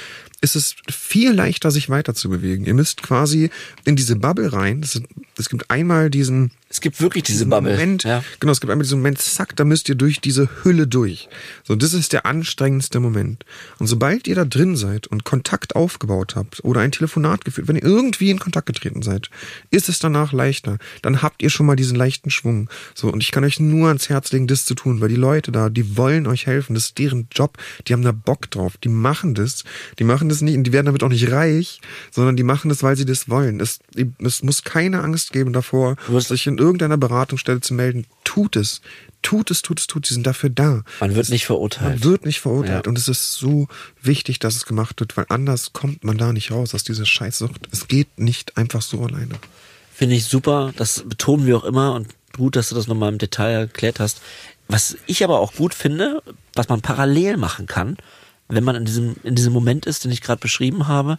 ist 0.43 0.57
es 0.57 0.77
viel 0.91 1.33
leichter, 1.33 1.71
sich 1.71 1.89
weiter 1.89 2.15
zu 2.15 2.29
bewegen. 2.29 2.67
Ihr 2.67 2.75
müsst 2.75 3.03
quasi 3.03 3.51
in 3.85 3.97
diese 3.97 4.17
Bubble 4.17 4.53
rein. 4.53 4.83
Es 4.83 5.49
gibt 5.49 5.71
einmal 5.71 6.11
diesen 6.11 6.51
es 6.73 6.81
gibt 6.81 7.03
wirklich 7.03 7.25
diese 7.25 7.45
Bubble. 7.45 7.73
Moment, 7.73 8.05
ja. 8.05 8.25
Genau, 8.41 8.51
es 8.51 8.63
gibt 8.63 8.71
einmal 8.71 8.85
diesen 8.85 9.01
Moment, 9.01 9.19
zack, 9.19 9.55
da 9.57 9.65
müsst 9.65 9.91
ihr 9.91 9.95
durch 9.95 10.23
diese 10.23 10.49
Hülle 10.63 10.87
durch. 10.87 11.29
So, 11.65 11.77
das 11.77 11.93
ist 11.93 12.15
der 12.15 12.25
anstrengendste 12.25 12.99
Moment. 12.99 13.45
Und 13.79 13.89
sobald 13.89 14.27
ihr 14.27 14.37
da 14.37 14.47
drin 14.47 14.75
seid 14.75 15.07
und 15.07 15.25
Kontakt 15.25 15.77
aufgebaut 15.77 16.35
habt 16.35 16.65
oder 16.65 16.81
ein 16.81 16.91
Telefonat 16.91 17.45
geführt, 17.45 17.69
wenn 17.69 17.77
ihr 17.77 17.85
irgendwie 17.85 18.31
in 18.31 18.39
Kontakt 18.39 18.69
getreten 18.69 19.03
seid, 19.03 19.29
ist 19.71 19.91
es 19.91 19.99
danach 19.99 20.33
leichter. 20.33 20.79
Dann 21.03 21.21
habt 21.21 21.43
ihr 21.43 21.51
schon 21.51 21.67
mal 21.67 21.77
diesen 21.77 21.95
leichten 21.95 22.31
Schwung. 22.31 22.71
So, 22.95 23.13
und 23.13 23.23
ich 23.23 23.33
kann 23.33 23.45
euch 23.45 23.61
nur 23.61 23.89
ans 23.89 24.09
Herz 24.09 24.33
legen, 24.33 24.47
das 24.47 24.65
zu 24.65 24.75
tun, 24.75 25.03
weil 25.03 25.11
die 25.11 25.17
Leute 25.17 25.53
da, 25.53 25.69
die 25.69 25.99
wollen 25.99 26.27
euch 26.27 26.47
helfen. 26.47 26.73
Das 26.73 26.85
ist 26.85 26.99
deren 26.99 27.29
Job. 27.31 27.59
Die 27.87 27.93
haben 27.93 28.03
da 28.03 28.13
Bock 28.13 28.51
drauf. 28.51 28.79
Die 28.79 28.89
machen 28.89 29.35
das. 29.35 29.65
Die 29.99 30.05
machen 30.05 30.31
das 30.33 30.43
nicht 30.43 30.57
und 30.57 30.65
die 30.65 30.73
werden 30.73 30.87
damit 30.87 31.03
auch 31.03 31.09
nicht 31.09 31.31
reich, 31.31 31.81
sondern 32.11 32.37
die 32.37 32.43
machen 32.43 32.69
das, 32.69 32.83
weil 32.83 32.97
sie 32.97 33.05
das 33.05 33.29
wollen. 33.29 33.61
Es, 33.61 33.81
es 34.23 34.43
muss 34.43 34.65
keine 34.65 35.03
Angst 35.03 35.33
geben 35.33 35.53
davor, 35.53 35.97
sich 36.19 36.47
in 36.47 36.59
irgendeiner 36.59 36.97
Beratungsstelle 36.97 37.61
zu 37.61 37.75
melden, 37.75 38.07
tut 38.25 38.57
es. 38.57 38.81
Tut 39.23 39.53
es, 39.53 39.63
tut 39.63 39.79
es, 39.79 39.87
tut 39.87 40.05
es. 40.05 40.09
Sie 40.09 40.15
sind 40.15 40.27
dafür 40.27 40.51
da. 40.51 40.83
Man 40.99 41.15
wird 41.15 41.29
nicht 41.29 41.47
verurteilt. 41.47 42.01
Man 42.01 42.05
wird 42.05 42.27
nicht 42.27 42.41
verurteilt. 42.41 42.87
Ja. 42.87 42.91
Und 42.91 42.99
es 42.99 43.07
ist 43.07 43.35
so 43.35 43.69
wichtig, 44.03 44.41
dass 44.41 44.57
es 44.57 44.67
gemacht 44.67 44.99
wird, 44.99 45.17
weil 45.17 45.27
anders 45.29 45.73
kommt 45.73 46.03
man 46.03 46.19
da 46.19 46.33
nicht 46.33 46.51
raus 46.51 46.75
aus 46.75 46.83
dieser 46.83 47.07
Scheißsucht. 47.07 47.69
Es 47.71 47.87
geht 47.87 48.19
nicht 48.19 48.57
einfach 48.57 48.83
so 48.83 49.01
alleine. 49.03 49.37
Finde 49.95 50.17
ich 50.17 50.25
super. 50.25 50.73
Das 50.77 51.05
betonen 51.07 51.47
wir 51.47 51.57
auch 51.57 51.65
immer 51.65 51.95
und 51.95 52.09
gut, 52.37 52.57
dass 52.57 52.71
du 52.71 52.75
das 52.75 52.89
nochmal 52.89 53.13
im 53.13 53.19
Detail 53.19 53.53
erklärt 53.53 54.01
hast. 54.01 54.21
Was 54.69 54.97
ich 55.07 55.23
aber 55.23 55.39
auch 55.39 55.55
gut 55.55 55.75
finde, 55.75 56.23
was 56.55 56.69
man 56.69 56.81
parallel 56.81 57.37
machen 57.37 57.67
kann, 57.67 57.97
wenn 58.55 58.65
man 58.65 58.77
in 58.77 58.85
diesem, 58.85 59.17
in 59.23 59.35
diesem 59.35 59.53
Moment 59.53 59.87
ist, 59.87 60.05
den 60.05 60.11
ich 60.11 60.21
gerade 60.21 60.41
beschrieben 60.41 60.89
habe, 60.89 61.19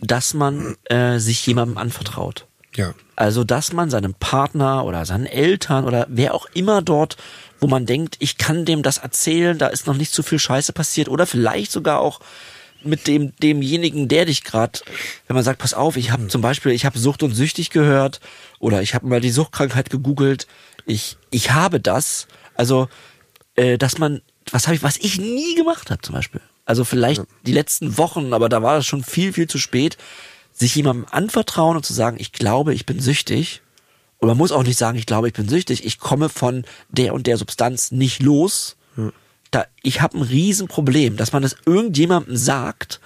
dass 0.00 0.34
man 0.34 0.76
äh, 0.84 1.18
sich 1.18 1.46
jemandem 1.46 1.78
anvertraut. 1.78 2.46
Ja. 2.74 2.94
Also, 3.14 3.44
dass 3.44 3.72
man 3.72 3.88
seinem 3.88 4.14
Partner 4.14 4.84
oder 4.84 5.06
seinen 5.06 5.26
Eltern 5.26 5.84
oder 5.84 6.06
wer 6.10 6.34
auch 6.34 6.46
immer 6.52 6.82
dort, 6.82 7.16
wo 7.60 7.66
man 7.66 7.86
denkt, 7.86 8.16
ich 8.18 8.36
kann 8.36 8.66
dem 8.66 8.82
das 8.82 8.98
erzählen, 8.98 9.56
da 9.56 9.68
ist 9.68 9.86
noch 9.86 9.96
nicht 9.96 10.12
zu 10.12 10.22
viel 10.22 10.38
Scheiße 10.38 10.72
passiert 10.74 11.08
oder 11.08 11.26
vielleicht 11.26 11.72
sogar 11.72 12.00
auch 12.00 12.20
mit 12.82 13.06
dem 13.06 13.34
demjenigen, 13.36 14.08
der 14.08 14.26
dich 14.26 14.44
gerade, 14.44 14.80
wenn 15.26 15.34
man 15.34 15.44
sagt, 15.44 15.60
pass 15.60 15.72
auf, 15.72 15.96
ich 15.96 16.10
habe 16.10 16.28
zum 16.28 16.42
Beispiel, 16.42 16.72
ich 16.72 16.84
habe 16.84 16.98
Sucht 16.98 17.22
und 17.22 17.34
Süchtig 17.34 17.70
gehört 17.70 18.20
oder 18.58 18.82
ich 18.82 18.94
habe 18.94 19.06
mal 19.06 19.20
die 19.20 19.30
Suchtkrankheit 19.30 19.88
gegoogelt, 19.88 20.46
ich 20.84 21.16
ich 21.30 21.52
habe 21.52 21.80
das, 21.80 22.28
also 22.54 22.88
äh, 23.54 23.78
dass 23.78 23.98
man, 23.98 24.20
was 24.50 24.66
habe 24.66 24.76
ich, 24.76 24.82
was 24.82 24.98
ich 24.98 25.18
nie 25.18 25.54
gemacht 25.54 25.90
habe 25.90 26.02
zum 26.02 26.14
Beispiel, 26.14 26.42
also 26.66 26.84
vielleicht 26.84 27.22
ja. 27.22 27.26
die 27.46 27.52
letzten 27.52 27.96
Wochen, 27.96 28.34
aber 28.34 28.50
da 28.50 28.62
war 28.62 28.76
das 28.76 28.86
schon 28.86 29.02
viel 29.02 29.32
viel 29.32 29.48
zu 29.48 29.58
spät 29.58 29.96
sich 30.58 30.74
jemandem 30.74 31.06
anvertrauen 31.10 31.76
und 31.76 31.84
zu 31.84 31.92
sagen, 31.92 32.16
ich 32.18 32.32
glaube, 32.32 32.74
ich 32.74 32.86
bin 32.86 32.98
süchtig. 32.98 33.62
Und 34.18 34.28
man 34.28 34.38
muss 34.38 34.52
auch 34.52 34.62
nicht 34.62 34.78
sagen, 34.78 34.96
ich 34.96 35.04
glaube, 35.04 35.28
ich 35.28 35.34
bin 35.34 35.48
süchtig. 35.48 35.84
Ich 35.84 35.98
komme 35.98 36.28
von 36.30 36.64
der 36.88 37.12
und 37.12 37.26
der 37.26 37.36
Substanz 37.36 37.92
nicht 37.92 38.22
los. 38.22 38.76
Hm. 38.94 39.12
Da, 39.50 39.66
ich 39.82 40.00
habe 40.00 40.18
ein 40.18 40.22
Riesenproblem, 40.22 41.18
dass 41.18 41.32
man 41.32 41.42
das 41.42 41.56
irgendjemandem 41.66 42.36
sagt 42.36 43.00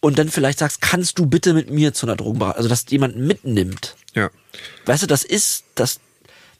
und 0.00 0.18
dann 0.18 0.28
vielleicht 0.28 0.60
sagst, 0.60 0.80
kannst 0.80 1.18
du 1.18 1.26
bitte 1.26 1.52
mit 1.52 1.70
mir 1.70 1.94
zu 1.94 2.06
einer 2.06 2.16
Drogenberatung, 2.16 2.56
also 2.56 2.68
dass 2.68 2.88
jemand 2.88 3.16
mitnimmt. 3.16 3.96
Ja. 4.14 4.30
Weißt 4.86 5.02
du, 5.02 5.06
das 5.08 5.24
ist, 5.24 5.64
das, 5.74 6.00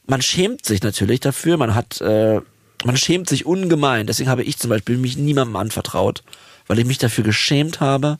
man 0.05 0.21
schämt 0.21 0.65
sich 0.65 0.83
natürlich 0.83 1.21
dafür, 1.21 1.55
man 1.57 1.75
hat, 1.75 2.01
äh, 2.01 2.41
man 2.85 2.97
schämt 2.97 3.29
sich 3.29 3.45
ungemein. 3.45 4.07
Deswegen 4.07 4.29
habe 4.29 4.43
ich 4.43 4.57
zum 4.57 4.69
Beispiel 4.69 4.97
mich 4.97 5.17
niemandem 5.17 5.55
anvertraut, 5.55 6.23
weil 6.67 6.79
ich 6.79 6.85
mich 6.85 6.97
dafür 6.97 7.23
geschämt 7.23 7.79
habe, 7.79 8.19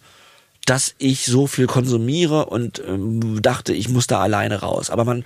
dass 0.65 0.95
ich 0.97 1.25
so 1.25 1.47
viel 1.47 1.67
konsumiere 1.67 2.45
und 2.45 2.81
ähm, 2.87 3.41
dachte, 3.41 3.73
ich 3.73 3.89
muss 3.89 4.07
da 4.07 4.19
alleine 4.21 4.61
raus. 4.61 4.89
Aber 4.89 5.03
man 5.05 5.25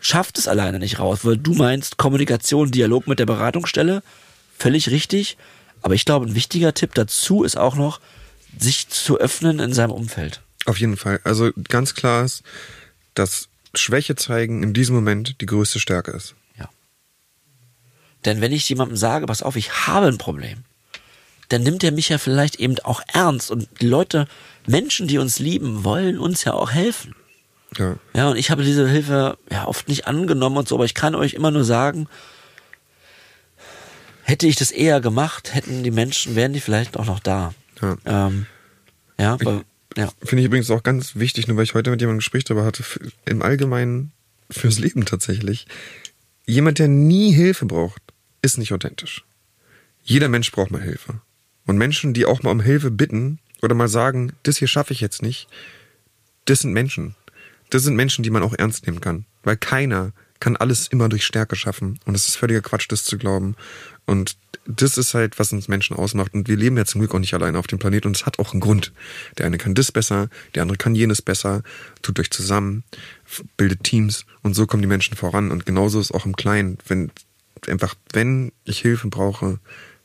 schafft 0.00 0.38
es 0.38 0.48
alleine 0.48 0.78
nicht 0.78 0.98
raus, 0.98 1.20
weil 1.22 1.36
du 1.36 1.54
meinst 1.54 1.96
Kommunikation, 1.96 2.70
Dialog 2.70 3.06
mit 3.06 3.18
der 3.18 3.26
Beratungsstelle, 3.26 4.02
völlig 4.58 4.90
richtig. 4.90 5.36
Aber 5.82 5.94
ich 5.94 6.04
glaube, 6.04 6.26
ein 6.26 6.34
wichtiger 6.34 6.74
Tipp 6.74 6.94
dazu 6.94 7.44
ist 7.44 7.56
auch 7.56 7.76
noch, 7.76 8.00
sich 8.58 8.88
zu 8.88 9.18
öffnen 9.18 9.60
in 9.60 9.72
seinem 9.72 9.92
Umfeld. 9.92 10.40
Auf 10.66 10.78
jeden 10.78 10.96
Fall. 10.96 11.20
Also 11.24 11.50
ganz 11.68 11.94
klar 11.94 12.24
ist, 12.24 12.42
dass 13.14 13.48
Schwäche 13.74 14.16
zeigen 14.16 14.62
in 14.62 14.74
diesem 14.74 14.94
Moment 14.94 15.40
die 15.40 15.46
größte 15.46 15.80
Stärke 15.80 16.10
ist. 16.12 16.34
Denn 18.24 18.40
wenn 18.40 18.52
ich 18.52 18.68
jemandem 18.68 18.96
sage, 18.96 19.26
pass 19.26 19.42
auf, 19.42 19.56
ich 19.56 19.86
habe 19.86 20.06
ein 20.06 20.18
Problem, 20.18 20.58
dann 21.48 21.62
nimmt 21.62 21.84
er 21.84 21.92
mich 21.92 22.08
ja 22.08 22.18
vielleicht 22.18 22.56
eben 22.56 22.78
auch 22.80 23.02
ernst. 23.12 23.50
Und 23.50 23.68
die 23.80 23.86
Leute, 23.86 24.26
Menschen, 24.66 25.06
die 25.06 25.18
uns 25.18 25.38
lieben, 25.38 25.84
wollen 25.84 26.18
uns 26.18 26.44
ja 26.44 26.54
auch 26.54 26.70
helfen. 26.70 27.14
Ja. 27.76 27.96
Ja, 28.14 28.28
und 28.30 28.36
ich 28.36 28.50
habe 28.50 28.64
diese 28.64 28.88
Hilfe 28.88 29.38
ja 29.50 29.66
oft 29.66 29.88
nicht 29.88 30.06
angenommen 30.06 30.56
und 30.58 30.68
so, 30.68 30.74
aber 30.76 30.84
ich 30.84 30.94
kann 30.94 31.14
euch 31.14 31.34
immer 31.34 31.50
nur 31.50 31.64
sagen, 31.64 32.06
hätte 34.22 34.46
ich 34.46 34.56
das 34.56 34.70
eher 34.70 35.00
gemacht, 35.00 35.54
hätten 35.54 35.82
die 35.82 35.90
Menschen, 35.90 36.36
wären 36.36 36.52
die 36.52 36.60
vielleicht 36.60 36.96
auch 36.96 37.06
noch 37.06 37.20
da. 37.20 37.54
Ja. 37.80 37.96
Ähm, 38.04 38.46
ja, 39.18 39.32
aber, 39.34 39.62
ja. 39.96 40.10
Finde 40.22 40.42
ich 40.42 40.46
übrigens 40.46 40.70
auch 40.70 40.82
ganz 40.82 41.16
wichtig, 41.16 41.48
nur 41.48 41.56
weil 41.56 41.64
ich 41.64 41.74
heute 41.74 41.90
mit 41.90 42.00
jemandem 42.00 42.18
Gespräch 42.18 42.44
darüber 42.44 42.64
hatte, 42.64 42.84
im 43.24 43.42
Allgemeinen 43.42 44.12
fürs 44.50 44.78
Leben 44.78 45.06
tatsächlich. 45.06 45.66
Jemand, 46.46 46.78
der 46.78 46.88
nie 46.88 47.32
Hilfe 47.32 47.66
braucht, 47.66 48.02
ist 48.42 48.58
nicht 48.58 48.72
authentisch. 48.72 49.24
Jeder 50.02 50.28
Mensch 50.28 50.50
braucht 50.52 50.70
mal 50.70 50.82
Hilfe. 50.82 51.20
Und 51.64 51.78
Menschen, 51.78 52.12
die 52.12 52.26
auch 52.26 52.42
mal 52.42 52.50
um 52.50 52.60
Hilfe 52.60 52.90
bitten 52.90 53.38
oder 53.62 53.74
mal 53.74 53.88
sagen, 53.88 54.32
das 54.42 54.56
hier 54.56 54.68
schaffe 54.68 54.92
ich 54.92 55.00
jetzt 55.00 55.22
nicht, 55.22 55.48
das 56.44 56.60
sind 56.60 56.72
Menschen. 56.72 57.14
Das 57.70 57.84
sind 57.84 57.94
Menschen, 57.94 58.22
die 58.22 58.30
man 58.30 58.42
auch 58.42 58.54
ernst 58.54 58.86
nehmen 58.86 59.00
kann. 59.00 59.24
Weil 59.44 59.56
keiner 59.56 60.12
kann 60.40 60.56
alles 60.56 60.88
immer 60.88 61.08
durch 61.08 61.24
Stärke 61.24 61.54
schaffen. 61.54 62.00
Und 62.04 62.16
es 62.16 62.26
ist 62.26 62.36
völliger 62.36 62.60
Quatsch, 62.60 62.86
das 62.88 63.04
zu 63.04 63.16
glauben. 63.16 63.54
Und 64.06 64.36
das 64.66 64.98
ist 64.98 65.14
halt, 65.14 65.38
was 65.38 65.52
uns 65.52 65.68
Menschen 65.68 65.96
ausmacht. 65.96 66.34
Und 66.34 66.48
wir 66.48 66.56
leben 66.56 66.76
ja 66.76 66.84
zum 66.84 67.00
Glück 67.00 67.14
auch 67.14 67.20
nicht 67.20 67.32
alleine 67.32 67.58
auf 67.58 67.68
dem 67.68 67.78
Planeten. 67.78 68.08
Und 68.08 68.16
es 68.16 68.26
hat 68.26 68.40
auch 68.40 68.52
einen 68.52 68.60
Grund. 68.60 68.92
Der 69.38 69.46
eine 69.46 69.56
kann 69.56 69.74
das 69.74 69.92
besser, 69.92 70.28
der 70.54 70.62
andere 70.62 70.78
kann 70.78 70.96
jenes 70.96 71.22
besser. 71.22 71.62
Tut 72.02 72.18
euch 72.18 72.30
zusammen, 72.30 72.82
bildet 73.56 73.84
Teams. 73.84 74.26
Und 74.42 74.54
so 74.54 74.66
kommen 74.66 74.82
die 74.82 74.88
Menschen 74.88 75.16
voran. 75.16 75.52
Und 75.52 75.64
genauso 75.64 76.00
ist 76.00 76.12
auch 76.12 76.26
im 76.26 76.34
Kleinen. 76.34 76.78
Wenn, 76.86 77.12
einfach, 77.68 77.94
wenn 78.12 78.52
ich 78.64 78.80
Hilfe 78.80 79.08
brauche, 79.08 79.58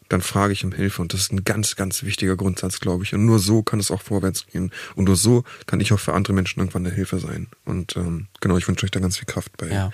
dann 0.10 0.22
frage 0.22 0.54
ich 0.54 0.64
um 0.64 0.72
Hilfe. 0.72 1.02
Und 1.02 1.14
das 1.14 1.22
ist 1.22 1.32
ein 1.32 1.44
ganz, 1.44 1.76
ganz 1.76 2.04
wichtiger 2.04 2.36
Grundsatz, 2.36 2.80
glaube 2.80 3.04
ich. 3.04 3.14
Und 3.14 3.26
nur 3.26 3.40
so 3.40 3.62
kann 3.62 3.80
es 3.80 3.92
auch 3.92 4.02
vorwärts 4.02 4.48
gehen. 4.48 4.72
Und 4.96 5.06
nur 5.06 5.16
so 5.16 5.44
kann 5.66 5.80
ich 5.80 5.92
auch 5.94 6.00
für 6.00 6.14
andere 6.14 6.34
Menschen 6.34 6.60
irgendwann 6.60 6.86
eine 6.86 6.96
Hilfe 6.96 7.20
sein. 7.20 7.48
Und 7.66 7.96
ähm, 7.96 8.28
genau, 8.40 8.58
ich 8.58 8.68
wünsche 8.68 8.86
euch 8.86 8.92
da 8.92 9.00
ganz 9.00 9.18
viel 9.18 9.26
Kraft 9.26 9.58
bei, 9.58 9.68
ja. 9.68 9.92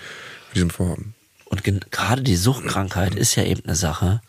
diesem 0.54 0.70
Vorhaben. 0.70 1.14
Und 1.46 1.62
gerade 1.90 2.22
die 2.22 2.36
Suchtkrankheit 2.36 3.14
ist 3.14 3.34
ja 3.36 3.44
eben 3.44 3.64
eine 3.64 3.76
Sache, 3.76 4.20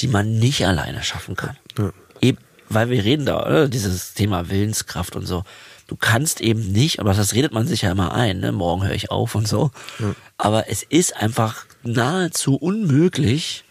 die 0.00 0.08
man 0.08 0.38
nicht 0.38 0.66
alleine 0.66 1.02
schaffen 1.02 1.36
kann. 1.36 1.56
Ja. 1.78 1.92
Eben, 2.20 2.38
weil 2.68 2.90
wir 2.90 3.04
reden 3.04 3.26
da, 3.26 3.44
oder? 3.44 3.68
Dieses 3.68 4.14
Thema 4.14 4.48
Willenskraft 4.50 5.16
und 5.16 5.26
so. 5.26 5.44
Du 5.86 5.96
kannst 5.96 6.40
eben 6.40 6.72
nicht, 6.72 6.98
aber 7.00 7.12
das 7.12 7.34
redet 7.34 7.52
man 7.52 7.66
sich 7.66 7.82
ja 7.82 7.92
immer 7.92 8.12
ein, 8.14 8.40
ne? 8.40 8.52
morgen 8.52 8.84
höre 8.84 8.94
ich 8.94 9.10
auf 9.10 9.34
und 9.34 9.46
so. 9.46 9.70
Ja. 9.98 10.14
Aber 10.38 10.70
es 10.70 10.82
ist 10.82 11.16
einfach 11.16 11.66
nahezu 11.82 12.56
unmöglich, 12.56 13.64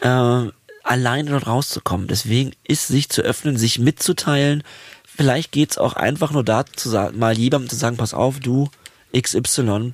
äh, 0.00 0.48
alleine 0.82 1.30
dort 1.30 1.46
rauszukommen. 1.46 2.08
Deswegen 2.08 2.52
ist 2.64 2.88
sich 2.88 3.08
zu 3.10 3.22
öffnen, 3.22 3.56
sich 3.56 3.78
mitzuteilen. 3.78 4.64
Vielleicht 5.04 5.52
geht's 5.52 5.78
auch 5.78 5.92
einfach 5.92 6.32
nur 6.32 6.42
dazu, 6.42 6.90
mal 7.12 7.38
jemandem 7.38 7.68
zu 7.68 7.76
sagen, 7.76 7.96
pass 7.96 8.14
auf, 8.14 8.40
du 8.40 8.68
XY, 9.16 9.92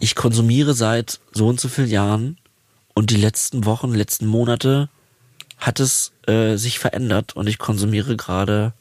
ich 0.00 0.14
konsumiere 0.16 0.74
seit 0.74 1.20
so 1.32 1.46
und 1.48 1.60
so 1.60 1.68
vielen 1.68 1.90
Jahren 1.90 2.38
und 2.94 3.10
die 3.10 3.16
letzten 3.16 3.64
Wochen, 3.66 3.94
letzten 3.94 4.26
Monate 4.26 4.88
hat 5.58 5.78
es 5.78 6.12
äh, 6.26 6.56
sich 6.56 6.78
verändert 6.78 7.36
und 7.36 7.48
ich 7.48 7.58
konsumiere 7.58 8.16
gerade 8.16 8.72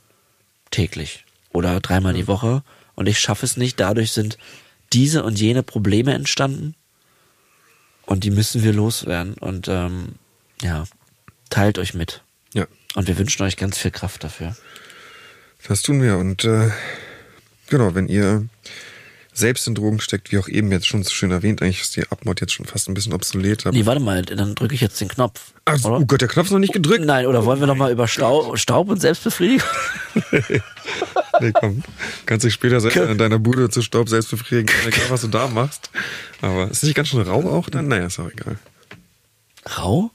täglich 0.72 1.26
oder 1.52 1.80
dreimal 1.80 2.14
die 2.14 2.28
Woche 2.28 2.64
und 2.96 3.08
ich 3.08 3.20
schaffe 3.20 3.46
es 3.46 3.58
nicht. 3.58 3.80
Dadurch 3.80 4.12
sind 4.12 4.38
diese 4.94 5.24
und 5.24 5.40
jene 5.40 5.64
Probleme 5.64 6.14
entstanden 6.14 6.76
und 8.08 8.24
die 8.24 8.32
müssen 8.32 8.64
wir 8.64 8.74
loswerden. 8.74 9.34
Und 9.36 9.68
ähm, 9.68 10.16
ja, 10.62 10.86
teilt 11.50 11.78
euch 11.78 11.94
mit. 11.94 12.24
Ja. 12.54 12.66
Und 12.96 13.08
wir 13.08 13.18
wünschen 13.18 13.44
euch 13.44 13.58
ganz 13.58 13.78
viel 13.78 13.92
Kraft 13.92 14.24
dafür. 14.24 14.56
Das 15.68 15.82
tun 15.82 16.02
wir. 16.02 16.18
Und 16.18 16.46
äh, 16.46 16.72
genau, 17.68 17.94
wenn 17.96 18.08
ihr 18.08 18.48
selbst 19.38 19.68
in 19.68 19.76
Drogen 19.76 20.00
steckt, 20.00 20.32
wie 20.32 20.38
auch 20.40 20.48
eben 20.48 20.72
jetzt 20.72 20.88
schon 20.88 21.04
so 21.04 21.10
schön 21.12 21.32
erwähnt, 21.32 21.62
eigentlich 21.62 21.82
ist 21.82 21.96
die 21.96 22.04
Abmod 22.10 22.42
jetzt 22.42 22.54
schon 22.54 22.66
fast 22.66 22.90
ein 22.90 22.94
bisschen 22.94 23.14
obsolet. 23.14 23.66
Nee, 23.72 23.86
warte 23.86 24.02
mal, 24.02 24.24
dann 24.24 24.56
drücke 24.56 24.74
ich 24.76 24.82
jetzt 24.82 25.00
den 25.00 25.08
Knopf. 25.08 25.52
Ach, 25.66 25.78
oh 25.84 26.04
Gott, 26.06 26.22
der 26.22 26.28
Knopf 26.28 26.48
ist 26.48 26.52
noch 26.52 26.60
nicht 26.60 26.74
gedrückt. 26.74 27.06
Nein, 27.06 27.28
oder 27.28 27.46
wollen 27.46 27.60
wir 27.60 27.68
noch 27.68 27.76
mal 27.76 27.92
über 27.92 28.08
Staub, 28.08 28.58
Staub 28.58 28.90
und 28.90 29.00
Selbstbefriedigung? 29.00 29.68
nee, 31.40 31.52
komm. 31.54 31.84
Kannst 32.26 32.46
dich 32.46 32.54
später 32.54 32.80
selber 32.82 33.10
in 33.10 33.18
deiner 33.18 33.40
Bude 33.40 33.70
zu 33.70 33.82
Staub 33.82 34.10
selbst 34.10 34.32
befriedigen, 34.32 34.74
egal 34.88 35.10
was 35.10 35.22
du 35.22 35.28
da 35.28 35.48
machst. 35.48 35.90
Aber 36.42 36.70
ist 36.70 36.84
nicht 36.84 36.96
ganz 36.96 37.10
schön 37.10 37.22
rau 37.22 37.42
auch 37.50 37.70
dann? 37.70 37.88
Naja, 37.88 38.08
ist 38.08 38.20
auch 38.20 38.32
egal. 38.32 38.58
Rau? 39.78 40.12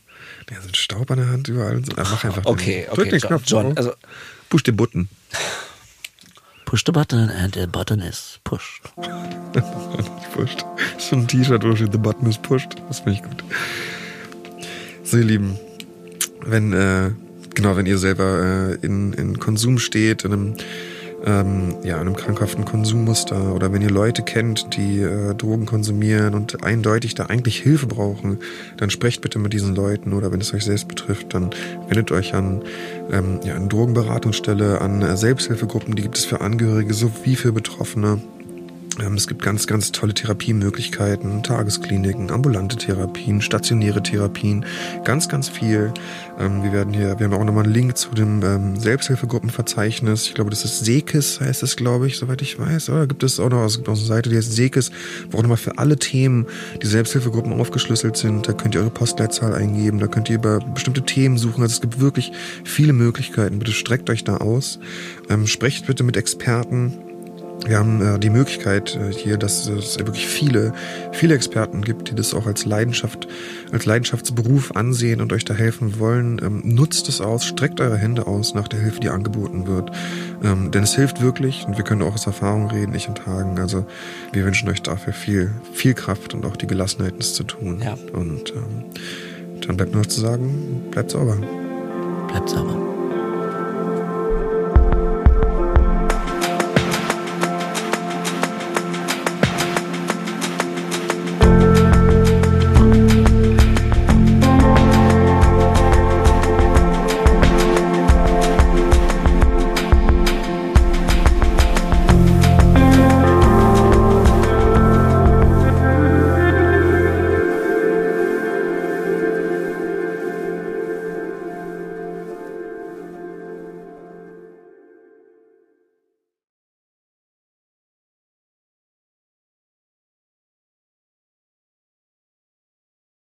Ja, 0.50 0.60
so 0.60 0.68
ein 0.68 0.74
Staub 0.74 1.10
an 1.10 1.18
der 1.18 1.28
Hand 1.28 1.48
überall. 1.48 1.76
Und 1.76 1.86
so. 1.86 1.92
Ah, 1.96 2.04
mach 2.10 2.24
einfach 2.24 2.44
Okay, 2.44 2.82
den. 2.82 2.90
okay. 2.90 2.94
Drück 2.94 3.10
den 3.10 3.20
Knopf. 3.20 3.42
John, 3.46 3.76
also 3.76 3.92
Push 4.50 4.64
den 4.64 4.76
Button. 4.76 5.08
Push 6.72 6.84
the 6.84 6.92
button 6.92 7.28
and 7.28 7.52
the 7.52 7.66
button 7.66 8.00
is 8.00 8.40
pushed. 8.44 8.80
Ist 10.96 11.10
so 11.10 11.16
ein 11.16 11.28
T-Shirt, 11.28 11.62
wo 11.64 11.76
steht 11.76 11.92
The 11.92 11.98
Button 11.98 12.30
is 12.30 12.38
pushed. 12.38 12.76
Das 12.88 13.00
finde 13.00 13.18
ich 13.18 13.22
gut. 13.22 13.44
So, 15.04 15.18
ihr 15.18 15.24
Lieben, 15.24 15.58
wenn, 16.40 16.72
äh, 16.72 17.10
genau, 17.54 17.76
wenn 17.76 17.84
ihr 17.84 17.98
selber 17.98 18.78
äh, 18.80 18.86
in, 18.86 19.12
in 19.12 19.38
Konsum 19.38 19.78
steht, 19.78 20.24
in 20.24 20.32
einem, 20.32 20.54
ähm, 21.24 21.76
ja, 21.82 21.94
in 21.96 22.02
einem 22.02 22.16
krankhaften 22.16 22.64
Konsummuster. 22.64 23.54
Oder 23.54 23.72
wenn 23.72 23.82
ihr 23.82 23.90
Leute 23.90 24.22
kennt, 24.22 24.76
die 24.76 25.00
äh, 25.00 25.34
Drogen 25.34 25.66
konsumieren 25.66 26.34
und 26.34 26.62
eindeutig 26.64 27.14
da 27.14 27.26
eigentlich 27.26 27.58
Hilfe 27.58 27.86
brauchen, 27.86 28.38
dann 28.76 28.90
sprecht 28.90 29.20
bitte 29.20 29.38
mit 29.38 29.52
diesen 29.52 29.74
Leuten. 29.74 30.12
Oder 30.12 30.32
wenn 30.32 30.40
es 30.40 30.52
euch 30.54 30.64
selbst 30.64 30.88
betrifft, 30.88 31.34
dann 31.34 31.50
wendet 31.88 32.10
euch 32.12 32.34
an 32.34 32.62
ähm, 33.10 33.40
ja, 33.44 33.54
eine 33.54 33.68
Drogenberatungsstelle, 33.68 34.80
an 34.80 35.02
äh, 35.02 35.16
Selbsthilfegruppen, 35.16 35.94
die 35.94 36.02
gibt 36.02 36.18
es 36.18 36.24
für 36.24 36.40
Angehörige 36.40 36.94
sowie 36.94 37.36
für 37.36 37.52
Betroffene. 37.52 38.20
Ähm, 39.00 39.14
Es 39.14 39.26
gibt 39.26 39.42
ganz, 39.42 39.66
ganz 39.66 39.92
tolle 39.92 40.14
Therapiemöglichkeiten, 40.14 41.42
Tageskliniken, 41.42 42.30
ambulante 42.30 42.76
Therapien, 42.76 43.40
stationäre 43.40 44.02
Therapien, 44.02 44.64
ganz, 45.04 45.28
ganz 45.28 45.48
viel. 45.48 45.92
Ähm, 46.38 46.62
Wir 46.62 46.72
werden 46.72 46.92
hier, 46.92 47.18
wir 47.18 47.26
haben 47.26 47.34
auch 47.34 47.44
nochmal 47.44 47.64
einen 47.64 47.72
Link 47.72 47.96
zu 47.96 48.10
dem 48.10 48.42
ähm, 48.42 48.76
Selbsthilfegruppenverzeichnis. 48.78 50.26
Ich 50.26 50.34
glaube, 50.34 50.50
das 50.50 50.64
ist 50.64 50.84
Sekis, 50.84 51.40
heißt 51.40 51.62
es, 51.62 51.76
glaube 51.76 52.06
ich, 52.06 52.18
soweit 52.18 52.42
ich 52.42 52.58
weiß. 52.58 52.90
Oder 52.90 53.06
gibt 53.06 53.22
es 53.22 53.40
auch 53.40 53.50
noch, 53.50 53.64
es 53.64 53.76
gibt 53.76 53.88
auch 53.88 53.96
eine 53.96 54.04
Seite, 54.04 54.30
die 54.30 54.36
heißt 54.36 54.52
Sekis, 54.52 54.90
wo 55.30 55.38
auch 55.38 55.42
nochmal 55.42 55.56
für 55.56 55.78
alle 55.78 55.96
Themen 55.96 56.46
die 56.82 56.86
Selbsthilfegruppen 56.86 57.52
aufgeschlüsselt 57.52 58.16
sind. 58.16 58.48
Da 58.48 58.52
könnt 58.52 58.74
ihr 58.74 58.80
eure 58.80 58.90
Postleitzahl 58.90 59.54
eingeben, 59.54 59.98
da 59.98 60.06
könnt 60.06 60.28
ihr 60.28 60.36
über 60.36 60.58
bestimmte 60.58 61.02
Themen 61.02 61.38
suchen. 61.38 61.62
Also 61.62 61.74
es 61.74 61.80
gibt 61.80 62.00
wirklich 62.00 62.32
viele 62.64 62.92
Möglichkeiten. 62.92 63.58
Bitte 63.58 63.72
streckt 63.72 64.10
euch 64.10 64.24
da 64.24 64.38
aus. 64.38 64.78
Sprecht 65.44 65.86
bitte 65.86 66.04
mit 66.04 66.16
Experten. 66.16 66.98
Wir 67.66 67.78
haben 67.78 68.00
äh, 68.00 68.18
die 68.18 68.30
Möglichkeit 68.30 68.96
äh, 68.96 69.12
hier, 69.12 69.36
dass 69.36 69.66
es 69.66 69.98
wirklich 69.98 70.26
viele, 70.26 70.72
viele 71.12 71.34
Experten 71.34 71.82
gibt, 71.82 72.10
die 72.10 72.14
das 72.14 72.34
auch 72.34 72.46
als 72.46 72.64
Leidenschaft, 72.64 73.28
als 73.72 73.86
Leidenschaftsberuf 73.86 74.74
ansehen 74.74 75.20
und 75.20 75.32
euch 75.32 75.44
da 75.44 75.54
helfen 75.54 75.98
wollen. 75.98 76.40
Ähm, 76.42 76.62
nutzt 76.64 77.08
es 77.08 77.20
aus, 77.20 77.44
streckt 77.44 77.80
eure 77.80 77.96
Hände 77.96 78.26
aus 78.26 78.54
nach 78.54 78.68
der 78.68 78.80
Hilfe, 78.80 79.00
die 79.00 79.08
angeboten 79.08 79.66
wird. 79.66 79.90
Ähm, 80.42 80.70
denn 80.70 80.82
es 80.82 80.94
hilft 80.94 81.20
wirklich 81.22 81.64
und 81.66 81.76
wir 81.76 81.84
können 81.84 82.02
auch 82.02 82.14
aus 82.14 82.26
Erfahrung 82.26 82.70
reden, 82.70 82.94
ich 82.94 83.08
und 83.08 83.26
Hagen. 83.26 83.58
Also 83.58 83.86
wir 84.32 84.44
wünschen 84.44 84.68
euch 84.68 84.82
dafür 84.82 85.12
viel, 85.12 85.50
viel 85.72 85.94
Kraft 85.94 86.34
und 86.34 86.44
auch 86.44 86.56
die 86.56 86.66
Gelassenheit, 86.66 87.14
das 87.18 87.34
zu 87.34 87.44
tun. 87.44 87.80
Ja. 87.84 87.96
Und 88.12 88.50
ähm, 88.50 88.84
dann 89.66 89.76
bleibt 89.76 89.92
nur 89.92 90.02
noch 90.02 90.08
zu 90.08 90.20
sagen, 90.20 90.88
bleibt 90.90 91.12
sauber. 91.12 91.36
Bleibt 92.28 92.48
sauber. 92.48 92.91